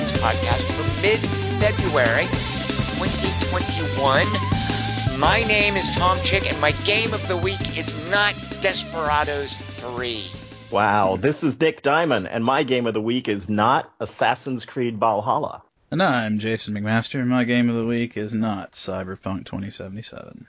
Quarter 0.00 0.12
to 0.12 0.18
Three 0.18 0.20
Games 0.20 0.22
podcast 0.22 0.64
for 0.72 0.84
mid 1.02 1.18
February 1.60 2.24
2021. 2.24 5.18
My 5.18 5.42
name 5.44 5.76
is 5.76 5.94
Tom 5.96 6.18
Chick, 6.22 6.50
and 6.50 6.58
my 6.60 6.70
game 6.84 7.12
of 7.12 7.26
the 7.28 7.36
week 7.36 7.76
is 7.76 8.10
not 8.10 8.34
Desperados 8.62 9.58
3. 9.58 10.24
Wow, 10.70 11.16
this 11.16 11.44
is 11.44 11.60
Nick 11.60 11.82
Diamond, 11.82 12.28
and 12.28 12.44
my 12.44 12.62
game 12.62 12.86
of 12.86 12.94
the 12.94 13.00
week 13.00 13.28
is 13.28 13.48
not 13.48 13.92
Assassin's 14.00 14.64
Creed 14.64 14.98
Valhalla. 14.98 15.62
And 15.90 16.02
I'm 16.02 16.38
Jason 16.38 16.74
McMaster, 16.74 17.20
and 17.20 17.28
my 17.28 17.44
game 17.44 17.68
of 17.68 17.76
the 17.76 17.84
week 17.84 18.16
is 18.16 18.32
not 18.32 18.72
Cyberpunk 18.72 19.44
2077. 19.46 20.46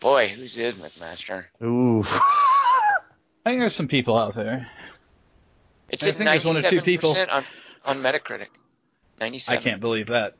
Boy, 0.00 0.28
who's 0.28 0.56
is 0.56 0.78
McMaster? 0.78 1.44
Ooh. 1.62 2.02
I 3.44 3.50
think 3.50 3.60
there's 3.60 3.74
some 3.74 3.88
people 3.88 4.16
out 4.16 4.34
there. 4.34 4.68
It's 5.88 6.04
I 6.04 6.12
think 6.12 6.30
there's 6.30 6.44
one 6.44 6.56
or 6.56 6.62
two 6.62 6.80
people. 6.80 7.16
on, 7.30 7.44
on 7.84 7.98
Metacritic. 7.98 8.46
97. 9.22 9.58
I 9.58 9.62
can't 9.62 9.80
believe 9.80 10.08
that. 10.08 10.34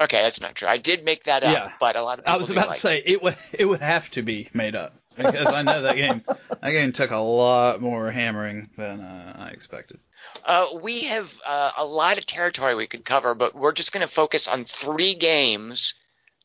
Okay, 0.00 0.22
that's 0.22 0.40
not 0.40 0.54
true. 0.56 0.66
I 0.66 0.78
did 0.78 1.04
make 1.04 1.24
that 1.24 1.44
up, 1.44 1.52
Yeah. 1.52 1.72
but 1.78 1.94
a 1.96 2.02
lot 2.02 2.18
of 2.18 2.24
people 2.24 2.34
I 2.34 2.36
was 2.38 2.50
about 2.50 2.66
like 2.68 2.74
to 2.76 2.80
say 2.80 3.02
it 3.04 3.22
would 3.22 3.36
it 3.52 3.64
would 3.64 3.80
have 3.80 4.10
to 4.12 4.22
be 4.22 4.48
made 4.52 4.74
up 4.74 4.94
because 5.16 5.48
I 5.48 5.62
know 5.62 5.82
that 5.82 5.96
game 5.96 6.22
that 6.60 6.70
game 6.70 6.92
took 6.92 7.10
a 7.10 7.18
lot 7.18 7.80
more 7.80 8.10
hammering 8.10 8.70
than 8.76 9.00
uh, 9.00 9.36
I 9.38 9.48
expected. 9.50 10.00
Uh, 10.44 10.66
we 10.82 11.02
have 11.04 11.32
uh, 11.46 11.72
a 11.76 11.84
lot 11.84 12.18
of 12.18 12.26
territory 12.26 12.74
we 12.74 12.86
could 12.86 13.04
cover, 13.04 13.34
but 13.34 13.54
we're 13.54 13.72
just 13.72 13.92
going 13.92 14.06
to 14.06 14.12
focus 14.12 14.48
on 14.48 14.64
three 14.64 15.14
games 15.14 15.94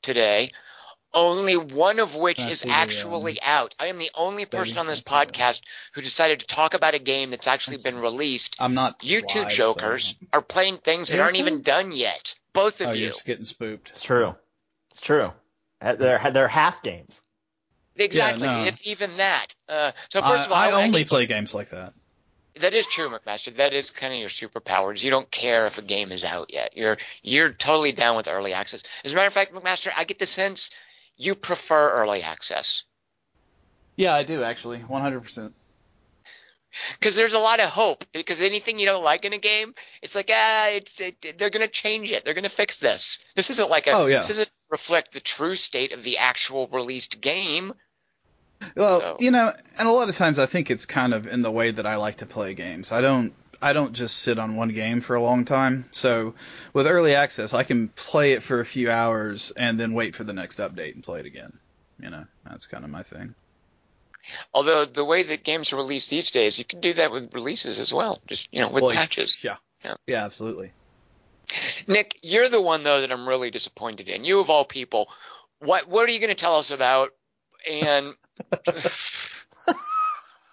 today. 0.02 0.52
Only 1.12 1.58
one 1.58 2.00
of 2.00 2.16
which 2.16 2.38
That's 2.38 2.52
is 2.52 2.62
the, 2.62 2.70
actually 2.70 3.42
out. 3.42 3.74
I 3.80 3.88
am 3.88 3.98
the 3.98 4.12
only 4.14 4.46
person 4.46 4.78
on 4.78 4.86
this 4.86 5.02
podcast 5.02 5.62
who 5.94 6.02
decided 6.02 6.42
to 6.42 6.46
talk 6.46 6.76
about 6.76 6.94
a 6.94 7.00
game 7.00 7.32
that's 7.32 7.48
actually 7.48 7.78
been 7.78 7.98
released. 7.98 8.56
I'm 8.60 8.76
not. 8.76 9.04
You 9.04 9.24
two 9.24 9.40
live, 9.40 9.50
jokers 9.50 10.16
so- 10.20 10.28
are 10.34 10.42
playing 10.44 10.78
things 10.78 11.10
that 11.10 11.20
aren't 11.20 11.38
even 11.38 11.64
done 11.64 11.92
yet. 11.92 12.36
Both 12.54 12.82
of 12.82 12.90
Oh, 12.90 12.92
you. 12.92 13.04
you're 13.04 13.12
just 13.12 13.26
getting 13.26 13.46
spooked. 13.46 13.90
It's 13.90 14.04
true. 14.04 14.36
It's 14.92 15.02
true. 15.02 15.34
They're, 15.82 16.20
they're 16.32 16.48
half 16.48 16.84
games. 16.84 17.22
Exactly, 17.96 18.48
no. 18.48 18.66
if 18.66 18.82
even 18.84 19.18
that. 19.18 19.56
Uh, 19.68 19.92
so 20.10 20.22
first 20.22 20.44
I, 20.44 20.46
of 20.46 20.52
all, 20.52 20.58
I 20.58 20.72
only 20.84 21.02
can- 21.02 21.10
play 21.10 21.26
games 21.26 21.54
like 21.54 21.70
that. 21.70 21.94
That 22.56 22.74
is 22.74 22.86
true, 22.88 23.10
McMaster. 23.10 23.56
That 23.56 23.74
is 23.74 23.90
kind 23.90 24.14
of 24.14 24.20
your 24.20 24.30
superpowers. 24.30 25.02
You 25.02 25.12
don't 25.12 25.30
care 25.32 25.66
if 25.68 25.78
a 25.78 25.82
game 25.82 26.12
is 26.12 26.26
out 26.26 26.52
yet. 26.52 26.76
You're 26.76 26.98
you're 27.24 27.52
totally 27.52 27.94
down 27.94 28.18
with 28.18 28.28
early 28.28 28.54
access. 28.54 28.84
As 29.06 29.14
a 29.14 29.16
matter 29.16 29.28
of 29.28 29.34
fact, 29.34 29.54
McMaster, 29.54 29.92
I 29.96 30.04
get 30.04 30.20
the 30.20 30.26
sense 30.26 30.70
you 31.20 31.36
prefer 31.36 31.92
early 31.92 32.24
access 32.24 32.86
Yeah, 33.96 34.16
I 34.16 34.24
do 34.24 34.42
actually, 34.42 34.80
100. 34.80 35.22
percent 35.22 35.54
because 37.00 37.16
there's 37.16 37.34
a 37.34 37.40
lot 37.40 37.60
of 37.60 37.70
hope. 37.70 38.06
Because 38.14 38.42
anything 38.42 38.78
you 38.80 38.86
don't 38.86 39.04
like 39.04 39.26
in 39.26 39.34
a 39.34 39.40
game, 39.40 39.74
it's 40.04 40.14
like 40.16 40.30
ah, 40.32 40.68
it's 40.70 41.02
it, 41.02 41.36
they're 41.38 41.50
gonna 41.50 41.68
change 41.68 42.12
it. 42.12 42.24
They're 42.24 42.36
gonna 42.36 42.48
fix 42.48 42.80
this. 42.80 43.18
This 43.36 43.50
isn't 43.50 43.70
like 43.70 43.88
a. 43.88 43.92
Oh, 43.92 44.06
yeah. 44.06 44.20
This 44.20 44.28
doesn't 44.30 44.50
reflect 44.70 45.12
the 45.12 45.20
true 45.20 45.56
state 45.56 45.92
of 45.94 46.04
the 46.04 46.20
actual 46.20 46.68
released 46.68 47.22
game. 47.22 47.74
Well, 48.76 49.00
So- 49.00 49.18
you 49.20 49.32
know, 49.32 49.52
and 49.80 49.88
a 49.88 49.92
lot 49.92 50.10
of 50.10 50.16
times 50.16 50.38
I 50.38 50.46
think 50.46 50.70
it's 50.70 50.86
kind 50.86 51.14
of 51.14 51.28
in 51.28 51.42
the 51.42 51.52
way 51.52 51.72
that 51.72 51.86
I 51.88 51.96
like 51.96 52.18
to 52.18 52.26
play 52.28 52.54
games. 52.54 52.92
I 52.92 53.02
don't 53.02 53.34
I 53.62 53.74
don't 53.74 53.94
just 53.94 54.18
sit 54.20 54.40
on 54.40 54.56
one 54.56 54.70
game 54.70 55.02
for 55.02 55.16
a 55.16 55.22
long 55.22 55.46
time. 55.46 55.86
So 55.92 56.36
with 56.74 56.88
early 56.88 57.16
access, 57.16 57.54
I 57.54 57.64
can 57.64 57.90
play 57.90 58.34
it 58.34 58.44
for 58.44 58.60
a 58.60 58.66
few 58.66 58.90
hours 58.90 59.52
and 59.56 59.80
then 59.80 59.94
wait 59.94 60.16
for 60.16 60.24
the 60.24 60.34
next 60.34 60.60
update 60.60 60.96
and 60.96 61.04
play 61.04 61.20
it 61.20 61.26
again. 61.26 61.58
You 62.00 62.10
know, 62.10 62.26
that's 62.50 62.68
kind 62.68 62.86
of 62.86 62.90
my 62.90 63.04
thing. 63.04 63.36
Although 64.54 64.86
the 64.86 65.04
way 65.04 65.24
that 65.24 65.44
games 65.44 65.74
are 65.74 65.78
released 65.78 66.10
these 66.10 66.32
days, 66.32 66.60
you 66.60 66.66
can 66.66 66.80
do 66.80 66.94
that 66.94 67.12
with 67.12 67.34
releases 67.34 67.80
as 67.80 67.94
well. 67.94 68.22
Just 68.28 68.48
you 68.52 68.62
know, 68.62 68.70
with 68.70 68.84
Well, 68.84 68.94
patches. 68.94 69.44
Yeah. 69.44 69.58
Yeah. 69.84 69.96
Yeah, 70.08 70.26
absolutely. 70.26 70.72
Nick, 71.88 72.18
you're 72.22 72.50
the 72.50 72.62
one 72.62 72.84
though 72.84 73.02
that 73.02 73.12
I'm 73.12 73.28
really 73.28 73.52
disappointed 73.52 74.08
in. 74.08 74.24
You 74.24 74.40
of 74.40 74.50
all 74.50 74.66
people, 74.66 75.10
what 75.60 75.88
what 75.88 76.08
are 76.08 76.12
you 76.12 76.20
going 76.20 76.30
to 76.30 76.36
tell 76.36 76.58
us 76.58 76.72
about? 76.72 77.12
And 77.70 78.16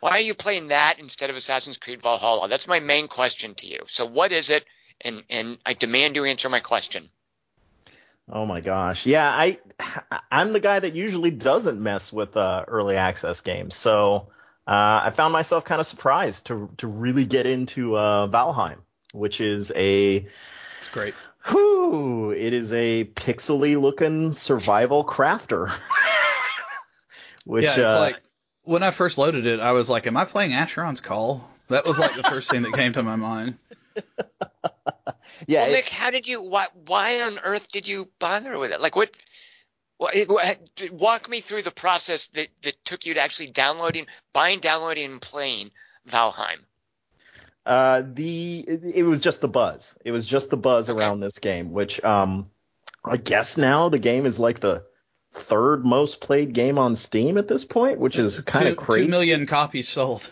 why 0.06 0.18
are 0.18 0.20
you 0.20 0.34
playing 0.34 0.68
that 0.68 1.00
instead 1.00 1.30
of 1.30 1.36
Assassin's 1.36 1.78
Creed 1.78 2.00
Valhalla? 2.00 2.48
That's 2.48 2.68
my 2.68 2.78
main 2.78 3.08
question 3.08 3.56
to 3.56 3.66
you. 3.66 3.80
So 3.88 4.06
what 4.06 4.30
is 4.30 4.50
it? 4.50 4.64
And 5.00 5.24
and 5.28 5.58
I 5.66 5.74
demand 5.74 6.14
you 6.14 6.24
answer 6.24 6.48
my 6.48 6.60
question. 6.60 7.10
Oh 8.30 8.46
my 8.46 8.60
gosh. 8.60 9.04
Yeah, 9.04 9.28
I 9.28 9.58
I'm 10.30 10.52
the 10.52 10.60
guy 10.60 10.78
that 10.78 10.94
usually 10.94 11.32
doesn't 11.32 11.82
mess 11.82 12.12
with 12.12 12.36
uh, 12.36 12.64
early 12.68 12.94
access 12.94 13.40
games. 13.40 13.74
So 13.74 14.28
uh, 14.64 15.00
I 15.06 15.10
found 15.10 15.32
myself 15.32 15.64
kind 15.64 15.80
of 15.80 15.88
surprised 15.88 16.46
to 16.46 16.70
to 16.76 16.86
really 16.86 17.26
get 17.26 17.46
into 17.46 17.96
uh, 17.96 18.28
Valheim, 18.28 18.78
which 19.12 19.40
is 19.40 19.72
a 19.74 20.24
It's 20.78 20.88
great. 20.92 21.14
whew, 21.46 22.30
it 22.30 22.52
is 22.52 22.72
a 22.72 23.06
pixely 23.06 23.80
looking 23.80 24.30
survival 24.30 25.04
crafter. 25.04 25.68
which 27.44 27.64
yeah, 27.64 27.70
it's 27.70 27.92
uh, 27.92 28.00
like 28.00 28.20
when 28.66 28.82
I 28.82 28.90
first 28.90 29.16
loaded 29.16 29.46
it, 29.46 29.60
I 29.60 29.72
was 29.72 29.88
like, 29.88 30.06
"Am 30.06 30.16
I 30.16 30.24
playing 30.24 30.50
Asheron's 30.52 31.00
Call?" 31.00 31.48
That 31.68 31.86
was 31.86 31.98
like 31.98 32.14
the 32.14 32.22
first 32.22 32.50
thing 32.50 32.62
that 32.62 32.72
came 32.74 32.92
to 32.92 33.02
my 33.02 33.16
mind. 33.16 33.56
yeah, 35.46 35.62
well, 35.62 35.68
it- 35.70 35.72
Nick, 35.72 35.88
how 35.88 36.10
did 36.10 36.28
you? 36.28 36.42
Why 36.42 36.66
why 36.86 37.22
on 37.22 37.38
earth 37.38 37.72
did 37.72 37.88
you 37.88 38.08
bother 38.18 38.58
with 38.58 38.72
it? 38.72 38.80
Like 38.80 38.96
what? 38.96 39.10
what- 39.98 40.14
what- 40.28 40.90
Walk 40.92 41.28
me 41.28 41.40
through 41.40 41.62
the 41.62 41.70
process 41.70 42.26
that, 42.28 42.48
that 42.62 42.84
took 42.84 43.06
you 43.06 43.14
to 43.14 43.20
actually 43.20 43.46
downloading, 43.48 44.06
buying, 44.34 44.60
downloading, 44.60 45.10
and 45.12 45.22
playing 45.22 45.70
Valheim. 46.08 46.58
Uh, 47.64 48.02
the 48.04 48.60
it, 48.68 48.80
it 48.96 49.02
was 49.04 49.20
just 49.20 49.40
the 49.40 49.48
buzz. 49.48 49.96
It 50.04 50.12
was 50.12 50.26
just 50.26 50.50
the 50.50 50.56
buzz 50.56 50.90
Okay. 50.90 50.98
around 50.98 51.20
this 51.20 51.38
game, 51.38 51.72
which 51.72 52.02
um, 52.04 52.50
I 53.04 53.16
guess 53.16 53.56
now 53.56 53.88
the 53.88 53.98
game 53.98 54.26
is 54.26 54.38
like 54.38 54.60
the 54.60 54.84
third 55.36 55.84
most 55.84 56.20
played 56.20 56.52
game 56.52 56.78
on 56.78 56.96
Steam 56.96 57.38
at 57.38 57.48
this 57.48 57.64
point, 57.64 57.98
which 57.98 58.18
is 58.18 58.40
kind 58.40 58.68
of 58.68 58.76
crazy. 58.76 59.04
Two 59.04 59.10
million 59.10 59.46
copies 59.46 59.88
sold. 59.88 60.30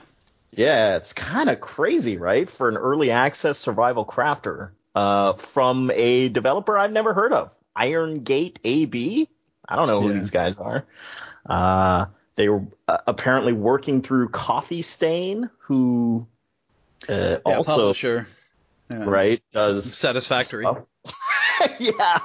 Yeah, 0.52 0.96
it's 0.96 1.12
kind 1.12 1.50
of 1.50 1.60
crazy, 1.60 2.16
right? 2.16 2.48
For 2.48 2.68
an 2.68 2.76
early 2.76 3.10
access 3.10 3.58
survival 3.58 4.04
crafter, 4.04 4.70
uh, 4.94 5.32
from 5.34 5.90
a 5.92 6.28
developer 6.28 6.78
I've 6.78 6.92
never 6.92 7.12
heard 7.12 7.32
of, 7.32 7.50
Iron 7.74 8.20
Gate 8.20 8.60
AB. 8.64 9.28
I 9.68 9.76
don't 9.76 9.88
know 9.88 10.00
who 10.00 10.08
Yeah. 10.12 10.18
these 10.18 10.30
guys 10.30 10.58
are. 10.58 10.84
Uh, 11.46 12.06
they 12.36 12.48
were 12.48 12.64
uh, 12.86 12.98
apparently 13.06 13.52
working 13.52 14.00
through 14.02 14.28
Coffee 14.28 14.82
Stain, 14.82 15.50
who 15.58 16.26
uh, 17.08 17.38
Yeah, 17.46 17.56
also 17.56 17.76
publisher. 17.76 18.28
Yeah. 18.90 19.04
right 19.04 19.42
does 19.52 19.92
Satisfactory. 19.92 20.66
Yeah. 21.78 22.18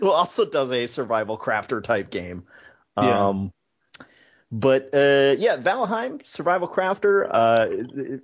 Who 0.00 0.10
also 0.10 0.44
does 0.44 0.70
a 0.70 0.86
survival 0.86 1.38
crafter 1.38 1.82
type 1.82 2.10
game. 2.10 2.44
Yeah. 2.96 3.28
Um, 3.28 3.52
but 4.50 4.90
uh, 4.94 5.34
yeah, 5.38 5.56
Valheim 5.56 6.26
survival 6.26 6.68
crafter. 6.68 7.26
Uh, 7.30 8.18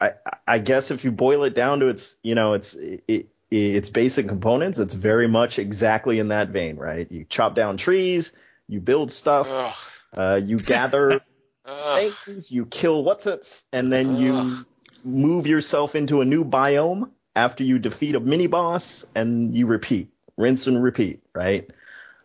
I 0.00 0.12
I 0.46 0.58
guess 0.58 0.90
if 0.90 1.04
you 1.04 1.12
boil 1.12 1.44
it 1.44 1.54
down 1.54 1.80
to 1.80 1.88
its 1.88 2.16
you 2.22 2.34
know 2.34 2.54
its 2.54 2.74
it, 2.74 3.28
its 3.50 3.90
basic 3.90 4.28
components, 4.28 4.78
it's 4.78 4.94
very 4.94 5.28
much 5.28 5.58
exactly 5.58 6.18
in 6.18 6.28
that 6.28 6.48
vein, 6.48 6.76
right? 6.76 7.10
You 7.10 7.26
chop 7.28 7.54
down 7.54 7.76
trees, 7.76 8.32
you 8.68 8.80
build 8.80 9.10
stuff, 9.10 9.48
uh, 10.16 10.40
you 10.42 10.58
gather 10.58 11.20
things, 11.94 12.50
you 12.50 12.66
kill 12.66 13.04
what's 13.04 13.26
its, 13.26 13.64
and 13.72 13.92
then 13.92 14.16
you 14.16 14.66
move 15.04 15.46
yourself 15.46 15.94
into 15.94 16.20
a 16.20 16.24
new 16.24 16.44
biome 16.44 17.10
after 17.34 17.64
you 17.64 17.78
defeat 17.78 18.14
a 18.14 18.20
mini 18.20 18.46
boss, 18.46 19.04
and 19.14 19.54
you 19.56 19.66
repeat, 19.66 20.10
rinse 20.38 20.66
and 20.66 20.82
repeat, 20.82 21.20
right? 21.34 21.68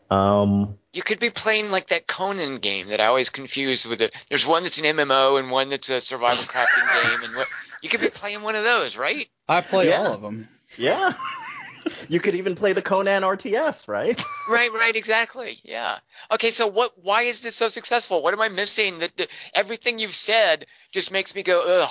Um, 0.10 0.78
You 0.94 1.02
could 1.02 1.20
be 1.20 1.30
playing 1.32 1.70
like 1.70 1.88
that 1.88 2.08
Conan 2.08 2.60
game 2.60 2.88
that 2.88 3.02
I 3.02 3.08
always 3.08 3.30
confuse 3.30 3.86
with 3.86 4.02
it. 4.02 4.16
There's 4.30 4.46
one 4.46 4.64
that's 4.64 4.78
an 4.78 4.86
MMO 4.86 5.40
and 5.40 5.52
one 5.52 5.68
that's 5.70 5.90
a 5.90 6.00
survival 6.00 6.38
crafting 6.38 7.04
game, 7.10 7.24
and 7.30 7.36
what 7.36 7.48
you 7.82 7.90
could 7.90 8.00
be 8.02 8.10
playing 8.10 8.44
one 8.44 8.56
of 8.56 8.64
those, 8.64 8.96
right? 8.96 9.28
I 9.50 9.60
play 9.62 9.90
Yeah. 9.90 10.04
all 10.04 10.14
of 10.14 10.22
them. 10.22 10.48
yeah. 10.78 11.14
you 12.08 12.20
could 12.22 12.36
even 12.36 12.56
play 12.56 12.72
the 12.74 12.82
Conan 12.82 13.24
RTS, 13.24 13.88
right? 13.90 14.24
Right, 14.50 14.72
right, 14.74 14.94
exactly. 14.96 15.60
Yeah. 15.64 16.00
Okay, 16.30 16.52
so 16.52 16.68
what? 16.68 17.02
Why 17.02 17.22
is 17.24 17.40
this 17.40 17.56
so 17.56 17.70
successful? 17.70 18.22
What 18.22 18.34
am 18.34 18.42
I 18.42 18.50
missing? 18.50 19.00
That 19.00 19.16
that 19.16 19.30
everything 19.54 20.00
you've 20.00 20.14
said 20.14 20.66
just 20.92 21.12
makes 21.14 21.34
me 21.34 21.44
go, 21.44 21.64
ugh. 21.84 21.90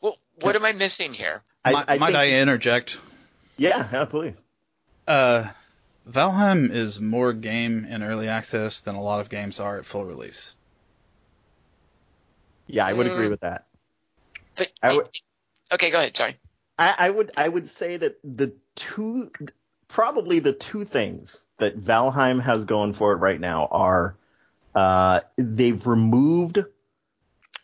Well, 0.00 0.16
what 0.40 0.56
am 0.56 0.64
I 0.64 0.72
missing 0.72 1.12
here? 1.12 1.42
I, 1.62 1.72
might 1.72 1.84
I 1.90 1.98
might 1.98 2.06
think- 2.12 2.16
I 2.18 2.40
interject? 2.40 2.98
yeah, 3.58 3.86
yeah, 3.92 4.06
please. 4.06 4.42
Uh, 5.06 5.48
Valheim 6.08 6.70
is 6.70 7.00
more 7.00 7.32
game 7.32 7.84
in 7.84 8.02
early 8.02 8.28
access 8.28 8.80
than 8.80 8.94
a 8.94 9.02
lot 9.02 9.20
of 9.20 9.28
games 9.28 9.60
are 9.60 9.78
at 9.78 9.86
full 9.86 10.04
release. 10.04 10.56
Yeah, 12.66 12.86
I 12.86 12.92
would 12.92 13.06
agree 13.06 13.26
Mm. 13.26 13.30
with 13.30 13.40
that. 13.40 13.66
But 14.56 14.72
I 14.82 14.96
would- 14.96 15.08
okay, 15.72 15.90
go 15.90 15.98
ahead. 15.98 16.16
Sorry. 16.16 16.36
I, 16.78 16.94
I 16.98 17.10
would 17.10 17.30
I 17.36 17.48
would 17.48 17.68
say 17.68 17.96
that 17.98 18.18
the 18.24 18.54
two 18.74 19.30
probably 19.88 20.38
the 20.38 20.52
two 20.52 20.84
things 20.84 21.44
that 21.58 21.78
Valheim 21.78 22.40
has 22.40 22.64
going 22.64 22.92
for 22.92 23.12
it 23.12 23.16
right 23.16 23.40
now 23.40 23.66
are 23.70 24.16
uh, 24.74 25.20
they've 25.36 25.84
removed 25.86 26.64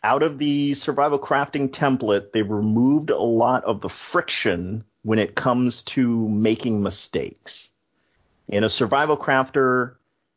out 0.03 0.23
of 0.23 0.37
the 0.37 0.73
survival 0.75 1.17
crafting 1.17 1.69
template, 1.69 2.31
they've 2.31 2.49
removed 2.49 3.09
a 3.09 3.17
lot 3.17 3.63
of 3.63 3.81
the 3.81 3.89
friction 3.89 4.83
when 5.03 5.19
it 5.19 5.35
comes 5.35 5.83
to 5.83 6.27
making 6.27 6.83
mistakes. 6.83 7.69
In 8.47 8.63
a 8.63 8.69
survival 8.69 9.17
crafter, 9.17 9.95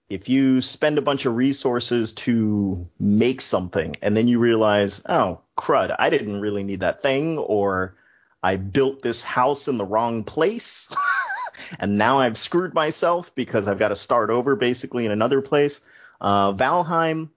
if 0.09 0.29
you 0.29 0.61
spend 0.61 0.99
a 0.99 1.03
bunch 1.03 1.27
of 1.27 1.37
resources 1.37 2.13
to 2.15 2.89
make 2.99 3.41
something 3.41 3.95
and 4.03 4.17
then 4.17 4.27
you 4.27 4.41
realize, 4.41 5.01
oh, 5.09 5.41
crud, 5.57 5.95
I 5.97 6.11
didn't 6.11 6.41
really 6.41 6.65
need 6.65 6.81
that 6.81 7.01
thing, 7.01 7.39
or 7.39 7.97
I 8.43 8.57
built 8.57 9.03
this 9.03 9.23
house 9.23 9.69
in 9.69 9.79
the 9.79 9.85
wrong 9.85 10.25
place, 10.25 10.89
and 11.79 11.99
now 11.99 12.19
I've 12.19 12.37
screwed 12.37 12.75
myself 12.75 13.33
because 13.37 13.69
I've 13.69 13.79
got 13.79 13.89
to 13.89 13.97
start 13.97 14.31
over 14.31 14.57
basically 14.57 15.07
in 15.07 15.13
another 15.13 15.41
place. 15.41 15.81
Uh, 16.21 16.53
Valheim 16.53 17.31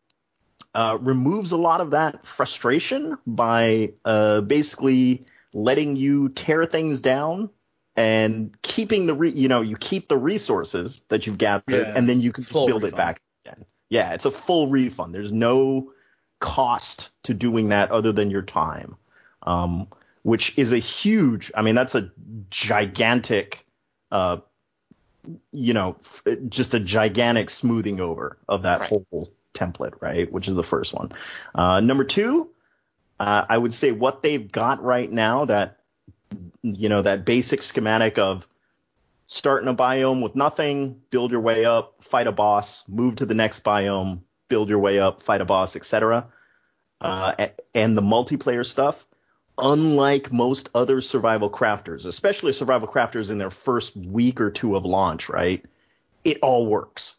uh, 0.73 0.97
removes 0.99 1.51
a 1.51 1.57
lot 1.57 1.81
of 1.81 1.91
that 1.91 2.25
frustration 2.25 3.17
by 3.27 3.93
uh, 4.03 4.41
basically 4.41 5.25
letting 5.53 5.95
you 5.95 6.29
tear 6.29 6.65
things 6.65 7.01
down 7.01 7.51
and 7.95 8.55
keeping 8.61 9.05
the 9.07 9.13
re- 9.13 9.29
you 9.31 9.47
know 9.47 9.61
you 9.61 9.77
keep 9.77 10.07
the 10.07 10.17
resources 10.17 11.01
that 11.09 11.27
you've 11.27 11.37
gathered 11.37 11.63
Yeah. 11.67 11.93
and 11.95 12.07
then 12.09 12.21
you 12.21 12.31
can 12.31 12.43
just 12.43 12.53
Full 12.53 12.67
build 12.67 12.83
it 12.85 12.95
back 12.95 13.21
again. 13.45 13.65
Yeah, 13.89 14.13
it's 14.13 14.25
a 14.25 14.31
full 14.31 14.67
refund. 14.67 15.13
There's 15.13 15.31
no 15.31 15.91
cost 16.39 17.09
to 17.23 17.33
doing 17.33 17.69
that 17.69 17.91
other 17.91 18.11
than 18.11 18.31
your 18.31 18.41
time, 18.41 18.97
um, 19.43 19.87
which 20.23 20.57
is 20.57 20.71
a 20.73 20.77
huge. 20.79 21.51
I 21.55 21.61
mean, 21.61 21.75
that's 21.75 21.93
a 21.95 22.11
gigantic, 22.49 23.65
uh, 24.11 24.37
you 25.51 25.73
know, 25.73 25.97
f- 25.99 26.23
just 26.49 26.73
a 26.73 26.79
gigantic 26.79 27.49
smoothing 27.49 27.99
over 27.99 28.37
of 28.49 28.63
that 28.63 28.81
Right. 28.81 28.89
whole 28.89 29.31
template, 29.53 29.93
right? 30.01 30.31
Which 30.31 30.47
is 30.47 30.55
the 30.55 30.63
first 30.63 30.93
one. 30.93 31.11
Uh, 31.53 31.79
number 31.79 32.03
two, 32.03 32.49
uh, 33.19 33.45
I 33.47 33.57
would 33.57 33.73
say 33.73 33.91
what 33.91 34.23
they've 34.23 34.51
got 34.51 34.83
right 34.83 35.09
now 35.11 35.45
that 35.45 35.77
you 36.63 36.89
know 36.89 37.01
that 37.01 37.25
basic 37.25 37.61
schematic 37.61 38.17
of 38.17 38.47
start 39.27 39.61
in 39.61 39.67
a 39.69 39.75
biome 39.75 40.23
with 40.23 40.35
nothing, 40.35 41.01
build 41.09 41.31
your 41.31 41.41
way 41.41 41.65
up, 41.65 42.03
fight 42.03 42.27
a 42.27 42.31
boss, 42.31 42.83
move 42.87 43.17
to 43.17 43.25
the 43.25 43.33
next 43.33 43.63
biome, 43.63 44.21
build 44.47 44.69
your 44.69 44.79
way 44.79 44.99
up, 44.99 45.21
fight 45.21 45.41
a 45.41 45.45
boss, 45.45 45.75
etc. 45.75 46.27
Uh, 47.01 47.47
and 47.75 47.97
the 47.97 48.01
multiplayer 48.01 48.65
stuff, 48.65 49.05
unlike 49.57 50.31
most 50.31 50.69
other 50.73 51.01
survival 51.01 51.49
crafters, 51.49 52.05
especially 52.05 52.53
survival 52.53 52.87
crafters 52.87 53.29
in 53.29 53.37
their 53.37 53.49
first 53.49 53.95
week 53.95 54.39
or 54.39 54.49
two 54.49 54.75
of 54.75 54.85
launch, 54.85 55.27
right? 55.27 55.65
It 56.23 56.39
all 56.41 56.65
works. 56.65 57.17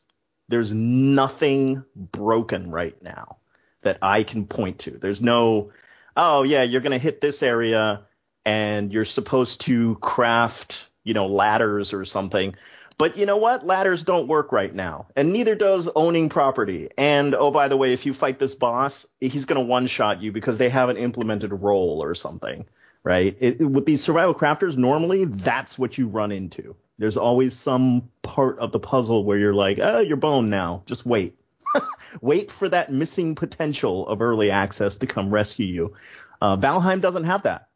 There's 0.49 0.73
nothing 0.73 1.85
broken 1.95 2.71
right 2.71 3.01
now 3.03 3.37
that 3.83 3.99
I 4.01 4.23
can 4.23 4.47
point 4.47 4.79
to. 4.81 4.93
There's 4.93 5.21
no, 5.21 5.71
oh 6.17 6.45
yeah, 6.45 6.63
you're 6.63 6.81
gonna 6.81 6.99
hit 6.99 7.21
this 7.21 7.43
area 7.43 8.07
and 8.45 8.93
you're 8.93 9.05
supposed 9.05 9.63
to 9.63 9.97
craft, 9.97 10.89
you 11.03 11.15
know, 11.15 11.27
ladders 11.27 11.93
or 11.93 12.05
something. 12.05 12.55
But 12.97 13.17
you 13.17 13.27
know 13.27 13.39
what? 13.39 13.67
Ladders 13.67 14.05
don't 14.05 14.29
work 14.29 14.53
right 14.53 14.73
now, 14.73 15.07
and 15.17 15.33
neither 15.33 15.57
does 15.57 15.89
owning 15.97 16.29
property. 16.29 16.89
And 16.97 17.35
oh, 17.35 17.51
by 17.51 17.69
the 17.69 17.77
way, 17.77 17.93
if 17.93 18.07
you 18.07 18.15
fight 18.15 18.39
this 18.39 18.55
boss, 18.55 19.05
he's 19.21 19.47
going 19.47 19.61
to 19.61 19.67
one 19.67 19.89
shot 19.89 20.23
you 20.23 20.31
because 20.31 20.59
they 20.59 20.69
haven't 20.69 20.99
implemented 20.99 21.51
a 21.51 21.57
roll 21.57 22.05
or 22.05 22.15
something, 22.15 22.67
right? 23.03 23.37
It, 23.41 23.61
with 23.61 23.85
these 23.85 24.03
survival 24.05 24.35
crafters, 24.35 24.77
normally 24.77 25.25
that's 25.25 25.77
what 25.77 25.99
you 25.99 26.07
run 26.07 26.31
into. 26.31 26.77
There's 26.99 27.17
always 27.17 27.57
some 27.57 28.11
part 28.23 28.61
of 28.61 28.71
the 28.71 28.79
puzzle 28.79 29.25
where 29.25 29.39
you're 29.39 29.55
like, 29.55 29.81
oh, 29.81 29.99
you're 29.99 30.17
boned 30.17 30.51
now. 30.51 30.85
Just 30.87 31.05
wait. 31.05 31.37
wait 32.21 32.53
for 32.53 32.69
that 32.69 32.93
missing 32.93 33.35
potential 33.35 34.07
of 34.07 34.23
early 34.23 34.53
access 34.53 34.97
to 34.99 35.07
come 35.07 35.35
rescue 35.35 35.67
you. 35.67 35.95
Uh, 36.41 36.57
Valheim 36.57 37.01
doesn't 37.01 37.25
have 37.25 37.43
that. 37.43 37.69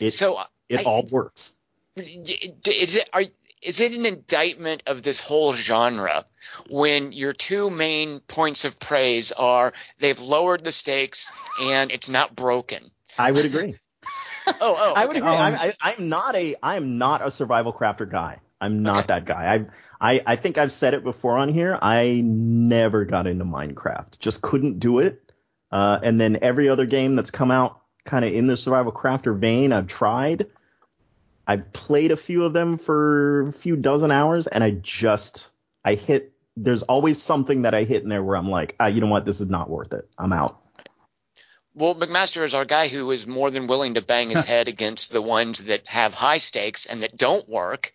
It, 0.00 0.14
So 0.14 0.40
it 0.68 0.80
I- 0.80 0.84
all 0.84 1.04
works. 1.10 1.52
is 1.96 2.96
it 2.96 3.08
are 3.12 3.24
is 3.62 3.80
it 3.80 3.92
an 3.92 4.06
indictment 4.06 4.82
of 4.86 5.02
this 5.02 5.20
whole 5.20 5.54
genre 5.54 6.24
when 6.70 7.12
your 7.12 7.34
two 7.34 7.68
main 7.68 8.20
points 8.20 8.64
of 8.64 8.78
praise 8.80 9.32
are 9.32 9.74
they've 9.98 10.18
lowered 10.18 10.64
the 10.64 10.72
stakes 10.72 11.30
and 11.62 11.90
it's 11.90 12.08
not 12.08 12.34
broken? 12.34 12.90
I 13.18 13.30
would 13.32 13.44
agree. 13.44 13.76
Oh, 14.46 14.74
oh, 14.76 14.94
I 14.96 15.06
would 15.06 15.16
okay. 15.16 15.26
agree. 15.26 15.36
Um, 15.36 15.54
I, 15.60 15.74
I, 15.80 15.92
I'm 15.92 16.08
not 16.08 16.34
a 16.34 16.56
I'm 16.62 16.98
not 16.98 17.24
a 17.24 17.30
survival 17.30 17.72
crafter 17.72 18.08
guy. 18.08 18.40
I'm 18.60 18.82
not 18.82 19.04
Okay. 19.04 19.06
that 19.08 19.24
guy. 19.26 19.54
I, 20.00 20.14
I 20.14 20.20
I 20.26 20.36
think 20.36 20.58
I've 20.58 20.72
said 20.72 20.94
it 20.94 21.04
before 21.04 21.36
on 21.36 21.50
here. 21.50 21.78
I 21.80 22.22
never 22.24 23.04
got 23.04 23.26
into 23.26 23.44
Minecraft. 23.44 24.18
Just 24.18 24.40
couldn't 24.42 24.78
do 24.80 24.98
it. 24.98 25.32
Uh, 25.70 26.00
and 26.02 26.20
then 26.20 26.38
every 26.42 26.68
other 26.68 26.86
game 26.86 27.14
that's 27.16 27.30
come 27.30 27.50
out 27.50 27.79
kind 28.10 28.24
of 28.24 28.32
in 28.32 28.48
the 28.48 28.56
survival 28.56 28.90
crafter 28.90 29.38
vein, 29.38 29.72
I've 29.72 29.86
tried. 29.86 30.46
I've 31.46 31.72
played 31.72 32.10
a 32.10 32.16
few 32.16 32.44
of 32.44 32.52
them 32.52 32.76
for 32.76 33.48
a 33.48 33.52
few 33.52 33.76
dozen 33.76 34.10
hours, 34.10 34.48
and 34.48 34.62
I 34.64 34.72
just 34.72 35.48
I 35.84 35.94
hit. 35.94 36.32
There's 36.56 36.82
always 36.82 37.22
something 37.22 37.62
that 37.62 37.74
I 37.74 37.84
hit 37.84 38.02
in 38.02 38.08
there 38.08 38.22
where 38.22 38.36
I'm 38.36 38.50
like, 38.50 38.74
ah, 38.80 38.86
you 38.86 39.00
know 39.00 39.06
what, 39.06 39.24
this 39.24 39.40
is 39.40 39.48
not 39.48 39.70
worth 39.70 39.94
it. 39.94 40.08
I'm 40.18 40.32
out. 40.32 40.60
Well, 41.72 41.94
McMaster 41.94 42.44
is 42.44 42.52
our 42.52 42.64
guy 42.64 42.88
who 42.88 43.10
is 43.12 43.26
more 43.26 43.50
than 43.50 43.68
willing 43.68 43.94
to 43.94 44.02
bang 44.02 44.30
his 44.30 44.44
head 44.52 44.66
against 44.66 45.12
the 45.12 45.22
ones 45.22 45.64
that 45.64 45.86
have 45.86 46.12
high 46.12 46.38
stakes 46.38 46.86
and 46.86 47.02
that 47.02 47.16
don't 47.16 47.48
work. 47.48 47.94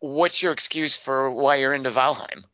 What's 0.00 0.42
your 0.42 0.52
excuse 0.52 0.96
for 0.96 1.30
why 1.30 1.56
you're 1.56 1.74
into 1.74 1.90
Valheim? 1.90 2.44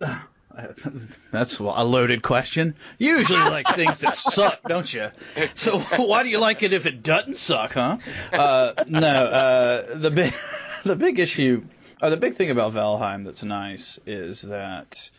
That's 1.30 1.58
a 1.58 1.64
loaded 1.64 2.22
question. 2.22 2.74
You 2.98 3.18
usually 3.18 3.38
like 3.38 3.68
things 3.68 4.00
that 4.00 4.16
suck, 4.16 4.60
don't 4.66 4.92
you? 4.92 5.10
So 5.54 5.78
why 5.96 6.22
do 6.22 6.28
you 6.28 6.38
like 6.38 6.62
it 6.62 6.72
if 6.72 6.86
it 6.86 7.02
doesn't 7.02 7.36
suck, 7.36 7.74
huh? 7.74 7.98
Uh, 8.32 8.72
no, 8.86 9.08
uh, 9.08 9.98
the 9.98 10.10
big 10.10 10.34
the 10.84 10.96
big 10.96 11.18
issue, 11.18 11.64
or 12.02 12.10
the 12.10 12.16
big 12.16 12.34
thing 12.34 12.50
about 12.50 12.72
Valheim 12.72 13.24
that's 13.24 13.42
nice 13.42 13.98
is 14.06 14.42
that 14.42 15.10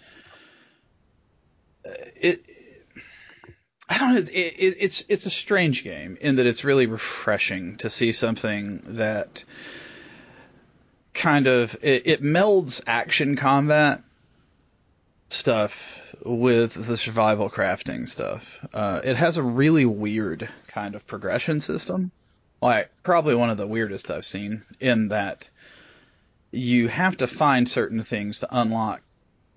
uh, 1.85 1.91
it. 2.15 2.43
I 3.89 3.99
don't 3.99 4.13
know. 4.13 4.19
It, 4.19 4.29
it, 4.29 4.75
it's 4.79 5.05
it's 5.07 5.25
a 5.27 5.31
strange 5.31 5.83
game 5.83 6.17
in 6.19 6.37
that 6.37 6.45
it's 6.45 6.63
really 6.63 6.87
refreshing 6.87 7.77
to 7.77 7.89
see 7.89 8.11
something 8.11 8.81
that 8.85 9.45
kind 11.13 11.47
of 11.47 11.75
it, 11.81 12.05
it 12.05 12.23
melds 12.23 12.81
action 12.85 13.35
combat 13.35 14.03
stuff 15.29 15.99
with 16.23 16.73
the 16.73 16.97
survival 16.97 17.49
crafting 17.49 18.07
stuff. 18.07 18.65
Uh, 18.73 19.01
it 19.03 19.15
has 19.15 19.37
a 19.37 19.43
really 19.43 19.85
weird 19.85 20.49
kind 20.67 20.95
of 20.95 21.05
progression 21.07 21.61
system. 21.61 22.11
Like, 22.61 22.89
probably 23.03 23.35
one 23.35 23.49
of 23.49 23.57
the 23.57 23.67
weirdest 23.67 24.09
I've 24.09 24.25
seen, 24.25 24.63
in 24.79 25.09
that 25.09 25.49
you 26.51 26.87
have 26.87 27.17
to 27.17 27.27
find 27.27 27.67
certain 27.69 28.01
things 28.01 28.39
to 28.39 28.47
unlock 28.51 29.01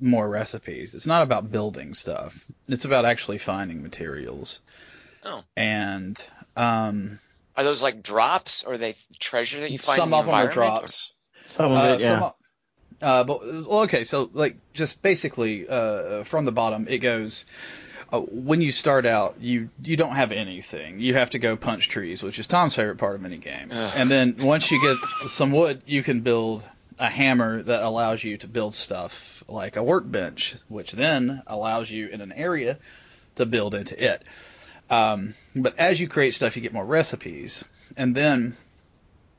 more 0.01 0.29
recipes. 0.29 0.95
It's 0.95 1.07
not 1.07 1.23
about 1.23 1.51
building 1.51 1.95
stuff, 1.95 2.45
it's 2.69 2.85
about 2.85 3.05
actually 3.05 3.39
finding 3.39 3.83
materials. 3.83 4.61
Oh. 5.25 5.43
And 5.57 6.23
um, 6.57 7.21
Are 7.57 7.65
those 7.65 7.81
like 7.83 8.03
drops 8.03 8.65
or 8.65 8.73
are 8.73 8.79
they 8.79 8.97
treasure 9.19 9.61
that 9.61 9.71
you 9.71 9.79
find 9.79 9.97
some 9.97 10.09
in 10.09 10.11
the 10.11 10.17
of 10.19 10.27
them 10.27 10.35
are 10.35 10.43
environment, 10.49 10.75
or- 10.75 10.81
drops. 10.81 11.13
Some 11.45 11.73
of 11.73 11.79
Uh, 11.79 11.95
it, 11.95 12.01
yeah. 12.01 12.21
some- 12.21 12.33
uh, 13.03 13.25
but 13.25 13.45
well, 13.45 13.83
okay, 13.83 14.05
so 14.05 14.31
like 14.33 14.57
just 14.73 15.01
basically 15.03 15.69
uh, 15.69 16.25
from 16.25 16.45
the 16.45 16.53
bottom, 16.53 16.87
it 16.89 16.99
goes. 16.99 17.47
Uh, 18.13 18.19
when 18.21 18.61
you 18.61 18.73
start 18.73 19.07
out, 19.07 19.37
you 19.41 19.71
you 19.83 19.97
don't 19.97 20.17
have 20.17 20.33
anything. 20.33 20.99
You 20.99 21.15
have 21.15 21.31
to 21.31 21.39
go 21.39 21.57
punch 21.57 21.89
trees, 21.89 22.23
which 22.23 22.39
is 22.39 22.47
Tom's 22.47 22.75
favorite 22.75 22.99
part 22.99 23.15
of 23.15 23.25
any 23.25 23.39
game. 23.39 23.69
Ugh. 23.71 23.93
And 23.95 24.11
then 24.11 24.37
once 24.41 24.71
you 24.71 24.81
get 24.81 24.97
some 25.29 25.53
wood, 25.53 25.83
you 25.87 26.03
can 26.03 26.21
build 26.21 26.67
a 26.99 27.09
hammer 27.09 27.63
that 27.63 27.83
allows 27.83 28.23
you 28.23 28.37
to 28.39 28.49
build 28.49 28.75
stuff 28.75 29.43
like 29.49 29.77
a 29.77 29.83
workbench, 29.83 30.57
which 30.69 30.93
then 30.93 31.43
allows 31.47 31.91
you 31.91 32.09
in 32.09 32.21
an 32.21 32.33
area 32.33 32.79
to 33.37 33.47
build 33.47 33.75
into 33.75 34.03
it. 34.03 34.23
Um, 34.91 35.35
but 35.55 35.79
as 35.79 36.01
you 36.01 36.09
create 36.09 36.35
stuff, 36.35 36.57
you 36.57 36.63
get 36.63 36.73
more 36.73 36.85
recipes, 36.85 37.65
and 37.97 38.15
then 38.15 38.57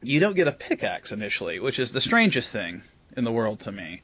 you 0.01 0.19
don't 0.19 0.35
get 0.35 0.47
a 0.47 0.51
pickaxe 0.51 1.11
initially, 1.11 1.59
which 1.59 1.77
is 1.77 1.91
the 1.91 2.01
strangest 2.01 2.51
thing 2.51 2.81
in 3.17 3.23
the 3.23 3.31
world 3.31 3.61
to 3.61 3.71
me. 3.71 4.01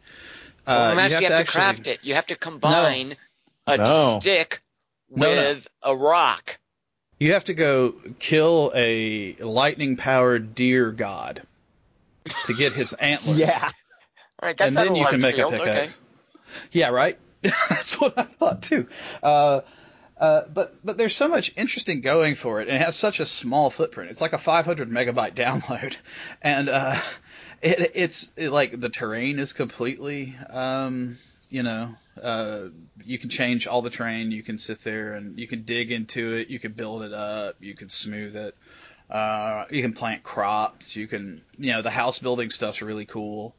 Well, 0.65 0.91
Uh, 0.91 0.93
you 0.93 0.99
have, 0.99 1.09
to, 1.21 1.33
actually- 1.33 1.45
craft 1.45 1.87
it. 1.87 1.99
You 2.03 2.15
have 2.15 2.25
to 2.27 2.35
combine 2.35 3.15
a 3.65 3.77
No. 3.77 4.19
stick 4.19 4.61
No, 5.09 5.33
no. 5.33 5.35
with 5.35 5.67
a 5.83 5.95
rock. 5.95 6.57
You 7.19 7.33
have 7.33 7.45
to 7.45 7.53
go 7.53 7.95
kill 8.19 8.71
a 8.75 9.33
lightning 9.39 9.95
powered 9.97 10.53
deer 10.55 10.91
god 10.91 11.41
to 12.45 12.53
get 12.53 12.73
his 12.73 12.93
antlers. 12.93 13.39
Yeah. 13.39 13.57
All 13.63 14.47
right, 14.47 14.55
that's 14.57 14.75
and 14.75 14.87
then 14.87 14.95
you 14.95 15.05
can 15.05 15.19
make 15.21 15.35
field. 15.35 15.53
a 15.53 15.61
Okay. 15.61 15.71
pickaxe. 15.71 15.99
Yeah, 16.71 16.89
right. 16.89 17.17
That's 17.41 17.99
what 17.99 18.17
I 18.17 18.23
thought 18.23 18.61
too. 18.63 18.87
Uh, 19.21 19.61
uh, 20.19 20.41
but 20.53 20.75
but 20.83 20.97
there's 20.97 21.15
so 21.15 21.27
much 21.27 21.51
interesting 21.55 22.01
going 22.01 22.35
for 22.35 22.61
it, 22.61 22.67
and 22.67 22.75
it 22.77 22.81
has 22.81 22.95
such 22.95 23.19
a 23.19 23.25
small 23.25 23.69
footprint. 23.69 24.09
It's 24.11 24.21
like 24.21 24.33
a 24.33 24.37
500 24.39 24.89
megabyte 24.89 25.35
download, 25.35 25.95
and 26.41 26.67
uh, 26.69 26.99
it, 27.61 27.91
it's 27.95 28.31
it, 28.35 28.49
like 28.51 28.79
the 28.79 28.89
terrain 28.89 29.39
is 29.39 29.53
completely 29.53 30.35
um, 30.49 31.17
You 31.49 31.63
know, 31.63 31.95
uh, 32.21 32.63
you 33.05 33.17
can 33.17 33.29
change 33.29 33.67
all 33.67 33.81
the 33.81 33.89
terrain. 33.89 34.31
You 34.31 34.43
can 34.43 34.57
sit 34.57 34.83
there 34.83 35.13
and 35.13 35.39
you 35.39 35.47
can 35.47 35.63
dig 35.63 35.91
into 35.91 36.35
it. 36.35 36.49
You 36.49 36.59
can 36.59 36.73
build 36.73 37.03
it 37.03 37.13
up. 37.13 37.55
You 37.61 37.73
can 37.75 37.89
smooth 37.89 38.35
it. 38.35 38.55
Uh, 39.09 39.65
you 39.71 39.81
can 39.81 39.93
plant 39.93 40.23
crops. 40.23 40.95
You 40.95 41.07
can, 41.07 41.41
you 41.57 41.71
know, 41.71 41.81
the 41.81 41.89
house 41.89 42.19
building 42.19 42.49
stuff's 42.49 42.81
really 42.81 43.05
cool. 43.05 43.55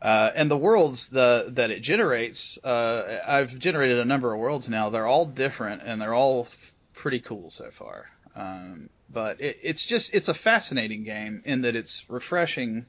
Uh, 0.00 0.30
and 0.34 0.50
the 0.50 0.56
worlds 0.56 1.08
the, 1.08 1.46
that 1.48 1.70
it 1.70 1.80
generates, 1.82 2.58
uh, 2.64 3.20
I've 3.26 3.58
generated 3.58 3.98
a 3.98 4.04
number 4.04 4.32
of 4.32 4.38
worlds 4.40 4.68
now. 4.68 4.90
They're 4.90 5.06
all 5.06 5.26
different 5.26 5.82
and 5.84 6.00
they're 6.00 6.14
all 6.14 6.42
f- 6.42 6.72
pretty 6.94 7.20
cool 7.20 7.50
so 7.50 7.70
far. 7.70 8.06
Um, 8.36 8.88
but 9.12 9.40
it, 9.40 9.58
it's 9.62 9.84
just 9.84 10.14
it's 10.14 10.28
a 10.28 10.34
fascinating 10.34 11.02
game 11.04 11.42
in 11.44 11.62
that 11.62 11.74
it's 11.76 12.08
refreshing. 12.08 12.86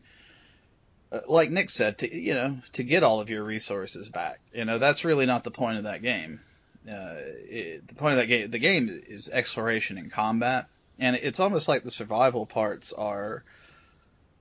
Uh, 1.11 1.19
like 1.27 1.51
Nick 1.51 1.69
said, 1.69 1.97
to 1.99 2.15
you 2.15 2.33
know, 2.33 2.57
to 2.73 2.83
get 2.83 3.03
all 3.03 3.19
of 3.19 3.29
your 3.29 3.43
resources 3.43 4.09
back. 4.09 4.39
You 4.53 4.65
know, 4.65 4.79
that's 4.79 5.03
really 5.03 5.25
not 5.25 5.43
the 5.43 5.51
point 5.51 5.77
of 5.77 5.83
that 5.83 6.01
game. 6.01 6.41
Uh, 6.87 7.15
it, 7.49 7.87
the 7.87 7.95
point 7.95 8.13
of 8.13 8.17
that 8.19 8.27
game, 8.27 8.49
the 8.49 8.59
game 8.59 9.01
is 9.07 9.29
exploration 9.29 9.97
and 9.97 10.11
combat, 10.11 10.67
and 10.99 11.15
it's 11.15 11.39
almost 11.39 11.67
like 11.67 11.83
the 11.83 11.91
survival 11.91 12.45
parts 12.45 12.93
are 12.93 13.43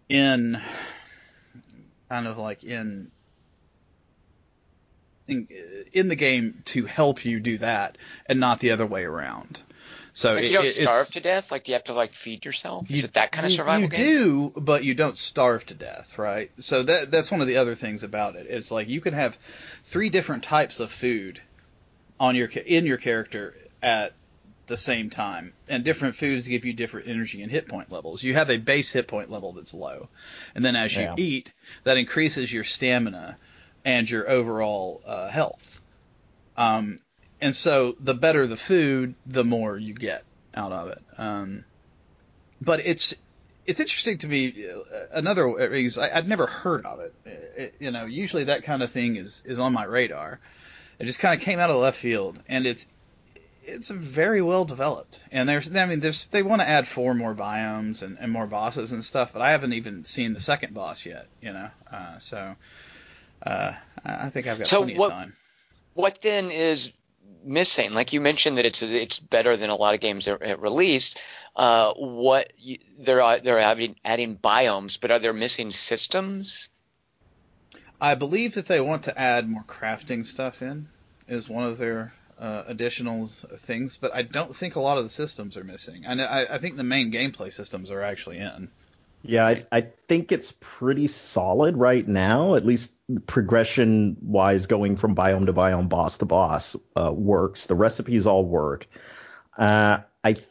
in 0.08 0.60
kind 2.08 2.26
of 2.26 2.38
like 2.38 2.64
in 2.64 3.10
in, 5.28 5.48
in 5.92 6.08
the 6.08 6.16
game 6.16 6.62
to 6.66 6.86
help 6.86 7.24
you 7.24 7.40
do 7.40 7.58
that, 7.58 7.98
and 8.26 8.40
not 8.40 8.60
the 8.60 8.70
other 8.70 8.86
way 8.86 9.04
around. 9.04 9.62
So 10.12 10.34
like 10.34 10.44
it, 10.44 10.50
you 10.50 10.56
don't 10.56 10.66
it, 10.66 10.72
starve 10.72 11.02
it's, 11.06 11.10
to 11.12 11.20
death. 11.20 11.50
Like 11.52 11.64
do 11.64 11.72
you 11.72 11.74
have 11.74 11.84
to 11.84 11.92
like 11.92 12.12
feed 12.12 12.44
yourself? 12.44 12.90
Is 12.90 12.98
you- 12.98 13.04
it 13.04 13.14
that 13.14 13.32
kind 13.32 13.46
of 13.46 13.52
you- 13.52 13.56
survival 13.56 13.82
you 13.82 13.88
game? 13.88 14.06
do, 14.06 14.52
but 14.56 14.84
you 14.84 14.94
don't 14.94 15.16
starve 15.16 15.64
to 15.66 15.74
death, 15.74 16.18
right? 16.18 16.50
So 16.60 16.82
that 16.82 17.10
that's 17.10 17.30
one 17.30 17.40
of 17.40 17.46
the 17.46 17.56
other 17.58 17.74
things 17.74 18.02
about 18.02 18.36
it. 18.36 18.46
It's 18.48 18.70
like 18.70 18.88
you 18.88 19.00
can 19.00 19.14
have 19.14 19.38
three 19.84 20.08
different 20.08 20.42
types 20.44 20.80
of 20.80 20.90
food 20.90 21.40
on 22.18 22.34
your 22.36 22.48
in 22.48 22.86
your 22.86 22.98
character 22.98 23.54
at 23.82 24.12
the 24.66 24.76
same 24.76 25.10
time, 25.10 25.52
and 25.68 25.82
different 25.84 26.14
foods 26.14 26.46
give 26.46 26.64
you 26.64 26.72
different 26.72 27.08
energy 27.08 27.42
and 27.42 27.50
hit 27.50 27.66
point 27.66 27.90
levels. 27.90 28.22
You 28.22 28.34
have 28.34 28.50
a 28.50 28.56
base 28.58 28.92
hit 28.92 29.08
point 29.08 29.30
level 29.30 29.52
that's 29.52 29.74
low, 29.74 30.08
and 30.54 30.64
then 30.64 30.76
as 30.76 30.94
you 30.94 31.02
Yeah. 31.04 31.14
eat, 31.16 31.52
that 31.84 31.96
increases 31.96 32.52
your 32.52 32.62
stamina 32.64 33.36
and 33.84 34.08
your 34.08 34.28
overall 34.30 35.02
uh, 35.06 35.28
health. 35.28 35.80
Um, 36.56 37.00
and 37.42 37.54
so 37.56 37.96
the 38.00 38.14
better 38.14 38.46
the 38.46 38.56
food, 38.56 39.14
the 39.26 39.44
more 39.44 39.76
you 39.76 39.94
get 39.94 40.24
out 40.54 40.72
of 40.72 40.88
it. 40.88 40.98
Um, 41.18 41.64
but 42.60 42.80
it's 42.80 43.14
it's 43.66 43.80
interesting 43.80 44.18
to 44.18 44.26
me. 44.28 44.66
Uh, 44.68 44.80
another 45.12 45.48
is 45.74 45.98
I, 45.98 46.16
I'd 46.16 46.28
never 46.28 46.46
heard 46.46 46.84
of 46.86 47.00
it. 47.00 47.14
It- 47.24 47.74
You 47.78 47.90
know, 47.90 48.04
usually 48.06 48.44
that 48.44 48.62
kind 48.64 48.82
of 48.82 48.90
thing 48.90 49.16
is 49.16 49.42
is 49.44 49.58
on 49.58 49.72
my 49.72 49.84
radar. 49.84 50.40
It 50.98 51.06
just 51.06 51.18
kind 51.20 51.38
of 51.38 51.44
came 51.44 51.58
out 51.58 51.70
of 51.70 51.76
left 51.76 51.98
field, 51.98 52.38
and 52.48 52.66
it's 52.66 52.86
it's 53.64 53.88
very 53.90 54.42
well 54.42 54.64
developed. 54.64 55.24
And 55.30 55.48
there's 55.48 55.74
I 55.74 55.86
mean 55.86 56.00
there's 56.00 56.24
they 56.30 56.42
want 56.42 56.60
to 56.62 56.68
add 56.68 56.86
four 56.86 57.14
more 57.14 57.34
biomes 57.34 58.02
and, 58.02 58.18
and 58.18 58.32
more 58.32 58.46
bosses 58.46 58.92
and 58.92 59.04
stuff, 59.04 59.32
but 59.32 59.40
I 59.42 59.52
haven't 59.52 59.72
even 59.74 60.04
seen 60.04 60.34
the 60.34 60.40
second 60.40 60.74
boss 60.74 61.06
yet. 61.06 61.26
You 61.40 61.52
know, 61.52 61.70
uh, 61.92 62.18
so 62.18 62.56
uh, 63.42 63.72
I 64.04 64.26
I 64.26 64.30
think 64.30 64.46
I've 64.46 64.58
got 64.58 64.66
So 64.66 64.78
plenty 64.78 64.98
what- 64.98 65.12
of 65.12 65.18
time. 65.18 65.36
What 65.94 66.22
then 66.22 66.50
is 66.50 66.92
missing? 67.44 67.92
Like 67.92 68.12
you 68.12 68.20
mentioned 68.20 68.58
that 68.58 68.66
it's 68.66 68.82
it's 68.82 69.18
better 69.18 69.56
than 69.56 69.70
a 69.70 69.76
lot 69.76 69.94
of 69.94 70.00
games 70.00 70.24
that 70.24 70.42
at 70.42 70.60
release. 70.60 71.14
Uh, 71.56 71.92
what 71.94 72.52
you, 72.58 72.78
they're 72.98 73.40
they're 73.40 73.58
adding, 73.58 73.96
adding 74.04 74.36
biomes, 74.36 74.98
but 75.00 75.10
are 75.10 75.18
there 75.18 75.32
missing 75.32 75.72
systems? 75.72 76.68
I 78.00 78.14
believe 78.14 78.54
that 78.54 78.66
they 78.66 78.80
want 78.80 79.04
to 79.04 79.18
add 79.18 79.48
more 79.48 79.64
crafting 79.64 80.26
stuff 80.26 80.62
in 80.62 80.88
is 81.28 81.48
one 81.48 81.64
of 81.64 81.78
their 81.78 82.12
uh, 82.38 82.64
additional 82.66 83.26
things, 83.26 83.96
but 83.96 84.14
I 84.14 84.22
don't 84.22 84.56
think 84.56 84.76
a 84.76 84.80
lot 84.80 84.96
of 84.96 85.04
the 85.04 85.10
systems 85.10 85.56
are 85.56 85.64
missing. 85.64 86.06
I, 86.06 86.22
I, 86.22 86.54
I 86.54 86.58
think 86.58 86.76
the 86.76 86.82
main 86.82 87.12
gameplay 87.12 87.52
systems 87.52 87.90
are 87.90 88.00
actually 88.00 88.38
in. 88.38 88.70
Yeah, 89.22 89.46
I, 89.46 89.66
I 89.70 89.80
think 89.82 90.32
it's 90.32 90.52
pretty 90.60 91.06
solid 91.06 91.76
right 91.76 92.06
now. 92.06 92.54
At 92.54 92.64
least 92.64 92.92
progression 93.26 94.16
wise, 94.22 94.66
going 94.66 94.96
from 94.96 95.14
biome 95.14 95.46
to 95.46 95.52
biome, 95.52 95.88
boss 95.88 96.18
to 96.18 96.26
boss, 96.26 96.74
uh, 96.96 97.12
works. 97.12 97.66
The 97.66 97.74
recipes 97.74 98.26
all 98.26 98.44
work. 98.44 98.86
Uh, 99.56 99.98
I 100.24 100.32
th- 100.32 100.46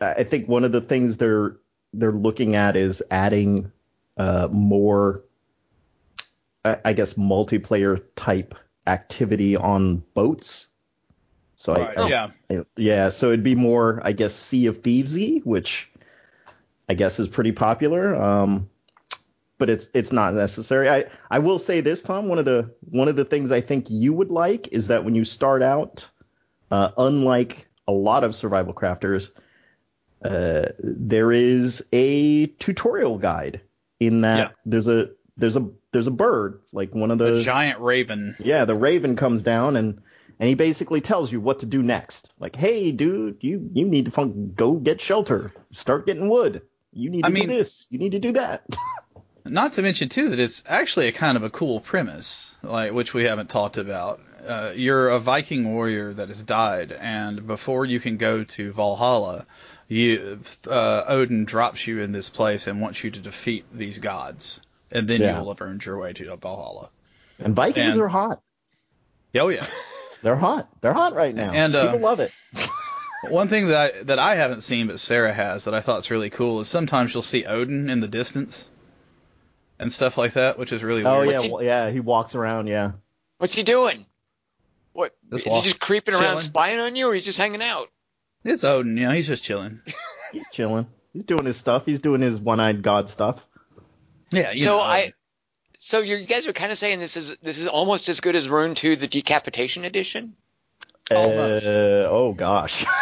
I 0.00 0.24
think 0.24 0.46
one 0.46 0.64
of 0.64 0.72
the 0.72 0.82
things 0.82 1.16
they're 1.16 1.56
they're 1.94 2.12
looking 2.12 2.54
at 2.54 2.76
is 2.76 3.02
adding 3.10 3.72
uh, 4.16 4.48
more, 4.50 5.24
I, 6.64 6.78
I 6.84 6.92
guess, 6.92 7.14
multiplayer 7.14 8.02
type 8.14 8.54
activity 8.86 9.56
on 9.56 10.02
boats. 10.14 10.66
So 11.56 11.74
Right, 11.74 11.98
I, 11.98 12.08
yeah. 12.08 12.62
yeah, 12.76 13.08
so 13.10 13.28
it'd 13.28 13.42
be 13.42 13.54
more, 13.54 14.00
I 14.02 14.12
guess, 14.12 14.34
Sea 14.34 14.66
of 14.66 14.82
Thievesy, 14.82 15.44
which 15.44 15.89
I 16.90 16.94
guess 16.94 17.20
is 17.20 17.28
pretty 17.28 17.52
popular. 17.52 18.16
Um, 18.20 18.68
but 19.58 19.70
it's 19.70 19.86
it's 19.94 20.10
not 20.10 20.34
necessary. 20.34 20.88
I 20.90 21.04
I 21.30 21.38
will 21.38 21.58
say 21.60 21.80
this, 21.80 22.02
Tom. 22.02 22.26
One 22.26 22.38
of 22.40 22.44
the 22.46 22.74
one 22.90 23.06
of 23.06 23.14
the 23.14 23.24
things 23.24 23.52
I 23.52 23.60
think 23.60 23.88
you 23.88 24.12
would 24.12 24.30
like 24.30 24.68
is 24.72 24.88
that 24.88 25.04
when 25.04 25.14
you 25.14 25.24
start 25.24 25.62
out, 25.62 26.04
uh, 26.72 26.90
unlike 26.98 27.68
a 27.86 27.92
lot 27.92 28.24
of 28.24 28.34
survival 28.34 28.74
crafters, 28.74 29.30
uh, 30.24 30.66
there 30.80 31.30
is 31.30 31.82
a 31.92 32.46
tutorial 32.58 33.18
guide 33.18 33.60
in 34.00 34.22
that 34.22 34.38
Yeah. 34.38 34.48
there's 34.66 34.88
a 34.88 35.10
there's 35.36 35.56
a 35.56 35.68
there's 35.92 36.06
a 36.06 36.10
bird 36.10 36.60
like 36.72 36.94
one 36.94 37.10
of 37.10 37.18
the 37.18 37.36
A 37.36 37.42
giant 37.42 37.80
raven. 37.80 38.34
yeah, 38.40 38.64
the 38.64 38.74
Raven 38.74 39.14
comes 39.14 39.42
down 39.42 39.76
and 39.76 40.00
and 40.38 40.48
he 40.48 40.54
basically 40.54 41.02
tells 41.02 41.30
you 41.30 41.38
what 41.40 41.58
to 41.60 41.66
do 41.66 41.82
next. 41.82 42.32
Like, 42.40 42.56
hey, 42.56 42.92
dude, 42.92 43.36
you 43.42 43.68
you 43.74 43.84
need 43.86 44.06
to 44.06 44.10
fun- 44.10 44.52
go 44.56 44.72
get 44.72 45.00
shelter, 45.00 45.50
start 45.72 46.06
getting 46.06 46.28
wood. 46.30 46.62
You 46.92 47.10
need 47.10 47.22
to 47.22 47.26
I 47.28 47.30
mean- 47.30 47.48
do 47.48 47.56
this. 47.56 47.86
You 47.90 47.98
need 47.98 48.12
to 48.12 48.18
do 48.18 48.32
that. 48.32 48.64
Not 49.44 49.72
to 49.74 49.82
mention 49.82 50.08
too 50.10 50.28
that 50.30 50.38
it's 50.38 50.62
actually 50.68 51.08
a 51.08 51.12
kind 51.12 51.36
of 51.36 51.42
a 51.42 51.50
cool 51.50 51.80
premise, 51.80 52.54
like 52.62 52.92
which 52.92 53.14
we 53.14 53.24
haven't 53.24 53.48
talked 53.48 53.78
about. 53.78 54.20
Uh, 54.46 54.72
you're 54.76 55.08
a 55.08 55.18
Viking 55.18 55.72
warrior 55.72 56.12
that 56.12 56.28
has 56.28 56.42
died, 56.42 56.92
and 56.92 57.46
before 57.46 57.84
you 57.86 58.00
can 58.00 58.16
go 58.18 58.44
to 58.44 58.72
Valhalla, 58.72 59.46
you 59.88 60.40
uh, 60.68 61.04
Odin 61.08 61.46
drops 61.46 61.86
you 61.86 62.00
in 62.00 62.12
this 62.12 62.28
place 62.28 62.66
and 62.66 62.80
wants 62.80 63.02
you 63.02 63.10
to 63.10 63.18
defeat 63.20 63.64
these 63.72 63.98
gods, 63.98 64.60
and 64.92 65.08
then 65.08 65.20
Yeah. 65.22 65.38
you 65.38 65.42
will 65.44 65.52
have 65.52 65.60
earned 65.62 65.84
your 65.84 65.98
way 65.98 66.12
to 66.12 66.36
Valhalla. 66.36 66.90
and 67.38 67.54
Vikings 67.56 67.94
And- 67.94 68.02
are 68.02 68.08
hot. 68.08 68.42
Oh 69.36 69.48
yeah. 69.48 69.66
They're 70.22 70.36
hot. 70.36 70.68
They're 70.82 70.92
hot 70.92 71.14
right 71.14 71.34
now. 71.34 71.50
And, 71.50 71.74
uh, 71.74 71.86
people 71.86 72.00
love 72.00 72.20
it. 72.20 72.30
One 73.28 73.48
thing 73.48 73.68
that 73.68 73.94
I, 73.94 74.02
that 74.04 74.18
I 74.18 74.34
haven't 74.36 74.62
seen 74.62 74.86
but 74.86 74.98
Sarah 74.98 75.32
has 75.32 75.64
that 75.64 75.74
I 75.74 75.80
thought 75.80 75.96
thought's 75.96 76.10
really 76.10 76.30
cool 76.30 76.60
is 76.60 76.68
sometimes 76.68 77.12
you'll 77.12 77.22
see 77.22 77.44
Odin 77.44 77.90
in 77.90 78.00
the 78.00 78.08
distance 78.08 78.68
and 79.78 79.92
stuff 79.92 80.16
like 80.16 80.32
that, 80.34 80.58
which 80.58 80.72
is 80.72 80.82
really 80.82 81.04
Oh 81.04 81.20
weird. 81.26 81.42
yeah, 81.42 81.48
he- 81.58 81.64
yeah. 81.66 81.90
He 81.90 82.00
walks 82.00 82.34
around. 82.34 82.66
Yeah. 82.66 82.92
What's 83.38 83.54
he 83.54 83.62
doing? 83.62 84.06
What 84.92 85.14
Just 85.30 85.46
is 85.46 85.50
walk- 85.52 85.64
he 85.64 85.68
just 85.70 85.80
creeping 85.80 86.14
around 86.14 86.22
chilling. 86.22 86.40
spying 86.40 86.80
on 86.80 86.96
you, 86.96 87.08
or 87.08 87.14
he's 87.14 87.24
just 87.24 87.38
hanging 87.38 87.62
out? 87.62 87.88
It's 88.44 88.64
Odin, 88.64 88.96
you 88.96 89.06
know, 89.06 89.12
he's 89.12 89.26
just 89.26 89.42
chilling. 89.42 89.80
He's 90.32 90.46
chilling. 90.52 90.86
He's 91.12 91.24
doing 91.24 91.44
his 91.44 91.56
stuff. 91.56 91.84
He's 91.84 91.98
doing 91.98 92.20
his 92.20 92.40
one-eyed 92.40 92.82
god 92.82 93.08
stuff. 93.10 93.44
Yeah, 94.30 94.52
you 94.52 94.60
so 94.62 94.76
know, 94.76 94.80
I, 94.80 95.12
so 95.80 95.98
you 96.00 96.24
guys 96.24 96.46
are 96.46 96.52
kind 96.52 96.70
of 96.70 96.78
saying 96.78 97.00
this 97.00 97.16
is 97.16 97.36
this 97.42 97.58
is 97.58 97.66
almost 97.66 98.08
as 98.08 98.20
good 98.20 98.36
as 98.36 98.48
Rune 98.48 98.76
2, 98.76 98.94
the 98.94 99.08
Decapitation 99.08 99.84
Edition. 99.84 100.36
Almost. 101.10 101.66
Uh, 101.66 102.08
oh 102.10 102.32
gosh. 102.32 102.84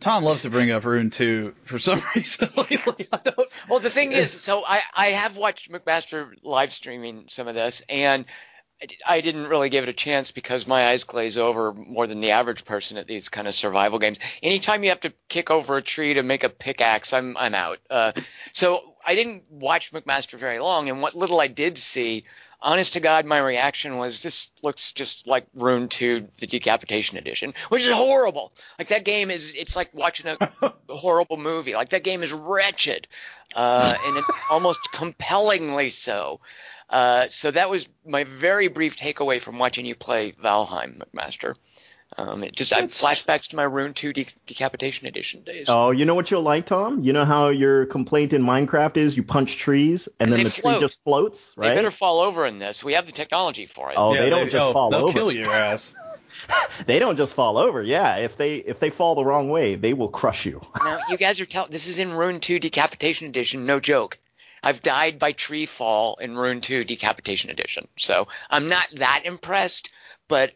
Tom 0.00 0.22
loves 0.22 0.42
to 0.42 0.50
bring 0.50 0.70
up 0.70 0.84
Rune 0.84 1.10
2 1.10 1.54
for 1.64 1.78
some 1.80 2.00
reason 2.14 2.48
lately. 2.56 3.06
I 3.12 3.18
don't. 3.24 3.48
Well, 3.68 3.80
the 3.80 3.90
thing 3.90 4.12
is, 4.12 4.30
so 4.30 4.64
I 4.64 4.82
I 4.94 5.06
have 5.08 5.36
watched 5.36 5.70
McMaster 5.72 6.30
live 6.44 6.72
streaming 6.72 7.24
some 7.28 7.48
of 7.48 7.56
this, 7.56 7.82
and 7.88 8.24
I- 8.80 9.14
I 9.16 9.20
didn't 9.20 9.48
really 9.48 9.70
give 9.70 9.82
it 9.82 9.88
a 9.88 9.92
chance 9.94 10.30
because 10.30 10.68
my 10.68 10.86
eyes 10.90 11.02
glaze 11.02 11.36
over 11.36 11.72
more 11.74 12.06
than 12.06 12.20
the 12.20 12.30
average 12.30 12.64
person 12.64 12.96
at 12.96 13.08
these 13.08 13.28
kind 13.28 13.48
of 13.48 13.54
survival 13.56 13.98
games. 13.98 14.20
Anytime 14.40 14.84
you 14.84 14.90
have 14.90 15.00
to 15.00 15.12
kick 15.28 15.50
over 15.50 15.76
a 15.78 15.82
tree 15.82 16.14
to 16.14 16.22
make 16.22 16.44
a 16.44 16.48
pickaxe, 16.48 17.12
I'm 17.12 17.36
I'm 17.36 17.54
out. 17.56 17.78
Uh, 17.90 18.12
so 18.52 18.94
I 19.04 19.16
didn't 19.16 19.50
watch 19.50 19.90
McMaster 19.92 20.38
very 20.38 20.60
long, 20.60 20.88
and 20.88 21.02
what 21.02 21.16
little 21.16 21.40
I 21.40 21.48
did 21.48 21.76
see, 21.76 22.24
honest 22.60 22.94
to 22.94 23.00
God, 23.00 23.24
my 23.24 23.38
reaction 23.38 23.98
was 23.98 24.22
this 24.22 24.50
looks 24.62 24.92
just 24.92 25.26
like 25.26 25.46
Rune 25.54 25.88
2, 25.88 26.28
the 26.38 26.46
Decapitation 26.46 27.18
Edition, 27.18 27.54
which 27.68 27.82
is 27.82 27.94
horrible. 27.94 28.52
Like 28.78 28.88
that 28.88 29.04
game 29.04 29.30
is, 29.30 29.52
it's 29.56 29.76
like 29.76 29.92
watching 29.94 30.26
a 30.26 30.72
horrible 30.88 31.36
movie. 31.36 31.74
Like 31.74 31.90
that 31.90 32.04
game 32.04 32.22
is 32.22 32.32
wretched, 32.32 33.06
uh, 33.54 33.94
and 34.06 34.24
almost 34.50 34.80
compellingly 34.92 35.90
so. 35.90 36.40
Uh, 36.90 37.26
so 37.28 37.50
that 37.50 37.68
was 37.68 37.88
my 38.06 38.24
very 38.24 38.68
brief 38.68 38.96
takeaway 38.96 39.40
from 39.40 39.58
watching 39.58 39.84
you 39.84 39.94
play 39.94 40.32
Valheim, 40.32 41.02
McMaster. 41.02 41.54
Um, 42.16 42.42
it 42.42 42.56
just 42.56 42.72
I 42.72 42.78
It's- 42.78 43.02
flashbacks 43.02 43.48
to 43.48 43.56
my 43.56 43.64
Rune 43.64 43.92
2 43.92 44.12
de- 44.14 44.26
Decapitation 44.46 45.06
Edition 45.06 45.42
days. 45.42 45.66
Oh, 45.68 45.90
you 45.90 46.04
know 46.06 46.14
what 46.14 46.30
you'll 46.30 46.42
like, 46.42 46.64
Tom? 46.66 47.02
You 47.04 47.12
know 47.12 47.26
how 47.26 47.48
your 47.48 47.84
complaint 47.86 48.32
in 48.32 48.42
Minecraft 48.42 48.96
is 48.96 49.16
you 49.16 49.22
punch 49.22 49.56
trees 49.58 50.08
and, 50.18 50.30
And 50.30 50.32
then 50.38 50.44
the 50.44 50.50
float. 50.50 50.74
tree 50.78 50.80
just 50.88 51.04
floats, 51.04 51.52
right? 51.56 51.68
They 51.68 51.74
better 51.74 51.90
fall 51.90 52.20
over 52.20 52.46
in 52.46 52.58
this. 52.58 52.82
We 52.82 52.94
have 52.94 53.04
the 53.06 53.12
technology 53.12 53.66
for 53.66 53.90
it. 53.90 53.96
Oh, 53.98 54.14
Yeah, 54.14 54.22
they 54.22 54.30
don't 54.30 54.50
just 54.50 54.64
oh, 54.66 54.72
fall 54.72 54.90
they'll 54.90 55.04
over. 55.04 55.12
kill 55.12 55.32
your 55.32 55.52
ass. 55.52 55.92
They 56.86 56.98
don't 56.98 57.16
just 57.16 57.34
fall 57.34 57.58
over. 57.58 57.82
Yeah, 57.82 58.16
if 58.18 58.36
they 58.36 58.56
if 58.56 58.78
they 58.78 58.90
fall 58.90 59.14
the 59.16 59.24
wrong 59.24 59.50
way, 59.50 59.74
they 59.74 59.92
will 59.92 60.08
crush 60.08 60.46
you. 60.46 60.64
Now 60.84 60.98
you 61.10 61.16
guys 61.18 61.40
are 61.40 61.46
telling 61.46 61.70
this 61.72 61.88
is 61.88 61.98
in 61.98 62.12
Rune 62.12 62.40
2 62.40 62.58
Decapitation 62.58 63.26
Edition, 63.26 63.66
no 63.66 63.80
joke. 63.80 64.18
I've 64.62 64.80
died 64.82 65.18
by 65.18 65.32
tree 65.32 65.66
fall 65.66 66.16
in 66.20 66.36
Rune 66.36 66.60
2 66.60 66.84
Decapitation 66.84 67.50
Edition, 67.50 67.88
so 67.98 68.28
I'm 68.48 68.68
not 68.68 68.86
that 68.94 69.22
impressed, 69.24 69.90
but 70.28 70.52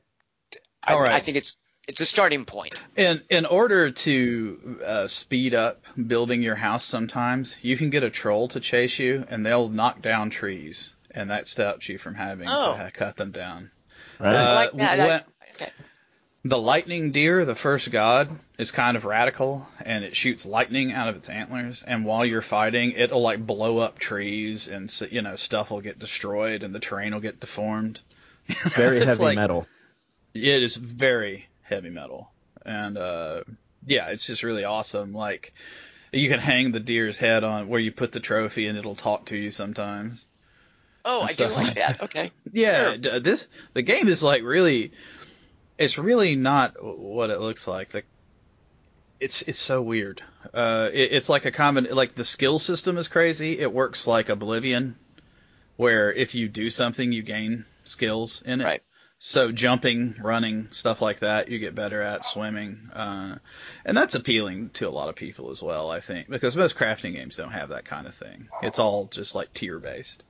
I, 0.85 0.95
All 0.95 1.01
right. 1.03 1.13
I 1.13 1.21
think 1.21 1.37
it's 1.37 1.57
it's 1.89 2.01
a 2.01 2.07
starting 2.07 2.45
point. 2.45 2.75
In 2.97 3.23
in 3.31 3.45
order 3.47 3.91
to 3.91 4.79
uh, 4.85 5.09
speed 5.09 5.55
up 5.55 5.83
building 6.07 6.43
your 6.43 6.55
house, 6.55 6.85
sometimes 6.85 7.57
you 7.63 7.77
can 7.77 7.91
get 7.91 8.03
a 8.03 8.11
troll 8.11 8.49
to 8.49 8.61
chase 8.61 8.99
you, 8.99 9.25
and 9.29 9.45
they'll 9.45 9.69
knock 9.69 10.01
down 10.03 10.31
trees, 10.31 10.95
and 11.13 11.31
that 11.31 11.49
stops 11.49 11.89
you 11.89 11.99
from 11.99 12.15
having 12.15 12.49
Oh. 12.49 12.73
to 12.73 12.79
ha- 12.85 12.91
cut 12.93 13.17
them 13.17 13.33
down. 13.33 13.71
Right? 14.21 14.35
I 14.35 14.39
Uh, 14.39 14.55
like 14.55 14.73
that. 14.77 14.99
When- 14.99 15.23
okay. 15.57 15.73
The 16.45 16.59
lightning 16.59 17.13
deer, 17.13 17.45
the 17.45 17.55
first 17.55 17.89
god, 17.93 18.29
is 18.59 18.73
kind 18.73 18.97
of 18.97 19.05
radical, 19.05 19.69
and 19.85 20.03
it 20.03 20.17
shoots 20.17 20.45
lightning 20.45 20.93
out 20.93 21.09
of 21.09 21.15
its 21.15 21.29
antlers. 21.29 21.85
And 21.85 22.05
while 22.05 22.25
you're 22.25 22.43
fighting, 22.43 22.93
it'll 22.93 23.23
like 23.23 23.45
blow 23.47 23.79
up 23.79 24.01
trees, 24.01 24.67
and 24.69 24.93
you 25.11 25.23
know 25.23 25.37
stuff 25.37 25.71
will 25.71 25.81
get 25.81 26.01
destroyed, 26.01 26.63
and 26.65 26.75
the 26.75 26.81
terrain 26.81 27.13
will 27.13 27.21
get 27.21 27.39
deformed. 27.39 28.01
Very 28.75 29.05
heavy 29.05 29.23
like- 29.23 29.37
metal. 29.37 29.67
It 30.35 30.63
is 30.63 30.77
very 30.77 31.47
heavy 31.63 31.91
metal, 31.91 32.31
and 32.65 32.97
uh, 32.97 33.43
yeah, 33.87 34.09
it's 34.09 34.27
just 34.27 34.43
really 34.43 34.65
awesome. 34.65 35.13
Like 35.13 35.53
you 36.13 36.29
can 36.29 36.41
hang 36.41 36.73
the 36.73 36.81
deer's 36.81 37.19
head 37.19 37.45
on 37.45 37.69
where 37.69 37.81
you 37.81 37.93
put 37.93 38.13
the 38.13 38.21
trophy, 38.21 38.67
and 38.67 38.79
it'll 38.79 38.95
talk 38.95 39.27
to 39.27 39.37
you 39.37 39.51
sometimes. 39.51 40.25
Oh, 41.05 41.23
I 41.23 41.33
do 41.33 41.45
like 41.49 41.57
like 41.57 41.75
that. 41.75 42.03
Okay. 42.03 42.31
Yeah, 42.53 42.97
Sure. 43.03 43.21
this 43.21 43.49
the 43.73 43.83
game 43.83 44.09
is 44.09 44.23
like 44.23 44.43
really, 44.43 44.93
it's 45.79 45.99
really 45.99 46.37
not 46.37 46.77
what 46.83 47.31
it 47.31 47.41
looks 47.41 47.67
like. 47.67 47.93
Like, 47.95 48.07
it's 49.21 49.43
it's 49.43 49.59
so 49.59 49.83
weird. 49.83 50.23
Uh, 50.53 50.91
it, 50.93 51.13
it's 51.13 51.29
like 51.29 51.45
a 51.45 51.51
common 51.51 51.89
like 51.91 52.15
the 52.15 52.25
skill 52.25 52.59
system 52.59 52.99
is 52.99 53.09
crazy. 53.09 53.59
It 53.59 53.73
works 53.73 54.07
like 54.07 54.29
Oblivion, 54.29 54.97
where 55.77 56.13
if 56.13 56.35
you 56.35 56.49
do 56.49 56.71
something, 56.71 57.11
you 57.13 57.23
gain 57.23 57.65
skills 57.85 58.43
in 58.47 58.61
it. 58.61 58.65
Right. 58.65 58.83
So 59.25 59.53
jumping, 59.53 60.17
running, 60.21 60.67
stuff 60.73 61.01
like 61.01 61.21
that, 61.21 61.49
you 61.49 61.61
get 61.61 61.77
better 61.77 62.03
at 62.03 62.25
swimming, 62.25 62.91
uh, 62.93 63.37
and 63.85 63.97
that's 63.97 64.17
appealing 64.17 64.71
to 64.71 64.89
a 64.89 64.91
lot 64.91 65.09
of 65.09 65.15
people 65.15 65.53
as 65.53 65.63
well. 65.63 65.93
I 65.93 66.01
think 66.01 66.29
because 66.29 66.57
most 66.57 66.75
crafting 66.75 67.13
games 67.13 67.37
don't 67.37 67.53
have 67.53 67.69
that 67.69 67.85
kind 67.85 68.09
of 68.09 68.17
thing. 68.17 68.49
It's 68.65 68.81
all 68.81 69.07
just 69.07 69.37
like 69.37 69.53
tier 69.53 69.79
based. 69.79 70.25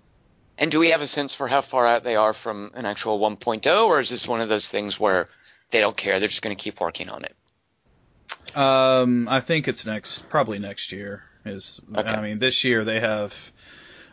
And 0.58 0.70
do 0.70 0.78
we 0.78 0.90
have 0.90 1.00
a 1.00 1.06
sense 1.06 1.34
for 1.34 1.48
how 1.48 1.62
far 1.62 1.86
out 1.86 2.04
they 2.04 2.16
are 2.16 2.34
from 2.34 2.70
an 2.74 2.84
actual 2.84 3.18
1.0, 3.18 3.86
or 3.86 3.98
is 3.98 4.10
this 4.10 4.28
one 4.28 4.42
of 4.42 4.50
those 4.50 4.68
things 4.68 5.00
where 5.00 5.30
they 5.70 5.80
don't 5.80 5.96
care? 5.96 6.20
They're 6.20 6.28
just 6.28 6.42
going 6.42 6.54
to 6.54 6.62
keep 6.62 6.78
working 6.78 7.08
on 7.08 7.24
it. 7.24 8.54
Um, 8.54 9.26
I 9.26 9.40
think 9.40 9.68
it's 9.68 9.86
next, 9.86 10.28
probably 10.28 10.58
next 10.58 10.92
year. 10.92 11.22
Is 11.46 11.80
Okay. 11.96 12.06
I 12.06 12.20
mean, 12.20 12.40
this 12.40 12.62
year 12.62 12.84
they 12.84 13.00
have 13.00 13.52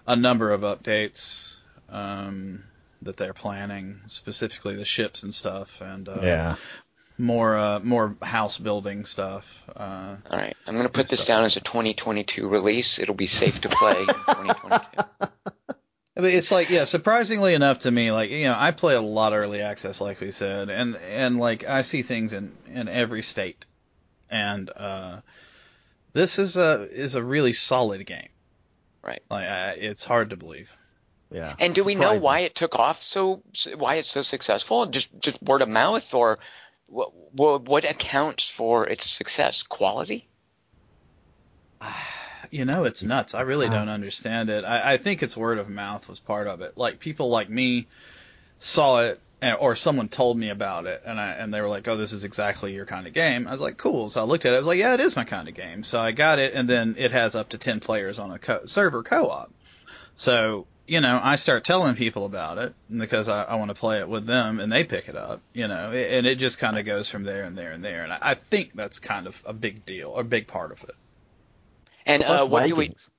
a 0.07 0.15
number 0.15 0.51
of 0.51 0.61
updates 0.61 1.57
um, 1.89 2.63
that 3.01 3.17
they're 3.17 3.33
planning, 3.33 4.01
specifically 4.07 4.75
the 4.75 4.85
ships 4.85 5.23
and 5.23 5.33
stuff, 5.33 5.81
and 5.81 6.07
uh, 6.09 6.19
yeah. 6.21 6.55
more 7.17 7.57
uh, 7.57 7.79
more 7.79 8.15
house 8.21 8.57
building 8.57 9.05
stuff. 9.05 9.63
Uh, 9.75 10.15
All 10.29 10.37
right, 10.37 10.55
I'm 10.67 10.73
going 10.75 10.85
to 10.85 10.91
put 10.91 11.07
this 11.07 11.21
So- 11.21 11.27
down 11.27 11.43
as 11.45 11.57
a 11.57 11.61
2022 11.61 12.47
release. 12.47 12.99
It'll 12.99 13.15
be 13.15 13.27
safe 13.27 13.61
to 13.61 13.69
play 13.69 13.99
in 13.99 14.05
2022. 14.07 15.27
I 16.17 16.21
mean, 16.21 16.35
it's 16.35 16.51
like 16.51 16.69
yeah, 16.69 16.83
surprisingly 16.83 17.53
enough 17.53 17.79
to 17.79 17.91
me, 17.91 18.11
like 18.11 18.31
you 18.31 18.45
know, 18.45 18.55
I 18.57 18.71
play 18.71 18.95
a 18.95 19.01
lot 19.01 19.33
of 19.33 19.39
early 19.39 19.61
access, 19.61 20.01
like 20.01 20.19
we 20.19 20.31
said, 20.31 20.69
and 20.69 20.95
and 20.97 21.39
like 21.39 21.63
I 21.65 21.83
see 21.83 22.01
things 22.01 22.33
in 22.33 22.51
in 22.67 22.87
every 22.89 23.23
state, 23.23 23.65
and 24.29 24.69
uh, 24.69 25.21
this 26.13 26.37
is 26.39 26.57
a 26.57 26.87
is 26.91 27.15
a 27.15 27.23
really 27.23 27.53
solid 27.53 28.05
game. 28.05 28.29
Right. 29.01 29.21
Like 29.31 29.47
I, 29.47 29.71
it's 29.71 30.03
hard 30.03 30.31
to 30.31 30.35
believe. 30.35 30.69
Yeah. 31.31 31.55
And 31.59 31.73
do 31.75 31.83
we 31.83 31.95
know 31.95 32.13
why 32.15 32.39
it 32.41 32.55
took 32.55 32.75
off 32.75 33.01
so 33.03 33.43
why 33.75 33.95
it's 33.95 34.09
so 34.11 34.21
successful? 34.23 34.85
Just 34.87 35.09
just 35.19 35.41
word 35.41 35.61
of 35.61 35.69
mouth, 35.69 36.13
or 36.13 36.37
what 36.87 37.11
what, 37.33 37.63
what 37.65 37.85
accounts 37.85 38.47
for 38.49 38.87
its 38.87 39.09
success? 39.09 39.63
Quality? 39.63 40.29
You 42.51 42.65
know, 42.65 42.85
it's 42.85 43.03
nuts. 43.03 43.35
I 43.35 43.41
really 43.41 43.67
Wow. 43.67 43.69
don't 43.69 43.89
understand 43.89 44.49
it. 44.49 44.63
I, 44.63 44.93
I 44.93 44.97
think 44.97 45.21
it's 45.21 45.37
word 45.37 45.59
of 45.59 45.69
mouth 45.69 46.07
was 46.07 46.19
part 46.19 46.47
of 46.47 46.61
it. 46.61 46.77
Like 46.77 46.99
people 46.99 47.29
like 47.29 47.49
me 47.49 47.87
saw 48.59 49.01
it, 49.03 49.21
eh, 49.41 49.53
or 49.53 49.75
someone 49.75 50.09
told 50.09 50.37
me 50.37 50.49
about 50.49 50.87
it, 50.87 51.03
and 51.05 51.19
I 51.19 51.33
and 51.33 51.53
they 51.53 51.61
were 51.61 51.69
like, 51.69 51.87
"Oh, 51.87 51.97
this 51.97 52.13
is 52.13 52.23
exactly 52.23 52.73
your 52.73 52.85
kind 52.85 53.07
of 53.07 53.13
game." 53.13 53.47
I 53.47 53.51
was 53.51 53.61
like, 53.61 53.77
"Cool." 53.77 54.09
So 54.09 54.21
I 54.21 54.23
looked 54.23 54.45
at 54.45 54.53
it. 54.53 54.55
I 54.55 54.59
was 54.59 54.67
like, 54.67 54.79
"Yeah, 54.79 54.95
it 54.95 54.99
is 55.01 55.15
my 55.15 55.25
kind 55.25 55.47
of 55.49 55.53
game." 55.55 55.83
So 55.83 55.99
I 55.99 56.11
got 56.13 56.39
it, 56.39 56.53
and 56.55 56.69
then 56.69 56.95
it 56.97 57.11
has 57.11 57.35
up 57.35 57.49
to 57.49 57.57
ten 57.59 57.79
players 57.81 58.19
on 58.19 58.31
a 58.31 58.39
co- 58.39 58.65
server 58.65 59.03
co-op. 59.03 59.53
So 60.15 60.67
you 60.89 61.01
know, 61.01 61.19
I 61.23 61.35
start 61.37 61.65
telling 61.65 61.95
people 61.95 62.25
about 62.25 62.57
it 62.57 62.73
because 62.95 63.29
I, 63.29 63.43
I 63.43 63.55
want 63.55 63.69
to 63.69 63.75
play 63.75 63.99
it 63.99 64.09
with 64.09 64.25
them, 64.25 64.59
and 64.59 64.71
they 64.71 64.83
pick 64.83 65.09
it 65.09 65.15
up. 65.15 65.41
You 65.53 65.67
know, 65.67 65.91
and 65.91 66.25
it 66.27 66.35
just 66.35 66.59
kind 66.59 66.77
of 66.77 66.85
goes 66.85 67.09
from 67.09 67.23
there 67.23 67.43
and 67.45 67.57
there 67.57 67.71
and 67.71 67.83
there. 67.83 68.03
And 68.03 68.13
I, 68.13 68.19
I 68.21 68.33
think 68.35 68.73
that's 68.75 68.99
kind 68.99 69.27
of 69.27 69.41
a 69.45 69.53
big 69.53 69.85
deal, 69.85 70.15
a 70.15 70.23
big 70.23 70.47
part 70.47 70.71
of 70.71 70.83
it. 70.83 70.95
And 72.05 72.23
uh, 72.23 72.45
what 72.47 72.63
do 72.63 72.75
we 72.75 72.85
Vikings. 72.85 73.09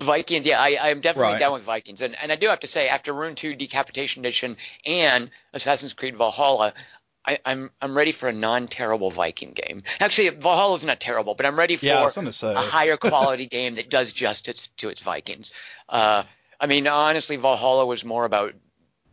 Vikings, 0.00 0.44
yeah, 0.46 0.60
I, 0.60 0.90
I'm 0.90 1.00
definitely 1.00 1.32
Right. 1.32 1.40
down 1.40 1.52
with 1.54 1.62
Vikings, 1.62 2.02
and 2.02 2.14
and 2.16 2.30
I 2.30 2.36
do 2.36 2.48
have 2.48 2.60
to 2.60 2.66
say, 2.66 2.88
after 2.88 3.12
Rune 3.14 3.34
2 3.34 3.54
Decapitation 3.56 4.22
Edition 4.24 4.58
and 4.84 5.30
Assassin's 5.54 5.94
Creed 5.94 6.16
Valhalla, 6.16 6.74
I, 7.24 7.38
I'm 7.46 7.70
I'm 7.80 7.96
ready 7.96 8.12
for 8.12 8.28
a 8.28 8.32
non-terrible 8.32 9.10
Viking 9.10 9.52
game. 9.52 9.84
Actually, 10.00 10.28
Valhalla's 10.30 10.84
not 10.84 11.00
terrible, 11.00 11.34
but 11.34 11.46
I'm 11.46 11.58
ready 11.58 11.76
for 11.76 11.86
Yeah, 11.86 12.00
I 12.00 12.04
was 12.04 12.14
gonna 12.14 12.32
say. 12.32 12.54
a 12.54 12.60
higher 12.60 12.96
quality 12.98 13.46
game 13.48 13.76
that 13.76 13.88
does 13.88 14.12
justice 14.12 14.68
to 14.78 14.90
its 14.90 15.00
Vikings. 15.00 15.50
Uh, 15.88 16.24
I 16.60 16.66
mean, 16.66 16.86
honestly, 16.86 17.36
Valhalla 17.36 17.86
was 17.86 18.04
more 18.04 18.24
about 18.24 18.54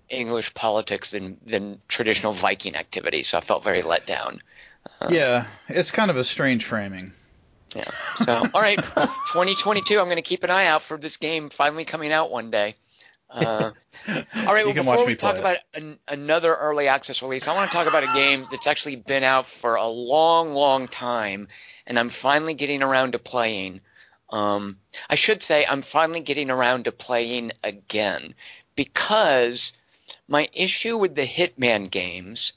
English 0.10 0.54
politics 0.54 1.12
than 1.12 1.40
than 1.46 1.80
traditional 1.88 2.34
Viking 2.34 2.76
activity, 2.76 3.24
so 3.24 3.38
I 3.38 3.42
felt 3.42 3.64
very 3.64 3.82
let 3.82 4.06
down. 4.06 4.42
Yeah, 5.10 5.46
it's 5.68 5.92
kind 5.92 6.12
of 6.12 6.18
a 6.18 6.24
strange 6.24 6.66
framing. 6.66 7.14
Yeah. 7.76 7.90
So, 8.24 8.46
all 8.54 8.62
right, 8.62 8.78
2022. 8.78 10.00
I'm 10.00 10.06
going 10.06 10.18
to 10.18 10.22
keep 10.22 10.44
an 10.44 10.50
eye 10.50 10.68
out 10.68 10.84
for 10.84 10.98
this 10.98 11.18
game 11.18 11.50
finally 11.50 11.86
coming 11.86 12.12
out 12.12 12.32
one 12.32 12.52
day. 12.52 12.76
Uh, 13.30 13.72
all 14.08 14.14
right. 14.46 14.66
Well, 14.66 14.74
can 14.74 14.86
before 14.86 15.06
we 15.06 15.16
talk 15.16 15.36
it. 15.36 15.40
about 15.40 15.58
an, 15.74 15.98
another 16.08 16.54
early 16.54 16.88
access 16.88 17.22
release, 17.22 17.48
I 17.48 17.56
want 17.56 17.72
to 17.72 17.76
talk 17.76 17.88
about 17.88 18.04
a 18.04 18.14
game 18.14 18.46
that's 18.52 18.68
actually 18.68 18.98
been 18.98 19.24
out 19.24 19.48
for 19.48 19.76
a 19.76 19.88
long, 19.88 20.54
long 20.54 20.88
time, 20.88 21.48
and 21.88 21.98
I'm 21.98 22.10
finally 22.10 22.54
getting 22.54 22.84
around 22.84 23.14
to 23.14 23.20
playing. 23.20 23.82
Um, 24.34 24.80
I 25.12 25.14
should 25.14 25.44
say 25.44 25.64
I'm 25.64 25.84
finally 25.84 26.20
getting 26.22 26.50
around 26.50 26.86
to 26.86 26.92
playing 26.92 27.52
again 27.64 28.34
because 28.76 29.74
my 30.28 30.50
issue 30.54 30.98
with 30.98 31.14
the 31.14 31.28
Hitman 31.28 31.92
games 31.92 32.54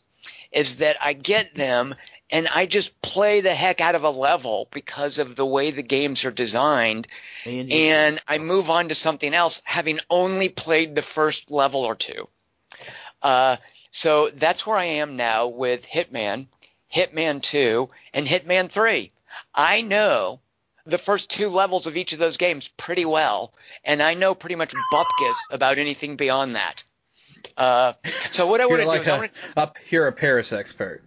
is 0.50 0.76
that 0.76 0.96
I 1.02 1.12
get 1.12 1.54
them 1.54 1.94
and 2.30 2.48
I 2.48 2.64
just 2.64 3.02
play 3.02 3.42
the 3.42 3.54
heck 3.54 3.82
out 3.82 3.94
of 3.94 4.04
a 4.04 4.10
level 4.10 4.68
because 4.72 5.18
of 5.18 5.36
the 5.36 5.44
way 5.44 5.70
the 5.70 5.82
games 5.82 6.24
are 6.24 6.30
designed 6.30 7.08
and 7.44 8.22
I 8.26 8.38
move 8.38 8.70
on 8.70 8.88
to 8.88 8.94
something 8.94 9.34
else 9.34 9.60
having 9.64 10.00
only 10.08 10.48
played 10.48 10.94
the 10.94 11.02
first 11.02 11.50
level 11.50 11.82
or 11.82 11.94
two. 11.94 12.26
Uh, 13.20 13.58
so 13.90 14.30
that's 14.30 14.66
where 14.66 14.78
I 14.78 14.84
am 14.84 15.16
now 15.16 15.48
with 15.48 15.84
Hitman, 15.86 16.46
Hitman 16.90 17.42
2, 17.42 17.86
and 18.14 18.26
Hitman 18.26 18.70
3. 18.70 19.10
I 19.54 19.82
know 19.82 20.40
the 20.86 20.98
first 20.98 21.30
two 21.30 21.48
levels 21.48 21.86
of 21.86 21.96
each 21.96 22.12
of 22.12 22.18
those 22.18 22.36
games 22.36 22.68
pretty 22.68 23.04
well, 23.04 23.52
and 23.84 24.02
I 24.02 24.14
know 24.14 24.34
pretty 24.34 24.54
much 24.54 24.72
bupkis 24.92 25.36
about 25.50 25.78
anything 25.78 26.16
beyond 26.16 26.54
that. 26.54 26.84
Uh, 27.56 27.92
so 28.30 28.46
what 28.46 28.60
I 28.60 28.66
want 28.66 28.78
to 28.78 28.84
do 28.84 28.88
like 28.88 29.00
is 29.02 29.08
I 29.08 29.16
a, 29.16 29.18
want 29.18 29.34
to 29.34 29.40
up 29.56 29.76
you're 29.90 30.06
a 30.06 30.12
Paris 30.12 30.52
expert. 30.52 31.02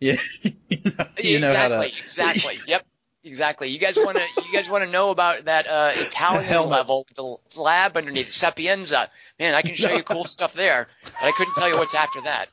Yeah, 0.00 0.16
you 0.68 1.38
know, 1.38 1.48
exactly, 1.48 1.90
to. 1.90 2.02
exactly. 2.02 2.58
Yep, 2.66 2.86
exactly. 3.24 3.68
You 3.68 3.78
guys 3.78 3.96
want 3.96 4.18
to, 4.18 4.24
you 4.42 4.52
guys 4.52 4.68
want 4.68 4.84
to 4.84 4.90
know 4.90 5.10
about 5.10 5.44
that 5.44 5.66
uh, 5.66 5.92
Italian 5.94 6.68
level, 6.68 7.06
the 7.14 7.36
lab 7.56 7.96
underneath 7.96 8.32
Sapienza. 8.32 9.08
Man, 9.38 9.54
I 9.54 9.62
can 9.62 9.74
show 9.74 9.92
you 9.92 10.02
cool 10.02 10.24
stuff 10.26 10.54
there, 10.54 10.88
but 11.04 11.24
I 11.24 11.32
couldn't 11.32 11.54
tell 11.54 11.68
you 11.68 11.76
what's 11.76 11.94
after 11.94 12.20
that. 12.22 12.48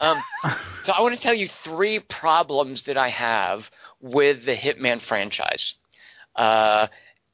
Um, 0.00 0.18
so 0.84 0.92
I 0.92 1.00
want 1.00 1.14
to 1.14 1.20
tell 1.20 1.34
you 1.34 1.48
three 1.48 1.98
problems 1.98 2.84
that 2.84 2.96
I 2.96 3.08
have 3.08 3.70
with 4.00 4.44
the 4.44 4.54
Hitman 4.54 5.00
franchise, 5.00 5.74
uh, 6.36 6.88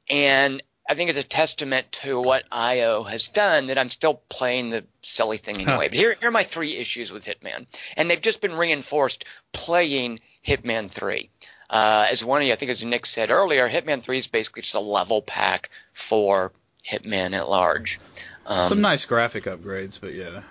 and 0.09 0.61
I 0.89 0.95
think 0.95 1.11
it's 1.11 1.19
a 1.19 1.23
testament 1.23 1.91
to 1.93 2.19
what 2.19 2.45
IO 2.51 3.03
has 3.03 3.27
done 3.27 3.67
that 3.67 3.77
I'm 3.77 3.89
still 3.89 4.21
playing 4.27 4.71
the 4.71 4.85
silly 5.03 5.37
thing 5.37 5.57
anyway. 5.57 5.87
But 5.87 5.97
here, 5.97 6.15
here 6.19 6.29
are 6.29 6.31
my 6.31 6.43
three 6.43 6.77
issues 6.77 7.11
with 7.11 7.25
Hitman, 7.25 7.67
and 7.95 8.09
they've 8.09 8.19
just 8.19 8.41
been 8.41 8.55
reinforced 8.55 9.25
playing 9.53 10.19
Hitman 10.45 10.89
3. 10.89 11.29
Uh, 11.69 12.07
as 12.09 12.25
one 12.25 12.41
of 12.41 12.47
you, 12.47 12.53
I 12.53 12.55
think 12.55 12.71
as 12.71 12.83
Nick 12.83 13.05
said 13.05 13.29
earlier, 13.29 13.69
Hitman 13.69 14.01
3 14.01 14.17
is 14.17 14.25
basically 14.25 14.63
just 14.63 14.73
a 14.73 14.79
level 14.79 15.21
pack 15.21 15.69
for 15.93 16.51
Hitman 16.87 17.35
at 17.35 17.47
large. 17.47 17.99
Um, 18.47 18.69
Some 18.69 18.81
nice 18.81 19.05
graphic 19.05 19.43
upgrades, 19.43 20.01
but 20.01 20.15
yeah. 20.15 20.41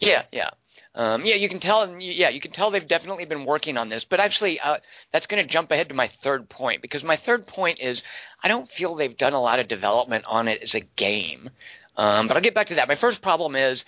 Yeah, 0.00 0.22
yeah. 0.32 0.50
Um, 0.96 1.26
yeah, 1.26 1.34
you 1.34 1.50
can 1.50 1.60
tell. 1.60 2.00
Yeah, 2.00 2.30
you 2.30 2.40
can 2.40 2.52
tell 2.52 2.70
they've 2.70 2.86
definitely 2.86 3.26
been 3.26 3.44
working 3.44 3.76
on 3.76 3.90
this. 3.90 4.04
But 4.04 4.18
actually, 4.18 4.58
uh, 4.58 4.78
that's 5.12 5.26
going 5.26 5.42
to 5.44 5.48
jump 5.48 5.70
ahead 5.70 5.90
to 5.90 5.94
my 5.94 6.08
third 6.08 6.48
point 6.48 6.80
because 6.80 7.04
my 7.04 7.16
third 7.16 7.46
point 7.46 7.80
is 7.80 8.02
I 8.42 8.48
don't 8.48 8.68
feel 8.68 8.94
they've 8.94 9.16
done 9.16 9.34
a 9.34 9.40
lot 9.40 9.58
of 9.58 9.68
development 9.68 10.24
on 10.26 10.48
it 10.48 10.62
as 10.62 10.74
a 10.74 10.80
game. 10.80 11.50
Um, 11.98 12.28
but 12.28 12.36
I'll 12.36 12.42
get 12.42 12.54
back 12.54 12.68
to 12.68 12.76
that. 12.76 12.88
My 12.88 12.94
first 12.94 13.20
problem 13.20 13.56
is 13.56 13.84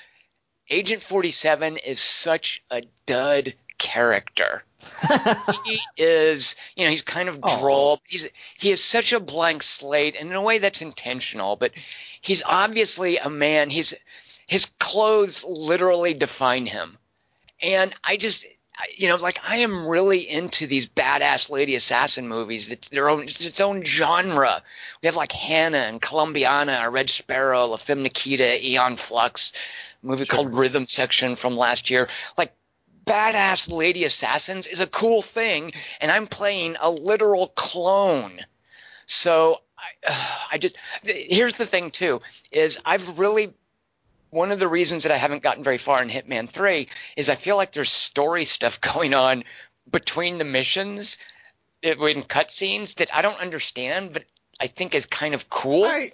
Agent 0.68 1.03
47 1.03 1.79
is 1.79 1.99
such 1.99 2.62
a 2.71 2.83
dud 3.07 3.55
character. 3.79 4.62
he 5.64 5.81
is, 5.97 6.57
you 6.77 6.85
know, 6.85 6.90
he's 6.90 7.03
kind 7.03 7.29
of 7.29 7.40
droll. 7.40 8.01
Oh. 8.01 8.05
He's 8.07 8.29
he 8.59 8.71
is 8.71 8.85
such 8.85 9.12
a 9.14 9.21
blank 9.21 9.62
slate, 9.62 10.14
and 10.14 10.29
in 10.29 10.37
a 10.37 10.42
way 10.42 10.59
that's 10.59 10.83
intentional. 10.83 11.57
But 11.57 11.73
he's 12.21 12.42
obviously 12.44 13.16
a 13.16 13.31
man. 13.31 13.71
He's 13.71 13.94
his 14.48 14.66
clothes 14.80 15.44
literally 15.44 16.14
define 16.14 16.66
him. 16.66 16.98
And 17.61 17.94
I 18.02 18.16
just, 18.16 18.46
you 18.96 19.06
know, 19.06 19.16
like 19.16 19.38
I 19.46 19.58
am 19.58 19.87
really 19.87 20.28
into 20.28 20.66
these 20.66 20.88
badass 20.88 21.50
lady 21.50 21.74
assassin 21.76 22.26
movies. 22.26 22.70
It's 22.70 22.88
their 22.88 23.11
own, 23.11 23.24
it's 23.24 23.44
its 23.44 23.61
own 23.61 23.84
genre. 23.84 24.62
We 25.02 25.06
have 25.06 25.16
like 25.16 25.32
Hanna 25.32 25.78
and 25.78 26.00
Colombiana, 26.00 26.88
Red 26.90 27.11
Sparrow, 27.11 27.66
La 27.66 27.76
Femme 27.76 28.02
Nikita, 28.02 28.66
Aeon 28.66 28.96
Flux, 28.96 29.52
movie 30.02 30.24
sure. 30.24 30.34
called 30.34 30.54
Rhythm 30.54 30.87
Section 30.87 31.37
from 31.37 31.56
last 31.56 31.90
year. 31.90 32.08
Like 32.38 32.54
badass 33.04 33.70
lady 33.70 34.04
assassins 34.04 34.66
is 34.66 34.80
a 34.80 34.87
cool 34.87 35.20
thing, 35.20 35.72
and 36.00 36.11
I'm 36.11 36.26
playing 36.26 36.76
a 36.80 36.90
literal 36.90 37.48
clone. 37.48 38.40
So 39.06 39.61
I, 39.76 40.11
uh, 40.11 40.37
I 40.52 40.58
just 40.58 40.76
here's 41.02 41.54
the 41.54 41.66
thing 41.66 41.90
too 41.90 42.22
is 42.50 42.78
I've 42.87 43.18
really 43.18 43.52
one 44.30 44.50
of 44.50 44.60
the 44.60 44.68
reasons 44.68 45.04
that 45.04 45.12
I 45.12 45.16
haven't 45.16 45.42
gotten 45.42 45.64
very 45.64 45.78
far 45.78 46.02
in 46.02 46.08
Hitman 46.08 46.48
3 46.48 46.88
is 47.16 47.28
I 47.28 47.34
feel 47.34 47.56
like 47.56 47.72
there's 47.72 47.90
story 47.90 48.44
stuff 48.44 48.80
going 48.94 49.14
on 49.14 49.44
between 49.90 50.38
the 50.38 50.44
missions 50.44 51.18
eh, 51.82 51.92
in 51.92 52.22
cutscenes 52.22 52.96
that 52.96 53.14
I 53.14 53.22
don't 53.22 53.40
understand, 53.40 54.12
but 54.12 54.24
I 54.60 54.66
think 54.66 54.94
is 54.94 55.06
kind 55.06 55.34
of 55.34 55.48
cool. 55.48 55.84
I, 55.84 56.10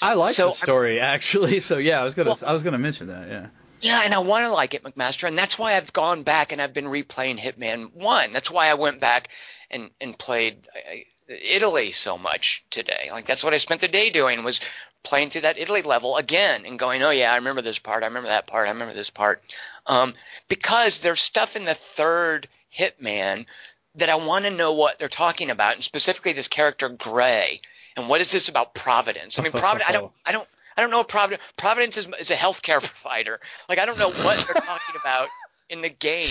I 0.00 0.14
like 0.14 0.34
so 0.34 0.48
the 0.48 0.54
story 0.54 1.00
I'm, 1.00 1.06
actually. 1.06 1.60
So 1.68 1.78
yeah, 1.78 2.00
I 2.00 2.04
was 2.04 2.14
gonna 2.14 2.30
well, 2.30 2.38
I 2.46 2.52
was 2.52 2.62
gonna 2.62 2.78
mention 2.78 3.08
that. 3.08 3.28
Yeah. 3.28 3.46
Yeah, 3.80 4.02
and 4.02 4.12
I 4.12 4.18
want 4.18 4.44
to 4.44 4.52
like 4.52 4.74
it, 4.74 4.82
McMaster, 4.82 5.28
and 5.28 5.38
that's 5.38 5.56
why 5.56 5.76
I've 5.76 5.92
gone 5.92 6.24
back 6.24 6.50
and 6.50 6.60
I've 6.60 6.74
been 6.74 6.86
replaying 6.86 7.38
Hitman 7.38 7.94
One. 7.94 8.32
That's 8.32 8.50
why 8.50 8.68
I 8.68 8.74
went 8.74 9.00
back 9.00 9.28
and 9.70 9.90
and 10.00 10.18
played 10.18 10.66
eh, 10.74 11.02
eh, 11.28 11.34
Italy 11.34 11.92
so 11.92 12.18
much 12.18 12.64
today. 12.70 13.08
Like 13.12 13.26
that's 13.26 13.44
what 13.44 13.54
I 13.54 13.58
spent 13.58 13.80
the 13.80 13.88
day 13.88 14.10
doing 14.10 14.42
was 14.44 14.60
playing 15.08 15.30
through 15.30 15.40
that 15.40 15.58
Italy 15.58 15.80
level 15.80 16.18
again 16.18 16.66
and 16.66 16.78
going, 16.78 17.02
oh 17.02 17.10
yeah, 17.10 17.32
I 17.32 17.36
remember 17.36 17.62
this 17.62 17.78
part, 17.78 18.02
I 18.02 18.06
remember 18.06 18.28
that 18.28 18.46
part, 18.46 18.68
I 18.68 18.72
remember 18.72 18.92
this 18.92 19.08
part, 19.08 19.42
um, 19.86 20.14
because 20.48 21.00
there's 21.00 21.22
stuff 21.22 21.56
in 21.56 21.64
the 21.64 21.74
third 21.74 22.46
Hitman 22.78 23.46
that 23.94 24.10
I 24.10 24.16
want 24.16 24.44
to 24.44 24.50
know 24.50 24.74
what 24.74 24.98
they're 24.98 25.08
talking 25.08 25.50
about, 25.50 25.74
and 25.74 25.82
specifically 25.82 26.34
this 26.34 26.48
character 26.48 26.90
Grey, 26.90 27.62
and 27.96 28.08
what 28.08 28.20
is 28.20 28.30
this 28.30 28.50
about 28.50 28.74
Providence? 28.74 29.38
I 29.38 29.42
mean, 29.42 29.52
Providence, 29.52 29.88
I 29.88 29.92
don't, 29.92 30.12
I 30.26 30.32
don't. 30.32 30.48
I 30.76 30.80
don't 30.80 30.92
know 30.92 30.98
what 30.98 31.08
Providence. 31.08 31.42
Providence 31.56 31.96
is, 31.96 32.08
is 32.20 32.30
a 32.30 32.36
healthcare 32.36 32.80
provider. 33.02 33.40
Like 33.68 33.78
I 33.78 33.86
don't 33.86 33.98
know 33.98 34.10
what 34.10 34.46
they're 34.46 34.62
talking 34.62 34.94
about 35.00 35.28
in 35.70 35.80
the 35.82 35.88
game 35.88 36.28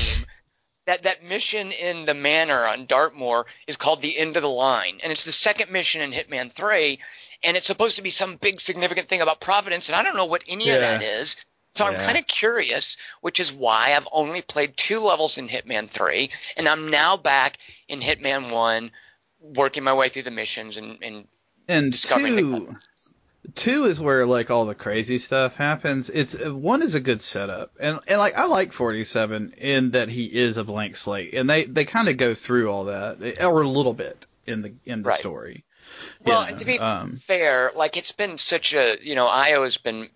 that 0.85 1.03
that 1.03 1.23
mission 1.23 1.71
in 1.73 2.05
the 2.05 2.13
manor 2.13 2.65
on 2.65 2.85
Dartmoor 2.85 3.45
is 3.67 3.75
called 3.75 4.01
the 4.01 4.17
end 4.17 4.37
of 4.37 4.43
the 4.43 4.49
line, 4.49 4.99
and 5.03 5.11
it's 5.11 5.25
the 5.25 5.33
second 5.33 5.69
mission 5.69 6.01
in 6.01 6.11
Hitman 6.11 6.51
Three, 6.51 6.99
and 7.43 7.57
it's 7.57 7.67
supposed 7.67 7.95
to 7.97 8.01
be 8.01 8.09
some 8.09 8.37
big 8.37 8.59
significant 8.61 9.09
thing 9.09 9.21
about 9.21 9.41
Providence, 9.41 9.89
and 9.89 9.95
I 9.95 10.03
don't 10.03 10.15
know 10.15 10.25
what 10.25 10.43
any 10.47 10.67
yeah. 10.67 10.75
of 10.75 10.81
that 10.81 11.03
is. 11.03 11.35
So 11.75 11.85
yeah. 11.85 11.91
I'm 11.91 12.05
kind 12.05 12.17
of 12.17 12.25
curious, 12.25 12.97
which 13.21 13.39
is 13.39 13.51
why 13.51 13.93
I've 13.95 14.07
only 14.11 14.41
played 14.41 14.75
two 14.75 14.99
levels 14.99 15.37
in 15.37 15.47
Hitman 15.47 15.89
3, 15.89 16.29
and 16.55 16.67
I'm 16.67 16.89
now 16.89 17.17
back 17.17 17.57
in 17.87 18.01
Hitman 18.01 18.51
1, 18.51 18.91
working 19.39 19.83
my 19.83 19.93
way 19.93 20.09
through 20.09 20.23
the 20.23 20.31
missions 20.31 20.77
and, 20.77 20.97
and, 21.03 21.27
and 21.67 21.91
discovering 21.91 22.35
two, 22.35 22.77
two 23.53 23.85
is 23.85 23.99
where 23.99 24.25
like 24.25 24.49
all 24.49 24.65
the 24.65 24.75
crazy 24.75 25.17
stuff 25.17 25.55
happens. 25.55 26.09
It's 26.09 26.37
one 26.43 26.81
is 26.81 26.95
a 26.95 26.99
good 26.99 27.21
setup, 27.21 27.71
and 27.79 27.99
and 28.07 28.19
like 28.19 28.35
I 28.35 28.45
like 28.45 28.73
47 28.73 29.53
in 29.57 29.91
that 29.91 30.09
he 30.09 30.25
is 30.25 30.57
a 30.57 30.63
blank 30.63 30.95
slate, 30.95 31.33
and 31.33 31.49
they 31.49 31.65
they 31.65 31.85
kind 31.85 32.09
of 32.09 32.17
go 32.17 32.33
through 32.33 32.71
all 32.71 32.85
that 32.85 33.37
or 33.43 33.61
a 33.61 33.67
little 33.67 33.93
bit 33.93 34.25
in 34.45 34.61
the 34.61 34.73
in 34.85 35.03
the 35.03 35.09
right. 35.09 35.19
story. 35.19 35.63
Well, 36.27 36.43
yeah, 36.43 36.49
and 36.49 36.59
to 36.59 36.65
be 36.65 36.79
um, 36.79 37.15
fair, 37.17 37.71
like 37.75 37.97
it's 37.97 38.11
been 38.11 38.37
such 38.37 38.73
a 38.73 38.97
you 39.01 39.15
know 39.15 39.27
IO 39.27 39.63
has 39.63 39.77
been 39.77 40.09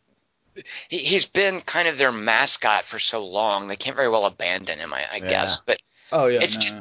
he, 0.90 1.00
he's 1.00 1.26
been 1.26 1.62
kind 1.62 1.88
of 1.88 1.98
their 1.98 2.12
mascot 2.12 2.86
for 2.86 3.00
so 3.00 3.26
long 3.26 3.68
they 3.68 3.76
can't 3.76 3.96
very 3.96 4.10
well 4.10 4.26
abandon 4.26 4.80
him, 4.80 4.94
I, 4.94 5.06
I 5.12 5.16
yeah. 5.18 5.30
guess. 5.30 5.62
But 5.66 5.80
oh 6.12 6.28
yeah, 6.28 6.42
it's 6.42 6.56
no. 6.56 6.62
just, 6.62 6.76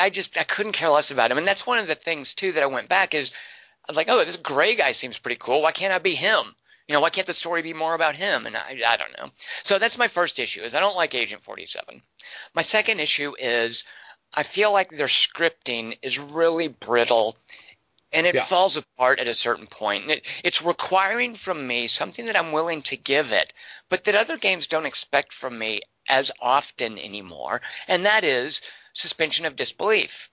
I, 0.00 0.04
I 0.06 0.10
just 0.10 0.38
I 0.38 0.44
couldn't 0.44 0.72
care 0.72 0.90
less 0.90 1.10
about 1.10 1.30
him, 1.30 1.38
and 1.38 1.46
that's 1.46 1.66
one 1.66 1.78
of 1.78 1.86
the 1.86 1.94
things 1.94 2.34
too 2.34 2.52
that 2.52 2.62
I 2.62 2.66
went 2.66 2.88
back 2.88 3.14
is 3.14 3.32
I 3.88 3.92
was 3.92 3.96
like, 3.96 4.08
oh, 4.08 4.24
this 4.24 4.36
gray 4.36 4.74
guy 4.74 4.92
seems 4.92 5.18
pretty 5.18 5.38
cool. 5.40 5.62
Why 5.62 5.72
can't 5.72 5.92
I 5.92 5.98
be 5.98 6.14
him? 6.14 6.54
You 6.88 6.92
know, 6.92 7.00
why 7.00 7.10
can't 7.10 7.26
the 7.26 7.32
story 7.32 7.62
be 7.62 7.72
more 7.72 7.94
about 7.94 8.14
him? 8.14 8.46
And 8.46 8.56
I, 8.56 8.80
I 8.86 8.96
don't 8.96 9.16
know. 9.18 9.30
So 9.64 9.78
that's 9.78 9.98
my 9.98 10.08
first 10.08 10.38
issue 10.38 10.60
is 10.60 10.74
I 10.74 10.80
don't 10.80 10.96
like 10.96 11.14
Agent 11.14 11.42
47. 11.42 12.02
My 12.54 12.62
second 12.62 13.00
issue 13.00 13.34
is 13.38 13.84
I 14.32 14.42
feel 14.42 14.72
like 14.72 14.90
their 14.90 15.06
scripting 15.06 15.98
is 16.02 16.18
really 16.18 16.68
brittle 16.68 17.36
and 18.12 18.26
it 18.26 18.34
yeah. 18.34 18.44
falls 18.44 18.76
apart 18.76 19.18
at 19.18 19.26
a 19.26 19.34
certain 19.34 19.66
point. 19.66 20.02
And 20.02 20.12
it, 20.12 20.22
it's 20.44 20.62
requiring 20.62 21.34
from 21.34 21.66
me 21.66 21.86
something 21.86 22.26
that 22.26 22.36
I'm 22.36 22.52
willing 22.52 22.82
to 22.82 22.96
give 22.96 23.32
it, 23.32 23.52
but 23.88 24.04
that 24.04 24.14
other 24.14 24.38
games 24.38 24.66
don't 24.66 24.86
expect 24.86 25.32
from 25.32 25.58
me 25.58 25.82
as 26.08 26.30
often 26.40 26.98
anymore, 26.98 27.60
and 27.88 28.04
that 28.04 28.24
is 28.24 28.60
suspension 28.92 29.44
of 29.44 29.56
disbelief. 29.56 30.30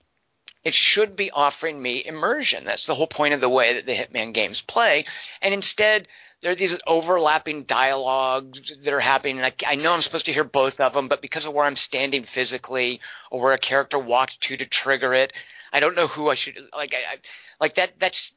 It 0.62 0.74
should 0.74 1.14
be 1.14 1.30
offering 1.30 1.82
me 1.82 2.02
immersion. 2.04 2.64
That's 2.64 2.86
the 2.86 2.94
whole 2.94 3.06
point 3.06 3.34
of 3.34 3.40
the 3.40 3.50
way 3.50 3.74
that 3.74 3.84
the 3.84 3.94
Hitman 3.94 4.32
games 4.32 4.62
play. 4.62 5.04
And 5.42 5.52
instead, 5.52 6.08
there 6.40 6.52
are 6.52 6.56
these 6.56 6.78
overlapping 6.86 7.64
dialogues 7.64 8.78
that 8.78 8.92
are 8.92 9.00
happening. 9.00 9.38
And 9.38 9.46
I, 9.46 9.72
I, 9.72 9.74
know 9.74 9.92
I'm 9.92 10.00
supposed 10.00 10.26
to 10.26 10.32
hear 10.32 10.44
both 10.44 10.80
of 10.80 10.94
them, 10.94 11.08
but 11.08 11.20
because 11.20 11.44
of 11.44 11.52
where 11.52 11.66
I'm 11.66 11.76
standing 11.76 12.22
physically 12.22 13.00
or 13.30 13.40
where 13.40 13.52
a 13.52 13.58
character 13.58 13.98
walked 13.98 14.40
to 14.42 14.56
to 14.56 14.64
trigger 14.64 15.12
it, 15.12 15.34
I 15.74 15.80
don't 15.80 15.96
know 15.96 16.06
who 16.06 16.30
I 16.30 16.34
should 16.34 16.58
like. 16.74 16.94
I, 16.94 17.18
like 17.60 17.74
that 17.74 17.98
that's 17.98 18.34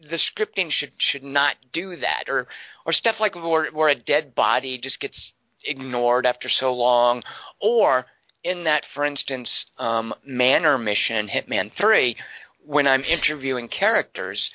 the 0.00 0.16
scripting 0.16 0.70
should 0.70 0.92
should 0.98 1.24
not 1.24 1.56
do 1.72 1.96
that 1.96 2.24
or 2.28 2.46
or 2.86 2.92
stuff 2.92 3.20
like 3.20 3.34
where, 3.34 3.70
where 3.70 3.88
a 3.88 3.94
dead 3.94 4.34
body 4.34 4.78
just 4.78 5.00
gets 5.00 5.34
ignored 5.64 6.24
after 6.24 6.48
so 6.48 6.74
long. 6.74 7.24
Or 7.60 8.06
in 8.46 8.64
that 8.64 8.84
for 8.84 9.04
instance 9.04 9.66
um, 9.78 10.14
manor 10.24 10.78
mission 10.78 11.16
in 11.16 11.28
hitman 11.28 11.70
3 11.72 12.16
when 12.64 12.86
i'm 12.86 13.02
interviewing 13.02 13.66
characters 13.66 14.52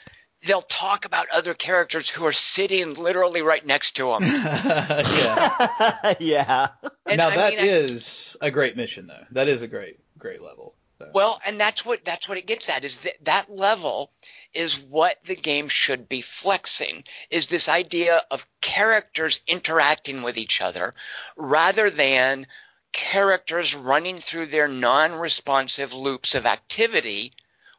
they'll 0.47 0.61
talk 0.61 1.03
about 1.05 1.27
other 1.29 1.53
characters 1.53 2.09
who 2.09 2.25
are 2.25 2.31
sitting 2.31 2.93
literally 2.93 3.41
right 3.41 3.65
next 3.65 3.97
to 3.97 4.05
them 4.05 4.23
yeah. 4.23 6.13
Yeah. 6.19 6.67
And 7.05 7.17
now 7.17 7.29
I 7.29 7.35
that 7.35 7.55
mean, 7.55 7.65
is 7.65 8.37
I, 8.41 8.47
a 8.47 8.51
great 8.51 8.77
mission 8.77 9.07
though. 9.07 9.25
That 9.31 9.49
is 9.49 9.61
a 9.61 9.67
great 9.67 9.99
great 10.17 10.41
level 10.41 10.73
well, 11.13 11.39
and 11.45 11.59
that's 11.59 11.85
what 11.85 12.03
that's 12.05 12.27
what 12.27 12.37
it 12.37 12.45
gets 12.45 12.69
at 12.69 12.83
is 12.83 12.97
that 12.97 13.23
that 13.23 13.51
level 13.51 14.11
is 14.53 14.79
what 14.79 15.17
the 15.25 15.35
game 15.35 15.67
should 15.67 16.09
be 16.09 16.21
flexing 16.21 17.03
is 17.29 17.47
this 17.47 17.69
idea 17.69 18.21
of 18.29 18.45
characters 18.59 19.39
interacting 19.47 20.23
with 20.23 20.37
each 20.37 20.61
other 20.61 20.93
rather 21.37 21.89
than 21.89 22.45
characters 22.91 23.73
running 23.73 24.19
through 24.19 24.47
their 24.47 24.67
non-responsive 24.67 25.93
loops 25.93 26.35
of 26.35 26.45
activity 26.45 27.31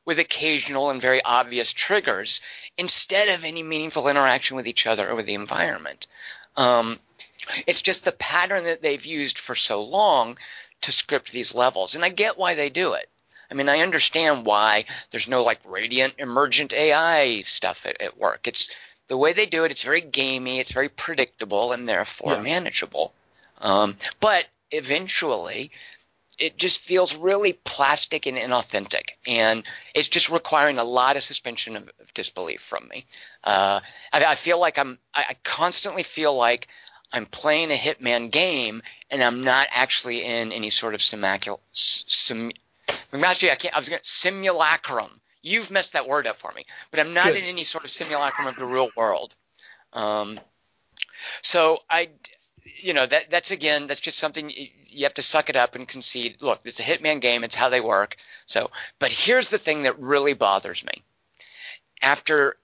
with 0.05 0.19
occasional 0.19 0.91
and 0.91 1.01
very 1.01 1.23
obvious 1.23 1.73
triggers 1.73 2.41
instead 2.77 3.29
of 3.29 3.45
any 3.45 3.63
meaningful 3.63 4.09
interaction 4.09 4.57
with 4.57 4.67
each 4.67 4.87
other 4.87 5.11
or 5.11 5.15
with 5.15 5.27
the 5.27 5.35
environment. 5.35 6.07
Um, 6.57 6.99
it's 7.67 7.83
just 7.83 8.05
the 8.05 8.13
pattern 8.13 8.65
that 8.65 8.83
they've 8.83 9.05
used 9.05 9.39
for 9.39 9.55
so 9.55 9.83
long 9.83 10.39
to 10.83 10.93
script 10.93 11.31
these 11.31 11.55
levels. 11.55 11.95
And 11.95 12.05
I 12.05 12.09
get 12.09 12.39
why 12.39 12.55
they 12.55 12.71
do 12.71 12.95
it. 12.95 13.09
I 13.53 13.55
mean, 13.55 13.69
I 13.69 13.81
understand 13.81 14.47
why 14.47 14.87
there's 15.11 15.29
no 15.29 15.45
like 15.45 15.61
radiant 15.67 16.15
emergent 16.17 16.73
AI 16.73 17.43
stuff 17.43 17.85
at, 17.85 18.01
at 18.01 18.17
work. 18.17 18.49
It's 18.49 18.71
the 19.09 19.19
way 19.19 19.35
they 19.35 19.45
do 19.45 19.65
it. 19.65 19.71
It's 19.71 19.83
very 19.83 20.01
gamey. 20.01 20.59
It's 20.59 20.73
very 20.73 20.89
predictable 20.89 21.73
and 21.73 21.87
therefore 21.87 22.33
yeah. 22.33 22.41
manageable. 22.41 23.13
Um, 23.59 23.99
but 24.21 24.47
eventually, 24.71 25.71
it 26.39 26.57
just 26.57 26.79
feels 26.81 27.15
really 27.15 27.53
plastic 27.53 28.25
and 28.25 28.39
inauthentic, 28.39 29.11
and 29.27 29.65
it's 29.95 30.09
just 30.09 30.31
requiring 30.31 30.79
a 30.79 30.85
lot 30.85 31.19
of 31.19 31.23
suspension 31.23 31.77
of, 31.77 31.91
of 32.01 32.15
disbelief 32.15 32.63
from 32.63 32.89
me. 32.89 33.05
Uh, 33.45 33.81
I, 34.15 34.25
I, 34.25 34.35
feel 34.35 34.59
like 34.59 34.79
I'm, 34.79 34.99
I, 35.15 35.27
I 35.29 35.37
constantly 35.45 36.03
feel 36.03 36.35
like 36.35 36.69
I'm 37.13 37.27
playing 37.27 37.71
a 37.71 37.77
Hitman 37.77 38.31
game, 38.31 38.83
and 39.11 39.23
I'm 39.23 39.45
not 39.45 39.69
actually 39.71 40.25
in 40.25 40.53
any 40.53 40.71
sort 40.71 40.95
of 40.95 41.03
simacul, 41.03 41.61
sim, 41.73 42.51
actually, 43.13 43.51
I 43.51 43.57
can't. 43.57 43.75
I 43.75 43.79
was 43.79 43.89
going 43.89 44.01
to 44.03 44.09
simulacrum. 44.09 45.21
You've 45.43 45.71
messed 45.71 45.93
that 45.95 46.09
word 46.09 46.27
up 46.27 46.39
for 46.39 46.53
me, 46.53 46.65
but 46.91 47.01
I'm 47.01 47.15
not 47.15 47.27
Good. 47.27 47.37
in 47.39 47.45
any 47.45 47.65
sort 47.65 47.85
of 47.85 47.91
simulacrum 47.91 48.47
of 48.47 48.57
the 48.57 48.65
real 48.65 48.91
world. 48.97 49.35
Um, 49.93 50.39
so 51.43 51.81
I, 51.91 52.11
you 52.81 52.95
know, 52.95 53.07
that 53.07 53.31
that's 53.31 53.51
again, 53.51 53.87
that's 53.87 54.01
just 54.01 54.19
something 54.19 54.51
you 54.51 55.05
have 55.05 55.15
to 55.15 55.23
suck 55.23 55.51
it 55.51 55.57
up 55.57 55.75
and 55.75 55.89
concede. 55.89 56.37
Look, 56.41 56.61
it's 56.65 56.81
a 56.81 56.85
Hitman 56.85 57.21
game. 57.21 57.45
It's 57.45 57.57
how 57.57 57.69
they 57.69 57.81
work. 57.81 58.17
So, 58.47 58.71
but 58.99 59.13
here's 59.13 59.49
the 59.49 59.59
thing 59.59 59.83
that 59.83 59.99
really 59.99 60.35
bothers 60.35 60.85
me. 60.85 61.03
After 62.01 62.57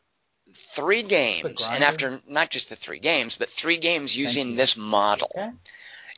three 0.54 1.02
games, 1.02 1.66
and 1.70 1.84
after 1.84 2.20
not 2.26 2.50
just 2.50 2.68
the 2.68 2.76
three 2.76 2.98
games, 2.98 3.36
but 3.36 3.50
three 3.50 3.78
games 3.78 4.16
using 4.16 4.56
this 4.56 4.76
model, 4.76 5.30
okay. 5.36 5.50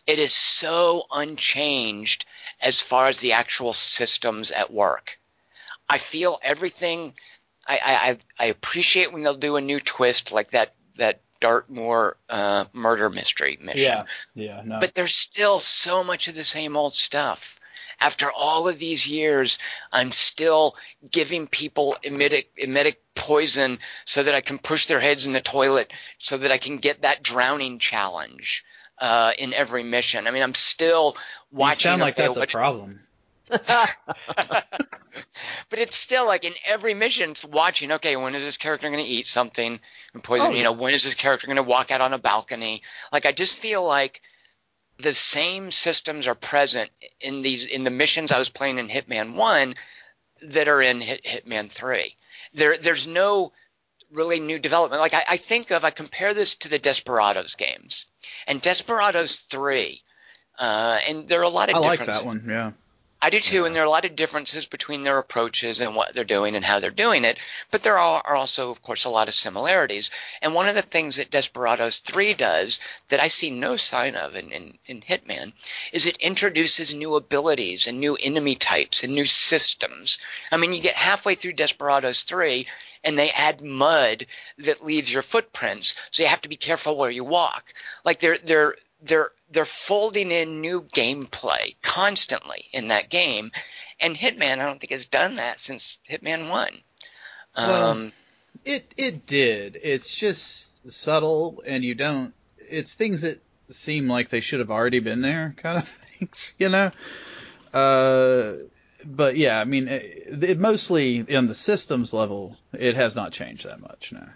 it 0.07 0.19
is 0.19 0.33
so 0.33 1.05
unchanged 1.11 2.27
as 2.61 2.81
far 2.81 3.09
as 3.09 3.19
the 3.19 3.33
actual 3.33 3.73
systems 3.73 4.51
at 4.51 4.73
work. 4.73 5.19
I 5.89 5.99
feel 5.99 6.39
everything. 6.43 7.15
I, 7.67 8.19
I, 8.39 8.45
I 8.45 8.47
appreciate 8.47 9.13
when 9.13 9.23
they'll 9.23 9.35
do 9.35 9.57
a 9.57 9.61
new 9.61 9.81
twist 9.81 10.33
like 10.33 10.53
that 10.53 10.75
that 10.97 11.21
Dartmoor 11.41 12.17
uh, 12.29 12.67
murder 12.73 13.09
mystery 13.09 13.59
mission. 13.61 13.85
Yeah, 13.85 14.05
yeah. 14.35 14.63
No. 14.65 14.79
But 14.79 14.95
there's 14.95 15.15
still 15.15 15.59
so 15.59 16.05
much 16.05 16.29
of 16.29 16.35
the 16.35 16.45
same 16.45 16.77
old 16.77 16.95
stuff. 16.95 17.59
After 17.99 18.31
all 18.31 18.69
of 18.69 18.79
these 18.79 19.07
years, 19.07 19.59
I'm 19.93 20.11
still 20.13 20.75
giving 21.11 21.47
people 21.49 21.97
emetic, 22.03 22.51
emetic 22.57 23.03
poison 23.15 23.79
so 24.07 24.23
that 24.23 24.35
I 24.35 24.41
can 24.41 24.59
push 24.59 24.87
their 24.87 25.01
heads 25.01 25.27
in 25.27 25.35
the 25.35 25.41
toilet 25.41 25.93
so 26.19 26.39
that 26.39 26.51
I 26.51 26.57
can 26.57 26.79
get 26.79 27.03
that 27.03 27.23
drowning 27.23 27.79
challenge 27.79 28.65
uh, 29.01 29.33
in 29.39 29.53
every 29.53 29.83
mission. 29.83 30.27
I 30.27 30.31
mean, 30.31 30.43
I'm 30.43 30.55
still 30.55 31.17
watching. 31.51 31.91
You 31.91 31.93
sound 31.93 32.03
like 32.03 32.17
that's 32.17 32.37
a 32.37 32.47
problem. 32.47 33.01
but 33.51 35.79
it's 35.79 35.97
still 35.97 36.27
like 36.27 36.45
in 36.45 36.55
every 36.67 36.95
mission, 36.95 37.31
it's 37.31 37.45
watching. 37.45 37.93
Okay, 37.93 38.17
when 38.17 38.35
is 38.35 38.45
this 38.45 38.57
character 38.57 38.89
going 38.89 39.05
to 39.05 39.11
eat 39.11 39.27
something 39.27 39.81
and 40.15 40.23
poison? 40.23 40.49
Oh, 40.49 40.51
you 40.51 40.63
know, 40.63 40.73
when 40.73 40.95
is 40.95 41.03
this 41.03 41.15
character 41.15 41.47
going 41.47 41.57
to 41.57 41.63
walk 41.63 41.91
out 41.91 42.01
on 42.01 42.13
a 42.13 42.19
balcony? 42.19 42.83
Like, 43.13 43.27
I 43.27 43.33
just 43.33 43.59
feel 43.59 43.85
like 43.85 44.21
the 44.99 45.15
same 45.15 45.71
systems 45.71 46.27
are 46.27 46.35
present 46.35 46.91
in 47.21 47.43
these 47.43 47.65
in 47.65 47.85
the 47.85 47.91
missions 47.91 48.33
I 48.33 48.39
was 48.39 48.51
playing 48.51 48.79
in 48.79 48.89
Hitman 48.89 49.35
One 49.35 49.75
that 50.43 50.69
are 50.69 50.83
in 50.83 51.01
Hit, 51.01 51.25
Hitman 51.25 51.71
Three. 51.71 52.17
There, 52.53 52.77
there's 52.77 53.07
no 53.07 53.53
really 54.13 54.41
new 54.41 54.59
development. 54.59 55.01
Like 55.01 55.15
I, 55.15 55.25
I 55.29 55.37
think 55.37 55.71
of, 55.71 55.85
I 55.85 55.91
compare 55.91 56.35
this 56.35 56.57
to 56.57 56.69
the 56.69 56.79
Desperados 56.79 57.55
games 57.55 58.07
and 58.47 58.61
Desperados 58.61 59.41
Three, 59.41 60.03
uh, 60.59 60.99
and 61.09 61.29
there 61.29 61.41
are 61.41 61.45
a 61.45 61.49
lot 61.49 61.69
of. 61.69 61.77
I 61.77 61.79
like 61.79 62.05
that 62.07 62.25
one. 62.25 62.45
Yeah. 62.49 62.73
I 63.23 63.29
do 63.29 63.39
too, 63.39 63.61
yeah. 63.61 63.67
and 63.67 63.77
there 63.77 63.83
are 63.83 63.87
a 63.87 63.91
lot 63.91 64.07
of 64.07 64.17
differences 64.17 64.65
between 64.65 65.03
their 65.03 65.19
approaches 65.19 65.81
and 65.81 65.95
what 65.95 66.15
they're 66.15 66.25
doing 66.25 66.57
and 66.57 66.65
how 66.65 66.81
they're 66.81 66.91
doing 66.91 67.27
it. 67.27 67.37
But 67.71 67.83
there 67.83 67.99
are, 67.99 68.23
are 68.25 68.35
also, 68.35 68.71
of 68.71 68.81
course, 68.81 69.05
a 69.05 69.11
lot 69.11 69.29
of 69.29 69.35
similarities. 69.35 70.11
And 70.41 70.55
one 70.55 70.69
of 70.69 70.75
the 70.75 70.81
things 70.81 71.17
that 71.17 71.31
Desperados 71.31 71.99
3 71.99 72.33
does 72.33 72.81
that 73.11 73.21
I 73.21 73.29
see 73.29 73.51
no 73.51 73.77
sign 73.77 74.17
of 74.17 74.37
in, 74.37 74.51
in, 74.53 74.79
in 74.87 75.03
Hitman 75.03 75.53
is 75.93 76.07
it 76.07 76.17
introduces 76.17 76.95
new 76.95 77.15
abilities 77.15 77.87
and 77.87 78.01
new 78.01 78.17
enemy 78.17 78.55
types 78.55 79.05
and 79.05 79.15
new 79.15 79.27
systems. 79.27 80.19
I 80.51 80.57
mean, 80.57 80.73
you 80.73 80.81
get 80.81 80.97
halfway 80.97 81.35
through 81.35 81.53
Desperados 81.53 82.23
3 82.23 82.67
and 83.05 83.19
they 83.19 83.31
add 83.31 83.63
mud 83.63 84.27
that 84.59 84.85
leaves 84.85 85.13
your 85.13 85.23
footprints, 85.23 85.95
so 86.11 86.23
you 86.23 86.29
have 86.29 86.43
to 86.43 86.49
be 86.49 86.57
careful 86.57 86.97
where 86.97 87.11
you 87.11 87.25
walk. 87.25 87.65
Like 88.05 88.21
they're 88.21 88.39
they're 88.39 88.77
they're 89.03 89.31
they're 89.51 89.65
folding 89.65 90.31
in 90.31 90.61
new 90.61 90.83
gameplay 90.83 91.77
constantly 91.83 92.67
in 92.73 92.89
that 92.89 93.11
game, 93.11 93.53
and 94.01 94.17
Hitman 94.17 94.59
I 94.59 94.67
don't 94.67 94.81
think 94.81 94.93
has 94.93 95.07
done 95.07 95.37
that 95.37 95.61
since 95.61 95.99
Hitman 96.09 96.51
One. 96.51 96.81
Well, 97.57 97.91
um, 97.91 98.13
it 98.65 98.93
it 98.97 99.27
did. 99.27 99.79
It's 99.83 100.15
just 100.15 100.91
subtle, 100.91 101.63
and 101.67 101.85
you 101.85 101.95
don't. 101.95 102.35
It's 102.59 102.95
things 102.95 103.23
that 103.23 103.41
seem 103.71 104.09
like 104.09 104.29
they 104.29 104.41
should 104.41 104.61
have 104.61 104.71
already 104.71 105.01
been 105.01 105.23
there, 105.23 105.55
kind 105.57 105.79
of 105.79 105.89
things, 106.19 106.55
you 106.59 106.69
know. 106.69 106.91
Uh, 107.73 108.55
but 109.05 109.37
yeah, 109.37 109.61
I 109.61 109.65
mean, 109.65 109.89
it, 109.89 110.43
it 110.43 110.59
mostly 110.59 111.19
in 111.19 111.47
the 111.47 111.55
systems 111.55 112.13
level, 112.13 112.57
it 112.73 112.95
has 112.97 113.17
not 113.17 113.33
changed 113.33 113.67
that 113.67 113.81
much 113.81 114.13
now. 114.13 114.29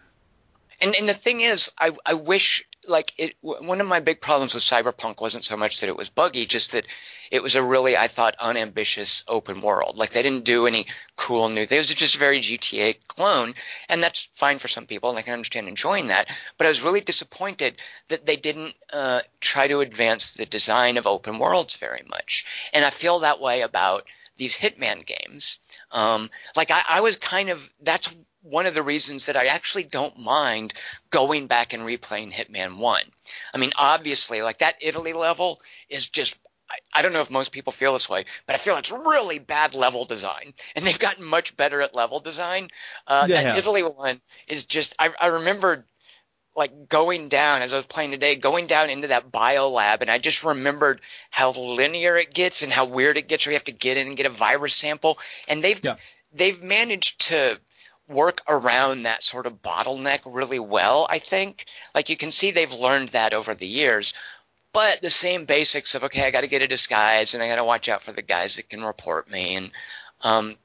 And 0.81 0.95
and 0.95 1.09
the 1.09 1.15
thing 1.15 1.41
is, 1.41 1.71
I 1.79 1.93
I 2.05 2.15
wish 2.15 2.65
like 2.89 3.13
it 3.19 3.35
one 3.41 3.81
of 3.81 3.87
my 3.87 4.01
big 4.01 4.21
problems 4.21 4.55
with 4.55 4.63
cyberpunk 4.63 5.21
wasn't 5.21 5.45
so 5.45 5.57
much 5.57 5.81
that 5.81 5.89
it 5.89 5.97
was 5.97 6.09
buggy 6.09 6.47
just 6.47 6.73
that 6.73 6.87
it 7.31 7.43
was 7.43 7.55
a 7.55 7.63
really 7.63 7.97
i 7.97 8.09
thought 8.09 8.37
unambitious 8.39 9.25
open 9.29 9.61
world 9.61 9.97
like 9.97 10.13
they 10.13 10.23
didn't 10.23 10.45
do 10.45 10.67
any 10.67 10.87
cool 11.17 11.49
new 11.49 11.67
things 11.67 11.91
it 11.91 11.93
was 11.93 11.99
just 11.99 12.17
a 12.17 12.19
very 12.19 12.41
gta 12.41 12.97
clone 13.09 13.55
and 13.89 14.03
that's 14.03 14.29
fine 14.35 14.59
for 14.59 14.69
some 14.69 14.87
people 14.87 15.11
and 15.11 15.19
i 15.19 15.23
can 15.23 15.33
understand 15.33 15.69
enjoying 15.69 16.09
that 16.09 16.29
but 16.59 16.67
i 16.67 16.71
was 16.71 16.83
really 16.83 17.01
disappointed 17.01 17.81
that 18.09 18.27
they 18.27 18.37
didn't 18.37 18.75
uh, 18.93 19.21
try 19.41 19.67
to 19.67 19.81
advance 19.81 20.35
the 20.35 20.47
design 20.47 20.97
of 20.97 21.07
open 21.07 21.39
worlds 21.39 21.77
very 21.77 22.03
much 22.09 22.45
and 22.73 22.85
i 22.85 22.91
feel 22.91 23.21
that 23.21 23.41
way 23.41 23.63
about 23.63 24.05
these 24.37 24.57
hitman 24.57 25.05
games 25.07 25.59
um, 25.93 26.31
like 26.57 26.71
I, 26.71 26.83
I 26.89 27.01
was 27.01 27.17
kind 27.17 27.51
of 27.51 27.69
that's 27.83 28.11
one 28.45 28.67
of 28.67 28.75
the 28.75 28.83
reasons 28.83 29.27
that 29.27 29.37
I 29.37 29.47
actually 29.47 29.85
don't 29.85 30.19
mind 30.19 30.75
going 31.11 31.47
back 31.47 31.73
and 31.73 31.83
replaying 31.83 32.33
Hitman 32.33 32.77
1. 32.77 33.03
I 33.55 33.59
mean, 33.59 33.73
obviously, 33.77 34.43
like 34.43 34.59
that 34.59 34.77
Italy 34.81 35.13
level 35.13 35.61
is 35.89 36.09
just. 36.09 36.39
I, 36.93 37.03
don't 37.03 37.13
know 37.13 37.21
if 37.21 37.31
most 37.31 37.53
people 37.53 37.73
feel 37.73 37.93
this 37.93 38.09
way, 38.09 38.25
but 38.47 38.55
I 38.55 38.57
feel 38.57 38.77
it's 38.79 38.91
really 38.91 39.39
bad 39.39 39.75
level 39.75 40.07
design, 40.07 40.55
and 40.75 40.85
they've 40.85 40.99
gotten 40.99 41.23
much 41.23 41.57
better 41.57 41.83
at 41.83 41.95
level 41.95 42.21
design. 42.21 42.69
Uh, 43.07 43.27
yeah, 43.29 43.43
that 43.43 43.59
Italy 43.59 43.83
one 43.83 44.21
is 44.49 44.65
just. 44.65 44.95
I, 44.99 45.11
I 45.21 45.27
remembered 45.27 45.85
like 46.57 46.89
going 46.89 47.29
down 47.29 47.63
as 47.63 47.73
I 47.73 47.77
was 47.77 47.87
playing 47.87 48.13
today, 48.13 48.37
going 48.37 48.67
down 48.67 48.91
into 48.91 49.09
that 49.09 49.33
bio 49.33 49.71
lab, 49.71 50.03
and 50.03 50.11
I 50.11 50.19
just 50.19 50.45
remembered 50.45 51.01
how 51.31 51.51
linear 51.51 52.17
it 52.17 52.33
gets 52.33 52.63
and 52.63 52.73
how 52.73 52.85
weird 52.85 53.17
it 53.17 53.29
gets. 53.29 53.45
Where 53.45 53.53
you 53.53 53.59
have 53.59 53.65
to 53.65 53.73
get 53.73 53.97
in 53.97 54.07
and 54.07 54.17
get 54.17 54.27
a 54.27 54.31
virus 54.31 54.75
sample, 54.77 55.19
and 55.49 55.63
they've 55.63 55.83
yeah. 55.83 55.97
they've 56.33 56.63
managed 56.63 57.29
to 57.29 57.59
work 58.09 58.43
around 58.47 59.05
that 59.05 59.23
sort 59.23 59.47
of 59.47 59.63
bottleneck 59.63 60.21
really 60.27 60.59
well, 60.59 61.07
I 61.09 61.19
think. 61.19 61.67
Like 61.95 62.09
you 62.09 62.17
can 62.17 62.33
see 62.33 62.51
they've 62.51 62.73
learned 62.73 63.11
that 63.11 63.35
over 63.35 63.55
the 63.55 63.67
years. 63.67 64.13
But 64.73 65.01
the 65.03 65.11
same 65.11 65.45
basics 65.45 65.95
of 65.95 66.05
okay, 66.05 66.27
I 66.27 66.31
got 66.31 66.43
to 66.43 66.49
get 66.49 66.63
a 66.63 66.69
disguise 66.69 67.35
and 67.35 67.43
I 67.43 67.49
got 67.49 67.57
to 67.57 67.65
watch 67.65 67.89
out 67.89 68.03
for 68.03 68.13
the 68.13 68.23
guys 68.23 68.57
that 68.57 68.69
can 68.69 68.83
report 68.83 69.31
me 69.31 69.57
and 69.57 69.71
um, 70.21 70.57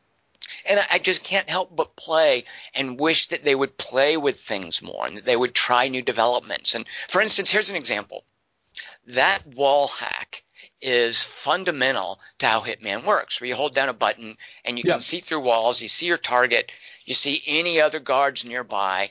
and 0.65 0.85
I 0.89 0.99
just 0.99 1.23
can't 1.23 1.49
help 1.49 1.75
but 1.75 1.95
play 1.95 2.45
and 2.73 2.99
wish 2.99 3.27
that 3.27 3.43
they 3.43 3.55
would 3.55 3.77
play 3.77 4.17
with 4.17 4.39
things 4.39 4.81
more 4.81 5.05
and 5.05 5.17
that 5.17 5.25
they 5.25 5.35
would 5.35 5.53
try 5.53 5.87
new 5.87 6.01
developments. 6.01 6.75
And 6.75 6.85
for 7.07 7.21
instance, 7.21 7.51
here's 7.51 7.69
an 7.69 7.75
example. 7.75 8.23
That 9.07 9.45
wall 9.47 9.87
hack 9.87 10.43
is 10.81 11.21
fundamental 11.21 12.19
to 12.39 12.47
how 12.47 12.61
Hitman 12.61 13.05
works, 13.05 13.39
where 13.39 13.47
you 13.47 13.55
hold 13.55 13.73
down 13.73 13.89
a 13.89 13.93
button 13.93 14.37
and 14.63 14.77
you 14.77 14.83
can 14.83 15.01
see 15.01 15.19
through 15.19 15.41
walls, 15.41 15.81
you 15.81 15.87
see 15.87 16.05
your 16.05 16.17
target, 16.17 16.71
you 17.05 17.13
see 17.13 17.43
any 17.45 17.81
other 17.81 17.99
guards 17.99 18.45
nearby, 18.45 19.09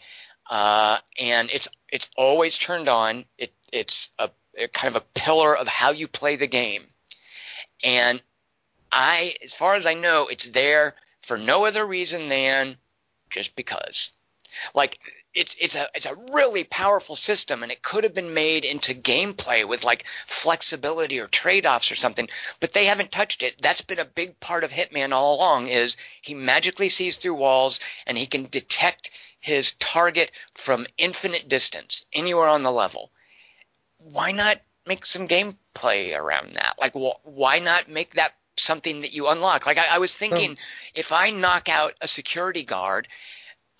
uh, 0.48 0.98
and 1.18 1.50
it's 1.50 1.68
it's 1.88 2.08
always 2.16 2.56
turned 2.56 2.88
on. 2.88 3.26
It, 3.36 3.52
it's 3.72 4.08
a, 4.18 4.30
a 4.56 4.68
kind 4.68 4.94
of 4.94 5.02
a 5.02 5.06
pillar 5.14 5.54
of 5.56 5.68
how 5.68 5.90
you 5.90 6.08
play 6.08 6.36
the 6.36 6.46
game, 6.46 6.86
and 7.84 8.22
I, 8.90 9.36
as 9.42 9.54
far 9.54 9.76
as 9.76 9.84
I 9.84 9.94
know, 9.94 10.28
it's 10.28 10.48
there 10.48 10.94
for 11.28 11.36
no 11.36 11.66
other 11.66 11.86
reason 11.86 12.30
than 12.30 12.78
just 13.28 13.54
because. 13.54 14.12
Like 14.74 14.98
it's 15.34 15.54
it's 15.60 15.74
a 15.74 15.86
it's 15.94 16.06
a 16.06 16.14
really 16.32 16.64
powerful 16.64 17.16
system 17.16 17.62
and 17.62 17.70
it 17.70 17.82
could 17.82 18.02
have 18.02 18.14
been 18.14 18.32
made 18.32 18.64
into 18.64 18.94
gameplay 18.94 19.68
with 19.68 19.84
like 19.84 20.06
flexibility 20.26 21.20
or 21.20 21.26
trade-offs 21.26 21.92
or 21.92 21.96
something 21.96 22.30
but 22.60 22.72
they 22.72 22.86
haven't 22.86 23.12
touched 23.12 23.42
it. 23.42 23.60
That's 23.60 23.82
been 23.82 23.98
a 23.98 24.06
big 24.06 24.40
part 24.40 24.64
of 24.64 24.70
hitman 24.70 25.12
all 25.12 25.36
along 25.36 25.68
is 25.68 25.98
he 26.22 26.32
magically 26.32 26.88
sees 26.88 27.18
through 27.18 27.34
walls 27.34 27.78
and 28.06 28.16
he 28.16 28.26
can 28.26 28.44
detect 28.46 29.10
his 29.38 29.72
target 29.72 30.32
from 30.54 30.86
infinite 30.96 31.46
distance 31.46 32.06
anywhere 32.14 32.48
on 32.48 32.62
the 32.62 32.72
level. 32.72 33.12
Why 33.98 34.32
not 34.32 34.62
make 34.86 35.04
some 35.04 35.28
gameplay 35.28 36.16
around 36.16 36.54
that? 36.54 36.76
Like 36.80 36.94
wh- 36.94 37.22
why 37.24 37.58
not 37.58 37.88
make 37.88 38.14
that 38.14 38.32
something 38.58 39.02
that 39.02 39.12
you 39.12 39.28
unlock 39.28 39.66
like 39.66 39.78
i, 39.78 39.86
I 39.86 39.98
was 39.98 40.14
oh. 40.16 40.18
thinking 40.18 40.58
if 40.94 41.12
i 41.12 41.30
knock 41.30 41.68
out 41.68 41.94
a 42.00 42.08
security 42.08 42.64
guard 42.64 43.08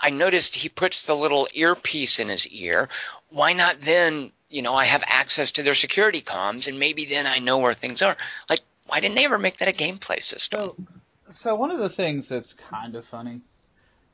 I 0.01 0.11
noticed 0.11 0.55
he 0.55 0.69
puts 0.69 1.03
the 1.03 1.17
little 1.17 1.49
earpiece 1.53 2.19
in 2.19 2.29
his 2.29 2.47
ear. 2.49 2.89
Why 3.31 3.53
not 3.53 3.81
then, 3.81 4.33
you 4.49 4.63
know, 4.63 4.75
I 4.75 4.85
have 4.85 5.03
access 5.07 5.53
to 5.53 5.63
their 5.63 5.75
security 5.75 6.23
comms 6.23 6.69
and 6.69 6.79
maybe 6.79 7.05
then 7.05 7.27
I 7.27 7.39
know 7.41 7.59
where 7.59 7.75
things 7.75 8.01
are. 8.03 8.17
Like, 8.49 8.61
why 8.87 9.01
didn't 9.01 9.17
they 9.17 9.25
ever 9.25 9.39
make 9.39 9.59
that 9.59 9.69
a 9.69 9.73
gameplay 9.73 10.23
system? 10.23 10.61
So, 11.27 11.33
so 11.33 11.55
one 11.57 11.71
of 11.71 11.79
the 11.79 11.89
things 11.89 12.29
that's 12.29 12.55
kind 12.55 12.95
of 12.95 13.05
funny 13.05 13.41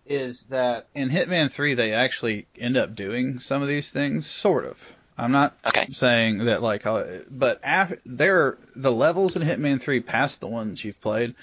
is 0.07 0.45
that 0.45 0.87
in 0.95 1.11
Hitman 1.11 1.51
3 1.51 1.75
they 1.75 1.93
actually 1.93 2.47
end 2.59 2.77
up 2.77 2.95
doing 2.95 3.41
some 3.41 3.63
of 3.63 3.69
these 3.69 3.91
things, 3.91 4.27
sort 4.27 4.65
of. 4.65 4.79
I'm 5.17 5.33
not 5.33 5.57
Okay. 5.65 5.87
saying 5.91 6.47
that 6.47 6.63
like, 6.63 6.87
uh, 6.87 7.05
but 7.31 7.61
after 7.63 8.01
there, 8.05 8.59
the 8.75 8.91
levels 8.93 9.37
in 9.37 9.43
Hitman 9.43 9.81
3 9.81 10.01
past 10.01 10.41
the 10.41 10.49
ones 10.49 10.85
you've 10.85 11.01
played 11.01 11.35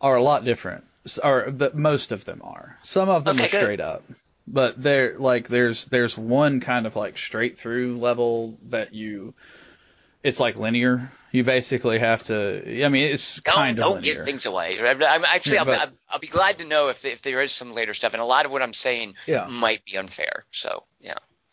are 0.00 0.16
a 0.16 0.22
lot 0.22 0.44
different. 0.44 0.84
Or 1.22 1.50
the, 1.50 1.70
most 1.74 2.12
of 2.12 2.24
them 2.24 2.40
are. 2.44 2.78
Some 2.82 3.08
of 3.08 3.24
them 3.24 3.36
Okay, 3.36 3.46
are 3.46 3.50
good. 3.50 3.58
straight 3.60 3.80
up. 3.80 4.04
But 4.48 4.80
there, 4.80 5.18
like, 5.18 5.48
there's 5.48 5.86
there's 5.86 6.16
one 6.16 6.60
kind 6.60 6.86
of 6.86 6.94
like 6.94 7.18
straight 7.18 7.58
through 7.58 7.98
level 7.98 8.56
that 8.68 8.94
you, 8.94 9.34
it's 10.22 10.38
like 10.40 10.56
linear. 10.56 11.10
You 11.32 11.42
basically 11.44 11.98
have 11.98 12.22
to. 12.24 12.84
I 12.84 12.88
mean, 12.88 13.12
it's 13.12 13.40
Don't, 13.40 13.54
kind 13.54 13.78
of 13.78 13.84
don't 13.84 13.94
linear. 13.96 14.14
give 14.14 14.24
things 14.24 14.46
away. 14.46 14.78
I'm, 14.80 15.02
actually, 15.24 15.54
Yeah, 15.56 15.60
I'll, 15.60 15.66
but- 15.66 15.80
I'll, 15.80 15.92
I'll 16.10 16.18
be 16.20 16.28
glad 16.28 16.58
to 16.58 16.64
know 16.64 16.88
if 16.88 17.04
if 17.04 17.22
there 17.22 17.42
is 17.42 17.52
some 17.52 17.72
later 17.74 17.92
stuff, 17.92 18.12
and 18.14 18.22
a 18.22 18.24
lot 18.24 18.46
of 18.46 18.52
what 18.52 18.62
I'm 18.62 18.72
saying 18.74 19.14
Yeah. 19.26 19.46
might 19.50 19.84
be 19.84 19.96
unfair. 19.98 20.44
So 20.52 20.84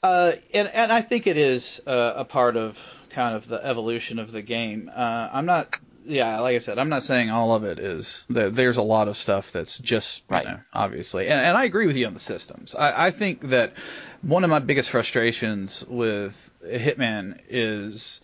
Uh, 0.04 0.34
and 0.54 0.68
and 0.68 0.92
I 0.92 1.00
think 1.02 1.28
it 1.28 1.38
is 1.38 1.82
uh, 1.88 2.14
a 2.18 2.26
part 2.26 2.58
of 2.58 2.78
kind 3.10 3.36
of 3.36 3.48
the 3.48 3.66
evolution 3.66 4.20
of 4.20 4.34
the 4.34 4.42
game. 4.42 4.92
Uh, 4.94 5.30
I'm 5.32 5.46
not, 5.46 5.78
yeah, 6.04 6.42
like 6.42 6.56
I 6.56 6.60
said, 6.60 6.78
I'm 6.78 6.90
not 6.90 7.04
saying 7.04 7.32
all 7.32 7.56
of 7.56 7.64
it 7.64 7.80
is. 7.80 8.26
There's 8.30 8.78
a 8.78 8.82
lot 8.82 9.08
of 9.08 9.16
stuff 9.16 9.54
that's 9.54 9.80
just, 9.80 10.24
you 10.30 10.44
know, 10.44 10.60
obviously, 10.74 11.30
and 11.30 11.40
and 11.40 11.56
I 11.56 11.64
agree 11.64 11.88
with 11.88 11.96
you 11.96 12.06
on 12.06 12.14
the 12.14 12.20
systems. 12.20 12.76
I, 12.76 13.08
I 13.08 13.12
think 13.12 13.50
that 13.50 13.74
one 14.22 14.44
of 14.44 14.50
my 14.50 14.60
biggest 14.60 14.90
frustrations 14.90 15.86
with 15.88 16.52
Hitman 16.66 17.40
is. 17.50 18.22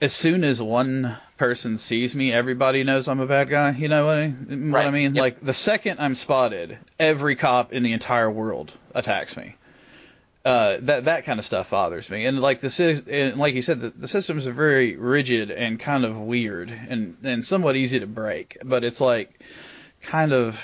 As 0.00 0.12
soon 0.12 0.44
as 0.44 0.60
one 0.60 1.16
person 1.38 1.78
sees 1.78 2.14
me, 2.14 2.30
everybody 2.30 2.84
knows 2.84 3.08
I'm 3.08 3.20
a 3.20 3.26
bad 3.26 3.48
guy. 3.48 3.70
You 3.70 3.88
know 3.88 4.04
what 4.04 4.18
I, 4.18 4.28
what 4.28 4.86
I 4.86 4.90
mean? 4.90 5.14
Yep. 5.14 5.20
Like 5.20 5.40
the 5.40 5.54
second 5.54 5.98
I'm 5.98 6.14
spotted, 6.14 6.76
every 6.98 7.36
cop 7.36 7.72
in 7.72 7.82
the 7.82 7.94
entire 7.94 8.30
world 8.30 8.76
attacks 8.94 9.34
me 9.36 9.56
uh, 10.44 10.76
that 10.82 11.06
that 11.06 11.24
kind 11.24 11.38
of 11.38 11.44
stuff 11.44 11.70
bothers 11.70 12.10
me. 12.10 12.26
And 12.26 12.40
like 12.40 12.60
the 12.60 13.02
and 13.10 13.38
like 13.38 13.54
you 13.54 13.62
said, 13.62 13.80
the, 13.80 13.90
the 13.90 14.08
systems 14.08 14.46
are 14.46 14.52
very 14.52 14.96
rigid 14.96 15.50
and 15.50 15.80
kind 15.80 16.04
of 16.04 16.18
weird 16.18 16.70
and 16.70 17.16
and 17.22 17.44
somewhat 17.44 17.76
easy 17.76 18.00
to 18.00 18.06
break. 18.06 18.58
But 18.62 18.84
it's 18.84 19.00
like 19.00 19.40
kind 20.02 20.32
of, 20.32 20.62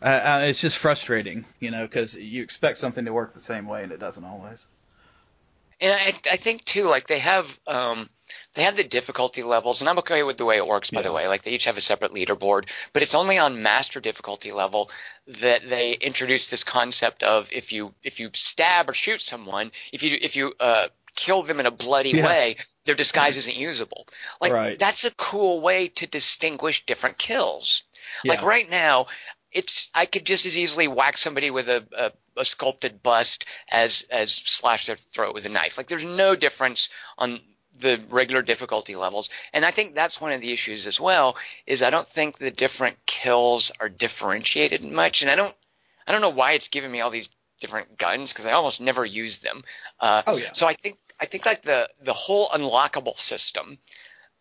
uh, 0.00 0.42
it's 0.44 0.60
just 0.60 0.78
frustrating, 0.78 1.44
you 1.58 1.72
know, 1.72 1.82
because 1.82 2.14
you 2.14 2.42
expect 2.42 2.78
something 2.78 3.04
to 3.06 3.12
work 3.12 3.32
the 3.34 3.40
same 3.40 3.66
way 3.66 3.82
and 3.82 3.90
it 3.90 3.98
doesn't 3.98 4.24
always. 4.24 4.66
And 5.82 5.92
I, 5.92 6.32
I 6.32 6.36
think 6.36 6.64
too, 6.64 6.84
like 6.84 7.08
they 7.08 7.18
have, 7.18 7.58
um, 7.66 8.08
they 8.54 8.62
have 8.62 8.76
the 8.76 8.84
difficulty 8.84 9.42
levels, 9.42 9.80
and 9.80 9.90
I'm 9.90 9.98
okay 9.98 10.22
with 10.22 10.38
the 10.38 10.44
way 10.44 10.56
it 10.56 10.66
works. 10.66 10.90
By 10.90 11.00
Yeah. 11.00 11.08
the 11.08 11.12
way, 11.12 11.28
like 11.28 11.42
they 11.42 11.50
each 11.50 11.64
have 11.64 11.76
a 11.76 11.82
separate 11.82 12.12
leaderboard, 12.12 12.68
but 12.92 13.02
it's 13.02 13.14
only 13.14 13.36
on 13.38 13.62
master 13.62 14.00
difficulty 14.00 14.52
level 14.52 14.90
that 15.40 15.68
they 15.68 15.92
introduce 15.92 16.48
this 16.48 16.64
concept 16.64 17.22
of 17.22 17.48
if 17.52 17.72
you 17.72 17.94
if 18.02 18.20
you 18.20 18.30
stab 18.32 18.88
or 18.88 18.94
shoot 18.94 19.20
someone, 19.20 19.72
if 19.92 20.02
you 20.02 20.16
if 20.20 20.36
you 20.36 20.54
uh, 20.60 20.88
kill 21.16 21.42
them 21.42 21.60
in 21.60 21.66
a 21.66 21.70
bloody 21.70 22.14
Yeah. 22.14 22.26
way, 22.26 22.56
their 22.86 22.94
disguise 22.94 23.36
isn't 23.36 23.56
usable. 23.56 24.06
Like 24.40 24.52
Right. 24.52 24.78
that's 24.78 25.04
a 25.04 25.10
cool 25.16 25.60
way 25.60 25.88
to 25.88 26.06
distinguish 26.06 26.86
different 26.86 27.18
kills. 27.18 27.82
Like 28.24 28.42
right 28.42 28.68
now, 28.68 29.06
it's 29.50 29.88
I 29.94 30.06
could 30.06 30.24
just 30.24 30.46
as 30.46 30.58
easily 30.58 30.88
whack 30.88 31.18
somebody 31.18 31.50
with 31.50 31.68
a, 31.68 31.86
a, 31.96 32.12
a 32.36 32.44
sculpted 32.44 33.02
bust 33.02 33.44
as 33.70 34.04
as 34.10 34.32
slash 34.32 34.86
their 34.86 34.96
throat 35.12 35.34
with 35.34 35.46
a 35.46 35.48
knife. 35.48 35.76
Like 35.76 35.88
there's 35.88 36.04
no 36.04 36.34
difference 36.36 36.88
on 37.18 37.40
the 37.78 38.00
regular 38.10 38.42
difficulty 38.42 38.94
levels, 38.96 39.30
and 39.52 39.64
I 39.64 39.70
think 39.70 39.94
that's 39.94 40.20
one 40.20 40.32
of 40.32 40.40
the 40.40 40.52
issues 40.52 40.86
as 40.86 41.00
well. 41.00 41.36
Is 41.66 41.82
I 41.82 41.90
don't 41.90 42.08
think 42.08 42.38
the 42.38 42.50
different 42.50 42.96
kills 43.06 43.72
are 43.80 43.88
differentiated 43.88 44.84
much, 44.84 45.22
and 45.22 45.30
I 45.30 45.36
don't 45.36 45.54
I 46.06 46.12
don't 46.12 46.20
know 46.20 46.30
why 46.30 46.52
it's 46.52 46.68
giving 46.68 46.90
me 46.90 47.00
all 47.00 47.10
these 47.10 47.30
different 47.60 47.96
guns 47.96 48.32
because 48.32 48.46
I 48.46 48.52
almost 48.52 48.80
never 48.80 49.04
use 49.04 49.38
them. 49.38 49.62
Uh, 50.00 50.22
Oh, 50.26 50.36
yeah. 50.36 50.52
So 50.52 50.66
I 50.66 50.74
think 50.74 50.98
I 51.20 51.26
think 51.26 51.46
like 51.46 51.62
the 51.62 51.88
the 52.00 52.12
whole 52.12 52.48
unlockable 52.48 53.18
system 53.18 53.78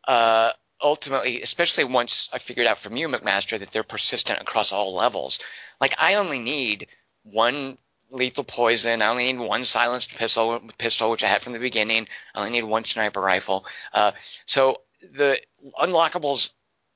uh, 0.08 0.52
ultimately, 0.82 1.42
especially 1.42 1.84
once 1.84 2.30
I 2.34 2.40
figured 2.40 2.68
out 2.68 2.80
from 2.80 2.98
you, 2.98 3.08
McMaster, 3.08 3.60
that 3.60 3.72
they're 3.72 3.84
persistent 3.84 4.42
across 4.42 4.72
all 4.72 4.96
levels. 4.96 5.40
Like 5.80 5.94
I 5.98 6.16
only 6.16 6.40
need 6.40 6.88
one 7.24 7.78
lethal 8.10 8.44
poison. 8.44 9.02
I 9.02 9.08
only 9.08 9.32
need 9.32 9.40
one 9.40 9.66
silenced 9.66 10.16
pistol, 10.16 10.62
pistol 10.78 11.12
which 11.12 11.24
I 11.24 11.28
had 11.28 11.42
from 11.42 11.54
the 11.54 11.60
beginning. 11.60 12.08
I 12.36 12.40
only 12.40 12.52
need 12.52 12.64
one 12.64 12.84
sniper 12.84 13.22
rifle. 13.22 13.66
Uh, 13.94 14.12
so 14.46 14.82
the 15.02 15.40
unlockables 15.82 16.52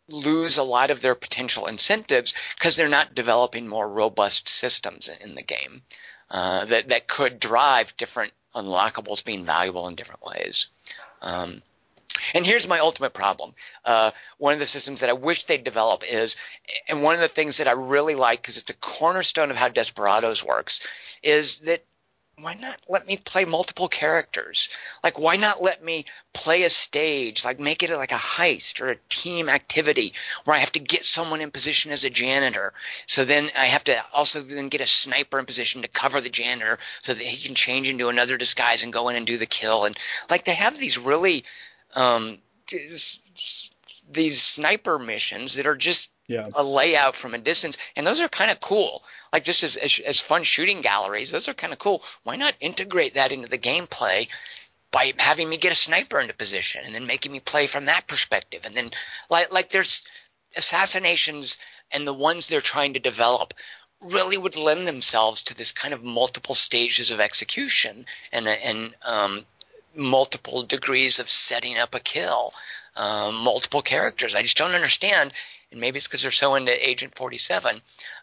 lose 0.08 0.58
a 0.58 0.64
lot 0.64 0.92
of 0.92 1.02
their 1.02 1.16
potential 1.16 1.66
incentives 1.66 2.34
because 2.56 2.76
they're 2.76 2.88
not 2.88 3.16
developing 3.16 3.68
more 3.68 3.90
robust 3.90 4.48
systems 4.48 5.10
in 5.22 5.36
the 5.36 5.42
game 5.42 5.82
uh, 6.30 6.66
that 6.66 6.90
that 6.90 7.08
could 7.08 7.40
drive 7.40 7.96
different 7.98 8.34
unlockables 8.56 9.24
being 9.24 9.46
valuable 9.46 9.88
in 9.88 9.96
different 9.96 10.24
ways. 10.24 10.68
Um, 11.22 11.62
and 12.34 12.46
here's 12.46 12.68
my 12.68 12.80
ultimate 12.80 13.14
problem. 13.14 13.54
Uh, 13.84 14.12
one 14.38 14.54
of 14.54 14.60
the 14.60 14.66
systems 14.66 15.00
that 15.02 15.10
I 15.10 15.14
wish 15.14 15.46
they'd 15.46 15.64
develop 15.64 16.04
is, 16.10 16.36
and 16.88 17.04
one 17.04 17.16
of 17.16 17.22
the 17.22 17.28
things 17.28 17.58
that 17.58 17.68
I 17.68 17.72
really 17.72 18.16
like 18.16 18.42
because 18.42 18.58
it's 18.58 18.70
a 18.70 18.76
cornerstone 18.76 19.52
of 19.52 19.58
how 19.58 19.70
Desperados 19.70 20.44
works, 20.44 20.82
is 21.24 21.60
that 21.60 21.84
why 22.38 22.54
not 22.54 22.82
let 22.90 23.08
me 23.08 23.16
play 23.16 23.46
multiple 23.46 23.88
characters? 23.88 24.68
Like, 25.04 25.18
why 25.18 25.38
not 25.38 25.64
let 25.64 25.82
me 25.82 26.06
play 26.34 26.64
a 26.64 26.70
stage? 26.70 27.46
Like, 27.46 27.62
make 27.62 27.82
it 27.82 27.92
like 27.92 28.12
a 28.12 28.16
heist 28.18 28.82
or 28.82 28.90
a 28.90 28.98
team 29.08 29.48
activity 29.48 30.14
where 30.44 30.56
I 30.56 30.60
have 30.60 30.74
to 30.74 30.80
get 30.80 31.06
someone 31.06 31.40
in 31.40 31.52
position 31.52 31.94
as 31.94 32.04
a 32.04 32.10
janitor. 32.10 32.74
So 33.08 33.24
then 33.24 33.52
I 33.58 33.66
have 33.66 33.86
to 33.86 34.04
also 34.12 34.42
then 34.42 34.68
get 34.68 34.82
a 34.82 34.88
sniper 34.88 35.40
in 35.40 35.46
position 35.46 35.82
to 35.82 35.88
cover 35.88 36.20
the 36.20 36.30
janitor 36.30 36.78
so 37.02 37.14
that 37.14 37.24
he 37.24 37.46
can 37.48 37.56
change 37.56 37.88
into 37.88 38.10
another 38.10 38.38
disguise 38.38 38.84
and 38.84 38.92
go 38.92 39.08
in 39.08 39.16
and 39.16 39.26
do 39.26 39.38
the 39.38 39.46
kill. 39.46 39.86
And 39.86 39.98
like, 40.30 40.44
they 40.44 40.56
have 40.56 40.78
these 40.78 40.98
really 40.98 41.46
um, 41.96 42.40
these, 42.70 43.20
these 44.12 44.42
sniper 44.42 45.00
missions 45.00 45.56
that 45.56 45.66
are 45.68 45.76
just 45.76 46.10
Yeah. 46.28 46.50
a 46.54 46.64
layout 46.64 47.16
from 47.16 47.34
a 47.34 47.38
distance, 47.38 47.78
and 47.96 48.06
those 48.06 48.22
are 48.22 48.30
kind 48.30 48.52
of 48.52 48.60
cool. 48.60 49.04
Like 49.32 49.44
just 49.46 49.64
as, 49.64 49.78
as 49.78 50.00
as 50.00 50.20
fun 50.20 50.44
shooting 50.44 50.82
galleries, 50.82 51.32
those 51.32 51.48
are 51.48 51.54
kind 51.54 51.74
of 51.74 51.80
cool. 51.80 52.04
Why 52.24 52.36
not 52.36 52.56
integrate 52.60 53.14
that 53.16 53.32
into 53.32 53.48
the 53.48 53.58
gameplay 53.60 54.28
by 54.92 55.14
having 55.18 55.50
me 55.50 55.58
get 55.58 55.72
a 55.72 55.76
sniper 55.76 56.20
into 56.20 56.34
position 56.34 56.82
and 56.86 56.96
then 56.96 57.06
making 57.06 57.32
me 57.32 57.40
play 57.42 57.68
from 57.68 57.86
that 57.86 58.08
perspective, 58.08 58.62
and 58.64 58.74
then 58.74 58.92
like 59.30 59.52
like 59.52 59.70
there's 59.70 60.04
assassinations 60.58 61.58
and 61.92 62.08
the 62.08 62.14
ones 62.14 62.48
they're 62.48 62.62
trying 62.62 62.94
to 62.94 63.00
develop 63.00 63.54
really 64.02 64.38
would 64.38 64.56
lend 64.56 64.88
themselves 64.88 65.44
to 65.44 65.54
this 65.56 65.72
kind 65.72 65.94
of 65.94 66.04
multiple 66.04 66.56
stages 66.56 67.12
of 67.12 67.20
execution 67.20 68.06
and 68.32 68.48
and 68.48 68.96
um, 69.04 69.46
multiple 69.96 70.64
degrees 70.64 71.20
of 71.20 71.30
setting 71.30 71.78
up 71.78 71.96
a 71.96 72.00
kill, 72.00 72.54
um, 72.96 73.36
multiple 73.36 73.82
characters. 73.82 74.36
I 74.36 74.42
just 74.42 74.58
don't 74.58 74.72
understand, 74.76 75.34
and 75.72 75.80
maybe 75.80 75.98
it's 75.98 76.08
because 76.08 76.22
they're 76.22 76.32
so 76.32 76.56
into 76.56 76.88
Agent 76.90 77.16
47, 77.16 77.82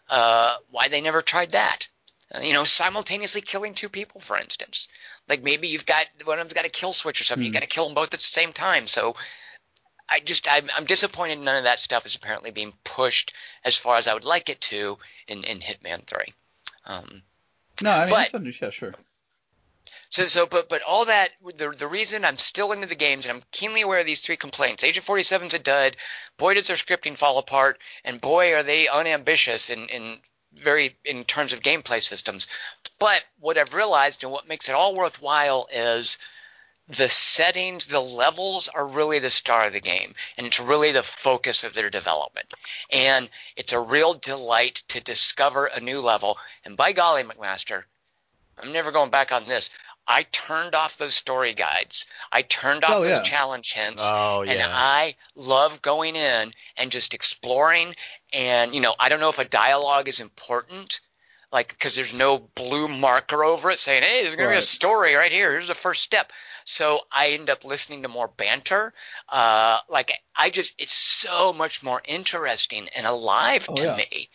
uh, 0.09 0.55
why 0.71 0.87
they 0.87 1.01
never 1.01 1.21
tried 1.21 1.51
that. 1.51 1.87
Uh, 2.33 2.39
you 2.39 2.53
know, 2.53 2.63
simultaneously 2.63 3.41
killing 3.41 3.73
two 3.75 3.89
people, 3.89 4.19
for 4.19 4.37
instance. 4.37 4.87
Like 5.29 5.43
maybe 5.43 5.67
you've 5.67 5.85
got 5.85 6.07
one 6.25 6.39
of 6.39 6.45
them's 6.45 6.53
got 6.53 6.65
a 6.65 6.69
kill 6.69 6.93
switch 6.93 7.21
or 7.21 7.23
something. 7.23 7.45
You 7.45 7.53
got 7.53 7.61
to 7.61 7.67
kill 7.67 7.85
them 7.85 7.95
both 7.95 8.13
at 8.13 8.19
the 8.19 8.25
same 8.25 8.51
time. 8.53 8.87
So 8.87 9.15
I 10.09 10.19
just 10.19 10.47
I'm, 10.51 10.69
I'm 10.75 10.85
disappointed 10.85 11.39
none 11.39 11.57
of 11.57 11.63
that 11.63 11.79
stuff 11.79 12.05
is 12.05 12.15
apparently 12.15 12.51
being 12.51 12.73
pushed 12.83 13.33
as 13.63 13.77
far 13.77 13.97
as 13.97 14.07
I 14.07 14.13
would 14.13 14.25
like 14.25 14.49
it 14.49 14.59
to 14.61 14.97
in 15.27 15.43
in 15.43 15.59
Hitman 15.59 16.05
3. 16.05 16.25
Um, 16.85 17.23
No, 17.81 17.91
I 17.91 18.05
mean, 18.05 18.09
But- 18.09 18.61
yeah, 18.61 18.69
sure. 18.69 18.93
So, 20.13 20.27
so, 20.27 20.45
but, 20.45 20.69
but 20.69 20.83
all 20.83 21.05
that, 21.05 21.31
the, 21.55 21.71
the 21.71 21.87
reason 21.87 22.23
I'm 22.23 22.37
still 22.37 22.71
into 22.71 22.85
the 22.85 22.93
games, 22.93 23.25
and 23.25 23.35
I'm 23.35 23.43
keenly 23.51 23.81
aware 23.81 23.97
of 23.97 24.05
these 24.05 24.21
three 24.21 24.37
complaints. 24.37 24.83
Agent 24.83 25.07
47's 25.07 25.55
a 25.55 25.59
dud. 25.59 25.97
Boy, 26.37 26.53
does 26.53 26.67
their 26.67 26.75
scripting 26.75 27.17
fall 27.17 27.39
apart, 27.39 27.81
and 28.05 28.21
boy, 28.21 28.53
are 28.53 28.61
they 28.61 28.87
unambitious 28.87 29.71
in, 29.71 29.89
in 29.89 30.19
very, 30.53 30.95
in 31.03 31.23
terms 31.23 31.51
of 31.51 31.61
gameplay 31.61 31.99
systems. 31.99 32.45
But 32.99 33.23
what 33.39 33.57
I've 33.57 33.73
realized 33.73 34.23
and 34.23 34.31
what 34.31 34.47
makes 34.47 34.69
it 34.69 34.75
all 34.75 34.93
worthwhile 34.93 35.67
is 35.73 36.19
the 36.87 37.09
settings, 37.09 37.87
the 37.87 37.99
levels 37.99 38.67
are 38.67 38.85
really 38.85 39.17
the 39.17 39.31
star 39.31 39.65
of 39.65 39.73
the 39.73 39.81
game, 39.81 40.13
and 40.37 40.45
it's 40.45 40.59
really 40.59 40.91
the 40.91 41.01
focus 41.01 41.63
of 41.63 41.73
their 41.73 41.89
development. 41.89 42.53
And 42.91 43.31
it's 43.55 43.73
a 43.73 43.79
real 43.79 44.13
delight 44.13 44.83
to 44.89 45.01
discover 45.01 45.65
a 45.65 45.79
new 45.79 46.01
level. 46.01 46.37
And 46.65 46.77
by 46.77 46.91
golly, 46.91 47.23
McMaster, 47.23 47.85
I'm 48.59 48.71
never 48.71 48.91
going 48.91 49.09
back 49.09 49.31
on 49.31 49.47
this. 49.47 49.71
I 50.07 50.23
turned 50.23 50.75
off 50.75 50.97
those 50.97 51.13
story 51.15 51.53
guides. 51.53 52.05
I 52.31 52.41
turned 52.41 52.83
off 52.83 52.91
Oh, 52.97 53.03
those 53.03 53.19
yeah. 53.19 53.23
challenge 53.23 53.73
hints. 53.73 54.03
Oh 54.03 54.41
And. 54.43 54.61
I 54.61 55.15
love 55.35 55.81
going 55.81 56.15
in 56.15 56.53
and 56.77 56.91
just 56.91 57.13
exploring. 57.13 57.95
And, 58.33 58.73
you 58.75 58.81
know, 58.81 58.95
I 58.99 59.09
don't 59.09 59.19
know 59.19 59.29
if 59.29 59.39
a 59.39 59.45
dialogue 59.45 60.09
is 60.09 60.19
important, 60.19 60.99
like, 61.51 61.69
because 61.69 61.95
there's 61.95 62.13
no 62.13 62.37
blue 62.39 62.87
marker 62.87 63.43
over 63.43 63.71
it 63.71 63.79
saying, 63.79 64.03
hey, 64.03 64.21
there's 64.23 64.35
going 64.35 64.49
to 64.49 64.53
be 64.55 64.59
a 64.59 64.61
story 64.61 65.13
right 65.15 65.31
here. 65.31 65.51
Here's 65.51 65.67
the 65.67 65.75
first 65.75 66.01
step. 66.03 66.31
so 66.65 67.01
I 67.11 67.29
end 67.29 67.49
up 67.49 67.63
listening 67.63 68.01
to 68.03 68.07
more 68.09 68.27
banter. 68.27 68.93
Uh, 69.29 69.79
like 69.89 70.11
I 70.35 70.49
just, 70.49 70.73
it's 70.77 70.93
so 70.93 71.53
much 71.53 71.83
more 71.83 72.01
interesting 72.05 72.89
and 72.95 73.05
alive 73.05 73.65
Oh, 73.69 73.75
to 73.75 73.85
yeah. 73.85 73.95
me 73.95 74.29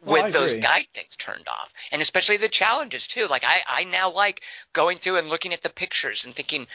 with 0.00 0.30
those 0.32 0.54
guide 0.54 0.86
things 0.94 1.16
turned 1.16 1.48
off, 1.48 1.72
and 1.92 2.00
especially 2.02 2.36
the 2.36 2.48
challenges 2.48 3.06
too. 3.06 3.26
Like 3.26 3.44
I, 3.44 3.60
I 3.68 3.84
now 3.84 4.10
like 4.10 4.42
going 4.72 4.98
through 4.98 5.16
and 5.16 5.28
looking 5.28 5.52
at 5.52 5.62
the 5.62 5.70
pictures 5.70 6.24
and 6.24 6.34
thinking, 6.34 6.66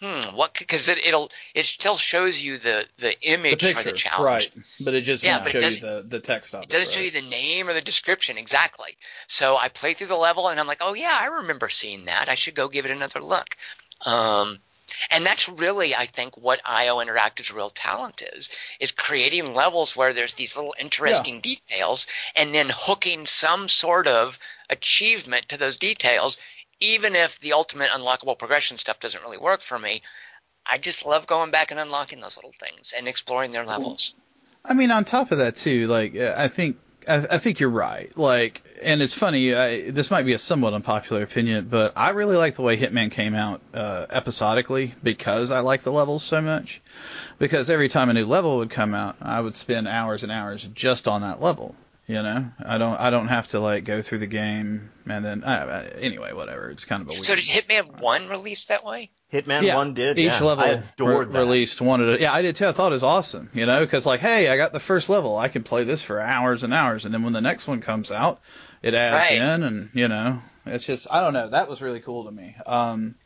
hmm, 0.00 0.34
what? 0.36 0.54
Because 0.54 0.88
it, 0.88 0.98
it'll, 1.06 1.30
it 1.54 1.66
still 1.66 1.96
shows 1.96 2.42
you 2.42 2.58
the 2.58 2.86
the 2.98 3.20
The 3.20 3.22
image 3.22 3.60
picture, 3.62 3.74
for 3.74 3.82
the 3.84 3.92
challenge. 3.92 4.50
right? 4.52 4.64
But 4.80 4.94
it 4.94 5.02
just 5.02 5.24
Yeah, 5.24 5.38
won't 5.38 5.48
show 5.50 5.60
you 5.60 5.80
the 5.80 6.04
the 6.06 6.20
text 6.20 6.54
of 6.54 6.62
It 6.62 6.68
doesn't 6.70 6.88
show 6.90 7.00
you 7.00 7.10
the 7.10 7.22
name 7.22 7.68
or 7.68 7.72
the 7.72 7.80
description 7.80 8.38
exactly. 8.38 8.96
So 9.26 9.56
I 9.56 9.68
play 9.68 9.94
through 9.94 10.08
the 10.08 10.16
level 10.16 10.48
and 10.48 10.60
I'm 10.60 10.66
like, 10.66 10.78
oh 10.80 10.94
yeah, 10.94 11.16
I 11.20 11.26
remember 11.26 11.68
seeing 11.68 12.04
that. 12.06 12.28
I 12.28 12.34
should 12.34 12.54
go 12.54 12.68
give 12.68 12.84
it 12.84 12.90
another 12.90 13.20
look. 13.20 13.56
Um, 14.04 14.60
and 15.10 15.24
that's 15.24 15.48
really, 15.48 15.94
I 15.94 16.06
think, 16.06 16.36
what 16.36 16.60
IO 16.64 16.98
Interactive's 16.98 17.52
real 17.52 17.70
talent 17.70 18.22
is: 18.34 18.50
is 18.80 18.92
creating 18.92 19.54
levels 19.54 19.96
where 19.96 20.12
there's 20.12 20.34
these 20.34 20.56
little 20.56 20.74
interesting 20.78 21.40
details, 21.40 22.06
and 22.36 22.54
then 22.54 22.70
hooking 22.72 23.26
some 23.26 23.68
sort 23.68 24.06
of 24.06 24.38
achievement 24.70 25.48
to 25.48 25.56
those 25.56 25.76
details. 25.76 26.38
Even 26.80 27.16
if 27.16 27.40
the 27.40 27.54
ultimate 27.54 27.90
unlockable 27.90 28.38
progression 28.38 28.78
stuff 28.78 29.00
doesn't 29.00 29.22
really 29.22 29.38
work 29.38 29.62
for 29.62 29.78
me, 29.78 30.02
I 30.64 30.78
just 30.78 31.04
love 31.04 31.26
going 31.26 31.50
back 31.50 31.70
and 31.70 31.80
unlocking 31.80 32.20
those 32.20 32.36
little 32.36 32.54
things 32.60 32.92
and 32.96 33.08
exploring 33.08 33.52
their 33.52 33.64
levels. 33.64 34.14
I 34.64 34.74
mean, 34.74 34.90
on 34.90 35.04
top 35.04 35.32
of 35.32 35.38
that 35.38 35.56
too, 35.56 35.86
like 35.86 36.14
uh, 36.14 36.34
I 36.36 36.48
think 36.48 36.76
I, 37.08 37.26
I 37.30 37.38
think 37.38 37.60
you're 37.60 37.70
right. 37.70 38.16
Like, 38.16 38.62
and 38.82 39.02
it's 39.02 39.14
funny. 39.14 39.54
I, 39.54 39.90
this 39.90 40.10
might 40.10 40.24
be 40.24 40.34
a 40.34 40.38
somewhat 40.38 40.74
unpopular 40.74 41.22
opinion, 41.22 41.68
but 41.68 41.92
I 41.96 42.10
really 42.10 42.36
like 42.36 42.56
the 42.56 42.62
way 42.62 42.76
Hitman 42.76 43.10
came 43.10 43.34
out 43.34 43.60
uh, 43.74 44.06
episodically 44.10 44.94
because 45.02 45.50
I 45.50 45.60
like 45.60 45.82
the 45.82 45.92
levels 45.92 46.22
so 46.22 46.40
much. 46.40 46.80
Because 47.38 47.70
every 47.70 47.88
time 47.88 48.10
a 48.10 48.14
new 48.14 48.26
level 48.26 48.58
would 48.58 48.70
come 48.70 48.94
out, 48.94 49.16
I 49.22 49.40
would 49.40 49.54
spend 49.54 49.88
hours 49.88 50.22
and 50.22 50.32
hours 50.32 50.68
just 50.74 51.08
on 51.08 51.22
that 51.22 51.40
level. 51.40 51.74
You 52.06 52.22
know, 52.22 52.46
I 52.64 52.78
don't 52.78 52.98
I 52.98 53.10
don't 53.10 53.28
have 53.28 53.48
to 53.48 53.60
like 53.60 53.84
go 53.84 54.00
through 54.00 54.20
the 54.20 54.26
game 54.26 54.90
and 55.06 55.22
then 55.22 55.44
uh, 55.44 55.90
anyway, 55.98 56.32
whatever. 56.32 56.70
It's 56.70 56.86
kind 56.86 57.02
of 57.02 57.08
a 57.08 57.12
weird. 57.12 57.26
So 57.26 57.34
did 57.34 57.44
Hitman 57.44 58.00
One 58.00 58.28
release 58.28 58.64
that 58.66 58.82
way? 58.82 59.10
Hitman 59.32 59.62
yeah, 59.62 59.76
One 59.76 59.92
did. 59.94 60.18
Each 60.18 60.32
yeah. 60.32 60.42
level 60.42 60.64
I 60.64 60.68
adored 60.94 61.26
re- 61.28 61.32
that. 61.34 61.38
released 61.38 61.80
one 61.82 62.02
at 62.02 62.14
a 62.18 62.20
Yeah, 62.20 62.32
I 62.32 62.40
did 62.42 62.56
too. 62.56 62.66
I 62.66 62.72
thought 62.72 62.92
it 62.92 62.94
was 62.94 63.02
awesome, 63.02 63.50
you 63.52 63.66
know, 63.66 63.80
because 63.80 64.06
like, 64.06 64.20
hey, 64.20 64.48
I 64.48 64.56
got 64.56 64.72
the 64.72 64.80
first 64.80 65.10
level. 65.10 65.36
I 65.36 65.48
can 65.48 65.62
play 65.64 65.84
this 65.84 66.00
for 66.00 66.18
hours 66.20 66.62
and 66.62 66.72
hours, 66.72 67.04
and 67.04 67.12
then 67.12 67.22
when 67.24 67.34
the 67.34 67.40
next 67.42 67.68
one 67.68 67.80
comes 67.82 68.10
out, 68.10 68.40
it 68.82 68.94
adds 68.94 69.30
Right. 69.30 69.38
in, 69.38 69.62
and 69.62 69.90
you 69.92 70.08
know, 70.08 70.40
it's 70.64 70.86
just 70.86 71.06
I 71.10 71.20
don't 71.20 71.34
know. 71.34 71.50
That 71.50 71.68
was 71.68 71.82
really 71.82 72.00
cool 72.00 72.24
to 72.24 72.30
me. 72.30 72.56
Um, 72.64 73.16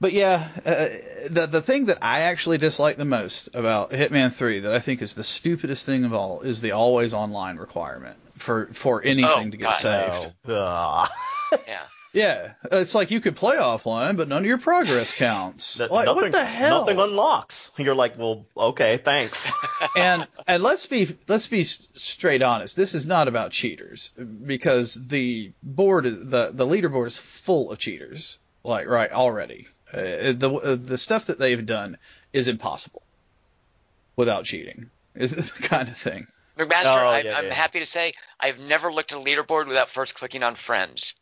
but 0.00 0.12
yeah, 0.12 0.48
uh, 0.66 0.88
the 1.28 1.46
the 1.46 1.62
thing 1.62 1.86
that 1.86 1.98
I 2.02 2.20
actually 2.22 2.58
dislike 2.58 2.96
the 2.96 3.04
most 3.04 3.50
about 3.54 3.90
Hitman 3.90 4.32
3 4.32 4.60
that 4.60 4.72
I 4.72 4.78
think 4.80 5.02
is 5.02 5.14
the 5.14 5.24
stupidest 5.24 5.84
thing 5.86 6.04
of 6.04 6.12
all 6.14 6.40
is 6.42 6.60
the 6.60 6.72
always 6.72 7.14
online 7.14 7.56
requirement 7.56 8.16
for 8.36 8.66
for 8.72 9.02
anything 9.02 9.48
Oh, 9.48 9.50
to 9.50 9.56
get 9.56 9.60
God. 9.60 9.72
saved. 9.74 10.32
Ugh. 10.48 11.08
Yeah. 11.66 11.78
Yeah, 12.14 12.54
it's 12.72 12.94
like 12.94 13.10
you 13.10 13.20
could 13.20 13.36
play 13.36 13.56
offline, 13.56 14.16
but 14.16 14.28
none 14.28 14.42
of 14.42 14.46
your 14.46 14.58
progress 14.58 15.12
counts. 15.12 15.74
That- 15.74 15.90
like 15.90 16.06
nothing, 16.06 16.22
what 16.24 16.32
the 16.32 16.44
hell? 16.44 16.80
Nothing 16.80 16.98
unlocks. 16.98 17.70
You're 17.76 17.94
like, 17.94 18.18
well, 18.18 18.46
okay, 18.56 18.96
thanks. 18.96 19.52
and 19.96 20.26
and 20.46 20.62
let's 20.62 20.86
be 20.86 21.16
let's 21.28 21.46
be 21.48 21.64
straight 21.64 22.40
honest. 22.42 22.76
This 22.76 22.94
is 22.94 23.04
not 23.06 23.28
about 23.28 23.50
cheaters 23.50 24.12
because 24.16 24.94
the 24.94 25.52
board 25.62 26.06
is, 26.06 26.18
the 26.24 26.50
the 26.52 26.66
leaderboard 26.66 27.08
is 27.08 27.18
full 27.18 27.70
of 27.70 27.78
cheaters. 27.78 28.38
Like 28.64 28.86
right 28.88 29.10
already, 29.12 29.68
uh, 29.92 30.32
the 30.32 30.60
uh, 30.62 30.76
the 30.76 30.98
stuff 30.98 31.26
that 31.26 31.38
they've 31.38 31.64
done 31.64 31.98
is 32.32 32.48
impossible 32.48 33.02
without 34.16 34.44
cheating. 34.44 34.90
Is 35.14 35.32
the 35.52 35.62
kind 35.62 35.88
of 35.88 35.96
thing. 35.96 36.26
McMaster, 36.56 36.84
Oh, 36.86 37.08
I, 37.10 37.20
yeah, 37.20 37.38
I'm 37.38 37.46
yeah. 37.46 37.54
happy 37.54 37.78
to 37.78 37.86
say 37.86 38.14
I've 38.40 38.58
never 38.58 38.92
looked 38.92 39.12
at 39.12 39.18
a 39.18 39.20
leaderboard 39.20 39.68
without 39.68 39.90
first 39.90 40.14
clicking 40.16 40.42
on 40.42 40.54
friends. 40.56 41.14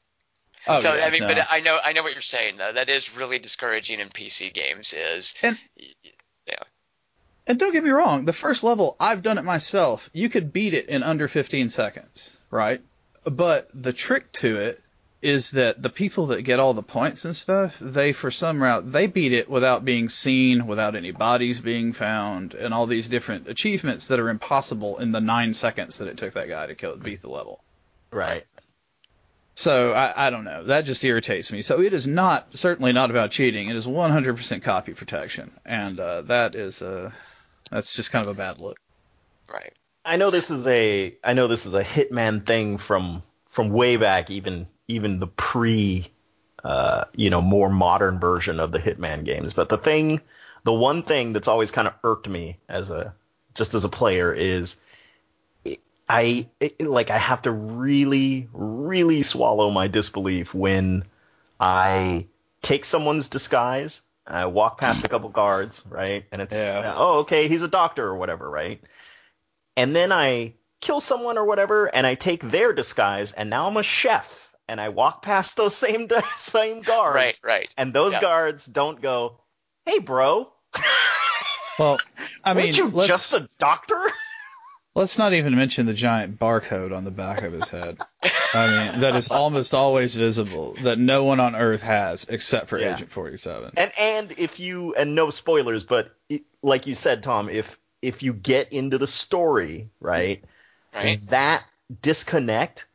Oh, 0.66 0.80
so 0.80 0.94
yeah, 0.94 1.06
I 1.06 1.10
mean, 1.10 1.22
no. 1.22 1.28
but 1.28 1.46
I 1.50 1.60
know 1.60 1.78
I 1.82 1.92
know 1.92 2.02
what 2.02 2.12
you're 2.12 2.22
saying 2.22 2.56
though. 2.56 2.72
That 2.72 2.88
is 2.88 3.16
really 3.16 3.38
discouraging 3.38 4.00
in 4.00 4.08
PC 4.08 4.52
games. 4.52 4.94
Is 4.96 5.34
And- 5.42 5.58
yeah. 6.46 6.54
And 7.46 7.58
don't 7.58 7.72
get 7.72 7.84
me 7.84 7.90
wrong, 7.90 8.24
the 8.24 8.32
first 8.32 8.64
level, 8.64 8.96
I've 8.98 9.22
done 9.22 9.38
it 9.38 9.44
myself. 9.44 10.10
You 10.12 10.28
could 10.28 10.52
beat 10.52 10.74
it 10.74 10.88
in 10.88 11.04
under 11.04 11.28
15 11.28 11.68
seconds, 11.70 12.36
right? 12.50 12.80
But 13.24 13.68
the 13.72 13.92
trick 13.92 14.32
to 14.32 14.56
it 14.56 14.82
is 15.22 15.52
that 15.52 15.80
the 15.80 15.88
people 15.90 16.26
that 16.26 16.42
get 16.42 16.60
all 16.60 16.74
the 16.74 16.82
points 16.82 17.24
and 17.24 17.34
stuff, 17.34 17.78
they, 17.78 18.12
for 18.12 18.30
some 18.30 18.62
route, 18.62 18.90
they 18.90 19.06
beat 19.06 19.32
it 19.32 19.48
without 19.48 19.84
being 19.84 20.08
seen, 20.08 20.66
without 20.66 20.94
any 20.94 21.10
bodies 21.10 21.60
being 21.60 21.92
found, 21.92 22.54
and 22.54 22.74
all 22.74 22.86
these 22.86 23.08
different 23.08 23.48
achievements 23.48 24.08
that 24.08 24.20
are 24.20 24.28
impossible 24.28 24.98
in 24.98 25.12
the 25.12 25.20
nine 25.20 25.54
seconds 25.54 25.98
that 25.98 26.08
it 26.08 26.16
took 26.16 26.34
that 26.34 26.48
guy 26.48 26.66
to 26.66 26.74
kill, 26.74 26.96
beat 26.96 27.22
the 27.22 27.30
level. 27.30 27.62
right. 28.10 28.44
So 29.56 29.92
I, 29.92 30.26
I 30.26 30.30
don't 30.30 30.44
know. 30.44 30.64
That 30.64 30.84
just 30.84 31.02
irritates 31.02 31.50
me. 31.50 31.62
So 31.62 31.80
it 31.80 31.94
is 31.94 32.06
not 32.06 32.54
certainly 32.54 32.92
not 32.92 33.10
about 33.10 33.30
cheating. 33.30 33.70
It 33.70 33.76
is 33.76 33.86
100% 33.86 34.62
copy 34.62 34.92
protection, 34.92 35.50
and 35.64 35.98
uh, 35.98 36.22
that 36.22 36.54
is 36.54 36.82
uh, 36.82 37.10
that's 37.70 37.94
just 37.94 38.12
kind 38.12 38.26
of 38.26 38.30
a 38.30 38.36
bad 38.36 38.58
look. 38.60 38.76
right. 39.52 39.72
I 40.04 40.18
know 40.18 40.30
this 40.30 40.50
is 40.50 40.66
a 40.68 41.16
I 41.24 41.32
know 41.32 41.48
this 41.48 41.66
is 41.66 41.74
a 41.74 41.82
Hitman 41.82 42.44
thing 42.44 42.76
from 42.78 43.22
from 43.48 43.70
way 43.70 43.96
back, 43.96 44.30
even 44.30 44.66
even 44.88 45.20
the 45.20 45.26
pre, 45.26 46.06
uh, 46.62 47.06
you 47.16 47.30
know, 47.30 47.40
more 47.40 47.70
modern 47.70 48.20
version 48.20 48.60
of 48.60 48.72
the 48.72 48.78
Hitman 48.78 49.24
games. 49.24 49.54
But 49.54 49.70
the 49.70 49.78
thing, 49.78 50.20
the 50.64 50.72
one 50.74 51.02
thing 51.02 51.32
that's 51.32 51.48
always 51.48 51.70
kind 51.70 51.88
of 51.88 51.94
irked 52.04 52.28
me 52.28 52.58
as 52.68 52.90
a 52.90 53.14
just 53.54 53.72
as 53.72 53.84
a 53.84 53.88
player 53.88 54.32
is 54.32 54.74
it- 54.74 54.80
I 56.08 56.48
it, 56.60 56.80
like 56.82 57.10
I 57.10 57.18
have 57.18 57.42
to 57.42 57.50
really 57.50 58.48
really 58.52 59.22
swallow 59.22 59.70
my 59.70 59.88
disbelief 59.88 60.54
when 60.54 61.04
I 61.58 62.26
take 62.62 62.84
someone's 62.84 63.28
disguise. 63.28 64.02
I 64.26 64.46
walk 64.46 64.78
past 64.78 65.04
a 65.04 65.08
couple 65.08 65.28
guards, 65.30 65.82
right? 65.88 66.24
And 66.32 66.42
it's 66.42 66.54
Yeah. 66.54 66.80
Uh, 66.80 66.94
oh 66.96 67.18
okay, 67.20 67.48
he's 67.48 67.62
a 67.62 67.68
doctor 67.68 68.04
or 68.06 68.16
whatever, 68.16 68.48
right? 68.48 68.80
and 69.76 69.94
then 69.94 70.10
I 70.10 70.54
kill 70.80 71.00
someone 71.00 71.38
or 71.38 71.44
whatever, 71.44 71.86
and 71.86 72.06
I 72.06 72.14
take 72.14 72.40
their 72.42 72.72
disguise, 72.72 73.32
and 73.32 73.50
now 73.50 73.66
I'm 73.66 73.76
a 73.76 73.82
chef, 73.82 74.54
and 74.68 74.80
I 74.80 74.88
walk 74.88 75.22
past 75.22 75.56
those 75.56 75.76
same 75.76 76.08
same 76.36 76.82
guards, 76.82 77.14
Right. 77.14 77.40
Right. 77.44 77.74
and 77.76 77.92
those 77.92 78.12
Yeah. 78.12 78.20
guards 78.20 78.66
don't 78.66 79.00
go, 79.00 79.40
"Hey, 79.84 79.98
bro, 79.98 80.50
Well, 81.78 82.00
I 82.44 82.54
mean, 82.54 82.64
weren't 82.64 82.78
you 82.78 82.88
let's, 82.88 83.08
just 83.08 83.32
a 83.34 83.48
doctor?" 83.58 84.10
Let's 84.96 85.18
not 85.18 85.34
even 85.34 85.54
mention 85.54 85.86
the 85.86 85.94
giant 85.94 86.40
barcode 86.40 86.96
on 86.96 87.04
the 87.04 87.10
back 87.10 87.42
of 87.42 87.52
his 87.52 87.68
head. 87.68 87.98
I 88.54 88.66
mean, 88.66 89.00
that 89.00 89.14
is 89.14 89.28
almost 89.28 89.74
always 89.74 90.16
visible, 90.16 90.74
that 90.82 90.98
no 90.98 91.24
one 91.24 91.38
on 91.38 91.54
Earth 91.54 91.82
has 91.82 92.24
except 92.24 92.68
for 92.68 92.78
Yeah. 92.78 92.94
Agent 92.94 93.10
47. 93.10 93.72
And 93.76 93.92
and 94.00 94.34
if 94.38 94.58
you 94.58 94.94
and 94.94 95.14
no 95.14 95.30
spoilers, 95.30 95.84
but 95.84 96.16
it, 96.28 96.42
like 96.62 96.86
you 96.86 96.94
said, 96.94 97.22
Tom, 97.22 97.48
if 97.48 97.78
if 98.02 98.22
you 98.22 98.32
get 98.32 98.72
into 98.72 98.98
the 98.98 99.06
story, 99.06 99.90
right, 100.00 100.42
Right. 100.94 101.20
that 101.28 101.64
disconnect 102.02 102.86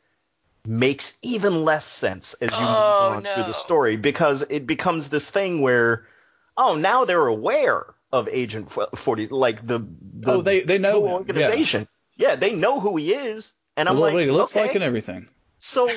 makes 0.66 1.18
even 1.22 1.64
less 1.64 1.84
sense 1.84 2.34
as 2.34 2.52
you 2.52 2.64
Oh, 2.64 2.68
move 2.68 3.00
on 3.00 3.22
no. 3.22 3.30
through 3.30 3.42
the 3.44 3.54
story 3.54 3.96
because 3.96 4.42
it 4.48 4.66
becomes 4.66 5.08
this 5.08 5.28
thing 5.28 5.60
where 5.60 6.06
oh 6.56 6.76
now 6.76 7.04
they're 7.04 7.26
aware 7.26 7.84
of 8.12 8.28
agent 8.30 8.70
40 8.70 9.28
like 9.28 9.66
the, 9.66 9.78
the 9.78 10.32
Oh, 10.32 10.42
they- 10.42 10.60
they 10.60 10.78
know 10.78 11.06
him, 11.06 11.12
organization 11.12 11.88
yeah. 12.16 12.36
they 12.36 12.54
know 12.54 12.78
who 12.80 12.96
he 12.96 13.12
is 13.14 13.52
and 13.76 13.88
i'm 13.88 13.98
what 13.98 14.12
like 14.14 14.24
he 14.24 14.30
looks 14.30 14.52
okay, 14.54 14.66
like 14.66 14.74
and 14.74 14.84
everything. 14.84 15.28
so 15.58 15.88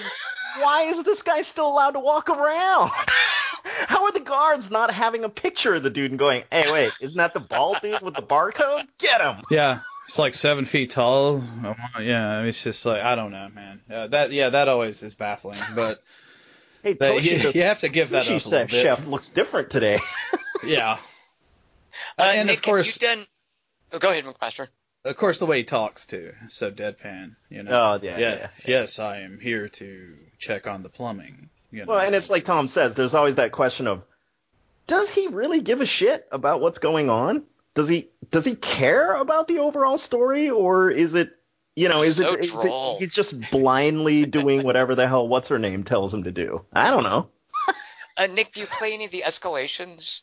why 0.59 0.83
is 0.83 1.03
this 1.03 1.21
guy 1.23 1.41
still 1.41 1.67
allowed 1.67 1.91
to 1.91 1.99
walk 1.99 2.29
around 2.29 2.89
how 3.87 4.05
are 4.05 4.11
the 4.13 4.19
guards 4.21 4.71
not 4.71 4.91
having 4.91 5.23
a 5.25 5.29
picture 5.29 5.75
of 5.75 5.83
the 5.83 5.89
dude 5.89 6.11
and 6.11 6.19
going 6.19 6.43
hey 6.51 6.71
wait 6.71 6.91
isn't 7.01 7.17
that 7.17 7.33
the 7.33 7.39
bald 7.41 7.77
dude 7.81 8.01
with 8.01 8.15
the 8.15 8.21
barcode 8.21 8.87
get 8.97 9.19
him 9.21 9.43
Yeah, 9.51 9.79
it's 10.07 10.17
like 10.19 10.35
seven 10.35 10.65
feet 10.65 10.91
tall. 10.91 11.43
Yeah, 11.99 12.43
it's 12.43 12.63
just 12.63 12.85
like 12.85 13.01
I 13.01 13.15
don't 13.15 13.31
know, 13.31 13.49
man. 13.53 13.81
Uh, 13.91 14.05
that 14.07 14.31
yeah, 14.31 14.49
that 14.51 14.67
always 14.67 15.01
is 15.01 15.15
baffling. 15.15 15.57
But 15.75 15.99
hey 16.83 16.93
But 16.93 17.23
you- 17.23 17.49
you 17.55 17.63
have 17.63 17.79
to 17.79 17.89
give 17.89 18.09
that 18.11 18.23
up 18.23 18.29
a 18.29 18.33
little 18.35 18.59
bit. 18.61 18.69
chef 18.69 19.07
looks 19.07 19.29
different 19.29 19.71
today 19.71 19.97
yeah, 20.65 20.99
Uh, 22.17 22.31
and 22.35 22.47
Nick, 22.47 22.57
of 22.57 22.63
course, 22.63 22.93
have 22.93 23.01
you 23.01 23.07
done? 23.17 23.27
Oh, 23.91 23.99
go 23.99 24.09
ahead, 24.09 24.25
McMaster. 24.25 24.67
of 25.03 25.17
course, 25.17 25.39
the 25.39 25.45
way 25.45 25.59
he 25.59 25.63
talks 25.63 26.05
too, 26.05 26.33
so 26.47 26.71
deadpan. 26.71 27.35
You 27.49 27.63
know. 27.63 27.71
Oh, 27.71 27.99
yeah, 28.01 28.17
yeah. 28.17 28.49
Yes, 28.65 28.99
I 28.99 29.19
am 29.21 29.39
here 29.39 29.69
to 29.69 30.15
check 30.39 30.67
on 30.67 30.83
the 30.83 30.89
plumbing. 30.89 31.49
You 31.71 31.85
know. 31.85 31.91
Well, 31.91 31.99
and 31.99 32.15
it's 32.15 32.29
like 32.29 32.45
Tom 32.45 32.67
says, 32.67 32.95
there's 32.95 33.13
always 33.15 33.35
that 33.35 33.51
question 33.51 33.87
of, 33.87 34.03
does 34.87 35.09
he 35.09 35.27
really 35.27 35.61
give 35.61 35.81
a 35.81 35.85
shit 35.85 36.27
about 36.31 36.61
what's 36.61 36.79
going 36.79 37.09
on? 37.09 37.43
Does 37.73 37.89
he 37.89 38.09
does 38.31 38.45
he 38.45 38.55
care 38.55 39.15
about 39.15 39.47
the 39.47 39.59
overall 39.59 39.97
story, 39.97 40.49
or 40.49 40.89
is 40.89 41.13
it, 41.15 41.31
you 41.75 41.89
know, 41.89 42.03
is 42.03 42.17
So 42.17 42.33
it, 42.35 42.45
is 42.45 42.65
it 42.65 42.71
he's 42.99 43.13
just 43.13 43.51
blindly 43.51 44.25
doing 44.25 44.63
whatever 44.63 44.95
the 44.95 45.07
hell 45.07 45.27
what's 45.27 45.49
her 45.49 45.59
name 45.59 45.83
tells 45.83 46.13
him 46.13 46.23
to 46.23 46.31
do? 46.31 46.65
I 46.71 46.91
don't 46.91 47.03
know. 47.03 47.29
Uh, 48.17 48.27
Nick, 48.27 48.53
do 48.53 48.61
you 48.61 48.67
play 48.67 48.93
any 48.93 49.03
of 49.03 49.11
the 49.11 49.23
escalations? 49.27 50.21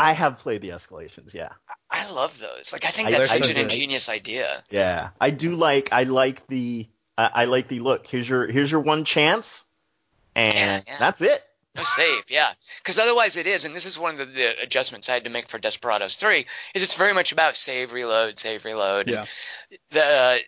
I 0.00 0.12
have 0.12 0.38
played 0.38 0.62
the 0.62 0.70
escalations. 0.70 1.34
Yeah. 1.34 1.50
I 1.90 2.10
love 2.10 2.38
those. 2.38 2.72
Like 2.72 2.84
I 2.84 2.90
think 2.90 3.08
I- 3.08 3.10
that's 3.12 3.28
they're 3.30 3.38
such 3.38 3.44
so 3.46 3.50
an 3.50 3.56
good. 3.56 3.64
ingenious 3.64 4.08
idea. 4.08 4.62
Yeah, 4.70 5.10
I 5.20 5.30
do 5.30 5.54
like. 5.54 5.92
I 5.92 6.04
like 6.04 6.46
the. 6.46 6.86
I 7.18 7.30
I 7.34 7.44
like 7.46 7.68
the 7.68 7.80
look. 7.80 8.06
Here's 8.06 8.28
your. 8.28 8.46
Here's 8.46 8.70
your 8.70 8.80
one 8.80 9.04
chance, 9.04 9.64
and 10.34 10.54
Yeah, 10.54 10.80
yeah. 10.94 10.98
that's 10.98 11.20
it. 11.20 11.42
No 11.76 11.82
save, 11.84 12.24
yeah. 12.28 12.52
Because 12.82 12.98
otherwise 12.98 13.36
it 13.36 13.46
is, 13.46 13.64
and 13.64 13.76
this 13.76 13.86
is 13.86 13.96
one 13.96 14.18
of 14.18 14.18
the, 14.18 14.26
the 14.34 14.60
adjustments 14.62 15.08
I 15.08 15.14
had 15.14 15.24
to 15.24 15.30
make 15.30 15.48
for 15.48 15.58
Desperados 15.58 16.16
3, 16.16 16.44
is 16.74 16.82
it's 16.82 16.94
very 16.94 17.14
much 17.14 17.30
about 17.30 17.54
save, 17.54 17.92
reload, 17.92 18.40
save, 18.40 18.64
reload. 18.64 19.08
Yeah. 19.08 19.26
The 19.90 20.40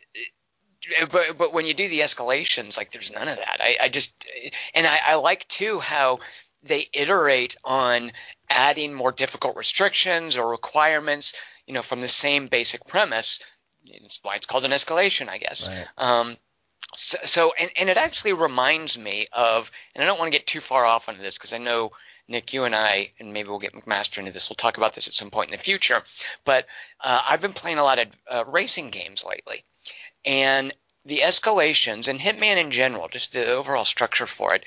but 1.10 1.38
but 1.38 1.52
when 1.52 1.66
you 1.66 1.74
do 1.74 1.88
the 1.88 2.00
escalations, 2.00 2.76
like 2.76 2.90
there's 2.92 3.12
none 3.12 3.28
of 3.28 3.36
that. 3.36 3.58
I, 3.60 3.76
I 3.82 3.88
just 3.88 4.12
and 4.74 4.86
I, 4.86 4.98
I 5.06 5.14
like 5.14 5.46
too 5.48 5.78
how 5.78 6.18
they 6.64 6.88
iterate 6.92 7.56
on 7.64 8.12
adding 8.52 8.92
more 8.92 9.12
difficult 9.12 9.56
restrictions 9.56 10.36
or 10.36 10.48
requirements, 10.48 11.34
you 11.66 11.74
know, 11.74 11.82
from 11.82 12.00
the 12.00 12.08
same 12.08 12.48
basic 12.48 12.84
premise. 12.86 13.40
It's 13.84 14.20
why 14.22 14.36
it's 14.36 14.46
called 14.46 14.64
an 14.64 14.70
escalation, 14.70 15.28
I 15.28 15.38
guess. 15.38 15.68
Right. 15.68 15.86
Um, 15.98 16.36
so, 16.94 17.18
so 17.24 17.52
and, 17.58 17.70
and 17.76 17.88
it 17.88 17.96
actually 17.96 18.34
reminds 18.34 18.98
me 18.98 19.26
of, 19.32 19.70
and 19.94 20.02
I 20.02 20.06
don't 20.06 20.18
want 20.18 20.32
to 20.32 20.38
get 20.38 20.46
too 20.46 20.60
far 20.60 20.84
off 20.84 21.08
on 21.08 21.18
this 21.18 21.36
because 21.36 21.52
I 21.52 21.58
know 21.58 21.90
Nick, 22.28 22.52
you 22.52 22.64
and 22.64 22.74
I, 22.74 23.10
and 23.18 23.32
maybe 23.32 23.48
we'll 23.48 23.58
get 23.58 23.74
McMaster 23.74 24.18
into 24.18 24.32
this. 24.32 24.48
We'll 24.48 24.56
talk 24.56 24.76
about 24.76 24.94
this 24.94 25.08
at 25.08 25.14
some 25.14 25.30
point 25.30 25.50
in 25.50 25.56
the 25.56 25.62
future. 25.62 26.02
But 26.44 26.66
uh, 27.00 27.22
I've 27.26 27.40
been 27.40 27.52
playing 27.52 27.78
a 27.78 27.84
lot 27.84 27.98
of 27.98 28.08
uh, 28.30 28.44
racing 28.46 28.90
games 28.90 29.24
lately, 29.28 29.64
and 30.24 30.72
the 31.04 31.18
escalations 31.18 32.08
and 32.08 32.20
Hitman 32.20 32.58
in 32.58 32.70
general, 32.70 33.08
just 33.08 33.32
the 33.32 33.46
overall 33.46 33.84
structure 33.84 34.26
for 34.26 34.54
it, 34.54 34.64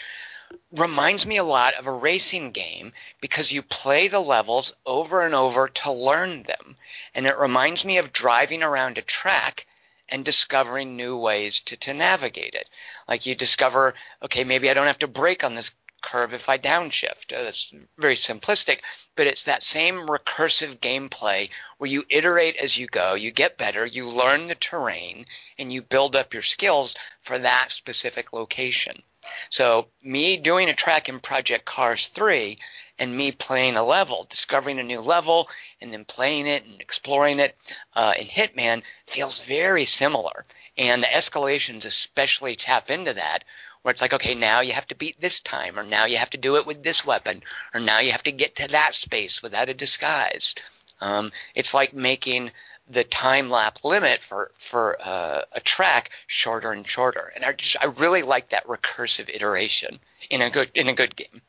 reminds 0.72 1.26
me 1.26 1.38
a 1.38 1.44
lot 1.44 1.74
of 1.76 1.88
a 1.88 1.92
racing 1.92 2.52
game 2.52 2.94
because 3.22 3.52
you 3.52 3.62
play 3.62 4.08
the 4.08 4.20
levels 4.20 4.74
over 4.86 5.26
and 5.26 5.34
over 5.34 5.68
to 5.68 5.92
learn 5.92 6.44
them. 6.44 6.76
And 7.14 7.26
it 7.26 7.38
reminds 7.38 7.86
me 7.86 7.98
of 7.98 8.14
driving 8.14 8.62
around 8.62 8.98
a 8.98 9.02
track 9.02 9.66
and 10.10 10.24
discovering 10.24 10.96
new 10.96 11.18
ways 11.18 11.60
to, 11.62 11.78
to 11.78 11.94
navigate 11.94 12.54
it. 12.54 12.70
Like 13.08 13.26
you 13.26 13.36
discover, 13.36 13.96
okay, 14.22 14.44
maybe 14.44 14.70
I 14.70 14.74
don't 14.74 14.88
have 14.88 15.00
to 15.00 15.08
brake 15.08 15.44
on 15.44 15.56
this 15.56 15.72
curve 16.06 16.34
if 16.34 16.48
I 16.48 16.58
downshift. 16.60 17.34
Uh, 17.34 17.44
that's 17.44 17.74
very 17.98 18.16
simplistic, 18.16 18.82
but 19.16 19.26
it's 19.26 19.44
that 19.44 19.64
same 19.64 20.08
recursive 20.08 20.78
gameplay 20.78 21.50
where 21.80 21.90
you 21.90 22.06
iterate 22.10 22.56
as 22.58 22.78
you 22.78 22.86
go, 22.88 23.16
you 23.16 23.32
get 23.32 23.58
better, 23.58 23.86
you 23.86 24.06
learn 24.06 24.46
the 24.46 24.56
terrain, 24.56 25.26
and 25.58 25.74
you 25.74 25.82
build 25.82 26.16
up 26.16 26.34
your 26.34 26.44
skills 26.44 26.96
for 27.24 27.40
that 27.40 27.72
specific 27.72 28.32
location. 28.34 29.02
So 29.50 29.88
me 30.04 30.38
doing 30.38 30.70
a 30.70 30.76
track 30.76 31.10
in 31.10 31.20
Project 31.20 31.66
Cars 31.66 32.08
3 32.08 32.58
and 32.98 33.16
me 33.16 33.32
playing 33.32 33.76
a 33.76 33.84
level, 33.84 34.26
discovering 34.30 34.80
a 34.80 34.84
new 34.84 35.02
level, 35.02 35.50
and 35.82 35.92
then 35.92 36.06
playing 36.06 36.48
it 36.48 36.64
and 36.66 36.80
exploring 36.80 37.40
it 37.40 37.56
uh, 37.94 38.14
in 38.18 38.28
Hitman 38.28 38.84
feels 39.08 39.44
very 39.44 39.86
similar. 39.86 40.46
And 40.78 41.04
the 41.04 41.08
escalations 41.08 41.86
especially 41.86 42.56
tap 42.56 42.90
into 42.90 43.14
that, 43.14 43.44
where 43.82 43.92
it's 43.92 44.02
like, 44.02 44.14
okay, 44.14 44.36
now 44.36 44.62
you 44.62 44.74
have 44.74 44.88
to 44.88 44.96
beat 44.96 45.20
this 45.20 45.40
time, 45.40 45.78
or 45.78 45.84
now 45.84 46.06
you 46.06 46.18
have 46.18 46.32
to 46.32 46.38
do 46.38 46.56
it 46.58 46.66
with 46.66 46.84
this 46.84 47.06
weapon, 47.06 47.44
or 47.74 47.80
now 47.80 48.00
you 48.00 48.12
have 48.12 48.24
to 48.24 48.32
get 48.32 48.56
to 48.56 48.68
that 48.70 48.96
space 48.96 49.42
without 49.42 49.70
a 49.70 49.74
disguise. 49.74 50.56
Um, 51.02 51.32
it's 51.54 51.74
like 51.74 51.94
making 51.94 52.52
the 52.88 53.04
time 53.04 53.50
lap 53.50 53.80
limit 53.84 54.22
for 54.22 54.52
for 54.60 54.98
uh, 55.04 55.42
a 55.52 55.60
track 55.60 56.12
shorter 56.28 56.72
and 56.72 56.88
shorter, 56.88 57.32
and 57.36 57.44
I 57.44 57.54
just 57.54 57.78
I 57.82 57.86
really 57.86 58.22
like 58.22 58.50
that 58.50 58.66
recursive 58.68 59.30
iteration 59.34 60.00
in 60.30 60.42
a 60.42 60.50
good 60.50 60.72
in 60.76 60.88
a 60.88 60.94
good 60.94 61.16
game. 61.16 61.42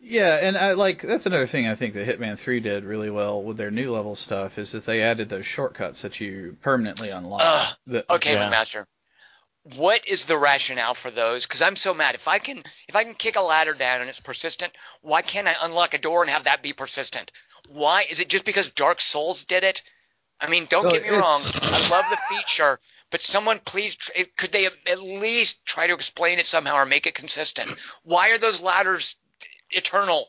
Yeah, 0.00 0.36
and 0.40 0.56
I 0.56 0.72
like 0.74 1.02
that's 1.02 1.26
another 1.26 1.46
thing 1.46 1.66
I 1.66 1.74
think 1.74 1.94
that 1.94 2.06
Hitman 2.06 2.38
3 2.38 2.60
did 2.60 2.84
really 2.84 3.10
well 3.10 3.42
with 3.42 3.56
their 3.56 3.70
new 3.72 3.92
level 3.92 4.14
stuff 4.14 4.56
is 4.58 4.72
that 4.72 4.84
they 4.86 5.02
added 5.02 5.28
those 5.28 5.44
shortcuts 5.46 6.02
that 6.02 6.20
you 6.20 6.56
permanently 6.62 7.10
unlock. 7.10 7.76
That- 7.88 8.06
Okay, 8.08 8.34
Yeah. 8.34 8.50
McMaster. 8.50 8.84
What 9.76 10.06
is 10.06 10.24
the 10.24 10.38
rationale 10.38 10.94
for 10.94 11.10
those? 11.10 11.44
Because 11.44 11.62
I'm 11.62 11.76
so 11.76 11.92
mad. 11.92 12.14
If 12.14 12.26
I 12.28 12.38
can, 12.38 12.62
if 12.88 12.96
I 12.96 13.04
can 13.04 13.14
kick 13.14 13.36
a 13.36 13.40
ladder 13.40 13.74
down 13.74 14.00
and 14.00 14.08
it's 14.08 14.20
persistent, 14.20 14.72
why 15.02 15.22
can't 15.22 15.48
I 15.48 15.54
unlock 15.60 15.94
a 15.94 15.98
door 15.98 16.22
and 16.22 16.30
have 16.30 16.44
that 16.44 16.62
be 16.62 16.72
persistent? 16.72 17.32
Why 17.68 18.06
is 18.08 18.20
it 18.20 18.28
just 18.28 18.44
because 18.44 18.70
Dark 18.70 19.00
Souls 19.00 19.44
did 19.44 19.64
it? 19.64 19.82
I 20.40 20.48
mean, 20.48 20.66
don't 20.70 20.84
Well, 20.84 20.92
get 20.92 21.02
me 21.02 21.10
wrong. 21.10 21.40
I 21.62 21.88
love 21.90 22.04
the 22.10 22.18
feature, 22.34 22.78
but 23.10 23.20
someone 23.20 23.60
please, 23.64 23.96
could 24.36 24.52
they 24.52 24.66
at 24.66 25.02
least 25.02 25.66
try 25.66 25.86
to 25.86 25.94
explain 25.94 26.38
it 26.38 26.46
somehow 26.46 26.76
or 26.76 26.86
make 26.86 27.06
it 27.06 27.14
consistent? 27.14 27.68
Why 28.04 28.30
are 28.30 28.38
those 28.38 28.62
ladders 28.62 29.16
eternal? 29.70 30.28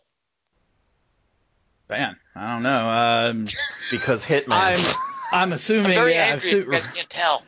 Man, 1.90 2.18
I 2.36 2.54
don't 2.54 2.64
know. 2.64 2.90
Um, 2.90 3.48
Because 3.92 4.26
Hitman. 4.26 4.48
I'm 4.52 4.80
I'm 5.32 5.54
assuming 5.54 5.88
I'm 5.88 5.94
very 5.94 6.14
yeah, 6.14 6.26
angry. 6.26 6.50
If 6.50 6.58
assu- 6.58 6.66
you 6.66 6.72
guys 6.72 6.88
can't 6.88 7.10
tell. 7.10 7.44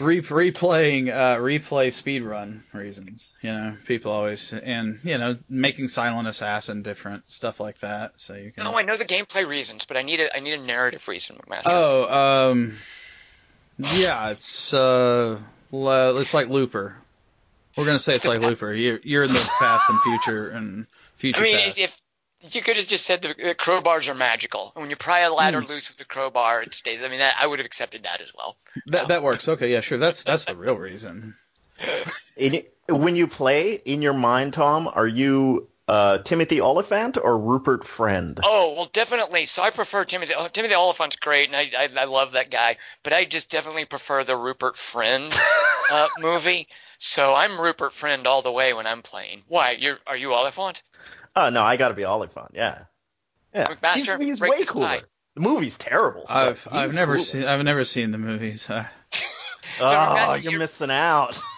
Re- 0.00 0.20
replaying 0.20 1.12
uh, 1.14 1.36
replay 1.36 1.88
speedrun 1.88 2.60
reasons. 2.72 3.34
You 3.42 3.52
know, 3.52 3.76
people 3.86 4.12
always 4.12 4.52
and 4.52 5.00
you 5.02 5.18
know 5.18 5.36
making 5.48 5.88
Silent 5.88 6.28
Assassin 6.28 6.82
different 6.82 7.24
stuff 7.30 7.60
like 7.60 7.78
that. 7.78 8.12
So 8.16 8.34
you 8.34 8.52
can. 8.52 8.64
No, 8.64 8.76
I 8.76 8.82
know 8.82 8.96
the 8.96 9.04
gameplay 9.04 9.46
reasons, 9.46 9.84
but 9.84 9.96
I 9.96 10.02
need 10.02 10.20
a 10.20 10.34
I 10.34 10.40
need 10.40 10.54
a 10.54 10.62
narrative 10.62 11.06
reason, 11.08 11.36
McMaster. 11.36 11.62
Oh, 11.66 12.50
um, 12.50 12.76
yeah, 13.78 14.30
it's 14.30 14.72
uh, 14.72 15.40
it's 15.72 16.34
like 16.34 16.48
Looper. 16.48 16.96
We're 17.76 17.86
gonna 17.86 17.98
say 17.98 18.14
it's 18.14 18.26
like 18.26 18.40
Looper. 18.40 18.72
You're 18.72 19.00
you're 19.02 19.24
in 19.24 19.32
the 19.32 19.50
past 19.60 19.88
and 19.88 20.00
future 20.00 20.48
and 20.48 20.86
future 21.16 21.40
I 21.40 21.44
mean, 21.44 21.58
past. 21.58 21.78
if 21.78 22.00
you 22.50 22.62
could 22.62 22.76
have 22.76 22.86
just 22.86 23.04
said 23.06 23.22
the, 23.22 23.28
the 23.28 23.54
crowbars 23.54 24.08
are 24.08 24.14
magical, 24.14 24.72
and 24.74 24.82
when 24.82 24.90
you 24.90 24.96
pry 24.96 25.20
a 25.20 25.32
ladder 25.32 25.60
Hmm. 25.60 25.66
loose 25.68 25.88
with 25.88 25.98
the 25.98 26.04
crowbar, 26.04 26.62
it 26.62 26.74
stays. 26.74 27.00
I 27.02 27.08
mean, 27.08 27.18
that, 27.20 27.36
I 27.38 27.46
would 27.46 27.58
have 27.58 27.66
accepted 27.66 28.02
that 28.04 28.20
as 28.20 28.32
well. 28.36 28.56
that 28.86 29.08
that 29.08 29.22
works. 29.22 29.48
Okay, 29.48 29.72
yeah, 29.72 29.80
sure. 29.80 29.98
That's 29.98 30.24
that's 30.24 30.44
the 30.46 30.56
real 30.56 30.76
reason. 30.76 31.34
In, 32.36 32.62
when 32.88 33.16
you 33.16 33.26
play 33.26 33.74
in 33.74 34.02
your 34.02 34.12
mind, 34.12 34.52
Tom, 34.54 34.88
are 34.92 35.06
you 35.06 35.68
uh, 35.88 36.18
Timothy 36.18 36.60
Olyphant 36.60 37.16
or 37.16 37.38
Rupert 37.38 37.84
Friend? 37.84 38.38
Oh 38.44 38.74
well, 38.74 38.90
definitely. 38.92 39.46
So 39.46 39.62
I 39.62 39.70
prefer 39.70 40.04
Timothy. 40.04 40.34
Oh, 40.36 40.48
Timothy 40.48 40.74
Olyphant's 40.74 41.16
great, 41.16 41.48
and 41.48 41.56
I, 41.56 41.70
I 41.78 41.88
I 42.02 42.04
love 42.04 42.32
that 42.32 42.50
guy. 42.50 42.76
But 43.02 43.12
I 43.12 43.24
just 43.24 43.50
definitely 43.50 43.84
prefer 43.84 44.24
the 44.24 44.36
Rupert 44.36 44.76
Friend 44.76 45.32
uh, 45.92 46.08
movie. 46.20 46.68
So 46.98 47.34
I'm 47.34 47.60
Rupert 47.60 47.92
Friend 47.92 48.26
all 48.26 48.42
the 48.42 48.52
way 48.52 48.72
when 48.72 48.86
I'm 48.86 49.02
playing. 49.02 49.44
Why? 49.48 49.72
You're 49.72 49.98
are 50.06 50.16
you 50.16 50.32
Olyphant? 50.32 50.82
Oh 51.36 51.50
no, 51.50 51.62
I 51.62 51.76
got 51.76 51.88
to 51.88 51.94
be 51.94 52.04
Olyphant. 52.04 52.52
Yeah, 52.54 52.84
yeah. 53.54 53.66
McMaster, 53.66 54.18
he's 54.18 54.26
he's 54.28 54.40
way 54.40 54.64
cooler. 54.64 54.86
tie. 54.86 55.02
The 55.34 55.40
movie's 55.40 55.76
terrible. 55.76 56.24
I've 56.28 56.66
I've 56.70 56.94
never 56.94 57.16
cool. 57.16 57.24
seen 57.24 57.44
I've 57.44 57.64
never 57.64 57.84
seen 57.84 58.10
the 58.12 58.18
movies. 58.18 58.68
Uh, 58.80 58.84
Oh, 59.80 59.84
McMaster, 59.84 60.42
you're 60.42 60.52
you're- 60.52 60.58
missing 60.58 60.90
out. 60.90 61.40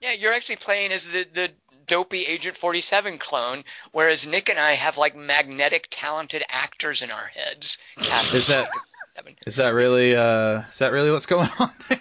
Yeah, 0.00 0.12
you're 0.12 0.32
actually 0.32 0.56
playing 0.56 0.92
as 0.92 1.06
the 1.06 1.26
the 1.32 1.50
dopey 1.86 2.24
Agent 2.24 2.56
47 2.56 3.18
clone, 3.18 3.64
whereas 3.92 4.26
Nick 4.26 4.48
and 4.48 4.58
I 4.58 4.72
have 4.72 4.96
like 4.96 5.14
magnetic, 5.14 5.86
talented 5.90 6.42
actors 6.48 7.02
in 7.02 7.10
our 7.10 7.26
heads. 7.26 7.76
Is 7.98 8.46
that- 8.46 8.68
47. 9.16 9.36
is 9.46 9.56
that 9.56 9.74
really 9.74 10.16
uh 10.16 10.62
is 10.70 10.78
that 10.78 10.92
really 10.92 11.10
what's 11.10 11.26
going 11.26 11.50
on 11.58 11.70
there? 11.88 12.00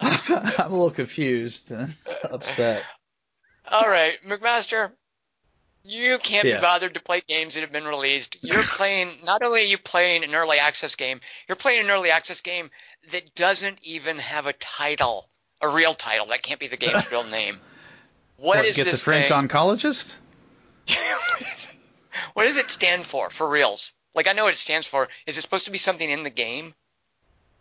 I'm 0.00 0.70
a 0.70 0.74
little 0.74 0.90
confused 0.90 1.70
and 1.70 1.94
upset. 2.24 2.82
All 3.70 3.88
right, 3.88 4.14
McMaster, 4.26 4.90
you 5.84 6.18
can't 6.18 6.46
Yeah. 6.46 6.56
be 6.56 6.60
bothered 6.60 6.94
to 6.94 7.00
play 7.00 7.20
games 7.26 7.54
that 7.54 7.60
have 7.60 7.72
been 7.72 7.86
released. 7.86 8.36
You're 8.42 8.62
playing. 8.76 9.18
Not 9.24 9.42
only 9.42 9.60
are 9.62 9.64
you 9.64 9.78
playing 9.78 10.24
an 10.24 10.34
early 10.34 10.58
access 10.58 10.94
game, 10.94 11.20
you're 11.48 11.56
playing 11.56 11.84
an 11.84 11.90
early 11.90 12.10
access 12.10 12.40
game 12.40 12.70
that 13.10 13.34
doesn't 13.34 13.78
even 13.82 14.18
have 14.18 14.46
a 14.46 14.52
title, 14.54 15.28
a 15.60 15.68
real 15.68 15.94
title. 15.94 16.26
That 16.26 16.42
can't 16.42 16.60
be 16.60 16.68
the 16.68 16.76
game's 16.76 17.10
real 17.10 17.24
name. 17.30 17.60
What, 18.36 18.58
what 18.58 18.66
is 18.66 18.76
get 18.76 18.84
this 18.84 18.98
the 18.98 19.04
French 19.04 19.28
thing? 19.28 19.48
oncologist? 19.48 20.16
what 22.34 22.44
does 22.44 22.56
it 22.56 22.70
stand 22.70 23.06
for? 23.06 23.30
For 23.30 23.48
reals? 23.48 23.92
Like 24.14 24.28
I 24.28 24.32
know 24.32 24.44
what 24.44 24.54
it 24.54 24.58
stands 24.58 24.86
for. 24.86 25.08
Is 25.26 25.38
it 25.38 25.42
supposed 25.42 25.64
to 25.66 25.70
be 25.70 25.78
something 25.78 26.08
in 26.08 26.22
the 26.22 26.30
game? 26.30 26.74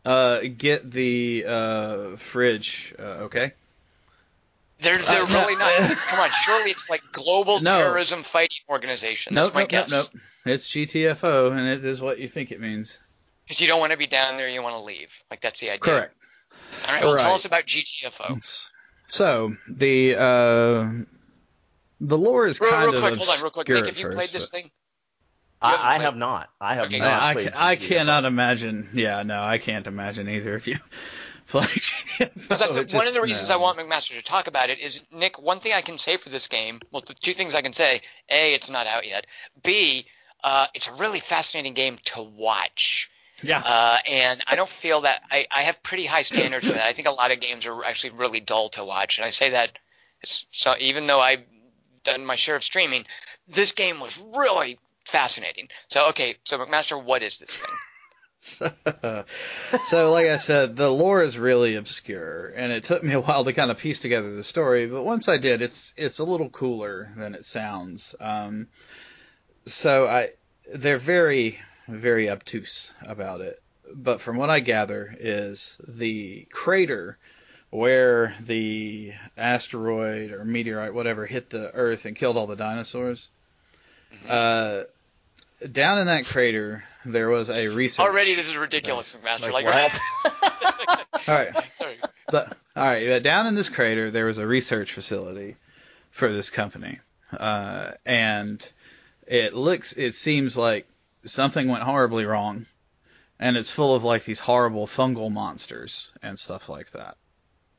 Uh, 0.03 0.41
get 0.57 0.89
the 0.91 1.45
uh 1.47 2.15
fridge. 2.17 2.93
Uh, 2.97 3.25
okay. 3.27 3.53
They're 4.81 4.97
they're 4.97 5.23
Uh, 5.23 5.27
no. 5.29 5.39
really 5.41 5.55
not. 5.55 5.97
Come 5.97 6.19
on, 6.19 6.29
surely 6.43 6.71
it's 6.71 6.89
like 6.89 7.01
global 7.11 7.61
No. 7.61 7.77
terrorism 7.79 8.23
fighting 8.23 8.59
organization. 8.69 9.35
That's 9.35 9.47
Nope, 9.49 9.53
my 9.55 9.61
nope, 9.61 9.71
nope, 9.71 9.87
guess. 9.89 9.91
nope. 10.13 10.21
It's 10.45 10.67
GTFO, 10.69 11.51
and 11.51 11.67
it 11.67 11.85
is 11.85 12.01
what 12.01 12.17
you 12.19 12.27
think 12.27 12.51
it 12.51 12.59
means. 12.59 12.99
Because 13.45 13.61
you 13.61 13.67
don't 13.67 13.79
want 13.79 13.91
to 13.91 13.97
be 13.97 14.07
down 14.07 14.37
there, 14.37 14.49
you 14.49 14.61
want 14.63 14.75
to 14.75 14.81
leave. 14.81 15.13
Like 15.29 15.41
that's 15.41 15.59
the 15.59 15.69
idea. 15.69 15.79
Correct. 15.79 16.15
All 16.87 16.93
right. 16.93 17.03
Well, 17.03 17.17
tell 17.17 17.33
us 17.35 17.45
about 17.45 17.65
GTFO. 17.65 18.67
So 19.07 19.55
the 19.67 20.15
uh, 20.15 20.89
the 21.99 22.17
lore 22.17 22.47
is 22.47 22.59
Real, 22.59 22.71
kind 22.71 22.85
real 22.91 22.95
of 22.95 23.01
quick, 23.01 23.17
hold 23.17 23.29
on, 23.37 23.41
real 23.43 23.51
quick. 23.51 23.67
Nick, 23.69 23.79
at 23.81 23.85
have 23.87 23.97
you 23.97 24.05
first, 24.05 24.17
played 24.17 24.29
this 24.29 24.45
but- 24.49 24.57
thing? 24.61 24.71
I, 25.63 25.95
I 25.95 25.97
have 25.99 26.15
not. 26.15 26.49
I 26.59 26.73
have 26.73 26.85
Okay. 26.87 26.97
not. 26.97 27.07
I, 27.21 27.33
I, 27.53 27.71
I 27.73 27.75
cannot 27.75 28.25
imagine. 28.25 28.89
Yeah, 28.93 29.21
no, 29.21 29.39
I 29.43 29.59
can't 29.59 29.85
imagine 29.85 30.27
either 30.27 30.55
of 30.55 30.65
you. 30.65 30.77
play 31.59 31.63
GTFO. 31.63 32.33
Because 32.33 32.59
that's 32.59 32.75
It 32.75 32.93
one 32.93 33.07
of 33.07 33.13
the 33.13 33.21
reasons 33.21 33.49
no. 33.49 33.55
I 33.55 33.57
want 33.57 33.77
McMaster 33.77 34.15
to 34.15 34.21
talk 34.21 34.47
about 34.47 34.69
it 34.69 34.79
is 34.79 35.01
Nick. 35.11 35.39
One 35.41 35.59
thing 35.59 35.73
I 35.73 35.81
can 35.81 35.97
say 35.97 36.17
for 36.17 36.29
this 36.29 36.47
game, 36.47 36.79
well, 36.91 37.03
the 37.05 37.13
two 37.13 37.33
things 37.33 37.55
I 37.55 37.61
can 37.61 37.73
say: 37.73 38.01
a, 38.29 38.53
it's 38.53 38.69
not 38.69 38.87
out 38.87 39.05
yet. 39.05 39.27
B, 39.61 40.05
uh, 40.43 40.67
it's 40.73 40.87
a 40.87 40.93
really 40.93 41.19
fascinating 41.19 41.73
game 41.73 41.97
to 42.05 42.21
watch. 42.21 43.09
Yeah. 43.43 43.59
Uh, 43.59 43.97
and 44.07 44.43
I 44.47 44.55
don't 44.55 44.69
feel 44.69 45.01
that 45.01 45.23
I, 45.29 45.47
I 45.51 45.63
have 45.63 45.81
pretty 45.83 46.05
high 46.05 46.21
standards 46.21 46.67
for 46.67 46.73
that. 46.73 46.85
I 46.85 46.93
think 46.93 47.07
a 47.07 47.11
lot 47.11 47.31
of 47.31 47.39
games 47.39 47.65
are 47.65 47.83
actually 47.83 48.11
really 48.11 48.39
dull 48.39 48.69
to 48.69 48.85
watch, 48.85 49.17
and 49.17 49.25
I 49.25 49.31
say 49.31 49.49
that 49.49 49.77
it's, 50.21 50.45
so 50.51 50.75
even 50.79 51.07
though 51.07 51.19
I've 51.19 51.43
done 52.03 52.25
my 52.25 52.35
share 52.35 52.55
of 52.55 52.63
streaming, 52.63 53.05
this 53.47 53.71
game 53.71 53.99
was 53.99 54.23
really 54.35 54.79
fascinating. 55.05 55.67
So 55.89 56.07
okay, 56.09 56.35
so 56.45 56.57
McMaster, 56.59 57.03
what 57.03 57.23
is 57.23 57.39
this 57.39 57.57
thing? 57.57 57.75
so, 58.43 60.11
like 60.11 60.27
I 60.27 60.37
said, 60.37 60.75
the 60.75 60.89
lore 60.89 61.23
is 61.23 61.37
really 61.37 61.75
obscure, 61.75 62.47
and 62.55 62.71
it 62.71 62.83
took 62.83 63.03
me 63.03 63.13
a 63.13 63.21
while 63.21 63.43
to 63.43 63.53
kind 63.53 63.69
of 63.69 63.77
piece 63.77 63.99
together 63.99 64.35
the 64.35 64.43
story. 64.43 64.87
But 64.87 65.03
once 65.03 65.27
I 65.27 65.37
did, 65.37 65.61
it's 65.61 65.93
it's 65.95 66.19
a 66.19 66.23
little 66.23 66.49
cooler 66.49 67.13
than 67.15 67.35
it 67.35 67.45
sounds. 67.45 68.15
Um, 68.19 68.67
so 69.65 70.07
I, 70.07 70.29
they're 70.73 70.97
very 70.97 71.59
very 71.87 72.29
obtuse 72.29 72.93
about 73.03 73.41
it. 73.41 73.61
But 73.93 74.21
from 74.21 74.37
what 74.37 74.49
I 74.49 74.59
gather, 74.59 75.15
is 75.19 75.77
the 75.87 76.47
crater 76.51 77.17
where 77.69 78.35
the 78.41 79.13
asteroid 79.37 80.31
or 80.31 80.45
meteorite, 80.45 80.93
whatever, 80.93 81.25
hit 81.25 81.49
the 81.49 81.71
Earth 81.73 82.05
and 82.05 82.15
killed 82.15 82.37
all 82.37 82.47
the 82.47 82.55
dinosaurs. 82.55 83.29
Uh, 84.27 84.83
down 85.71 85.99
in 85.99 86.07
that 86.07 86.25
crater, 86.25 86.83
there 87.05 87.29
was 87.29 87.49
a 87.49 87.67
research. 87.67 88.05
Already, 88.05 88.35
this 88.35 88.47
is 88.47 88.55
ridiculous, 88.57 89.15
McMaster. 89.15 89.51
Like, 89.51 89.65
Like, 89.65 89.93
what? 89.93 91.07
All 91.27 91.35
right. 91.35 91.53
sorry. 91.75 91.97
But, 92.27 92.55
all 92.75 92.83
right, 92.85 93.03
yeah, 93.05 93.19
down 93.19 93.47
in 93.47 93.55
this 93.55 93.69
crater, 93.69 94.09
there 94.11 94.25
was 94.25 94.37
a 94.37 94.47
research 94.47 94.93
facility 94.93 95.57
for 96.11 96.31
this 96.31 96.49
company, 96.49 96.99
uh, 97.37 97.91
and 98.05 98.71
it 99.27 99.53
looks, 99.53 99.93
it 99.93 100.15
seems 100.15 100.55
like 100.57 100.87
something 101.25 101.67
went 101.67 101.83
horribly 101.83 102.25
wrong, 102.25 102.65
and 103.39 103.57
it's 103.57 103.69
full 103.69 103.93
of 103.95 104.03
like 104.05 104.23
these 104.23 104.39
horrible 104.39 104.87
fungal 104.87 105.29
monsters 105.31 106.13
and 106.23 106.39
stuff 106.39 106.69
like 106.69 106.91
that. 106.91 107.17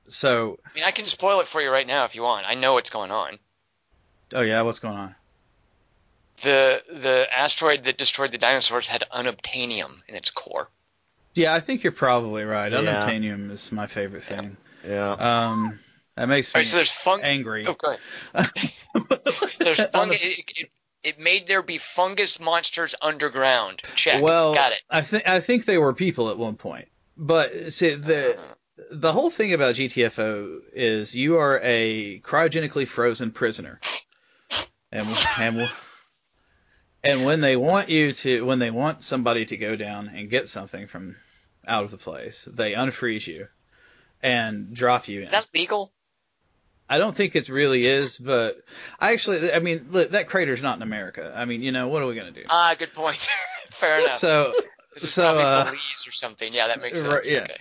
So, 0.09 0.59
I 0.67 0.75
mean, 0.75 0.85
I 0.85 0.91
can 0.91 1.07
spoil 1.07 1.41
it 1.41 1.47
for 1.47 1.61
you 1.63 1.71
right 1.71 1.87
now 1.87 2.05
if 2.05 2.15
you 2.15 2.23
want. 2.23 2.47
I 2.47 2.55
know 2.55 2.75
what's 2.75 2.91
going 2.91 3.11
on. 3.11 3.39
oh 4.35 4.43
yeah, 4.43 4.61
what's 4.63 4.81
going 4.81 4.99
on? 4.99 5.15
The 6.43 6.83
the 6.89 7.29
asteroid 7.33 7.85
that 7.85 7.99
destroyed 7.99 8.33
the 8.33 8.39
dinosaurs 8.39 8.89
had 8.89 9.05
unobtainium 9.13 10.03
in 10.09 10.15
its 10.15 10.31
core. 10.31 10.69
Yeah, 11.35 11.55
I 11.55 11.61
think 11.61 11.83
you're 11.83 11.93
probably 11.93 12.45
right. 12.45 12.71
Yeah. 12.71 13.09
Is 13.11 13.73
my 13.73 13.87
favorite 13.87 14.23
thing. 14.23 14.57
Yeah. 14.87 15.13
Um, 15.13 15.79
that 16.17 16.29
makes 16.29 16.55
All 16.55 16.59
me 16.59 16.61
right, 16.61 16.67
so 16.67 16.77
there's 16.77 16.91
fung. 16.91 17.23
angry. 17.23 17.67
Oh, 17.67 17.75
go 17.75 17.97
ahead. 18.35 18.51
There's 19.61 19.83
fungus. 19.87 20.23
It, 20.23 20.53
it, 20.57 20.71
it 21.03 21.19
made 21.19 21.49
there 21.49 21.63
be 21.63 21.79
fungus 21.79 22.39
monsters 22.39 22.95
underground. 23.01 23.83
Check. 23.97 24.23
Well, 24.23 24.55
Got 24.55 24.73
it. 24.73 24.81
I 24.91 25.01
think 25.01 25.27
I 25.27 25.41
think 25.41 25.65
they 25.65 25.79
were 25.79 25.95
people 25.95 26.29
at 26.31 26.37
one 26.37 26.57
point, 26.57 26.89
but 27.17 27.73
see 27.73 27.95
the 27.95 28.39
the 28.91 29.13
whole 29.13 29.31
thing 29.31 29.53
about 29.55 29.77
GTFO 29.77 30.61
is 30.75 31.15
you 31.15 31.39
are 31.39 31.61
a 31.63 32.21
cryogenically 32.21 32.87
frozen 32.87 33.31
prisoner, 33.31 33.81
and 34.91 35.09
and 35.39 35.71
and 37.05 37.25
when 37.25 37.41
they 37.41 37.57
want 37.57 37.89
you 37.89 38.13
to 38.13 38.45
when 38.45 38.59
they 38.59 38.71
want 38.71 39.05
somebody 39.05 39.47
to 39.47 39.57
go 39.57 39.77
down 39.77 40.09
and 40.09 40.31
get 40.31 40.49
something 40.49 40.87
from 40.87 41.17
out 41.67 41.85
of 41.85 41.91
the 41.91 41.97
place, 41.97 42.49
they 42.51 42.73
unfreeze 42.73 43.27
you 43.27 43.49
and 44.23 44.75
drop 44.75 45.09
you 45.09 45.21
in. 45.21 45.25
Is 45.25 45.31
that 45.33 45.49
legal? 45.55 45.93
I 46.89 46.99
don't 46.99 47.17
think 47.17 47.37
it 47.37 47.49
really 47.49 47.87
is, 47.87 48.19
but 48.19 48.63
I 49.01 49.13
actually, 49.13 49.53
I 49.53 49.61
mean, 49.61 49.87
that 49.93 50.29
crater's 50.29 50.61
not 50.61 50.77
in 50.77 50.83
America. 50.83 51.33
I 51.35 51.47
mean, 51.47 51.63
you 51.63 51.73
know, 51.73 51.89
what 51.89 52.03
are 52.03 52.07
we 52.07 52.15
gonna 52.15 52.33
do? 52.33 52.45
Ah, 52.49 52.75
good 52.79 52.93
point. 52.93 53.29
Fair 53.71 54.01
enough. 54.01 54.19
So, 54.19 54.53
so, 54.99 55.39
uh, 55.39 55.65
Belize 55.65 56.07
or 56.07 56.11
something. 56.11 56.53
Yeah, 56.53 56.69
that 56.69 56.83
makes 56.83 57.01
sense. 57.01 57.13
Right, 57.13 57.25
yeah. 57.25 57.41
Okay. 57.45 57.57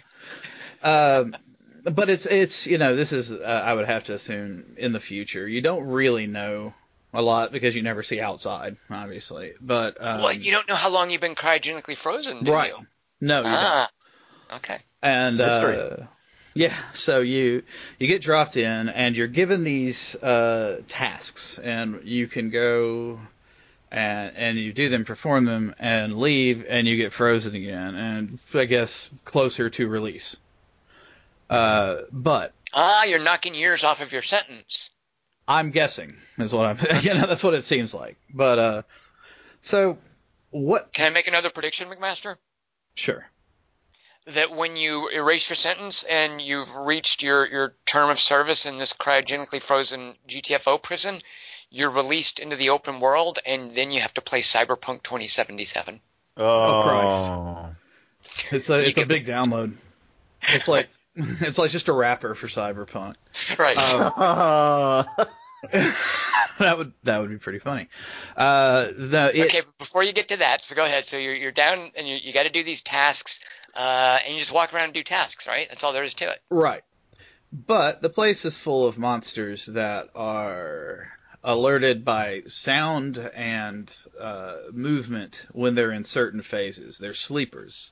um, 0.83 1.35
but 1.83 2.09
it's 2.09 2.25
it's 2.25 2.67
you 2.67 2.77
know 2.77 2.95
this 2.95 3.13
is 3.13 3.31
uh, 3.31 3.61
I 3.65 3.73
would 3.73 3.85
have 3.87 4.03
to 4.05 4.13
assume 4.13 4.75
in 4.77 4.91
the 4.91 4.99
future 4.99 5.47
you 5.47 5.61
don't 5.61 5.87
really 5.87 6.27
know 6.27 6.73
a 7.13 7.21
lot 7.21 7.51
because 7.51 7.75
you 7.75 7.81
never 7.81 8.03
see 8.03 8.19
outside 8.19 8.77
obviously 8.89 9.53
but 9.61 9.97
um, 10.01 10.21
well, 10.21 10.33
you 10.33 10.51
don't 10.51 10.67
know 10.67 10.75
how 10.75 10.89
long 10.89 11.09
you've 11.09 11.21
been 11.21 11.35
cryogenically 11.35 11.95
frozen, 11.95 12.43
do 12.43 12.51
right 12.51 12.73
you? 12.77 12.87
no 13.19 13.39
you 13.39 13.43
don't. 13.43 13.53
Ah. 13.53 13.89
Okay. 14.55 14.77
and 15.01 15.39
uh, 15.41 15.97
yeah 16.53 16.75
so 16.93 17.19
you 17.21 17.63
you 17.99 18.07
get 18.07 18.21
dropped 18.21 18.57
in 18.57 18.89
and 18.89 19.15
you're 19.15 19.27
given 19.27 19.63
these 19.63 20.15
uh, 20.15 20.81
tasks 20.87 21.59
and 21.59 22.01
you 22.03 22.27
can 22.27 22.49
go 22.49 23.19
and 23.91 24.35
and 24.35 24.57
you 24.57 24.71
do 24.73 24.89
them 24.89 25.05
perform 25.05 25.45
them 25.45 25.75
and 25.79 26.17
leave 26.17 26.65
and 26.67 26.87
you 26.87 26.97
get 26.97 27.11
frozen 27.13 27.55
again 27.55 27.95
and 27.95 28.39
I 28.53 28.65
guess 28.65 29.09
closer 29.25 29.69
to 29.69 29.87
release 29.87 30.37
uh, 31.49 32.03
but 32.11 32.53
Ah, 32.73 33.03
you're 33.03 33.19
knocking 33.19 33.53
years 33.53 33.83
off 33.83 33.99
of 33.99 34.13
your 34.13 34.21
sentence. 34.21 34.89
I'm 35.47 35.71
guessing 35.71 36.15
is 36.37 36.53
what 36.53 36.65
I'm 36.65 36.77
you 37.01 37.13
know 37.13 37.27
that's 37.27 37.43
what 37.43 37.53
it 37.53 37.63
seems 37.63 37.93
like 37.93 38.17
but 38.33 38.59
uh 38.59 38.81
so 39.61 39.97
what 40.51 40.93
Can 40.93 41.05
I 41.05 41.09
make 41.09 41.27
another 41.27 41.49
prediction, 41.49 41.89
McMaster? 41.89 42.35
sure 42.95 43.25
that 44.27 44.55
when 44.55 44.75
you 44.75 45.09
erase 45.09 45.49
your 45.49 45.55
sentence 45.55 46.03
and 46.03 46.39
you've 46.41 46.75
reached 46.75 47.23
your, 47.23 47.47
your 47.47 47.73
term 47.85 48.09
of 48.09 48.19
service 48.19 48.65
in 48.65 48.77
this 48.77 48.93
cryogenically 48.93 49.61
frozen 49.61 50.13
GTFO 50.27 50.81
prison, 50.81 51.21
you're 51.71 51.89
released 51.89 52.39
into 52.39 52.55
the 52.55 52.69
open 52.69 52.99
world, 52.99 53.39
and 53.45 53.73
then 53.73 53.89
you 53.91 54.01
have 54.01 54.13
to 54.13 54.21
play 54.21 54.41
Cyberpunk 54.41 55.03
2077. 55.03 56.01
oh, 56.37 57.73
Christ. 58.21 58.53
It's 58.53 58.69
a 58.69 58.87
it's 58.87 58.97
a 58.97 59.05
big 59.05 59.25
download. 59.25 59.73
It's 60.49 60.67
like 60.67 60.87
it's 61.15 61.57
like 61.57 61.71
just 61.71 61.87
a 61.87 61.93
wrapper 61.93 62.35
for 62.35 62.47
Cyberpunk. 62.47 63.15
Right. 63.57 63.77
Um, 63.77 65.05
that 66.59 66.77
would 66.77 66.93
that 67.03 67.19
would 67.19 67.29
be 67.29 67.37
pretty 67.37 67.59
funny. 67.59 67.87
Uh, 68.35 68.87
it, 68.89 69.45
okay, 69.45 69.61
before 69.77 70.01
you 70.03 70.11
get 70.11 70.29
to 70.29 70.37
that, 70.37 70.63
so 70.63 70.75
go 70.75 70.83
ahead. 70.83 71.05
So 71.05 71.17
you're, 71.17 71.35
you're 71.35 71.51
down 71.51 71.91
and 71.95 72.07
you, 72.07 72.15
you 72.15 72.33
got 72.33 72.43
to 72.43 72.49
do 72.49 72.63
these 72.63 72.81
tasks, 72.81 73.41
uh, 73.75 74.17
and 74.25 74.33
you 74.33 74.39
just 74.39 74.51
walk 74.51 74.73
around 74.73 74.85
and 74.85 74.93
do 74.93 75.03
tasks, 75.03 75.47
right? 75.47 75.67
That's 75.69 75.83
all 75.83 75.93
there 75.93 76.03
is 76.03 76.15
to 76.15 76.31
it. 76.31 76.41
right. 76.49 76.81
But 77.53 78.01
the 78.01 78.09
place 78.09 78.45
is 78.45 78.55
full 78.55 78.87
of 78.87 78.97
monsters 78.97 79.65
that 79.65 80.09
are 80.15 81.11
alerted 81.43 82.05
by 82.05 82.43
sound 82.45 83.17
and 83.17 83.93
uh, 84.19 84.57
movement 84.71 85.47
when 85.51 85.75
they're 85.75 85.91
in 85.91 86.05
certain 86.05 86.41
phases. 86.41 86.97
They're 86.97 87.13
sleepers, 87.13 87.91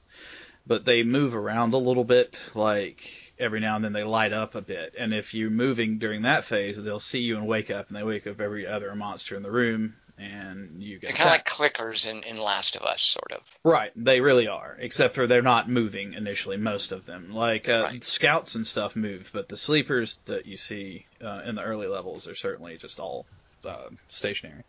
but 0.69 0.85
they 0.85 1.03
move 1.03 1.35
around 1.35 1.73
a 1.73 1.77
little 1.77 2.05
bit. 2.05 2.51
Like 2.55 3.33
every 3.37 3.59
now 3.59 3.75
and 3.75 3.83
then 3.83 3.91
they 3.91 4.03
light 4.03 4.31
up 4.31 4.55
a 4.55 4.61
bit, 4.61 4.95
and 4.97 5.13
if 5.13 5.33
you're 5.33 5.49
moving 5.49 5.97
during 5.97 6.21
that 6.21 6.45
phase, 6.45 6.81
they'll 6.81 6.99
see 7.01 7.19
you 7.19 7.35
and 7.35 7.47
wake 7.47 7.69
up, 7.71 7.87
and 7.89 7.97
they 7.97 8.03
wake 8.03 8.27
up 8.27 8.39
every 8.39 8.65
other 8.67 8.93
monster 8.95 9.35
in 9.35 9.43
the 9.43 9.51
room, 9.51 9.95
and 10.17 10.83
you 10.83 10.99
get 10.99 11.15
kind 11.15 11.29
of 11.29 11.33
like 11.33 11.45
clickers 11.45 12.05
in, 12.05 12.23
in 12.23 12.37
Last 12.37 12.75
of 12.75 12.83
Us, 12.83 13.01
sort 13.01 13.31
of. 13.31 13.41
Right, 13.63 13.91
they 13.95 14.21
really 14.21 14.47
are, 14.47 14.77
except 14.79 15.15
for 15.15 15.25
they're 15.25 15.41
not 15.41 15.69
moving 15.69 16.13
initially. 16.13 16.57
Most 16.57 16.91
of 16.91 17.05
them, 17.05 17.33
like 17.33 17.67
uh, 17.67 17.87
Right. 17.91 18.03
scouts 18.03 18.55
and 18.55 18.67
stuff, 18.67 18.95
move, 18.95 19.31
but 19.33 19.49
the 19.49 19.57
sleepers 19.57 20.19
that 20.25 20.45
you 20.45 20.57
see 20.57 21.05
uh, 21.21 21.41
in 21.45 21.55
the 21.55 21.63
early 21.63 21.87
levels 21.87 22.27
are 22.27 22.35
certainly 22.35 22.77
just 22.77 22.99
all 22.99 23.25
uh, 23.65 23.89
stationary. 24.09 24.63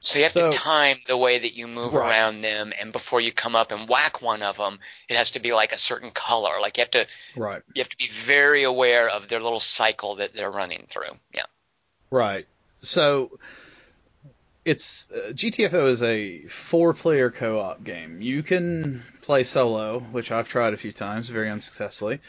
So 0.00 0.18
you 0.18 0.24
have 0.24 0.32
So- 0.32 0.50
to 0.50 0.56
time 0.56 1.00
the 1.06 1.16
way 1.16 1.38
that 1.38 1.54
you 1.54 1.66
move 1.66 1.94
Right. 1.94 2.08
around 2.08 2.42
them, 2.42 2.72
and 2.78 2.92
before 2.92 3.20
you 3.20 3.32
come 3.32 3.56
up 3.56 3.72
and 3.72 3.88
whack 3.88 4.22
one 4.22 4.42
of 4.42 4.56
them, 4.56 4.78
it 5.08 5.16
has 5.16 5.32
to 5.32 5.40
be 5.40 5.52
like 5.52 5.72
a 5.72 5.78
certain 5.78 6.10
color. 6.12 6.60
Like 6.60 6.76
you 6.76 6.82
have 6.82 6.90
to 6.92 7.06
Right, 7.36 7.62
you 7.74 7.80
have 7.80 7.88
to 7.88 7.96
be 7.96 8.08
very 8.08 8.62
aware 8.62 9.08
of 9.08 9.28
their 9.28 9.40
little 9.40 9.60
cycle 9.60 10.14
that 10.16 10.34
they're 10.34 10.50
running 10.50 10.86
through. 10.88 11.18
Yeah. 11.34 11.46
right. 12.10 12.46
So 12.80 13.38
it's 14.64 15.10
uh, 15.10 15.32
GTFO 15.32 15.88
is 15.88 16.02
a 16.02 16.42
four-player 16.46 17.30
co-op 17.30 17.82
game. 17.82 18.20
You 18.22 18.42
can 18.42 19.02
play 19.22 19.42
solo, 19.42 20.00
which 20.00 20.30
I've 20.30 20.48
tried 20.48 20.74
a 20.74 20.76
few 20.76 20.92
times, 20.92 21.28
very 21.28 21.48
unsuccessfully, 21.50 22.20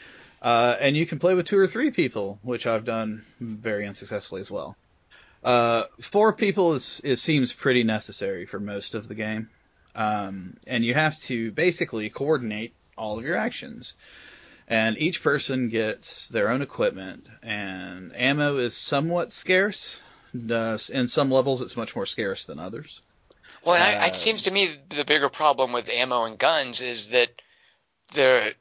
uh, 0.42 0.76
and 0.80 0.96
you 0.96 1.06
can 1.06 1.18
play 1.18 1.34
with 1.34 1.46
two 1.46 1.58
or 1.58 1.66
three 1.66 1.90
people, 1.90 2.38
which 2.42 2.66
I've 2.66 2.84
done 2.84 3.24
very 3.40 3.86
unsuccessfully 3.86 4.40
as 4.40 4.50
well. 4.50 4.76
Uh, 5.42 5.84
four 6.00 6.32
people 6.32 6.74
is, 6.74 7.00
is 7.00 7.22
seems 7.22 7.52
pretty 7.52 7.82
necessary 7.82 8.46
for 8.46 8.60
most 8.60 8.94
of 8.94 9.08
the 9.08 9.14
game, 9.14 9.48
um, 9.94 10.56
and 10.66 10.84
you 10.84 10.94
have 10.94 11.18
to 11.20 11.50
basically 11.52 12.10
coordinate 12.10 12.74
all 12.96 13.18
of 13.18 13.24
your 13.24 13.36
actions. 13.36 13.94
And 14.68 14.96
each 14.98 15.22
person 15.22 15.68
gets 15.68 16.28
their 16.28 16.48
own 16.48 16.62
equipment, 16.62 17.26
and 17.42 18.14
ammo 18.14 18.58
is 18.58 18.76
somewhat 18.76 19.32
scarce. 19.32 20.00
Uh, 20.32 20.78
in 20.92 21.08
some 21.08 21.30
levels, 21.30 21.60
it's 21.60 21.76
much 21.76 21.96
more 21.96 22.06
scarce 22.06 22.44
than 22.44 22.60
others. 22.60 23.00
Well, 23.64 23.74
I, 23.74 23.96
Uh, 23.96 24.06
it 24.06 24.16
seems 24.16 24.42
to 24.42 24.50
me 24.50 24.78
the 24.90 25.04
bigger 25.04 25.28
problem 25.28 25.72
with 25.72 25.88
ammo 25.88 26.24
and 26.24 26.38
guns 26.38 26.82
is 26.82 27.08
that 27.08 27.30
the 28.12 28.54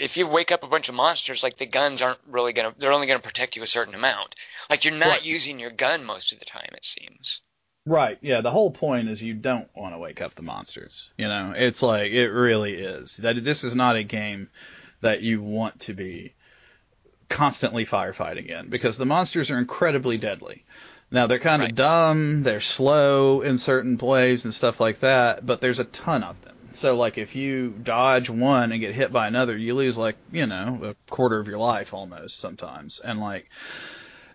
if 0.00 0.16
you 0.16 0.26
wake 0.26 0.52
up 0.52 0.64
a 0.64 0.68
bunch 0.68 0.88
of 0.88 0.94
monsters, 0.94 1.42
like 1.42 1.56
the 1.58 1.66
guns 1.66 2.02
aren't 2.02 2.20
really 2.26 2.52
gonna 2.52 2.74
they're 2.78 2.92
only 2.92 3.06
gonna 3.06 3.20
protect 3.20 3.56
you 3.56 3.62
a 3.62 3.66
certain 3.66 3.94
amount. 3.94 4.34
Like 4.70 4.84
you're 4.84 4.94
not 4.94 5.08
Right. 5.10 5.22
using 5.22 5.58
your 5.58 5.70
gun 5.70 6.04
most 6.04 6.32
of 6.32 6.38
the 6.38 6.44
time, 6.44 6.70
it 6.72 6.84
seems. 6.84 7.40
Right. 7.86 8.18
Yeah. 8.20 8.40
The 8.40 8.50
whole 8.50 8.70
point 8.72 9.08
is 9.08 9.22
you 9.22 9.34
don't 9.34 9.68
want 9.76 9.94
to 9.94 9.98
wake 9.98 10.20
up 10.20 10.34
the 10.34 10.42
monsters. 10.42 11.10
You 11.16 11.28
know, 11.28 11.52
it's 11.56 11.82
like 11.82 12.12
it 12.12 12.30
really 12.30 12.74
is 12.74 13.16
that 13.18 13.42
this 13.44 13.62
is 13.64 13.74
not 13.74 13.96
a 13.96 14.02
game 14.02 14.50
that 15.02 15.22
you 15.22 15.40
want 15.40 15.80
to 15.80 15.94
be 15.94 16.34
constantly 17.28 17.84
firefighting 17.86 18.46
in 18.46 18.68
because 18.68 18.98
the 18.98 19.06
monsters 19.06 19.50
are 19.50 19.58
incredibly 19.58 20.16
deadly. 20.18 20.64
Now 21.10 21.28
they're 21.28 21.38
kind 21.38 21.62
of 21.62 21.66
Right. 21.66 21.74
dumb, 21.74 22.42
they're 22.42 22.60
slow 22.60 23.40
in 23.42 23.58
certain 23.58 23.98
plays 23.98 24.44
and 24.44 24.52
stuff 24.52 24.80
like 24.80 25.00
that, 25.00 25.46
but 25.46 25.60
there's 25.60 25.78
a 25.78 25.84
ton 25.84 26.24
of 26.24 26.40
them. 26.42 26.55
So 26.76 26.96
like 26.96 27.18
if 27.18 27.34
you 27.34 27.70
dodge 27.70 28.28
one 28.30 28.72
and 28.72 28.80
get 28.80 28.94
hit 28.94 29.12
by 29.12 29.26
another, 29.26 29.56
you 29.56 29.74
lose 29.74 29.96
like, 29.96 30.16
you 30.30 30.46
know, 30.46 30.80
a 30.82 31.10
quarter 31.10 31.38
of 31.38 31.48
your 31.48 31.58
life 31.58 31.94
almost 31.94 32.38
sometimes. 32.38 33.00
And 33.00 33.20
like 33.20 33.48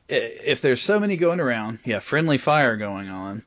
if 0.09 0.61
there's 0.61 0.81
so 0.81 0.99
many 0.99 1.17
going 1.17 1.39
around, 1.39 1.79
yeah, 1.85 1.99
friendly 1.99 2.37
fire 2.37 2.77
going 2.77 3.09
on 3.09 3.43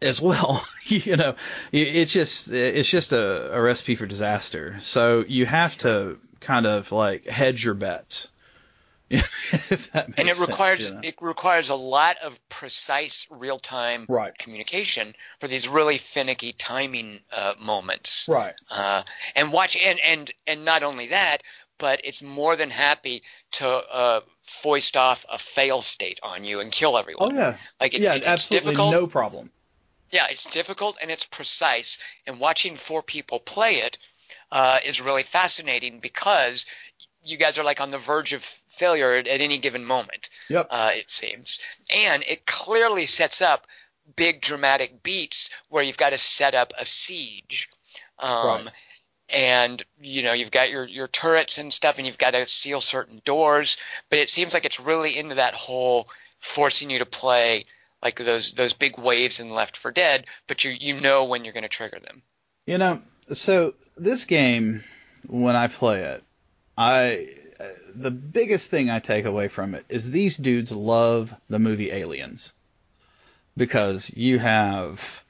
as 0.00 0.20
well, 0.20 0.64
you 0.84 1.16
know, 1.16 1.34
it's 1.72 2.12
just 2.12 2.50
it's 2.52 2.88
just 2.88 3.12
a, 3.12 3.54
a 3.54 3.60
recipe 3.60 3.94
for 3.94 4.06
disaster. 4.06 4.76
So 4.80 5.24
you 5.26 5.46
have 5.46 5.76
to 5.78 6.18
kind 6.40 6.66
of 6.66 6.92
like 6.92 7.26
hedge 7.26 7.64
your 7.64 7.74
bets. 7.74 8.30
if 9.10 9.92
that 9.92 10.08
makes 10.08 10.18
and 10.18 10.28
it 10.28 10.32
sense, 10.32 10.48
requires 10.48 10.88
you 10.88 10.94
know? 10.94 11.00
it 11.02 11.14
requires 11.20 11.68
a 11.68 11.74
lot 11.74 12.16
of 12.22 12.38
precise 12.48 13.26
real 13.30 13.58
time 13.58 14.06
Right. 14.08 14.36
communication 14.38 15.14
for 15.40 15.48
these 15.48 15.68
really 15.68 15.98
finicky 15.98 16.52
timing 16.52 17.20
uh, 17.32 17.54
moments. 17.60 18.28
Right. 18.28 18.54
Uh, 18.70 19.02
and 19.36 19.52
watch 19.52 19.76
and 19.76 19.98
and 20.00 20.30
and 20.46 20.64
not 20.64 20.82
only 20.82 21.08
that, 21.08 21.42
but 21.78 22.00
it's 22.04 22.22
more 22.22 22.56
than 22.56 22.70
happy 22.70 23.22
to 23.52 23.66
uh, 23.68 24.20
foist 24.42 24.96
off 24.96 25.24
a 25.30 25.38
fail 25.38 25.82
state 25.82 26.20
on 26.22 26.44
you 26.44 26.60
and 26.60 26.72
kill 26.72 26.96
everyone. 26.96 27.32
Oh 27.32 27.34
yeah. 27.34 27.56
Like 27.80 27.94
it, 27.94 28.00
yeah, 28.00 28.14
it- 28.14 28.18
it's 28.18 28.26
absolutely 28.26 28.70
difficult. 28.70 28.92
no 28.92 29.06
problem. 29.06 29.50
Yeah, 30.10 30.26
it's 30.30 30.44
difficult 30.44 30.96
and 31.02 31.10
it's 31.10 31.24
precise. 31.24 31.98
And 32.26 32.38
watching 32.38 32.76
four 32.76 33.02
people 33.02 33.40
play 33.40 33.76
it 33.80 33.98
uh, 34.52 34.78
is 34.84 35.00
really 35.00 35.24
fascinating 35.24 36.00
because 36.00 36.66
you 37.24 37.36
guys 37.36 37.58
are 37.58 37.64
like 37.64 37.80
on 37.80 37.90
the 37.90 37.98
verge 37.98 38.32
of 38.32 38.44
failure 38.74 39.14
at, 39.14 39.26
at 39.26 39.40
any 39.40 39.58
given 39.58 39.84
moment. 39.84 40.28
Yep. 40.48 40.68
Uh, 40.70 40.90
it 40.94 41.08
seems, 41.08 41.58
and 41.90 42.22
it 42.26 42.46
clearly 42.46 43.06
sets 43.06 43.42
up 43.42 43.66
big 44.16 44.40
dramatic 44.40 45.02
beats 45.02 45.50
where 45.68 45.82
you've 45.82 45.96
got 45.96 46.10
to 46.10 46.18
set 46.18 46.54
up 46.54 46.72
a 46.78 46.84
siege. 46.84 47.68
Um, 48.18 48.64
Right. 48.64 48.72
And 49.30 49.82
you 50.00 50.22
know 50.22 50.34
you've 50.34 50.50
got 50.50 50.70
your 50.70 50.84
your 50.84 51.08
turrets 51.08 51.56
and 51.56 51.72
stuff, 51.72 51.96
and 51.96 52.06
you've 52.06 52.18
got 52.18 52.32
to 52.32 52.46
seal 52.46 52.82
certain 52.82 53.22
doors. 53.24 53.78
But 54.10 54.18
it 54.18 54.28
seems 54.28 54.52
like 54.52 54.66
it's 54.66 54.78
really 54.78 55.16
into 55.16 55.36
that 55.36 55.54
whole 55.54 56.06
forcing 56.40 56.90
you 56.90 56.98
to 56.98 57.06
play 57.06 57.64
like 58.02 58.18
those 58.18 58.52
those 58.52 58.74
big 58.74 58.98
waves 58.98 59.40
in 59.40 59.50
Left 59.50 59.78
4 59.78 59.90
Dead, 59.90 60.26
but 60.46 60.62
you 60.62 60.72
you 60.72 61.00
know 61.00 61.24
when 61.24 61.42
you're 61.42 61.54
going 61.54 61.62
to 61.62 61.68
trigger 61.68 61.98
them. 61.98 62.22
You 62.66 62.78
know, 62.78 63.02
so 63.32 63.74
this 63.96 64.26
game, 64.26 64.84
when 65.26 65.56
I 65.56 65.68
play 65.68 66.02
it, 66.02 66.22
I 66.76 67.28
Uh, 67.60 67.64
the 67.94 68.10
biggest 68.10 68.70
thing 68.70 68.90
I 68.90 68.98
take 68.98 69.24
away 69.24 69.48
from 69.48 69.74
it 69.74 69.84
is 69.88 70.10
these 70.10 70.36
dudes 70.36 70.72
love 70.72 71.34
the 71.48 71.58
movie 71.58 71.90
Aliens 71.90 72.52
because 73.56 74.12
you 74.16 74.38
have 74.38 75.22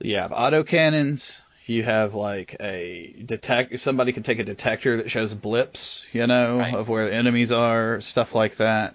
you 0.00 0.16
have 0.16 0.30
autocannons, 0.30 1.40
you 1.66 1.82
have 1.82 2.14
like 2.14 2.56
a 2.60 3.14
detect 3.24 3.80
somebody 3.80 4.12
can 4.12 4.22
take 4.22 4.38
a 4.38 4.44
detector 4.44 4.98
that 4.98 5.10
shows 5.10 5.34
blips, 5.34 6.06
you 6.12 6.26
know, 6.26 6.58
Right. 6.58 6.74
of 6.74 6.88
where 6.88 7.06
the 7.06 7.14
enemies 7.14 7.52
are, 7.52 8.00
stuff 8.00 8.34
like 8.34 8.56
that. 8.56 8.94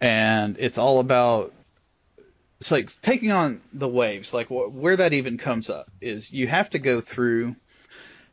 And 0.00 0.56
it's 0.58 0.78
all 0.78 1.00
about 1.00 1.52
it's 2.60 2.70
like 2.70 2.90
taking 3.00 3.32
on 3.32 3.60
the 3.72 3.88
waves 3.88 4.32
like 4.34 4.48
wh- 4.48 4.72
where 4.74 4.96
that 4.96 5.12
even 5.14 5.38
comes 5.38 5.70
up 5.70 5.90
is 6.00 6.30
you 6.30 6.46
have 6.46 6.70
to 6.70 6.78
go 6.78 7.00
through 7.00 7.56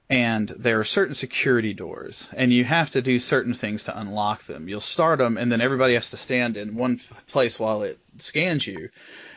and 0.10 0.48
there 0.50 0.80
are 0.80 0.86
certain 0.86 1.14
security 1.16 1.74
doors 1.74 2.30
and 2.34 2.54
you 2.54 2.64
have 2.64 2.90
to 2.92 3.02
do 3.02 3.20
certain 3.20 3.54
things 3.54 3.84
to 3.84 4.00
unlock 4.00 4.44
them. 4.44 4.70
You'll 4.70 4.80
start 4.80 5.20
them 5.20 5.38
and 5.38 5.52
then 5.52 5.60
everybody 5.60 5.96
has 5.96 6.12
to 6.12 6.18
stand 6.18 6.56
in 6.56 6.76
one 6.76 7.02
place 7.28 7.60
while 7.60 7.84
it 7.84 8.00
scans 8.18 8.66
you. 8.66 8.90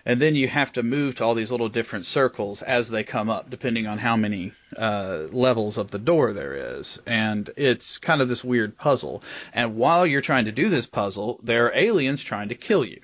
And 0.07 0.23
then 0.23 0.37
you 0.37 0.47
have 0.47 0.73
to 0.73 0.85
move 0.85 1.17
to 1.17 1.25
all 1.25 1.35
these 1.35 1.51
little 1.51 1.69
different 1.69 2.07
circles 2.07 2.63
as 2.63 2.89
they 2.89 3.03
come 3.03 3.29
up 3.29 3.51
depending 3.51 3.89
on 3.89 3.99
how 3.99 4.17
many 4.17 4.53
uh, 4.77 5.25
levels 5.33 5.77
of 5.77 5.91
the 5.91 5.99
door 5.99 6.33
there 6.33 6.79
is. 6.79 7.03
And 7.05 7.51
it's 7.57 7.99
kind 7.99 8.23
of 8.23 8.29
this 8.29 8.45
weird 8.45 8.79
puzzle. 8.79 9.25
And 9.53 9.77
while 9.77 10.07
you're 10.07 10.21
trying 10.21 10.45
to 10.45 10.53
do 10.53 10.69
this 10.69 10.87
puzzle 10.87 11.41
there 11.43 11.67
are 11.67 11.73
aliens 11.75 12.23
trying 12.23 12.51
to 12.51 12.55
kill 12.55 12.85
you 12.85 13.01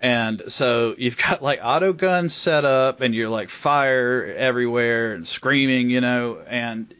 and 0.00 0.42
so 0.52 0.94
you've 0.98 1.16
got 1.16 1.42
like 1.42 1.60
auto 1.62 1.92
guns 1.92 2.34
set 2.34 2.64
up 2.64 3.00
and 3.00 3.14
you're 3.14 3.28
like 3.28 3.48
fire 3.48 4.34
everywhere 4.36 5.14
and 5.14 5.26
screaming, 5.26 5.90
you 5.90 6.00
know, 6.00 6.38
and 6.46 6.94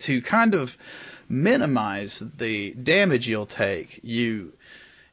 to 0.00 0.20
kind 0.22 0.54
of 0.54 0.76
minimize 1.28 2.18
the 2.36 2.72
damage 2.72 3.28
you'll 3.28 3.46
take, 3.46 4.00
you 4.02 4.52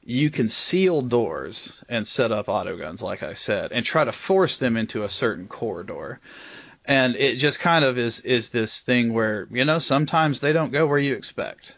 you 0.03 0.29
can 0.29 0.47
seal 0.47 1.01
doors 1.01 1.83
and 1.89 2.07
set 2.07 2.31
up 2.31 2.47
auto 2.47 2.77
guns, 2.77 3.03
like 3.03 3.23
I 3.23 3.33
said, 3.33 3.73
and 3.73 3.85
try 3.85 4.05
to 4.05 4.13
force 4.13 4.57
them 4.57 4.77
into 4.77 5.03
a 5.03 5.09
certain 5.09 5.47
corridor. 5.47 6.21
And 6.85 7.17
it 7.17 7.35
just 7.35 7.59
kind 7.59 7.83
of 7.83 7.97
is 7.97 8.21
is 8.21 8.49
this 8.49 8.79
thing 8.81 9.13
where, 9.13 9.47
you 9.51 9.65
know, 9.65 9.79
sometimes 9.79 10.39
they 10.39 10.53
don't 10.53 10.71
go 10.71 10.87
where 10.87 10.97
you 10.97 11.15
expect. 11.15 11.75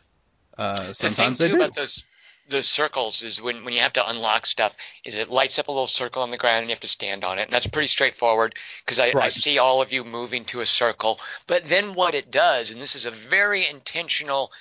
Uh, 0.57 0.93
sometimes 0.93 1.39
the 1.39 1.45
they 1.45 1.49
thing 1.49 1.55
too 1.55 1.57
do. 1.57 1.63
about 1.63 1.75
those 1.75 2.03
those 2.49 2.67
circles 2.67 3.23
is 3.23 3.41
when 3.41 3.63
when 3.63 3.73
you 3.73 3.79
have 3.79 3.93
to 3.93 4.09
unlock 4.09 4.45
stuff 4.45 4.75
is 5.05 5.15
it 5.15 5.29
lights 5.29 5.59
up 5.59 5.67
a 5.67 5.71
little 5.71 5.87
circle 5.87 6.23
on 6.23 6.29
the 6.29 6.37
ground 6.37 6.59
and 6.61 6.69
you 6.69 6.73
have 6.73 6.79
to 6.79 6.87
stand 6.87 7.23
on 7.23 7.39
it 7.39 7.43
and 7.43 7.51
that's 7.53 7.67
pretty 7.67 7.87
straightforward 7.87 8.55
because 8.85 8.99
I, 8.99 9.13
I 9.19 9.29
see 9.29 9.57
all 9.57 9.81
of 9.81 9.91
you 9.93 10.03
moving 10.03 10.45
to 10.45 10.61
a 10.61 10.65
circle 10.65 11.19
but 11.47 11.67
then 11.67 11.93
what 11.93 12.15
it 12.15 12.31
does 12.31 12.71
and 12.71 12.81
this 12.81 12.95
is 12.95 13.05
a 13.05 13.11
very 13.11 13.67
intentional 13.67 14.51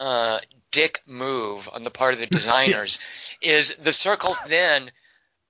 uh, 0.00 0.40
dick 0.72 1.00
move 1.06 1.68
on 1.72 1.82
the 1.84 1.90
part 1.90 2.14
of 2.14 2.20
the 2.20 2.26
designers 2.38 2.98
is 3.40 3.74
the 3.82 3.92
circles 3.92 4.40
then 4.40 4.90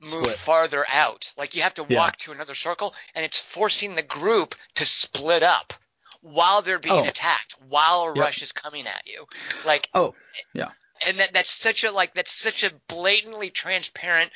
move 0.00 0.24
Split. 0.26 0.38
farther 0.38 0.84
out 0.92 1.32
like 1.38 1.56
you 1.56 1.62
have 1.62 1.74
to 1.74 1.86
Yeah. 1.88 1.98
walk 1.98 2.16
to 2.18 2.32
another 2.32 2.54
circle 2.54 2.94
and 3.14 3.24
it's 3.24 3.40
forcing 3.40 3.94
the 3.94 4.02
group 4.02 4.54
to 4.74 4.84
split 4.84 5.42
up 5.42 5.72
while 6.20 6.60
they're 6.62 6.78
being 6.78 7.06
Oh. 7.06 7.08
attacked 7.08 7.54
while 7.68 8.02
a 8.02 8.08
Yep. 8.08 8.16
rush 8.18 8.42
is 8.42 8.52
coming 8.52 8.86
at 8.86 9.02
you 9.06 9.24
like 9.64 9.88
Oh, 9.94 10.14
yeah. 10.52 10.70
And 11.04 11.18
that 11.18 11.32
that's 11.32 11.50
such 11.50 11.84
a 11.84 11.90
like 11.90 12.14
that's 12.14 12.32
such 12.32 12.62
a 12.64 12.72
blatantly 12.88 13.50
transparent 13.50 14.30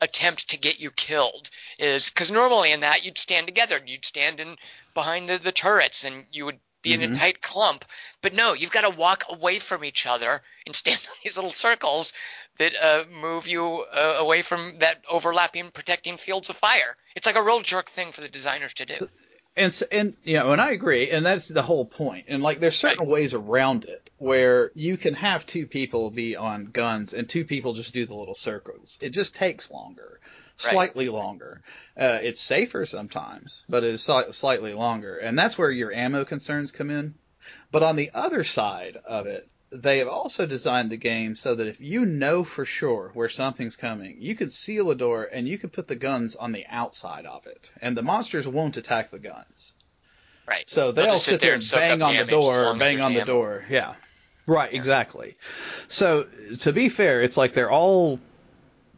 attempt 0.00 0.48
to 0.48 0.58
get 0.58 0.78
you 0.78 0.90
killed 0.90 1.50
is 1.78 2.10
because 2.10 2.30
normally 2.30 2.72
in 2.72 2.80
that 2.80 3.04
you'd 3.04 3.18
stand 3.18 3.46
together 3.46 3.80
you'd 3.86 4.04
stand 4.04 4.40
in 4.40 4.56
behind 4.94 5.28
the, 5.28 5.38
the 5.38 5.52
turrets 5.52 6.04
and 6.04 6.26
you 6.32 6.44
would 6.44 6.58
be 6.82 6.92
in 6.92 7.02
a 7.02 7.08
Mhm. 7.08 7.14
tight 7.14 7.40
clump. 7.40 7.84
But 8.20 8.34
no 8.34 8.52
you've 8.52 8.72
got 8.72 8.82
to 8.82 8.90
walk 8.90 9.24
away 9.28 9.58
from 9.58 9.84
each 9.84 10.06
other 10.06 10.42
and 10.66 10.76
stand 10.76 11.00
on 11.08 11.16
these 11.22 11.36
little 11.36 11.52
circles 11.52 12.12
that 12.58 12.74
uh, 12.76 13.04
move 13.10 13.46
you 13.46 13.86
uh, 13.92 14.16
away 14.18 14.42
from 14.42 14.78
that 14.80 15.02
overlapping 15.08 15.70
protecting 15.70 16.18
fields 16.18 16.50
of 16.50 16.56
fire. 16.56 16.96
It's 17.16 17.26
like 17.26 17.36
a 17.36 17.42
real 17.42 17.62
jerk 17.62 17.88
thing 17.88 18.12
for 18.12 18.20
the 18.20 18.28
designers 18.28 18.74
to 18.74 18.86
do 18.86 19.08
and 19.56 19.66
s- 19.68 19.82
and 19.82 20.16
you 20.24 20.34
know, 20.34 20.52
and 20.52 20.60
I 20.60 20.72
agree, 20.72 21.10
and 21.10 21.24
that's 21.24 21.48
the 21.48 21.62
whole 21.62 21.84
point. 21.86 22.26
And 22.28 22.42
like, 22.42 22.60
there's 22.60 22.76
certain 22.76 23.06
ways 23.06 23.34
around 23.34 23.84
it 23.84 24.10
where 24.18 24.70
you 24.74 24.96
can 24.96 25.14
have 25.14 25.46
two 25.46 25.66
people 25.66 26.10
be 26.10 26.36
on 26.36 26.66
guns 26.66 27.12
and 27.14 27.28
two 27.28 27.44
people 27.44 27.74
just 27.74 27.92
do 27.94 28.06
the 28.06 28.14
little 28.14 28.34
circles. 28.34 28.98
It 29.02 29.10
just 29.10 29.34
takes 29.34 29.70
longer, 29.70 30.18
Right. 30.64 30.72
slightly 30.72 31.08
longer. 31.08 31.60
Uh, 31.96 32.18
it's 32.22 32.40
safer 32.40 32.86
sometimes, 32.86 33.64
but 33.68 33.84
it's 33.84 34.06
sli- 34.06 34.32
slightly 34.34 34.72
longer, 34.74 35.16
and 35.18 35.38
that's 35.38 35.58
where 35.58 35.70
your 35.70 35.92
ammo 35.92 36.24
concerns 36.24 36.72
come 36.72 36.90
in. 36.90 37.14
But 37.70 37.82
on 37.82 37.96
the 37.96 38.10
other 38.14 38.42
side 38.44 38.96
of 39.04 39.26
it, 39.26 39.48
they 39.74 39.98
have 39.98 40.08
also 40.08 40.46
designed 40.46 40.90
the 40.90 40.96
game 40.96 41.34
so 41.34 41.54
that 41.54 41.66
if 41.66 41.80
you 41.80 42.04
know 42.04 42.44
for 42.44 42.64
sure 42.64 43.10
where 43.14 43.28
something's 43.28 43.76
coming, 43.76 44.16
you 44.20 44.36
can 44.36 44.50
seal 44.50 44.90
a 44.90 44.94
door 44.94 45.28
and 45.30 45.48
you 45.48 45.58
can 45.58 45.70
put 45.70 45.88
the 45.88 45.96
guns 45.96 46.36
on 46.36 46.52
the 46.52 46.64
outside 46.68 47.26
of 47.26 47.46
it, 47.46 47.72
and 47.82 47.96
the 47.96 48.02
monsters 48.02 48.46
won't 48.46 48.76
attack 48.76 49.10
the 49.10 49.18
guns. 49.18 49.72
right 50.46 50.68
So 50.68 50.92
They'll 50.92 51.04
they'll 51.06 51.18
sit 51.18 51.32
sit 51.32 51.40
there 51.40 51.54
and 51.54 51.70
bang 51.72 52.02
on 52.02 52.16
the 52.16 52.24
door, 52.24 52.72
as 52.72 52.78
bang 52.78 53.00
on 53.00 53.14
the 53.14 53.24
door. 53.24 53.64
Yeah. 53.68 53.94
Right, 54.46 54.72
exactly. 54.72 55.36
So 55.88 56.26
to 56.60 56.72
be 56.72 56.88
fair, 56.88 57.22
it's 57.22 57.36
like 57.36 57.54
they're 57.54 57.70
all 57.70 58.20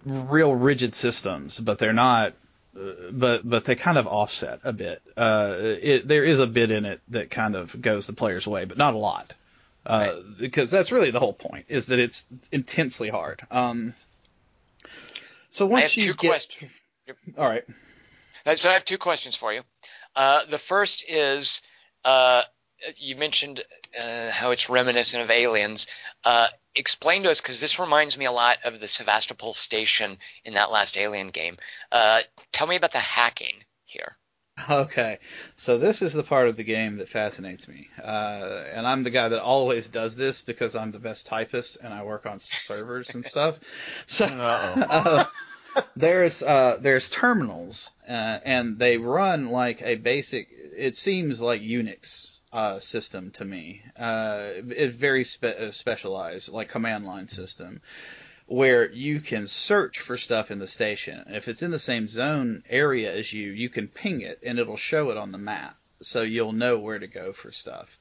real 0.04 0.54
rigid 0.54 0.94
systems, 0.94 1.58
but 1.58 1.78
they're 1.78 1.92
not. 1.92 2.34
Uh, 2.76 3.10
but 3.10 3.48
but 3.48 3.64
they 3.64 3.74
kind 3.74 3.96
of 3.96 4.06
offset 4.06 4.60
a 4.64 4.72
bit. 4.72 5.00
Uh, 5.16 5.54
it, 5.58 6.06
there 6.06 6.24
is 6.24 6.40
a 6.40 6.46
bit 6.46 6.70
in 6.70 6.84
it 6.84 7.00
that 7.08 7.30
kind 7.30 7.54
of 7.56 7.80
goes 7.80 8.06
the 8.06 8.12
player's 8.12 8.46
way, 8.46 8.66
but 8.66 8.76
not 8.76 8.92
a 8.92 8.98
lot. 8.98 9.34
Uh, 9.86 10.20
Because 10.38 10.70
that's 10.70 10.92
really 10.92 11.10
the 11.10 11.20
whole 11.20 11.32
point 11.32 11.66
is 11.68 11.86
that 11.86 11.98
it's 11.98 12.26
intensely 12.52 13.08
hard. 13.08 13.46
Um, 13.50 13.94
so 15.50 15.66
I 15.66 15.70
once 15.70 15.94
have 15.94 16.04
you 16.04 16.12
two 16.12 16.18
get, 16.18 16.28
questions 16.28 16.72
all 17.38 17.48
right, 17.48 17.64
Uh, 18.44 18.56
So 18.56 18.70
I 18.70 18.74
have 18.74 18.84
two 18.84 18.98
questions 18.98 19.36
for 19.36 19.52
you. 19.52 19.62
Uh, 20.14 20.44
the 20.46 20.58
first 20.58 21.04
is, 21.08 21.62
uh, 22.04 22.42
you 22.96 23.16
mentioned 23.16 23.62
uh, 23.98 24.30
how 24.30 24.50
it's 24.50 24.68
reminiscent 24.68 25.22
of 25.22 25.30
Aliens. 25.30 25.86
Uh, 26.24 26.48
explain 26.74 27.22
to 27.22 27.30
us 27.30 27.40
because 27.40 27.60
this 27.60 27.78
reminds 27.78 28.18
me 28.18 28.24
a 28.24 28.32
lot 28.32 28.58
of 28.64 28.80
the 28.80 28.88
Sevastopol 28.88 29.54
station 29.54 30.18
in 30.44 30.54
that 30.54 30.70
last 30.70 30.96
Alien 30.96 31.30
game. 31.30 31.56
Uh, 31.92 32.22
tell 32.52 32.66
me 32.66 32.76
about 32.76 32.92
the 32.92 32.98
hacking 32.98 33.64
here. 33.84 34.16
Okay, 34.70 35.18
so 35.56 35.76
this 35.76 36.00
is 36.00 36.14
the 36.14 36.22
part 36.22 36.48
of 36.48 36.56
the 36.56 36.64
game 36.64 36.96
that 36.96 37.08
fascinates 37.10 37.68
me, 37.68 37.88
uh, 38.02 38.64
and 38.72 38.86
I'm 38.86 39.02
the 39.02 39.10
guy 39.10 39.28
that 39.28 39.42
always 39.42 39.88
does 39.88 40.16
this 40.16 40.40
because 40.40 40.74
I'm 40.74 40.92
the 40.92 40.98
best 40.98 41.26
typist 41.26 41.76
and 41.82 41.92
I 41.92 42.02
work 42.04 42.24
on 42.24 42.40
servers 42.40 43.14
and 43.14 43.24
stuff. 43.24 43.60
So 44.06 44.24
uh, 44.24 45.24
there's 45.94 46.42
uh, 46.42 46.78
there's 46.80 47.08
terminals, 47.10 47.90
uh, 48.08 48.38
and 48.44 48.78
they 48.78 48.96
run 48.96 49.50
like 49.50 49.82
a 49.82 49.96
basic. 49.96 50.48
It 50.76 50.96
seems 50.96 51.42
like 51.42 51.60
Unix 51.60 52.38
uh, 52.52 52.78
system 52.78 53.30
to 53.32 53.44
me. 53.44 53.82
Uh, 53.98 54.48
it's 54.68 54.96
very 54.96 55.24
spe- 55.24 55.70
specialized, 55.72 56.48
like 56.48 56.70
command 56.70 57.04
line 57.04 57.26
system 57.26 57.82
where 58.46 58.90
you 58.90 59.20
can 59.20 59.46
search 59.46 59.98
for 59.98 60.16
stuff 60.16 60.50
in 60.50 60.58
the 60.58 60.66
station. 60.66 61.24
If 61.28 61.48
it's 61.48 61.62
in 61.62 61.72
the 61.72 61.78
same 61.78 62.08
zone 62.08 62.62
area 62.68 63.12
as 63.12 63.32
you, 63.32 63.50
you 63.50 63.68
can 63.68 63.88
ping 63.88 64.20
it 64.20 64.38
and 64.44 64.58
it'll 64.58 64.76
show 64.76 65.10
it 65.10 65.16
on 65.16 65.32
the 65.32 65.38
map. 65.38 65.76
So 66.00 66.22
you'll 66.22 66.52
know 66.52 66.78
where 66.78 66.98
to 66.98 67.08
go 67.08 67.32
for 67.32 67.50
stuff. 67.50 67.98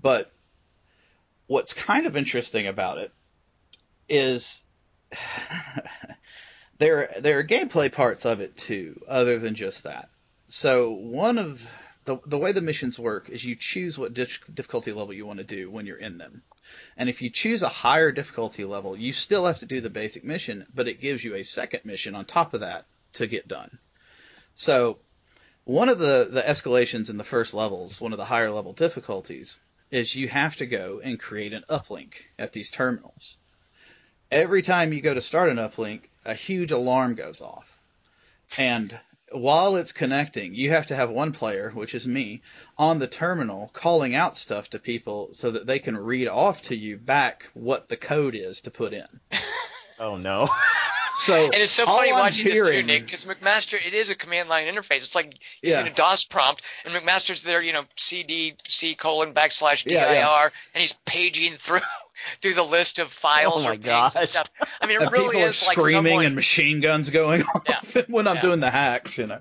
But 0.00 0.30
what's 1.48 1.74
kind 1.74 2.06
of 2.06 2.16
interesting 2.16 2.68
about 2.68 2.98
it 2.98 3.12
is 4.08 4.64
there 6.78 7.14
there 7.20 7.38
are 7.38 7.44
gameplay 7.44 7.90
parts 7.90 8.24
of 8.24 8.40
it 8.40 8.56
too, 8.56 9.02
other 9.08 9.38
than 9.38 9.54
just 9.54 9.82
that. 9.82 10.08
So 10.46 10.92
one 10.92 11.38
of 11.38 11.60
the 12.04 12.18
the 12.26 12.38
way 12.38 12.52
the 12.52 12.60
missions 12.60 12.98
work 12.98 13.30
is 13.30 13.44
you 13.44 13.56
choose 13.56 13.98
what 13.98 14.14
difficulty 14.14 14.92
level 14.92 15.12
you 15.12 15.26
want 15.26 15.38
to 15.38 15.44
do 15.44 15.70
when 15.70 15.86
you're 15.86 15.96
in 15.96 16.18
them. 16.18 16.42
And 16.96 17.08
if 17.08 17.22
you 17.22 17.30
choose 17.30 17.62
a 17.62 17.68
higher 17.68 18.12
difficulty 18.12 18.64
level, 18.64 18.96
you 18.96 19.12
still 19.12 19.46
have 19.46 19.60
to 19.60 19.66
do 19.66 19.80
the 19.80 19.90
basic 19.90 20.24
mission, 20.24 20.66
but 20.74 20.88
it 20.88 21.00
gives 21.00 21.24
you 21.24 21.34
a 21.34 21.42
second 21.42 21.84
mission 21.84 22.14
on 22.14 22.24
top 22.24 22.54
of 22.54 22.60
that 22.60 22.84
to 23.14 23.26
get 23.26 23.48
done. 23.48 23.78
So 24.54 24.98
one 25.64 25.88
of 25.88 25.98
the, 25.98 26.28
the 26.30 26.42
escalations 26.42 27.08
in 27.08 27.16
the 27.16 27.24
first 27.24 27.54
levels, 27.54 28.00
one 28.00 28.12
of 28.12 28.18
the 28.18 28.24
higher 28.24 28.50
level 28.50 28.72
difficulties, 28.72 29.58
is 29.90 30.14
you 30.14 30.28
have 30.28 30.56
to 30.56 30.66
go 30.66 31.00
and 31.02 31.20
create 31.20 31.52
an 31.52 31.64
uplink 31.68 32.14
at 32.38 32.52
these 32.52 32.70
terminals. 32.70 33.36
Every 34.30 34.62
time 34.62 34.92
you 34.92 35.02
go 35.02 35.14
to 35.14 35.20
start 35.20 35.50
an 35.50 35.58
uplink, 35.58 36.04
a 36.24 36.34
huge 36.34 36.72
alarm 36.72 37.14
goes 37.14 37.40
off. 37.40 37.78
And 38.56 38.98
while 39.32 39.76
it's 39.76 39.92
connecting, 39.92 40.54
you 40.54 40.70
have 40.70 40.86
to 40.88 40.96
have 40.96 41.10
one 41.10 41.32
player, 41.32 41.70
which 41.70 41.94
is 41.94 42.06
me, 42.06 42.42
on 42.78 42.98
the 42.98 43.06
terminal 43.06 43.70
calling 43.72 44.14
out 44.14 44.36
stuff 44.36 44.70
to 44.70 44.78
people 44.78 45.28
so 45.32 45.50
that 45.50 45.66
they 45.66 45.78
can 45.78 45.96
read 45.96 46.28
off 46.28 46.62
to 46.62 46.76
you 46.76 46.96
back 46.96 47.48
what 47.54 47.88
the 47.88 47.96
code 47.96 48.34
is 48.34 48.60
to 48.62 48.70
put 48.70 48.92
in. 48.92 49.06
Oh 49.98 50.16
no. 50.16 50.48
So 51.14 51.34
and 51.34 51.54
it's 51.54 51.72
so 51.72 51.84
funny 51.84 52.12
watching 52.12 52.46
hearing, 52.46 52.64
this 52.64 52.70
too, 52.70 52.82
Nick, 52.82 53.04
because 53.06 53.24
McMaster 53.24 53.74
it 53.84 53.94
is 53.94 54.10
a 54.10 54.14
command 54.14 54.48
line 54.48 54.66
interface. 54.66 54.98
It's 54.98 55.14
like 55.14 55.38
using 55.62 55.86
yeah. 55.86 55.92
a 55.92 55.94
DOS 55.94 56.24
prompt, 56.24 56.62
and 56.84 56.94
McMaster's 56.94 57.42
there, 57.42 57.62
you 57.62 57.72
know, 57.72 57.84
CD 57.96 58.54
C 58.64 58.94
colon 58.94 59.34
backslash 59.34 59.84
dir, 59.84 59.94
yeah, 59.94 60.12
yeah. 60.12 60.48
and 60.74 60.80
he's 60.80 60.94
paging 61.04 61.54
through 61.54 61.80
through 62.40 62.54
the 62.54 62.62
list 62.62 62.98
of 62.98 63.12
files 63.12 63.64
oh 63.66 63.70
or 63.70 63.74
things 63.74 64.16
and 64.16 64.28
stuff. 64.28 64.50
I 64.80 64.86
mean, 64.86 64.96
it 64.96 65.02
and 65.02 65.12
really 65.12 65.36
people 65.36 65.48
is 65.48 65.62
are 65.62 65.66
like 65.66 65.78
screaming 65.78 66.10
someone, 66.12 66.26
and 66.26 66.34
machine 66.34 66.80
guns 66.80 67.10
going 67.10 67.42
off 67.68 67.96
when 68.08 68.26
I'm 68.26 68.40
doing 68.40 68.60
the 68.60 68.70
hacks, 68.70 69.18
you 69.18 69.26
know. 69.26 69.40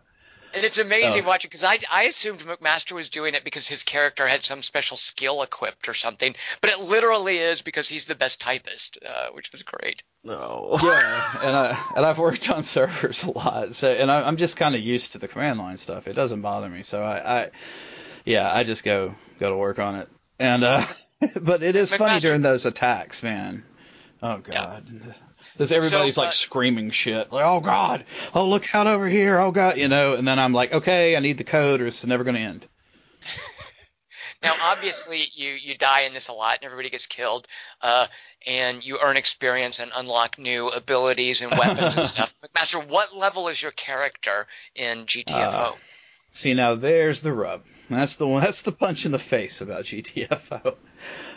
And 0.53 0.65
it's 0.65 0.77
amazing 0.77 1.23
Oh. 1.23 1.27
watching 1.27 1.49
because 1.49 1.63
I, 1.63 1.79
I 1.89 2.03
assumed 2.03 2.39
McMaster 2.41 2.91
was 2.93 3.09
doing 3.09 3.33
it 3.35 3.43
because 3.43 3.67
his 3.67 3.83
character 3.83 4.27
had 4.27 4.43
some 4.43 4.61
special 4.61 4.97
skill 4.97 5.41
equipped 5.41 5.87
or 5.87 5.93
something, 5.93 6.35
but 6.59 6.69
it 6.69 6.79
literally 6.79 7.37
is 7.37 7.61
because 7.61 7.87
he's 7.87 8.05
the 8.05 8.15
best 8.15 8.41
typist, 8.41 8.97
uh, 9.07 9.27
which 9.33 9.51
was 9.51 9.63
great. 9.63 10.03
No. 10.23 10.77
yeah, 10.83 11.39
and 11.41 11.55
I 11.55 11.83
and 11.95 12.05
I've 12.05 12.19
worked 12.19 12.49
on 12.49 12.63
servers 12.63 13.23
a 13.23 13.31
lot, 13.31 13.73
so 13.75 13.91
and 13.91 14.11
I, 14.11 14.27
I'm 14.27 14.37
just 14.37 14.57
kind 14.57 14.75
of 14.75 14.81
used 14.81 15.13
to 15.13 15.17
the 15.17 15.27
command 15.27 15.57
line 15.59 15.77
stuff. 15.77 16.07
It 16.07 16.13
doesn't 16.13 16.41
bother 16.41 16.69
me, 16.69 16.83
so 16.83 17.01
I, 17.01 17.41
I 17.41 17.51
yeah, 18.25 18.53
I 18.53 18.63
just 18.63 18.83
go 18.83 19.15
go 19.39 19.49
to 19.49 19.57
work 19.57 19.79
on 19.79 19.95
it. 19.95 20.09
And 20.37 20.63
uh, 20.63 20.85
but 21.41 21.63
it 21.63 21.75
is 21.75 21.91
funny 21.91 22.19
during 22.19 22.41
those 22.41 22.65
attacks, 22.65 23.23
man. 23.23 23.63
Oh 24.21 24.37
god. 24.37 24.85
Because 25.61 25.71
everybody's 25.71 26.15
So, 26.15 26.23
uh, 26.23 26.25
like 26.25 26.33
screaming 26.33 26.89
shit, 26.89 27.31
like, 27.31 27.45
"Oh 27.45 27.59
God! 27.59 28.05
Oh 28.33 28.47
look 28.49 28.73
out 28.73 28.87
over 28.87 29.07
here! 29.07 29.39
Oh 29.39 29.51
God!" 29.51 29.77
You 29.77 29.89
know, 29.89 30.15
and 30.15 30.27
then 30.27 30.39
I'm 30.39 30.53
like, 30.53 30.73
"Okay, 30.73 31.15
I 31.15 31.19
need 31.19 31.37
the 31.37 31.43
code, 31.43 31.81
or 31.81 31.85
it's 31.85 32.03
never 32.03 32.23
going 32.23 32.35
to 32.35 32.41
end." 32.41 32.67
Now, 34.43 34.55
obviously, 34.63 35.27
you 35.35 35.51
you 35.51 35.77
die 35.77 36.01
in 36.01 36.15
this 36.15 36.27
a 36.27 36.33
lot, 36.33 36.55
and 36.55 36.65
everybody 36.65 36.89
gets 36.89 37.05
killed, 37.05 37.47
uh, 37.79 38.07
and 38.47 38.83
you 38.83 38.97
earn 38.99 39.15
experience 39.15 39.79
and 39.79 39.91
unlock 39.95 40.39
new 40.39 40.67
abilities 40.69 41.43
and 41.43 41.55
weapons 41.55 41.95
and 41.95 42.07
stuff. 42.07 42.33
McMaster, 42.43 42.83
what 42.87 43.15
level 43.15 43.49
is 43.49 43.61
your 43.61 43.69
character 43.69 44.47
in 44.73 45.05
GTFO? 45.05 45.53
Uh, 45.53 45.71
See 46.31 46.55
now, 46.55 46.73
there's 46.73 47.21
the 47.21 47.33
rub. 47.33 47.61
That's 47.87 48.15
the 48.15 48.27
one. 48.27 48.41
That's 48.41 48.63
the 48.63 48.71
punch 48.71 49.05
in 49.05 49.11
the 49.11 49.19
face 49.19 49.61
about 49.61 49.83
GTFO. 49.83 50.75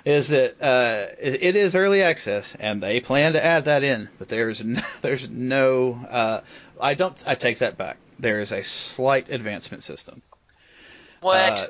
Is 0.04 0.28
that 0.28 0.60
uh, 0.60 1.06
it, 1.18 1.56
is 1.56 1.74
early 1.74 2.02
access, 2.02 2.54
and 2.60 2.82
they 2.82 3.00
plan 3.00 3.32
to 3.32 3.42
add 3.44 3.64
that 3.64 3.82
in, 3.82 4.10
but 4.18 4.28
there's 4.28 4.62
no, 4.62 4.82
there's 5.02 5.30
no. 5.30 5.94
Uh, 6.08 6.40
I 6.80 6.92
don't. 6.94 7.22
I 7.26 7.34
take 7.36 7.60
that 7.60 7.78
back. 7.78 7.96
There 8.18 8.40
is 8.40 8.52
a 8.52 8.62
slight 8.62 9.30
advancement 9.30 9.82
system. 9.82 10.20
what? 11.20 11.36
Uh, 11.36 11.66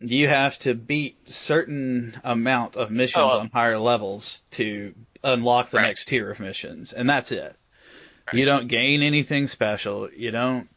you 0.00 0.28
have 0.28 0.58
to 0.60 0.74
beat 0.74 1.28
certain 1.28 2.18
amount 2.24 2.76
of 2.76 2.90
missions 2.90 3.22
Oh. 3.24 3.38
on 3.40 3.50
higher 3.50 3.78
levels 3.78 4.42
to 4.52 4.94
unlock 5.22 5.70
the 5.70 5.76
Right. 5.78 5.86
next 5.86 6.06
tier 6.06 6.30
of 6.30 6.40
missions, 6.40 6.92
and 6.92 7.08
that's 7.08 7.32
it. 7.32 7.54
You 8.32 8.44
don't 8.46 8.68
gain 8.68 9.02
anything 9.02 9.46
special. 9.46 10.08
You 10.10 10.30
don't. 10.30 10.68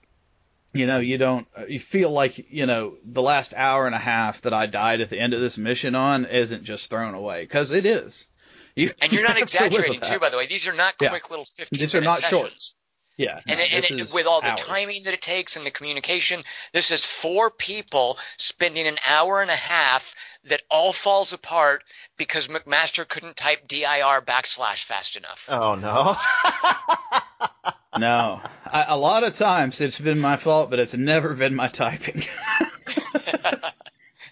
You 0.78 0.88
know, 0.88 1.00
you 1.00 1.18
don't. 1.18 1.48
uh, 1.58 1.66
You 1.68 1.80
feel 1.80 2.10
like 2.12 2.52
you 2.52 2.66
know 2.66 2.98
the 3.04 3.22
last 3.22 3.54
hour 3.56 3.86
and 3.86 3.96
a 3.96 4.00
half 4.00 4.42
that 4.42 4.54
I 4.54 4.66
died 4.66 5.02
at 5.02 5.10
the 5.10 5.20
end 5.20 5.34
of 5.34 5.42
this 5.42 5.58
mission 5.58 5.96
on 5.96 6.26
isn't 6.26 6.64
just 6.64 6.90
thrown 6.90 7.14
away 7.14 7.42
because 7.44 7.72
it 7.72 7.86
is. 7.86 8.28
You, 8.76 8.92
and 9.02 9.12
you're 9.12 9.24
not 9.24 9.38
have 9.38 9.48
to 9.48 9.64
live 9.64 9.72
with 9.72 9.80
exaggerating 9.80 10.02
too, 10.02 10.20
by 10.20 10.30
the 10.30 10.38
way. 10.38 10.48
These 10.48 10.68
are 10.68 10.74
not 10.74 10.96
Yeah. 11.02 11.10
quick 11.10 11.30
little 11.30 11.46
15 11.46 11.80
These 11.80 11.96
are 11.96 12.02
minute 12.02 12.10
not 12.10 12.22
short. 12.24 12.46
sessions. 12.52 12.76
Yeah, 13.18 13.40
And, 13.48 13.58
no, 13.58 13.66
it, 13.66 13.90
and 13.90 14.00
this 14.02 14.14
with 14.14 14.28
all 14.28 14.42
the 14.42 14.50
hours. 14.50 14.60
timing 14.60 15.04
that 15.06 15.14
it 15.16 15.24
takes 15.24 15.56
and 15.56 15.66
the 15.66 15.72
communication, 15.72 16.44
this 16.72 16.92
is 16.92 17.04
four 17.04 17.50
people 17.50 18.20
spending 18.38 18.86
an 18.88 18.98
hour 19.08 19.42
and 19.42 19.50
a 19.50 19.56
half 19.56 20.14
that 20.44 20.62
all 20.70 20.94
falls 20.94 21.34
apart 21.34 21.84
because 22.18 22.48
McMaster 22.48 23.08
couldn't 23.08 23.36
type 23.36 23.68
dir 23.68 24.22
backslash 24.22 24.84
fast 24.84 25.16
enough. 25.16 25.48
Oh 25.50 25.74
no. 25.74 26.16
No, 28.00 28.42
I, 28.66 28.86
a 28.90 28.98
lot 28.98 29.24
of 29.24 29.36
times 29.36 29.82
it's 29.82 30.00
been 30.00 30.20
my 30.20 30.38
fault, 30.38 30.70
but 30.70 30.80
it's 30.80 30.94
never 30.94 31.34
been 31.34 31.56
my 31.56 31.68
typing. 31.68 32.24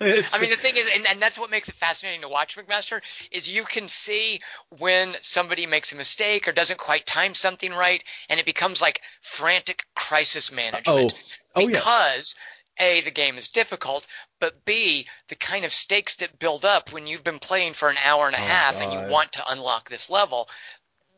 I 0.01 0.39
mean, 0.41 0.49
the 0.49 0.57
thing 0.57 0.75
is, 0.75 0.89
and, 0.93 1.07
and 1.07 1.21
that's 1.21 1.39
what 1.39 1.49
makes 1.49 1.69
it 1.69 1.75
fascinating 1.75 2.21
to 2.21 2.27
watch 2.27 2.57
McMaster, 2.57 3.01
is 3.31 3.49
you 3.49 3.63
can 3.63 3.87
see 3.87 4.39
when 4.77 5.15
somebody 5.21 5.65
makes 5.65 5.93
a 5.93 5.95
mistake 5.95 6.47
or 6.47 6.51
doesn't 6.51 6.79
quite 6.79 7.05
time 7.05 7.33
something 7.33 7.71
right, 7.71 8.03
and 8.29 8.39
it 8.39 8.45
becomes 8.45 8.81
like 8.81 9.01
frantic 9.21 9.85
crisis 9.95 10.51
management. 10.51 11.13
oh, 11.13 11.17
oh 11.55 11.61
yeah. 11.61 11.67
because 11.67 12.35
A, 12.79 13.01
the 13.01 13.11
game 13.11 13.37
is 13.37 13.47
difficult, 13.47 14.05
but 14.41 14.65
B, 14.65 15.07
the 15.29 15.35
kind 15.35 15.63
of 15.63 15.71
stakes 15.71 16.17
that 16.17 16.39
build 16.39 16.65
up 16.65 16.91
when 16.91 17.07
you've 17.07 17.23
been 17.23 17.39
playing 17.39 17.73
for 17.73 17.87
an 17.89 17.97
hour 18.03 18.27
and 18.27 18.35
a 18.35 18.39
Oh, 18.39 18.43
half 18.43 18.75
and 18.75 18.91
you 18.91 19.11
want 19.11 19.31
to 19.33 19.43
unlock 19.49 19.89
this 19.89 20.09
level, 20.09 20.49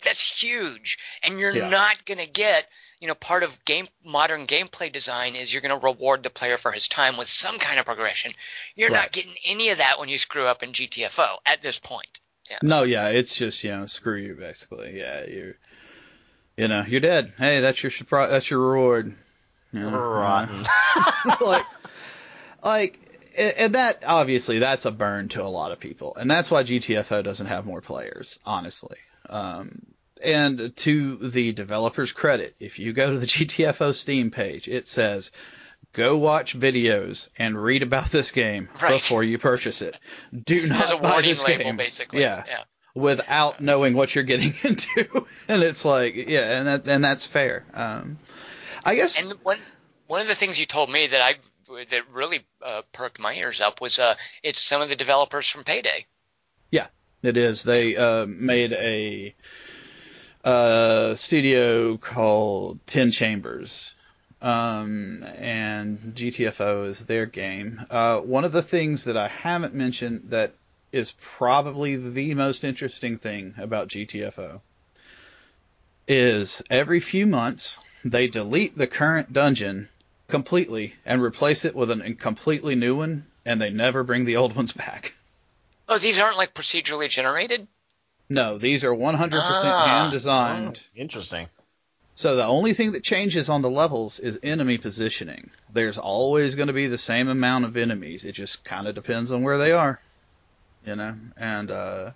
that's 0.03 0.41
huge. 0.41 0.97
And 1.23 1.39
you're 1.39 1.55
Yeah. 1.55 1.69
not 1.69 2.05
going 2.05 2.17
to 2.19 2.27
get, 2.27 2.67
you 2.99 3.07
know, 3.07 3.15
part 3.15 3.43
of 3.43 3.63
game 3.65 3.87
modern 4.03 4.47
gameplay 4.47 4.91
design 4.91 5.35
is 5.35 5.51
you're 5.53 5.61
going 5.61 5.79
to 5.79 5.85
reward 5.85 6.23
the 6.23 6.29
player 6.29 6.57
for 6.57 6.71
his 6.71 6.87
time 6.87 7.17
with 7.17 7.27
some 7.27 7.59
kind 7.59 7.79
of 7.79 7.85
progression. 7.85 8.31
You're 8.75 8.89
Right. 8.91 9.01
not 9.01 9.11
getting 9.11 9.35
any 9.45 9.69
of 9.69 9.77
that 9.79 9.99
when 9.99 10.09
you 10.09 10.17
screw 10.17 10.45
up 10.45 10.63
in 10.63 10.73
GTFO 10.73 11.37
at 11.45 11.61
this 11.61 11.79
point. 11.79 12.19
Yeah. 12.49 12.59
No, 12.63 12.83
yeah, 12.83 13.09
it's 13.09 13.35
just 13.35 13.63
you 13.63 13.71
know, 13.71 13.85
screw 13.87 14.15
you 14.17 14.33
basically. 14.35 14.97
Yeah, 14.97 15.25
you, 15.25 15.53
you 16.55 16.67
know, 16.67 16.81
you're 16.87 17.01
dead. 17.01 17.33
Hey, 17.37 17.59
that's 17.59 17.81
your 17.83 17.91
surprise. 17.91 18.29
That's 18.29 18.49
your 18.49 18.59
reward. 18.59 19.13
You 19.73 19.79
know, 19.81 19.89
Rotten. 19.89 20.63
uh, 20.95 21.35
like, 21.41 21.65
like, 22.63 22.99
and 23.37 23.75
that 23.75 24.01
obviously 24.07 24.59
that's 24.59 24.85
a 24.85 24.91
burn 24.91 25.27
to 25.29 25.43
a 25.43 25.47
lot 25.47 25.71
of 25.73 25.79
people, 25.79 26.15
and 26.15 26.31
that's 26.31 26.49
why 26.49 26.63
GTFO 26.63 27.21
doesn't 27.23 27.47
have 27.47 27.65
more 27.65 27.81
players, 27.81 28.39
honestly. 28.45 28.97
Um, 29.29 29.79
and 30.23 30.75
to 30.77 31.15
the 31.17 31.51
developer's 31.51 32.11
credit, 32.11 32.55
if 32.59 32.79
you 32.79 32.93
go 32.93 33.11
to 33.11 33.19
the 33.19 33.25
GTFO 33.27 33.93
Steam 33.93 34.31
page, 34.31 34.67
it 34.67 34.87
says. 34.87 35.31
Go 35.93 36.17
watch 36.17 36.57
videos 36.57 37.29
and 37.39 37.61
read 37.61 37.81
about 37.81 38.11
this 38.11 38.31
game 38.31 38.67
Right. 38.81 38.99
before 39.01 39.23
you 39.23 39.37
purchase 39.39 39.81
it. 39.81 39.97
Do 40.45 40.67
not 40.67 41.01
buy 41.01 41.21
this 41.21 41.43
label, 41.47 41.63
game. 41.63 41.77
basically. 41.77 42.21
Yeah 42.21 42.43
yeah. 42.45 42.63
without 42.93 43.61
knowing 43.61 43.93
what 43.95 44.13
you're 44.13 44.23
getting 44.23 44.53
into, 44.63 45.25
and 45.47 45.63
it's 45.63 45.85
like, 45.85 46.15
yeah, 46.15 46.59
and 46.59 46.67
that, 46.67 46.87
and 46.87 47.03
that's 47.03 47.25
fair. 47.25 47.65
Um, 47.73 48.19
I 48.83 48.95
guess 48.95 49.21
And 49.21 49.33
one 49.43 49.57
one 50.07 50.21
of 50.21 50.27
the 50.27 50.35
things 50.35 50.59
you 50.59 50.65
told 50.65 50.89
me 50.91 51.07
that 51.07 51.21
I 51.21 51.35
that 51.89 52.09
really 52.11 52.45
uh, 52.63 52.81
perked 52.91 53.19
my 53.19 53.33
ears 53.33 53.61
up 53.61 53.81
was 53.81 53.97
uh, 53.97 54.15
it's 54.43 54.61
some 54.61 54.81
of 54.81 54.89
the 54.89 54.95
developers 54.95 55.47
from 55.49 55.63
Payday. 55.63 56.05
Yeah, 56.69 56.87
it 57.23 57.37
is. 57.37 57.63
They 57.63 57.95
uh, 57.95 58.25
made 58.25 58.73
a 58.73 59.35
uh, 60.43 61.13
studio 61.13 61.97
called 61.97 62.79
Ten 62.85 63.11
Chambers, 63.11 63.95
um, 64.41 65.23
and 65.37 65.99
GTFO 66.15 66.87
is 66.87 67.05
their 67.05 67.25
game. 67.25 67.85
Uh, 67.89 68.19
one 68.19 68.45
of 68.45 68.51
the 68.51 68.61
things 68.61 69.05
that 69.05 69.17
I 69.17 69.27
haven't 69.27 69.73
mentioned 69.73 70.29
that 70.29 70.53
is 70.91 71.13
probably 71.19 71.95
the 71.95 72.33
most 72.33 72.63
interesting 72.63 73.17
thing 73.17 73.55
about 73.57 73.89
GTFO 73.89 74.61
is 76.07 76.61
every 76.69 77.01
few 77.01 77.27
months 77.27 77.77
they 78.05 78.27
delete 78.27 78.77
the 78.77 78.87
current 78.87 79.33
dungeon 79.33 79.89
completely 80.29 80.95
and 81.05 81.21
replace 81.21 81.65
it 81.65 81.75
with 81.75 81.91
a 81.91 82.13
completely 82.13 82.75
new 82.75 82.95
one, 82.95 83.25
and 83.45 83.59
they 83.61 83.69
never 83.69 84.03
bring 84.03 84.23
the 84.25 84.37
old 84.37 84.55
ones 84.55 84.71
back. 84.85 85.13
Oh, 85.87 85.97
these 85.97 86.19
aren't 86.19 86.37
like 86.37 86.53
procedurally 86.53 87.09
generated. 87.09 87.67
No, 88.29 88.57
these 88.57 88.83
are 88.83 88.93
100% 88.93 89.39
Ah. 89.73 89.85
hand 89.85 90.11
designed. 90.11 90.81
Oh, 90.83 90.99
interesting. 91.01 91.47
So 92.15 92.35
the 92.35 92.43
only 92.45 92.73
thing 92.73 92.91
that 92.93 93.03
changes 93.03 93.47
on 93.47 93.61
the 93.61 93.69
levels 93.69 94.19
is 94.19 94.39
enemy 94.43 94.77
positioning. 94.79 95.51
There's 95.71 95.97
always 95.97 96.55
going 96.55 96.67
to 96.67 96.73
be 96.73 96.87
the 96.87 96.97
same 96.97 97.27
amount 97.29 97.65
of 97.65 97.77
enemies. 97.77 98.25
It 98.25 98.31
just 98.33 98.63
kind 98.63 98.87
of 98.87 98.95
depends 98.95 99.31
on 99.31 99.43
where 99.43 99.57
they 99.59 99.71
are, 99.71 100.01
you 100.85 100.95
know. 100.95 101.15
And 101.37 101.69
uh, 101.71 102.11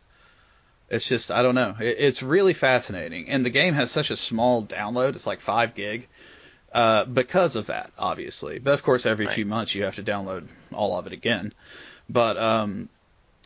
it's 0.89 1.07
just 1.07 1.29
I 1.31 1.43
don't 1.43 1.55
know. 1.55 1.75
It, 1.79 1.97
it's 1.99 2.23
really 2.23 2.53
fascinating, 2.53 3.29
and 3.29 3.45
the 3.45 3.49
game 3.51 3.75
has 3.75 3.91
such 3.91 4.09
a 4.09 4.17
small 4.17 4.63
download. 4.65 5.09
It's 5.09 5.27
like 5.27 5.39
five 5.39 5.75
gig. 5.75 6.07
Uh, 6.73 7.03
because 7.03 7.57
of 7.57 7.67
that, 7.67 7.91
obviously. 7.97 8.57
But 8.57 8.73
of 8.73 8.81
course, 8.81 9.05
every 9.05 9.25
Right. 9.25 9.35
few 9.35 9.45
months 9.45 9.75
you 9.75 9.83
have 9.83 9.95
to 9.97 10.03
download 10.03 10.47
all 10.73 10.97
of 10.97 11.05
it 11.05 11.11
again. 11.11 11.53
But 12.09 12.37
um, 12.37 12.87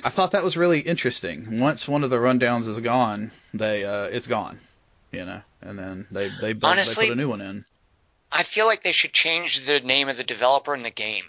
I 0.05 0.09
thought 0.09 0.31
that 0.31 0.43
was 0.43 0.55
really 0.55 0.79
interesting. 0.81 1.59
Once 1.59 1.87
one 1.87 2.03
of 2.03 2.09
the 2.11 2.17
rundowns 2.17 2.67
is 2.67 2.79
gone, 2.79 3.31
they 3.55 3.83
uh, 3.83 4.03
it's 4.03 4.27
gone, 4.27 4.59
you 5.11 5.25
know, 5.25 5.41
and 5.61 5.79
then 5.79 6.07
they 6.11 6.29
they, 6.41 6.53
build, 6.53 6.71
Honestly- 6.71 7.05
they 7.05 7.09
put 7.09 7.13
a 7.17 7.21
new 7.21 7.29
one 7.29 7.41
in. 7.41 7.65
I 8.31 8.43
feel 8.43 8.65
like 8.67 8.83
they 8.83 8.91
should 8.91 9.13
change 9.13 9.65
the 9.65 9.79
name 9.79 10.07
of 10.09 10.17
the 10.17 10.23
developer 10.23 10.75
in 10.75 10.83
the 10.83 10.89
game. 10.91 11.23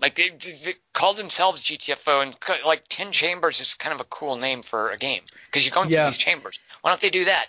Like 0.00 0.16
they, 0.16 0.30
they 0.64 0.74
call 0.92 1.14
themselves 1.14 1.62
GTFO, 1.62 2.22
and 2.22 2.36
like 2.66 2.82
Ten 2.88 3.10
Chambers 3.12 3.60
is 3.60 3.74
kind 3.74 3.94
of 3.94 4.00
a 4.00 4.04
cool 4.04 4.36
name 4.36 4.62
for 4.62 4.90
a 4.90 4.98
game 4.98 5.22
because 5.46 5.64
you're 5.64 5.72
going 5.74 5.88
Yeah. 5.88 6.04
through 6.04 6.10
these 6.10 6.18
chambers. 6.18 6.58
Why 6.82 6.90
don't 6.90 7.00
they 7.00 7.10
do 7.10 7.24
that? 7.26 7.46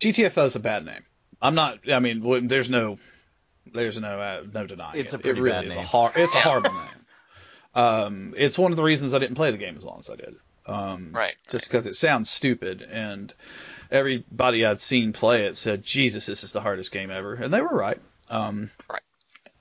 GTFO 0.00 0.46
is 0.46 0.56
a 0.56 0.60
bad 0.60 0.86
name. 0.86 1.04
I'm 1.42 1.54
not. 1.54 1.80
I 1.90 1.98
mean, 1.98 2.46
there's 2.48 2.70
no, 2.70 2.98
there's 3.72 3.98
no, 4.00 4.18
uh, 4.18 4.42
no 4.54 4.66
denying 4.66 4.98
It's 5.00 5.12
it. 5.12 5.16
a 5.16 5.18
pretty 5.18 5.40
it 5.40 5.42
really 5.42 5.52
bad 5.56 5.64
is 5.66 5.74
name. 5.74 5.84
a 5.84 5.86
hor- 5.86 6.12
It's 6.16 6.32
a 6.34 6.38
Yeah. 6.38 6.42
horrible 6.44 6.70
name. 6.74 6.99
Um, 7.80 8.34
it's 8.36 8.58
one 8.58 8.72
of 8.72 8.76
the 8.76 8.82
reasons 8.82 9.14
I 9.14 9.18
didn't 9.18 9.36
play 9.36 9.50
the 9.50 9.58
game 9.58 9.76
as 9.76 9.84
long 9.84 9.98
as 10.00 10.10
I 10.10 10.16
did. 10.16 10.36
Um, 10.66 11.10
Right. 11.12 11.34
Just 11.48 11.66
because 11.66 11.86
it 11.86 11.94
sounds 11.94 12.28
stupid, 12.30 12.82
and 12.82 13.32
everybody 13.90 14.64
I'd 14.64 14.80
seen 14.80 15.12
play 15.12 15.46
it 15.46 15.56
said, 15.56 15.82
"Jesus, 15.82 16.26
this 16.26 16.44
is 16.44 16.52
the 16.52 16.60
hardest 16.60 16.92
game 16.92 17.10
ever," 17.10 17.34
and 17.34 17.52
they 17.52 17.60
were 17.60 17.74
right. 17.76 17.98
Um, 18.28 18.70
Right. 18.88 19.02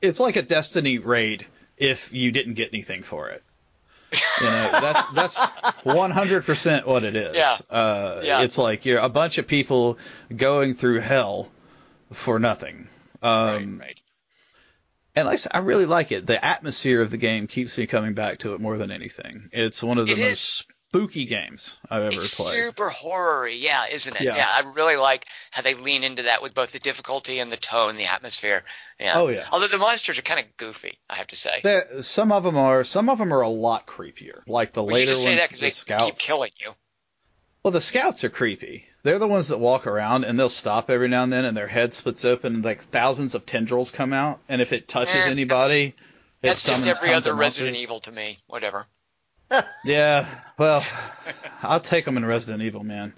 It's 0.02 0.20
like 0.20 0.36
a 0.36 0.42
Destiny 0.42 0.98
raid 1.00 1.46
if 1.78 2.14
you 2.14 2.32
didn't 2.32 2.54
get 2.56 2.70
anything 2.74 3.04
for 3.04 3.30
it. 3.30 3.44
You 4.42 4.46
know, 4.48 4.70
that's 4.82 5.12
that's 5.14 5.38
100% 5.86 6.86
what 6.86 7.04
it 7.04 7.16
is. 7.16 7.36
Yeah. 7.36 7.58
Uh, 7.70 8.22
Yeah. 8.24 8.42
It's 8.42 8.58
like 8.58 8.86
you're 8.86 9.00
a 9.00 9.10
bunch 9.10 9.38
of 9.38 9.48
people 9.48 9.98
going 10.36 10.74
through 10.74 11.00
hell 11.00 11.50
for 12.12 12.40
nothing. 12.40 12.88
Um, 13.22 13.78
right, 13.80 13.88
right. 13.88 14.02
And 15.20 15.26
like 15.28 15.34
I 15.34 15.38
said, 15.38 15.52
I 15.54 15.60
really 15.60 15.86
like 15.86 16.12
it. 16.12 16.26
The 16.26 16.44
atmosphere 16.44 17.02
of 17.02 17.12
the 17.12 17.18
game 17.18 17.48
keeps 17.48 17.78
me 17.78 17.88
coming 17.88 18.14
back 18.14 18.40
to 18.40 18.54
it 18.54 18.62
more 18.62 18.78
than 18.78 18.92
anything. 18.92 19.50
It's 19.52 19.84
one 19.84 19.98
of 19.98 20.08
the 20.08 20.14
It 20.14 20.18
most 20.20 20.32
is. 20.32 20.66
spooky 20.90 21.26
games 21.26 21.78
I've 21.90 22.02
ever 22.04 22.16
It's 22.16 22.36
played. 22.36 22.56
super 22.56 22.90
horror 22.90 23.48
yeah, 23.48 23.86
isn't 23.92 24.16
it? 24.16 24.22
Yeah. 24.24 24.48
I 24.50 24.72
really 24.76 24.96
like 24.96 25.26
how 25.52 25.62
they 25.62 25.74
lean 25.76 26.04
into 26.04 26.24
that 26.24 26.42
with 26.42 26.54
both 26.54 26.72
the 26.72 26.80
difficulty 26.80 27.40
and 27.40 27.52
the 27.52 27.58
tone, 27.58 27.96
the 27.98 28.06
atmosphere. 28.06 28.64
Yeah. 29.00 29.14
Oh, 29.20 29.28
yeah. 29.28 29.48
Although 29.52 29.68
the 29.68 29.78
monsters 29.78 30.18
are 30.18 30.24
kind 30.24 30.40
of 30.40 30.58
goofy, 30.58 30.98
I 31.10 31.16
have 31.16 31.28
to 31.28 31.36
say. 31.36 31.60
There, 31.64 32.02
some 32.02 32.32
of 32.32 32.44
them 32.44 32.58
are 32.58 32.84
some 32.84 33.10
of 33.10 33.18
them 33.20 33.32
are 33.34 33.42
a 33.42 33.50
lot 33.50 33.86
creepier. 33.86 34.42
Like 34.48 34.74
the 34.74 34.84
Well, 34.84 34.92
you 34.98 35.06
later 35.06 35.12
just 35.12 35.24
say 35.24 35.30
ones, 35.32 35.42
that 35.42 35.50
because 35.50 35.60
the 35.60 35.66
they 35.68 35.72
scouts. 35.72 36.06
keep 36.06 36.18
killing 36.18 36.52
you. 36.60 36.72
Well, 37.64 37.72
the 37.72 37.82
scouts 37.82 38.24
are 38.24 38.30
creepy. 38.30 38.89
They're 39.04 39.20
the 39.20 39.28
ones 39.28 39.48
that 39.48 39.60
walk 39.60 39.88
around 39.88 40.26
and 40.26 40.38
they'll 40.38 40.50
stop 40.50 40.90
every 40.90 41.08
now 41.08 41.24
and 41.24 41.32
then, 41.32 41.46
and 41.46 41.56
their 41.56 41.68
head 41.68 41.94
splits 41.94 42.26
open, 42.26 42.56
and 42.56 42.66
like 42.66 42.84
thousands 42.84 43.34
of 43.36 43.46
tendrils 43.46 43.92
come 43.92 44.14
out. 44.14 44.40
And 44.50 44.62
if 44.62 44.74
it 44.74 44.88
touches 44.88 45.26
Eh. 45.26 45.30
anybody, 45.30 45.96
it 46.42 46.48
That's 46.48 46.64
just 46.64 46.86
every 46.86 47.14
other 47.14 47.34
Resident 47.34 47.74
monsters. 47.74 47.84
Evil 47.84 48.00
to 48.02 48.12
me. 48.12 48.40
Whatever. 48.48 48.86
Yeah, 49.84 50.28
well, 50.58 50.86
I'll 51.64 51.80
take 51.80 52.06
them 52.06 52.18
in 52.18 52.26
Resident 52.26 52.62
Evil, 52.62 52.84
man. 52.84 53.14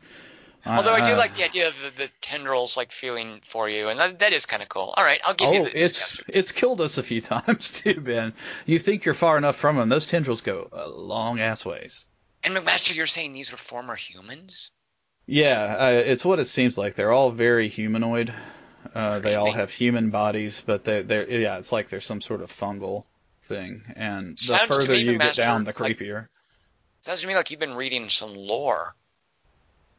Although 0.65 0.93
I 0.93 1.03
do 1.03 1.13
uh, 1.13 1.17
like 1.17 1.35
the 1.35 1.43
idea 1.43 1.67
of 1.67 1.73
the, 1.83 2.03
the 2.03 2.09
tendrils 2.21 2.77
like 2.77 2.91
feeling 2.91 3.41
for 3.49 3.67
you, 3.67 3.89
and 3.89 3.99
that, 3.99 4.19
that 4.19 4.31
is 4.31 4.45
kind 4.45 4.61
of 4.61 4.69
cool. 4.69 4.93
All 4.95 5.03
right, 5.03 5.19
I'll 5.25 5.33
give 5.33 5.53
you 5.53 5.63
Oh, 5.63 5.69
it's 5.73 6.21
it's 6.27 6.51
killed 6.51 6.81
us 6.81 6.99
a 6.99 7.03
few 7.03 7.19
times 7.33 7.71
too, 7.71 7.99
Ben. 7.99 8.33
You 8.67 8.77
think 8.77 9.03
you're 9.05 9.15
far 9.15 9.37
enough 9.37 9.55
from 9.55 9.75
them? 9.75 9.89
Those 9.89 10.05
tendrils 10.05 10.41
go 10.41 10.69
a 10.71 10.87
long 10.87 11.39
ass 11.39 11.65
ways. 11.65 12.05
And 12.43 12.55
McMaster, 12.55 12.95
you're 12.95 13.07
saying 13.07 13.33
these 13.33 13.51
were 13.51 13.57
former 13.57 13.95
humans? 13.95 14.71
Yeah, 15.25 15.75
uh, 15.79 15.91
it's 16.05 16.25
what 16.25 16.39
it 16.39 16.45
seems 16.45 16.77
like. 16.77 16.95
They're 16.95 17.11
all 17.11 17.31
very 17.31 17.67
humanoid. 17.67 18.33
Uh, 18.93 19.19
they 19.19 19.35
all 19.35 19.51
have 19.51 19.69
human 19.71 20.09
bodies, 20.09 20.63
but 20.65 20.83
they 20.83 21.01
they're 21.01 21.29
yeah, 21.29 21.57
it's 21.57 21.71
like 21.71 21.89
there's 21.89 22.05
some 22.05 22.19
sort 22.21 22.41
of 22.41 22.51
fungal 22.51 23.05
thing. 23.43 23.83
And 23.95 24.37
the 24.37 24.43
Sounds 24.43 24.61
to 24.63 24.67
further 24.67 24.93
me, 24.93 24.99
you 24.99 25.17
get 25.17 25.35
down, 25.35 25.63
the 25.63 25.73
like- 25.77 25.97
creepier. 25.97 26.27
Sounds 27.01 27.21
to 27.21 27.27
me 27.27 27.35
like 27.35 27.49
you've 27.49 27.59
been 27.59 27.75
reading 27.75 28.09
some 28.09 28.35
lore. 28.35 28.95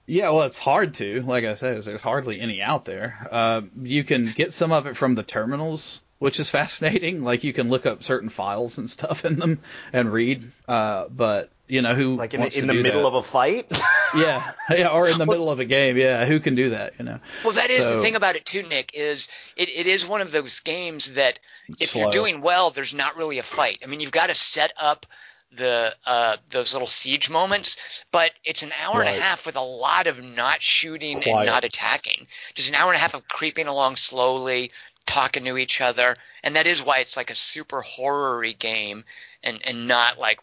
Yeah, 0.06 0.30
well, 0.30 0.42
it's 0.42 0.58
hard 0.58 0.94
to. 0.94 1.22
Like 1.22 1.44
I 1.44 1.54
said, 1.54 1.82
there's 1.82 2.00
hardly 2.02 2.40
any 2.40 2.60
out 2.60 2.84
there. 2.84 3.26
Uh, 3.30 3.62
you 3.80 4.04
can 4.04 4.32
get 4.34 4.52
some 4.52 4.72
of 4.72 4.86
it 4.86 4.96
from 4.96 5.14
the 5.14 5.22
terminals, 5.22 6.02
which 6.22 6.40
is 6.40 6.48
fascinating. 6.58 7.22
Like 7.22 7.44
you 7.44 7.52
can 7.52 7.68
look 7.68 7.84
up 7.86 8.02
certain 8.02 8.28
files 8.28 8.78
and 8.78 8.88
stuff 8.88 9.24
in 9.24 9.38
them 9.38 9.60
and 9.92 10.12
read. 10.12 10.50
Uh, 10.68 11.06
but 11.08 11.50
you 11.68 11.82
know 11.82 11.94
who 11.94 12.16
Like 12.16 12.34
in, 12.34 12.40
wants 12.40 12.56
in 12.56 12.62
to 12.62 12.66
the 12.68 12.72
do 12.74 12.82
middle 12.82 13.02
that? 13.02 13.08
of 13.08 13.14
a 13.14 13.22
fight. 13.22 13.80
yeah, 14.16 14.52
yeah, 14.70 14.88
or 14.88 15.08
in 15.08 15.18
the 15.18 15.26
middle 15.26 15.50
of 15.50 15.58
a 15.60 15.64
game. 15.64 15.96
Yeah, 15.96 16.24
who 16.26 16.38
can 16.40 16.54
do 16.54 16.70
that? 16.70 16.94
You 16.98 17.04
know, 17.06 17.18
Well, 17.44 17.54
that 17.54 17.70
is 17.70 17.84
So- 17.84 17.96
the 17.96 18.02
thing 18.02 18.14
about 18.16 18.36
it 18.36 18.46
too, 18.46 18.62
Nick. 18.62 18.92
Is 18.94 19.28
it, 19.56 19.68
it 19.68 19.86
is 19.86 20.06
one 20.06 20.20
of 20.20 20.32
those 20.32 20.60
games 20.60 21.12
that 21.14 21.38
if 21.80 21.90
Slow. 21.90 22.02
you're 22.02 22.10
doing 22.10 22.40
well, 22.40 22.70
there's 22.70 22.94
not 22.94 23.16
really 23.16 23.38
a 23.38 23.42
fight. 23.42 23.78
I 23.82 23.86
mean, 23.86 24.00
you've 24.00 24.10
got 24.12 24.28
to 24.28 24.34
set 24.34 24.72
up 24.80 25.06
the 25.54 25.94
uh, 26.06 26.36
those 26.50 26.72
little 26.72 26.88
siege 26.88 27.28
moments, 27.30 27.76
but 28.10 28.30
it's 28.44 28.62
an 28.62 28.72
hour 28.82 29.00
and 29.00 29.08
a 29.08 29.20
half 29.20 29.44
with 29.46 29.56
a 29.56 29.60
lot 29.60 30.06
of 30.06 30.22
not 30.22 30.62
shooting 30.62 31.20
Quiet. 31.20 31.36
and 31.36 31.46
not 31.46 31.64
attacking. 31.64 32.26
Just 32.54 32.70
an 32.70 32.74
hour 32.74 32.88
and 32.88 32.96
a 32.96 33.00
half 33.00 33.14
of 33.14 33.28
creeping 33.28 33.66
along 33.66 33.96
slowly, 33.96 34.70
talking 35.06 35.44
to 35.44 35.56
each 35.56 35.80
other, 35.80 36.16
and 36.42 36.56
that 36.56 36.66
is 36.66 36.82
why 36.82 36.98
it's 36.98 37.16
like 37.16 37.30
a 37.30 37.34
super 37.34 37.82
horror-y 37.82 38.52
game, 38.58 39.04
and 39.42 39.60
and 39.66 39.86
not 39.88 40.18
like 40.18 40.40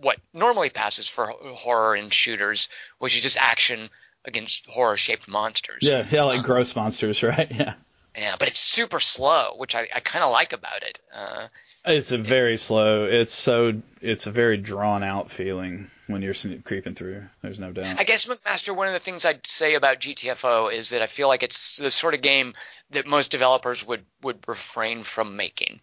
what 0.00 0.18
normally 0.32 0.70
passes 0.70 1.08
for 1.08 1.26
horror 1.26 1.94
in 1.96 2.10
shooters, 2.10 2.68
which 2.98 3.14
is 3.16 3.22
just 3.22 3.36
action 3.38 3.88
against 4.24 4.66
horror-shaped 4.66 5.28
monsters. 5.28 5.78
yeah, 5.82 6.06
yeah, 6.10 6.22
like 6.22 6.42
gross 6.44 6.74
monsters, 6.76 7.22
right? 7.22 7.50
Yeah. 7.50 7.74
Yeah, 8.16 8.36
but 8.38 8.48
it's 8.48 8.60
super 8.60 9.00
slow, 9.00 9.54
which 9.56 9.74
I, 9.74 9.88
I 9.94 10.00
kind 10.00 10.22
of 10.22 10.32
like 10.32 10.52
about 10.52 10.82
it. 10.82 10.98
Uh, 11.14 11.48
It's 11.86 12.12
a 12.12 12.18
very 12.18 12.58
slow. 12.58 13.04
It's 13.06 13.32
so. 13.32 13.80
It's 14.02 14.26
a 14.26 14.30
very 14.30 14.58
drawn 14.58 15.02
out 15.02 15.30
feeling 15.30 15.90
when 16.12 16.22
you're 16.22 16.34
creeping 16.64 16.94
through. 16.94 17.24
There's 17.42 17.58
no 17.58 17.72
doubt. 17.72 17.98
I 17.98 18.04
guess 18.04 18.26
McMaster, 18.26 18.74
one 18.74 18.86
of 18.86 18.92
the 18.92 19.00
things 19.00 19.24
I'd 19.24 19.46
say 19.46 19.74
about 19.74 20.00
GTFO 20.00 20.68
is 20.72 20.90
that 20.90 21.02
I 21.02 21.06
feel 21.06 21.28
like 21.28 21.42
it's 21.42 21.76
the 21.76 21.90
sort 21.90 22.14
of 22.14 22.20
game 22.20 22.54
that 22.90 23.06
most 23.06 23.30
developers 23.30 23.84
would 23.86 24.04
would 24.22 24.44
refrain 24.46 25.02
from 25.04 25.36
making 25.36 25.80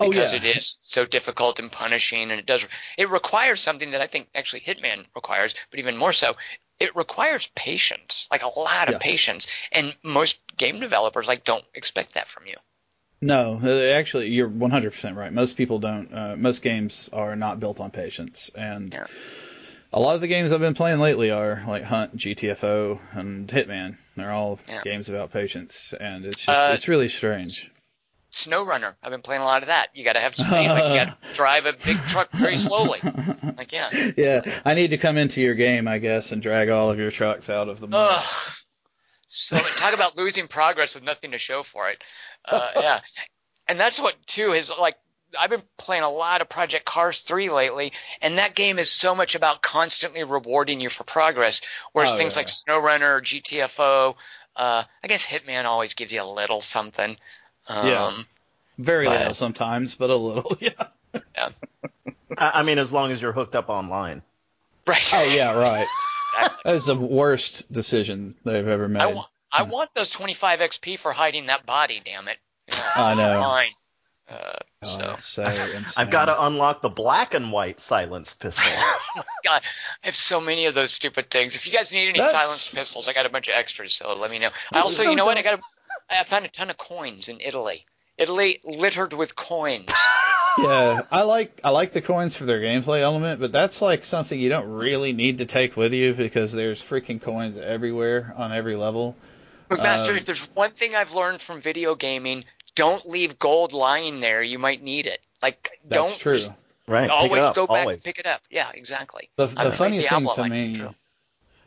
Oh, 0.00 0.10
because 0.10 0.32
yeah. 0.32 0.38
it 0.38 0.44
is 0.44 0.78
so 0.82 1.06
difficult 1.06 1.58
and 1.60 1.70
punishing, 1.72 2.30
and 2.30 2.40
it 2.40 2.46
does 2.46 2.66
it 2.96 3.08
requires 3.10 3.60
something 3.60 3.92
that 3.92 4.00
I 4.00 4.06
think 4.06 4.28
actually 4.34 4.60
Hitman 4.60 5.06
requires, 5.14 5.54
but 5.70 5.78
even 5.80 5.96
more 5.96 6.12
so. 6.12 6.36
It 6.80 6.94
requires 6.94 7.48
patience, 7.56 8.28
like 8.30 8.42
a 8.42 8.48
lot 8.48 8.88
of 8.88 8.92
Yeah. 8.94 8.98
patience, 8.98 9.48
and 9.72 9.96
most 10.04 10.40
game 10.56 10.78
developers 10.80 11.26
like 11.26 11.42
don't 11.44 11.64
expect 11.74 12.14
that 12.14 12.28
from 12.28 12.46
you. 12.46 12.54
No, 13.20 13.60
uh, 13.62 13.68
actually, 13.96 14.28
you're 14.28 14.48
100% 14.48 15.16
right. 15.16 15.32
Most 15.32 15.56
people 15.56 15.78
don't. 15.80 16.12
Uh, 16.14 16.36
most 16.36 16.62
games 16.62 17.10
are 17.12 17.34
not 17.34 17.58
built 17.58 17.80
on 17.80 17.90
patience, 17.90 18.50
and 18.54 18.92
Yeah. 18.94 19.06
a 19.92 19.98
lot 20.00 20.14
of 20.14 20.20
the 20.20 20.28
games 20.28 20.52
I've 20.52 20.60
been 20.60 20.74
playing 20.74 21.00
lately 21.00 21.30
are 21.32 21.62
like 21.66 21.82
Hunt, 21.82 22.16
GTFO, 22.16 23.00
and 23.12 23.48
Hitman. 23.48 23.96
They're 24.16 24.30
all 24.30 24.60
Yeah. 24.68 24.82
games 24.84 25.08
about 25.08 25.32
patience, 25.32 25.92
and 25.98 26.24
it's 26.26 26.44
just 26.44 26.70
Uh, 26.70 26.72
it's 26.74 26.86
really 26.86 27.08
strange. 27.08 27.68
SnowRunner. 28.30 28.94
I've 29.02 29.10
been 29.10 29.22
playing 29.22 29.40
a 29.40 29.46
lot 29.46 29.62
of 29.62 29.68
that. 29.68 29.88
You 29.94 30.04
got 30.04 30.12
to 30.12 30.20
have 30.20 30.34
speed. 30.34 30.50
like 30.50 30.84
you 30.84 30.94
got 30.94 31.20
to 31.22 31.28
drive 31.34 31.64
a 31.66 31.72
big 31.72 31.96
truck 32.08 32.30
very 32.32 32.58
slowly. 32.58 33.00
Like 33.56 33.72
yeah. 33.72 33.88
Yeah, 34.16 34.60
I 34.66 34.74
need 34.74 34.90
to 34.90 34.98
come 34.98 35.16
into 35.16 35.40
your 35.40 35.54
game, 35.54 35.88
I 35.88 35.98
guess, 35.98 36.30
and 36.30 36.42
drag 36.42 36.68
all 36.68 36.90
of 36.90 36.98
your 36.98 37.10
trucks 37.10 37.48
out 37.50 37.68
of 37.70 37.80
the 37.80 37.88
mud. 37.88 38.22
Ugh. 39.52 39.58
So 39.58 39.58
talk 39.76 39.94
about 39.94 40.16
losing 40.16 40.48
progress 40.48 40.94
with 40.94 41.04
nothing 41.04 41.32
to 41.32 41.38
show 41.38 41.62
for 41.62 41.88
it. 41.90 42.02
Uh, 42.44 42.70
yeah, 42.76 43.00
and 43.66 43.78
that's 43.78 44.00
what 44.00 44.14
too 44.26 44.52
is 44.52 44.70
like 44.80 44.96
I've 45.38 45.50
been 45.50 45.62
playing 45.76 46.04
a 46.04 46.10
lot 46.10 46.40
of 46.40 46.48
Project 46.48 46.86
Cars 46.86 47.20
3 47.20 47.50
lately, 47.50 47.92
and 48.22 48.38
that 48.38 48.54
game 48.54 48.78
is 48.78 48.90
so 48.90 49.14
much 49.14 49.34
about 49.34 49.60
constantly 49.60 50.24
rewarding 50.24 50.80
you 50.80 50.88
for 50.88 51.04
progress. 51.04 51.60
Whereas 51.92 52.12
Oh, 52.12 52.16
things 52.16 52.34
yeah. 52.34 52.40
like 52.40 52.46
SnowRunner, 52.46 53.20
GTFO, 53.22 54.14
uh, 54.56 54.84
I 55.04 55.06
guess 55.06 55.26
Hitman 55.26 55.66
always 55.66 55.92
gives 55.92 56.12
you 56.14 56.22
a 56.22 56.24
little 56.24 56.62
something. 56.62 57.16
Um, 57.66 57.86
Yeah. 57.86 58.22
Very 58.78 59.04
But- 59.06 59.18
little 59.18 59.34
sometimes, 59.34 59.96
but 59.96 60.08
a 60.08 60.16
little. 60.16 60.56
Yeah. 60.60 60.70
yeah. 61.34 61.48
I 62.38 62.62
mean, 62.62 62.78
as 62.78 62.90
long 62.92 63.10
as 63.12 63.20
you're 63.20 63.32
hooked 63.32 63.54
up 63.56 63.68
online. 63.68 64.22
Right. 64.88 65.14
Oh 65.14 65.22
yeah, 65.22 65.54
right. 65.58 65.86
That 66.64 66.74
is 66.74 66.86
the 66.86 66.94
worst 66.96 67.70
decision 67.72 68.34
they've 68.44 68.66
ever 68.66 68.88
made. 68.88 69.02
I, 69.02 69.06
wa- 69.06 69.26
I 69.52 69.62
want 69.62 69.90
those 69.94 70.10
25 70.10 70.60
XP 70.60 70.98
for 70.98 71.12
hiding 71.12 71.46
that 71.46 71.66
body, 71.66 72.00
damn 72.04 72.28
it. 72.28 72.38
Yeah, 72.68 72.82
I 72.96 73.14
know. 73.14 73.40
Fine. 73.40 73.70
Uh, 74.28 74.52
Oh, 74.80 75.16
so. 75.16 75.42
so. 75.44 75.82
I've 75.96 76.10
got 76.10 76.26
to 76.26 76.44
unlock 76.46 76.82
the 76.82 76.88
black 76.88 77.34
and 77.34 77.50
white 77.50 77.80
silenced 77.80 78.38
pistol. 78.40 78.64
God, 79.44 79.60
I 80.04 80.06
have 80.06 80.14
so 80.14 80.40
many 80.40 80.66
of 80.66 80.74
those 80.76 80.92
stupid 80.92 81.30
things. 81.32 81.56
If 81.56 81.66
you 81.66 81.72
guys 81.72 81.92
need 81.92 82.10
any 82.10 82.20
That's- 82.20 82.30
silenced 82.30 82.72
pistols, 82.76 83.08
I 83.08 83.12
got 83.12 83.26
a 83.26 83.28
bunch 83.28 83.48
of 83.48 83.54
extras, 83.54 83.94
so 83.94 84.14
let 84.14 84.30
me 84.30 84.38
know. 84.38 84.50
I 84.72 84.78
also, 84.80 85.02
you 85.02 85.16
know 85.16 85.26
what? 85.26 85.36
I 85.36 85.42
got 85.42 85.54
a, 85.58 85.62
I 86.08 86.22
found 86.24 86.44
a 86.44 86.48
ton 86.48 86.70
of 86.70 86.78
coins 86.78 87.28
in 87.28 87.40
Italy. 87.40 87.86
Italy 88.16 88.60
littered 88.64 89.14
with 89.14 89.34
coins. 89.34 89.88
Yeah, 90.58 91.02
I 91.10 91.22
like 91.22 91.60
I 91.62 91.70
like 91.70 91.92
the 91.92 92.00
coins 92.02 92.34
for 92.34 92.44
their 92.44 92.60
gameplay 92.60 93.00
element, 93.00 93.40
but 93.40 93.52
that's 93.52 93.80
like 93.80 94.04
something 94.04 94.38
you 94.38 94.48
don't 94.48 94.68
really 94.68 95.12
need 95.12 95.38
to 95.38 95.46
take 95.46 95.76
with 95.76 95.92
you 95.92 96.14
because 96.14 96.52
there's 96.52 96.82
freaking 96.82 97.20
coins 97.20 97.56
everywhere 97.56 98.34
on 98.36 98.52
every 98.52 98.76
level. 98.76 99.16
McMaster, 99.70 100.10
Um, 100.10 100.16
if 100.16 100.24
there's 100.24 100.42
one 100.54 100.70
thing 100.72 100.94
I've 100.94 101.12
learned 101.12 101.40
from 101.40 101.60
video 101.60 101.94
gaming, 101.94 102.44
don't 102.74 103.06
leave 103.08 103.38
gold 103.38 103.72
lying 103.72 104.20
there. 104.20 104.42
You 104.42 104.58
might 104.58 104.82
need 104.82 105.06
it. 105.06 105.20
Like, 105.42 105.78
That's 105.84 106.10
don't 106.10 106.18
true. 106.18 106.36
just 106.36 106.52
right. 106.86 107.02
Pick 107.08 107.12
always 107.12 107.32
it 107.32 107.38
up. 107.38 107.54
go 107.54 107.66
back 107.66 107.80
always. 107.80 107.96
and 107.96 108.04
pick 108.04 108.18
it 108.18 108.26
up. 108.26 108.40
Yeah, 108.50 108.70
exactly. 108.74 109.30
The, 109.36 109.46
the 109.46 109.70
funniest 109.70 110.08
thing 110.08 110.24
Diablo, 110.24 110.34
to 110.34 110.40
like, 110.40 110.50
me 110.50 110.86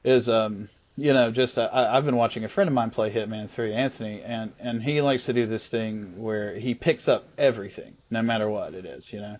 is, 0.04 0.28
um, 0.30 0.68
you 0.98 1.14
know, 1.14 1.32
just 1.32 1.58
I, 1.58 1.70
I've 1.72 2.06
been 2.06 2.16
watching 2.18 2.44
a 2.44 2.48
friend 2.48 2.68
of 2.68 2.74
mine 2.74 2.90
play 2.90 3.12
Hitman 3.12 3.50
3, 3.50 3.74
Anthony, 3.74 4.22
and 4.24 4.52
and 4.60 4.82
he 4.84 5.02
likes 5.02 5.26
to 5.26 5.34
do 5.34 5.46
this 5.46 5.68
thing 5.68 6.22
where 6.22 6.54
he 6.56 6.74
picks 6.76 7.08
up 7.08 7.28
everything, 7.38 7.96
no 8.10 8.22
matter 8.22 8.50
what 8.50 8.74
it 8.74 8.86
is, 8.86 9.12
you 9.12 9.20
know, 9.22 9.38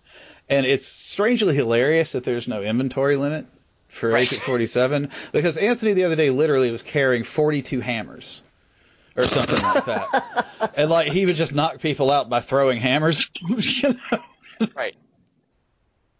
and 0.50 0.66
it's 0.66 0.86
strangely 0.86 1.54
hilarious 1.56 2.14
that 2.14 2.24
there's 2.24 2.48
no 2.48 2.62
inventory 2.62 3.18
limit 3.18 3.46
for 3.90 4.10
Right. 4.10 4.22
Agent 4.22 4.42
47 4.44 5.10
because 5.34 5.58
Anthony 5.58 5.94
the 5.94 6.06
other 6.06 6.16
day 6.16 6.30
literally 6.30 6.72
was 6.72 6.82
carrying 6.82 7.24
42 7.24 7.82
hammers. 7.82 8.44
Or 9.18 9.28
something 9.28 9.62
like 9.62 9.84
that, 9.86 10.72
and 10.78 10.90
like 10.90 11.12
he 11.12 11.26
would 11.26 11.36
just 11.36 11.52
knock 11.54 11.82
people 11.82 12.10
out 12.10 12.30
by 12.30 12.40
throwing 12.40 12.80
hammers. 12.80 13.30
You 13.50 13.90
know? 13.90 14.70
Right. 14.74 14.96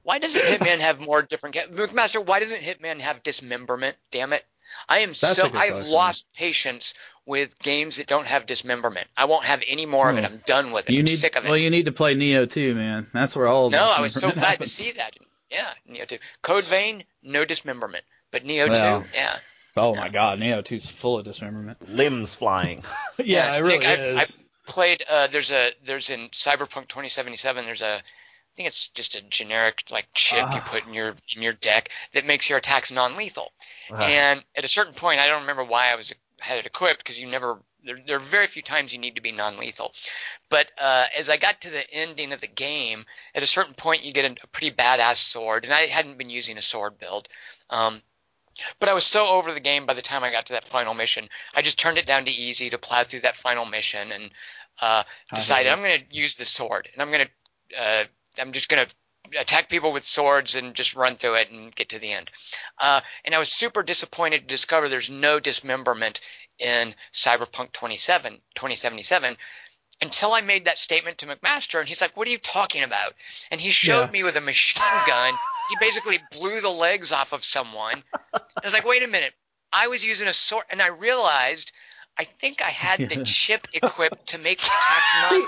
Why 0.04 0.20
doesn't 0.20 0.42
Hitman 0.42 0.80
have 0.80 1.00
more 1.00 1.22
different? 1.22 1.56
Ca- 1.56 1.68
McMaster, 1.68 2.26
why 2.26 2.42
doesn't 2.42 2.62
Hitman 2.62 3.00
have 3.00 3.24
dismemberment? 3.24 3.96
Damn 4.12 4.34
it! 4.34 4.44
I 4.90 5.00
am 5.00 5.10
That's 5.10 5.36
so 5.38 5.46
I've 5.46 5.52
question. 5.74 5.92
lost 5.92 6.26
patience 6.36 6.94
with 7.26 7.58
games 7.60 7.98
that 7.98 8.08
don't 8.08 8.26
have 8.28 8.46
dismemberment. 8.46 9.08
I 9.16 9.26
won't 9.26 9.46
have 9.46 9.62
any 9.68 9.86
more 9.86 10.10
of 10.10 10.18
it. 10.18 10.24
Oh. 10.24 10.26
I'm 10.26 10.38
done 10.46 10.72
with 10.72 10.90
it. 10.90 10.94
You 10.94 11.00
I'm 11.00 11.06
need 11.06 11.16
sick 11.18 11.36
of 11.36 11.46
it. 11.46 11.48
well, 11.50 11.58
you 11.58 11.70
need 11.70 11.86
to 11.86 11.92
play 11.92 12.16
Nioh 12.16 12.50
too, 12.50 12.74
man. 12.76 13.08
That's 13.14 13.36
where 13.36 13.48
all 13.48 13.68
of 13.68 13.72
no, 13.72 13.84
I 13.84 14.02
was 14.02 14.14
so 14.16 14.32
glad 14.32 14.60
to 14.62 14.68
see 14.68 14.92
that. 14.94 15.16
Yeah, 15.50 15.68
Nioh 15.90 16.08
2. 16.08 16.18
Code 16.42 16.64
Vein, 16.66 17.04
no 17.24 17.46
dismemberment. 17.46 18.04
But 18.32 18.44
Nioh 18.46 18.70
Well, 18.70 19.02
2, 19.02 19.08
yeah. 19.14 19.38
Oh 19.78 19.96
my 19.96 20.10
God, 20.10 20.40
Nioh 20.40 20.64
2's 20.64 20.90
full 20.90 21.18
of 21.20 21.26
dismemberment. 21.26 21.90
Limbs 21.90 22.34
flying. 22.36 22.80
yeah, 23.20 23.54
Yeah, 23.54 23.56
it 23.56 23.60
really 23.60 23.78
Nick, 23.80 23.88
I- 24.00 24.22
is. 24.24 24.38
Played 24.68 25.04
uh 25.10 25.28
there's 25.28 25.52
a 25.52 25.72
there's 25.86 26.10
in 26.12 26.30
Cyberpunk 26.30 26.88
2077 26.88 27.66
there's 27.66 27.82
a 27.82 28.02
I 28.52 28.58
think 28.58 28.68
it's 28.68 28.90
just 28.90 29.16
a 29.16 29.22
generic 29.22 29.84
like 29.92 30.08
chip 30.14 30.40
you 30.52 30.60
Ah. 30.60 30.68
put 30.70 30.86
in 30.86 30.94
your 30.94 31.16
in 31.36 31.42
your 31.42 31.54
deck 31.54 31.90
that 32.12 32.26
makes 32.26 32.50
your 32.50 32.58
attacks 32.58 32.92
non-lethal. 32.92 33.54
Ah. 33.92 34.04
And 34.04 34.44
at 34.56 34.66
a 34.66 34.68
certain 34.68 34.94
point, 34.94 35.20
I 35.22 35.28
don't 35.28 35.42
remember 35.42 35.64
why 35.64 35.92
I 35.92 35.96
was 35.96 36.14
had 36.40 36.58
it 36.58 36.66
equipped 36.66 37.00
because 37.00 37.20
you 37.20 37.28
never. 37.28 37.60
There, 37.84 37.98
there 38.06 38.18
are 38.18 38.20
very 38.20 38.46
few 38.46 38.62
times 38.62 38.94
you 38.94 39.00
need 39.00 39.16
to 39.16 39.22
be 39.22 39.32
non-lethal. 39.32 39.94
But 40.50 40.72
uh, 40.78 41.06
as 41.18 41.30
I 41.30 41.38
got 41.38 41.62
to 41.62 41.72
the 41.72 41.90
ending 41.92 42.32
of 42.32 42.40
the 42.42 42.48
game, 42.48 43.06
at 43.34 43.42
a 43.42 43.48
certain 43.48 43.74
point 43.74 44.04
you 44.04 44.14
get 44.14 44.26
a, 44.32 44.36
a 44.44 44.48
pretty 44.48 44.70
badass 44.76 45.16
sword, 45.16 45.64
and 45.66 45.74
I 45.74 45.88
hadn't 45.88 46.18
been 46.20 46.30
using 46.30 46.60
a 46.60 46.62
sword 46.62 47.00
build. 47.00 47.28
Um, 47.72 48.04
but 48.80 48.88
I 48.90 48.94
was 48.94 49.06
so 49.06 49.28
over 49.30 49.52
the 49.52 49.60
game 49.60 49.88
by 49.88 49.96
the 49.96 50.02
time 50.04 50.24
I 50.24 50.30
got 50.32 50.46
to 50.48 50.54
that 50.54 50.66
final 50.66 50.94
mission. 50.94 51.28
I 51.56 51.64
just 51.64 51.80
turned 51.80 51.98
it 51.98 52.06
down 52.06 52.26
to 52.26 52.32
easy 52.32 52.70
to 52.70 52.78
plow 52.78 53.04
through 53.04 53.22
that 53.22 53.36
final 53.36 53.66
mission, 53.66 54.12
and 54.12 54.30
uh, 54.80 55.04
decided 55.34 55.72
I'm 55.72 55.80
going 55.80 56.02
to 56.02 56.16
use 56.16 56.36
the 56.36 56.46
sword, 56.46 56.88
and 56.94 57.02
I'm 57.02 57.12
going 57.12 57.26
to. 57.26 57.82
Uh, 57.82 58.04
I'm 58.40 58.52
just 58.54 58.70
going 58.70 58.86
to 58.88 59.40
attack 59.40 59.70
people 59.70 59.92
with 59.92 60.04
swords 60.04 60.56
and 60.56 60.74
just 60.74 60.96
run 60.96 61.16
through 61.16 61.36
it 61.36 61.52
and 61.52 61.74
get 61.76 61.90
to 61.90 62.00
the 62.00 62.12
end. 62.12 62.30
Uh, 62.80 63.02
and 63.24 63.36
I 63.36 63.40
was 63.40 63.50
super 63.50 63.84
disappointed 63.84 64.42
to 64.42 64.48
discover 64.48 64.90
there's 64.90 65.10
no 65.10 65.40
dismemberment 65.40 66.22
in 66.60 66.96
Cyberpunk 67.14 67.72
27, 67.72 68.34
2077 68.56 69.38
until 70.02 70.34
I 70.34 70.42
made 70.42 70.66
that 70.66 70.80
statement 70.80 71.20
to 71.20 71.28
McMaster, 71.28 71.80
and 71.80 71.88
he's 71.88 72.02
like, 72.02 72.18
"What 72.18 72.28
are 72.28 72.32
you 72.32 72.40
talking 72.40 72.84
about?" 72.84 73.14
And 73.52 73.62
he 73.62 73.70
showed 73.70 74.08
Yeah. 74.08 74.12
me 74.12 74.24
with 74.24 74.36
a 74.36 74.42
machine 74.42 74.82
gun. 75.06 75.38
he 75.68 75.76
basically 75.76 76.18
blew 76.18 76.60
the 76.60 76.70
legs 76.70 77.12
off 77.14 77.32
of 77.32 77.46
someone. 77.46 78.04
I 78.34 78.66
was 78.66 78.74
like, 78.74 78.84
"Wait 78.84 79.04
a 79.04 79.08
minute! 79.08 79.34
I 79.72 79.88
was 79.88 80.04
using 80.04 80.28
a 80.28 80.34
sword," 80.34 80.66
and 80.70 80.82
I 80.82 80.88
realized. 80.88 81.72
I 82.18 82.26
think 82.26 82.62
I 82.62 82.70
had 82.70 83.00
the 83.10 83.24
chip 83.24 83.68
equipped 83.74 84.28
to 84.30 84.38
make 84.38 84.60
attacks 84.60 85.30
See, 85.30 85.40
non 85.40 85.48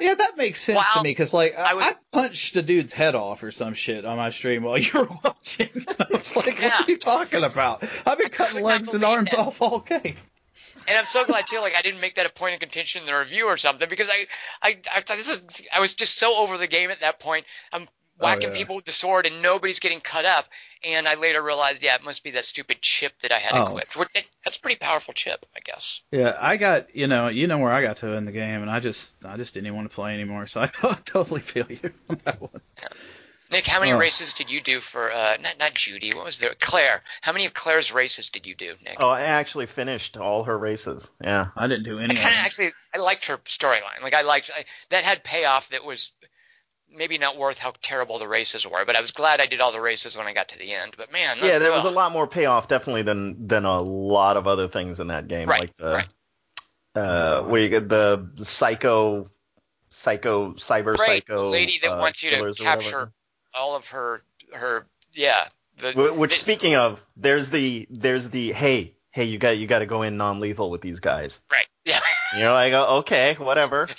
Yeah, 0.00 0.14
that 0.14 0.36
makes 0.36 0.60
sense 0.60 0.84
to 0.94 1.02
me 1.02 1.10
because 1.10 1.32
like 1.32 1.58
I, 1.58 1.70
I 1.70 1.74
was- 1.74 1.86
I 1.86 1.94
punched 2.12 2.56
a 2.56 2.62
dude's 2.62 2.92
head 2.92 3.14
off 3.14 3.42
or 3.42 3.50
some 3.50 3.74
shit 3.74 4.04
on 4.04 4.16
my 4.16 4.30
stream 4.30 4.62
while 4.62 4.78
you 4.78 4.90
were 5.00 5.08
watching. 5.24 5.68
I 5.98 6.06
was 6.10 6.36
like, 6.36 6.60
Yeah. 6.60 6.68
"What 6.80 6.88
are 6.88 6.90
you 6.92 6.98
talking 6.98 7.44
about? 7.44 7.84
I've 8.06 8.18
been 8.18 8.28
cutting 8.30 8.62
legs 8.62 8.92
and 8.94 9.04
arms 9.04 9.30
that. 9.30 9.40
off 9.40 9.62
all 9.62 9.80
game." 9.80 10.16
And 10.88 10.96
I'm 10.98 11.04
so 11.04 11.24
glad 11.24 11.46
too. 11.46 11.60
Like 11.60 11.74
I 11.76 11.82
didn't 11.82 12.00
make 12.00 12.16
that 12.16 12.26
a 12.26 12.30
point 12.30 12.54
of 12.54 12.60
contention 12.60 13.02
in 13.02 13.06
the 13.06 13.16
review 13.16 13.46
or 13.46 13.56
something 13.56 13.88
because 13.88 14.10
I, 14.10 14.26
I, 14.62 14.78
I 14.92 15.00
thought 15.02 15.18
this 15.18 15.28
is. 15.28 15.42
I 15.72 15.80
was 15.80 15.94
just 15.94 16.18
so 16.18 16.36
over 16.36 16.58
the 16.58 16.66
game 16.66 16.90
at 16.90 17.00
that 17.00 17.20
point. 17.20 17.44
I'm 17.72 17.86
whacking 18.20 18.50
Oh, 18.50 18.52
yeah. 18.52 18.58
people 18.58 18.76
with 18.76 18.84
the 18.84 18.92
sword 18.92 19.26
and 19.26 19.42
nobody's 19.42 19.80
getting 19.80 20.00
cut 20.00 20.24
up. 20.24 20.46
And 20.84 21.06
I 21.06 21.14
later 21.14 21.42
realized, 21.42 21.82
yeah, 21.82 21.94
it 21.96 22.04
must 22.04 22.22
be 22.24 22.30
that 22.32 22.44
stupid 22.46 22.80
chip 22.80 23.12
that 23.20 23.32
I 23.32 23.38
had 23.38 23.52
Oh. 23.54 23.66
equipped. 23.66 23.96
Which, 23.96 24.08
that's 24.44 24.56
a 24.56 24.60
pretty 24.60 24.78
powerful 24.78 25.12
chip, 25.12 25.44
I 25.54 25.60
guess. 25.60 26.00
Yeah, 26.10 26.36
I 26.40 26.56
got 26.56 26.94
you 26.96 27.06
know 27.06 27.28
you 27.28 27.46
know 27.46 27.58
where 27.58 27.72
I 27.72 27.82
got 27.82 27.96
to 27.98 28.12
in 28.14 28.24
the 28.24 28.32
game, 28.32 28.62
and 28.62 28.70
I 28.70 28.80
just 28.80 29.12
I 29.24 29.36
just 29.36 29.52
didn't 29.54 29.66
even 29.66 29.76
want 29.76 29.90
to 29.90 29.94
play 29.94 30.14
anymore. 30.14 30.46
So 30.46 30.60
I 30.60 30.66
totally 31.04 31.40
feel 31.40 31.66
you 31.70 31.90
on 32.08 32.20
that 32.24 32.40
one. 32.40 32.60
Nick, 33.50 33.66
how 33.66 33.80
many 33.80 33.92
Oh. 33.92 33.98
races 33.98 34.32
did 34.32 34.48
you 34.48 34.60
do 34.60 34.78
for? 34.80 35.10
Uh, 35.12 35.36
not 35.40 35.58
not 35.58 35.74
Judy. 35.74 36.14
What 36.14 36.24
was 36.24 36.38
there? 36.38 36.54
Claire. 36.60 37.02
How 37.20 37.32
many 37.32 37.46
of 37.46 37.52
Claire's 37.52 37.92
races 37.92 38.30
did 38.30 38.46
you 38.46 38.54
do, 38.54 38.74
Nick? 38.84 38.96
Oh, 39.00 39.08
I 39.08 39.22
actually 39.22 39.66
finished 39.66 40.16
all 40.16 40.44
her 40.44 40.56
races. 40.56 41.10
Yeah. 41.22 41.48
I 41.56 41.66
didn't 41.66 41.84
do 41.84 41.98
any 41.98 42.14
of 42.14 42.20
kind 42.20 42.32
of 42.34 42.40
actually 42.44 42.70
I 42.94 42.98
liked 42.98 43.26
her 43.26 43.38
storyline. 43.38 44.02
Like 44.02 44.14
I 44.14 44.22
liked 44.22 44.50
I, 44.56 44.64
that 44.90 45.02
had 45.04 45.24
payoff 45.24 45.68
that 45.70 45.84
was 45.84 46.12
maybe 46.94 47.18
not 47.18 47.36
worth 47.36 47.58
how 47.58 47.72
terrible 47.82 48.18
the 48.18 48.28
races 48.28 48.66
were, 48.66 48.84
but 48.84 48.96
I 48.96 49.00
was 49.00 49.10
glad 49.10 49.40
I 49.40 49.46
did 49.46 49.60
all 49.60 49.72
the 49.72 49.80
races 49.80 50.16
when 50.16 50.26
I 50.26 50.32
got 50.32 50.48
to 50.50 50.58
the 50.58 50.72
end. 50.72 50.94
But 50.96 51.12
man, 51.12 51.38
Yeah, 51.42 51.58
there 51.58 51.72
was 51.72 51.84
a 51.84 51.90
lot 51.90 52.12
more 52.12 52.26
payoff 52.26 52.68
definitely 52.68 53.02
than 53.02 53.46
than 53.46 53.64
a 53.64 53.80
lot 53.80 54.36
of 54.36 54.46
other 54.46 54.68
things 54.68 55.00
in 55.00 55.08
that 55.08 55.28
game. 55.28 55.48
Right, 55.48 55.60
like 55.60 55.76
the 55.76 55.92
right. 55.94 56.08
uh 56.94 57.42
where 57.44 57.60
you 57.60 57.68
get 57.68 57.88
the 57.88 58.30
psycho 58.36 59.28
psycho 59.88 60.52
cyber 60.54 60.96
Right, 60.96 61.24
psycho 61.26 61.44
the 61.44 61.48
lady 61.48 61.78
that 61.82 61.92
uh, 61.92 61.98
wants 62.00 62.22
you 62.22 62.30
to 62.30 62.36
killers 62.36 62.60
or 62.60 62.64
whatever. 62.64 62.80
capture 62.82 63.12
all 63.54 63.76
of 63.76 63.86
her 63.88 64.22
her 64.52 64.86
yeah. 65.12 65.48
The, 65.78 65.92
Which 65.92 66.32
it- 66.34 66.40
speaking 66.40 66.74
of, 66.76 67.04
there's 67.16 67.48
the 67.50 67.86
there's 67.90 68.28
the 68.30 68.52
hey 68.52 68.94
hey 69.12 69.24
you 69.24 69.38
got 69.38 69.56
you 69.56 69.66
got 69.66 69.78
to 69.80 69.86
go 69.86 70.02
in 70.02 70.16
non-lethal 70.16 70.70
with 70.70 70.82
these 70.82 71.00
guys. 71.00 71.40
right, 71.50 71.66
yeah. 71.84 72.00
You 72.36 72.40
know, 72.40 72.54
I 72.54 72.70
go 72.70 72.86
okay, 72.98 73.34
whatever. 73.38 73.88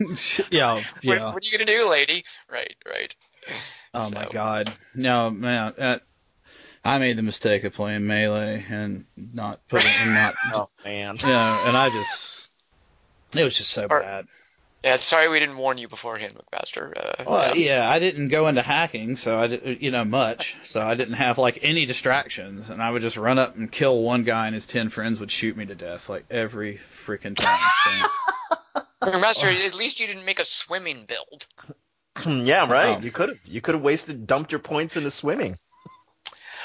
yeah, 0.50 0.74
What, 0.74 0.84
yeah. 1.02 1.32
what 1.32 1.42
are 1.42 1.46
you 1.46 1.52
gonna 1.52 1.64
do, 1.66 1.88
lady? 1.88 2.24
Right, 2.50 2.74
right. 2.88 3.14
Oh 3.94 4.10
my 4.10 4.26
god. 4.30 4.72
No, 4.94 5.30
man. 5.30 5.74
Uh, 5.78 5.98
I 6.84 6.98
made 6.98 7.16
the 7.18 7.22
mistake 7.22 7.64
of 7.64 7.74
playing 7.74 8.06
melee 8.06 8.64
and 8.68 9.04
not 9.16 9.60
putting 9.68 9.90
and 9.90 10.14
not 10.14 10.34
Oh 10.54 10.68
man. 10.84 11.16
you 11.20 11.26
know, 11.28 11.62
and 11.66 11.76
I 11.76 11.90
just 11.90 12.50
it 13.34 13.44
was 13.44 13.56
just 13.56 13.70
so 13.70 13.86
Or- 13.90 14.00
bad. 14.00 14.26
Yeah, 14.82 14.96
sorry 14.96 15.28
we 15.28 15.38
didn't 15.38 15.58
warn 15.58 15.76
you 15.76 15.88
beforehand, 15.88 16.40
McMaster. 16.40 16.96
Uh, 16.96 17.24
Well, 17.26 17.54
yeah. 17.54 17.80
yeah, 17.80 17.90
I 17.90 17.98
didn't 17.98 18.28
go 18.28 18.48
into 18.48 18.62
hacking, 18.62 19.16
so 19.16 19.38
I 19.38 19.46
did, 19.46 19.82
you 19.82 19.90
know 19.90 20.06
much, 20.06 20.56
so 20.64 20.80
I 20.80 20.94
didn't 20.94 21.16
have 21.16 21.36
like 21.36 21.58
any 21.60 21.84
distractions, 21.84 22.70
and 22.70 22.82
I 22.82 22.90
would 22.90 23.02
just 23.02 23.18
run 23.18 23.38
up 23.38 23.56
and 23.56 23.70
kill 23.70 24.00
one 24.02 24.24
guy, 24.24 24.46
and 24.46 24.54
his 24.54 24.64
ten 24.64 24.88
friends 24.88 25.20
would 25.20 25.30
shoot 25.30 25.54
me 25.54 25.66
to 25.66 25.74
death 25.74 26.08
like 26.08 26.24
every 26.30 26.80
freaking 27.04 27.36
time. 27.36 28.10
So, 29.02 29.10
McMaster, 29.10 29.66
at 29.66 29.74
least 29.74 29.98
you 30.00 30.06
didn't 30.06 30.24
make 30.24 30.40
a 30.40 30.44
swimming 30.44 31.06
build. 31.06 31.46
yeah, 32.46 32.70
right. 32.70 32.98
Oh. 32.98 33.00
You 33.00 33.10
could 33.10 33.28
have 33.30 33.38
you 33.44 33.60
could 33.60 33.74
have 33.74 33.82
wasted 33.82 34.26
dumped 34.26 34.52
your 34.52 34.58
points 34.58 34.96
into 34.96 35.10
swimming. 35.10 35.52
Uh, 35.52 35.56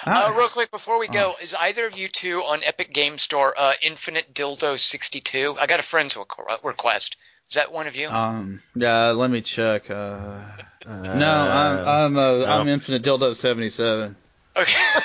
Ah, 0.08 0.36
real 0.38 0.50
quick 0.50 0.70
before 0.70 1.00
we 1.00 1.08
go, 1.08 1.36
is 1.42 1.56
either 1.56 1.88
of 1.88 1.98
you 1.98 2.08
two 2.10 2.40
on 2.44 2.64
Epic 2.64 2.94
Game 2.94 3.18
Store 3.18 3.56
uh, 3.58 3.74
Infinite 3.82 4.34
Dildo 4.36 4.78
62? 4.78 5.56
I 5.60 5.66
got 5.66 5.80
a 5.80 5.84
friend's 5.84 6.16
request. 6.64 7.18
Is 7.50 7.56
that 7.56 7.72
one 7.72 7.88
of 7.88 7.96
you? 7.96 8.08
Um, 8.10 8.62
yeah, 8.76 9.12
let 9.12 9.32
me 9.32 9.42
check. 9.42 9.90
Uh, 9.90 10.42
Uh, 10.86 11.16
no, 11.16 11.32
I'm 11.32 11.88
I'm 11.88 12.18
uh, 12.18 12.38
no. 12.38 12.46
I'm 12.46 12.68
Infinite 12.68 13.02
Dildo 13.04 13.36
seventy 13.36 13.70
seven. 13.70 14.16
Okay, 14.58 15.02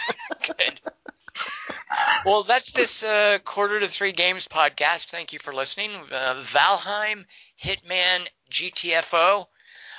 good. 0.47 0.80
Well, 2.25 2.45
that's 2.45 2.73
this 2.73 3.03
uh, 3.03 3.39
quarter 3.45 3.81
to 3.81 3.89
three 3.89 4.13
games 4.13 4.47
podcast. 4.47 5.07
Thank 5.07 5.33
you 5.33 5.39
for 5.39 5.55
listening. 5.55 5.93
Uh, 6.11 6.43
Valheim, 6.45 7.25
Hitman, 7.63 8.29
GTFO. 8.51 9.47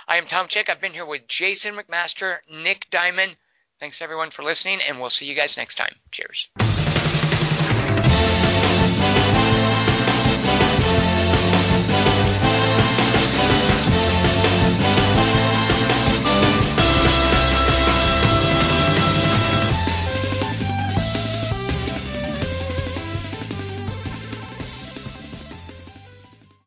I 0.08 0.18
am 0.18 0.28
Tom 0.28 0.48
Chick. 0.48 0.70
I've 0.70 0.82
been 0.82 0.94
here 0.94 1.06
with 1.06 1.28
Jason 1.28 1.76
McMaster, 1.76 2.40
Nick 2.50 2.88
Diamond. 2.90 3.38
Thanks 3.80 4.02
everyone 4.02 4.30
for 4.30 4.44
listening, 4.44 4.80
and 4.88 5.00
we'll 5.00 5.10
see 5.10 5.26
you 5.26 5.36
guys 5.36 5.58
next 5.58 5.76
time. 5.76 5.96
Cheers. 6.12 6.50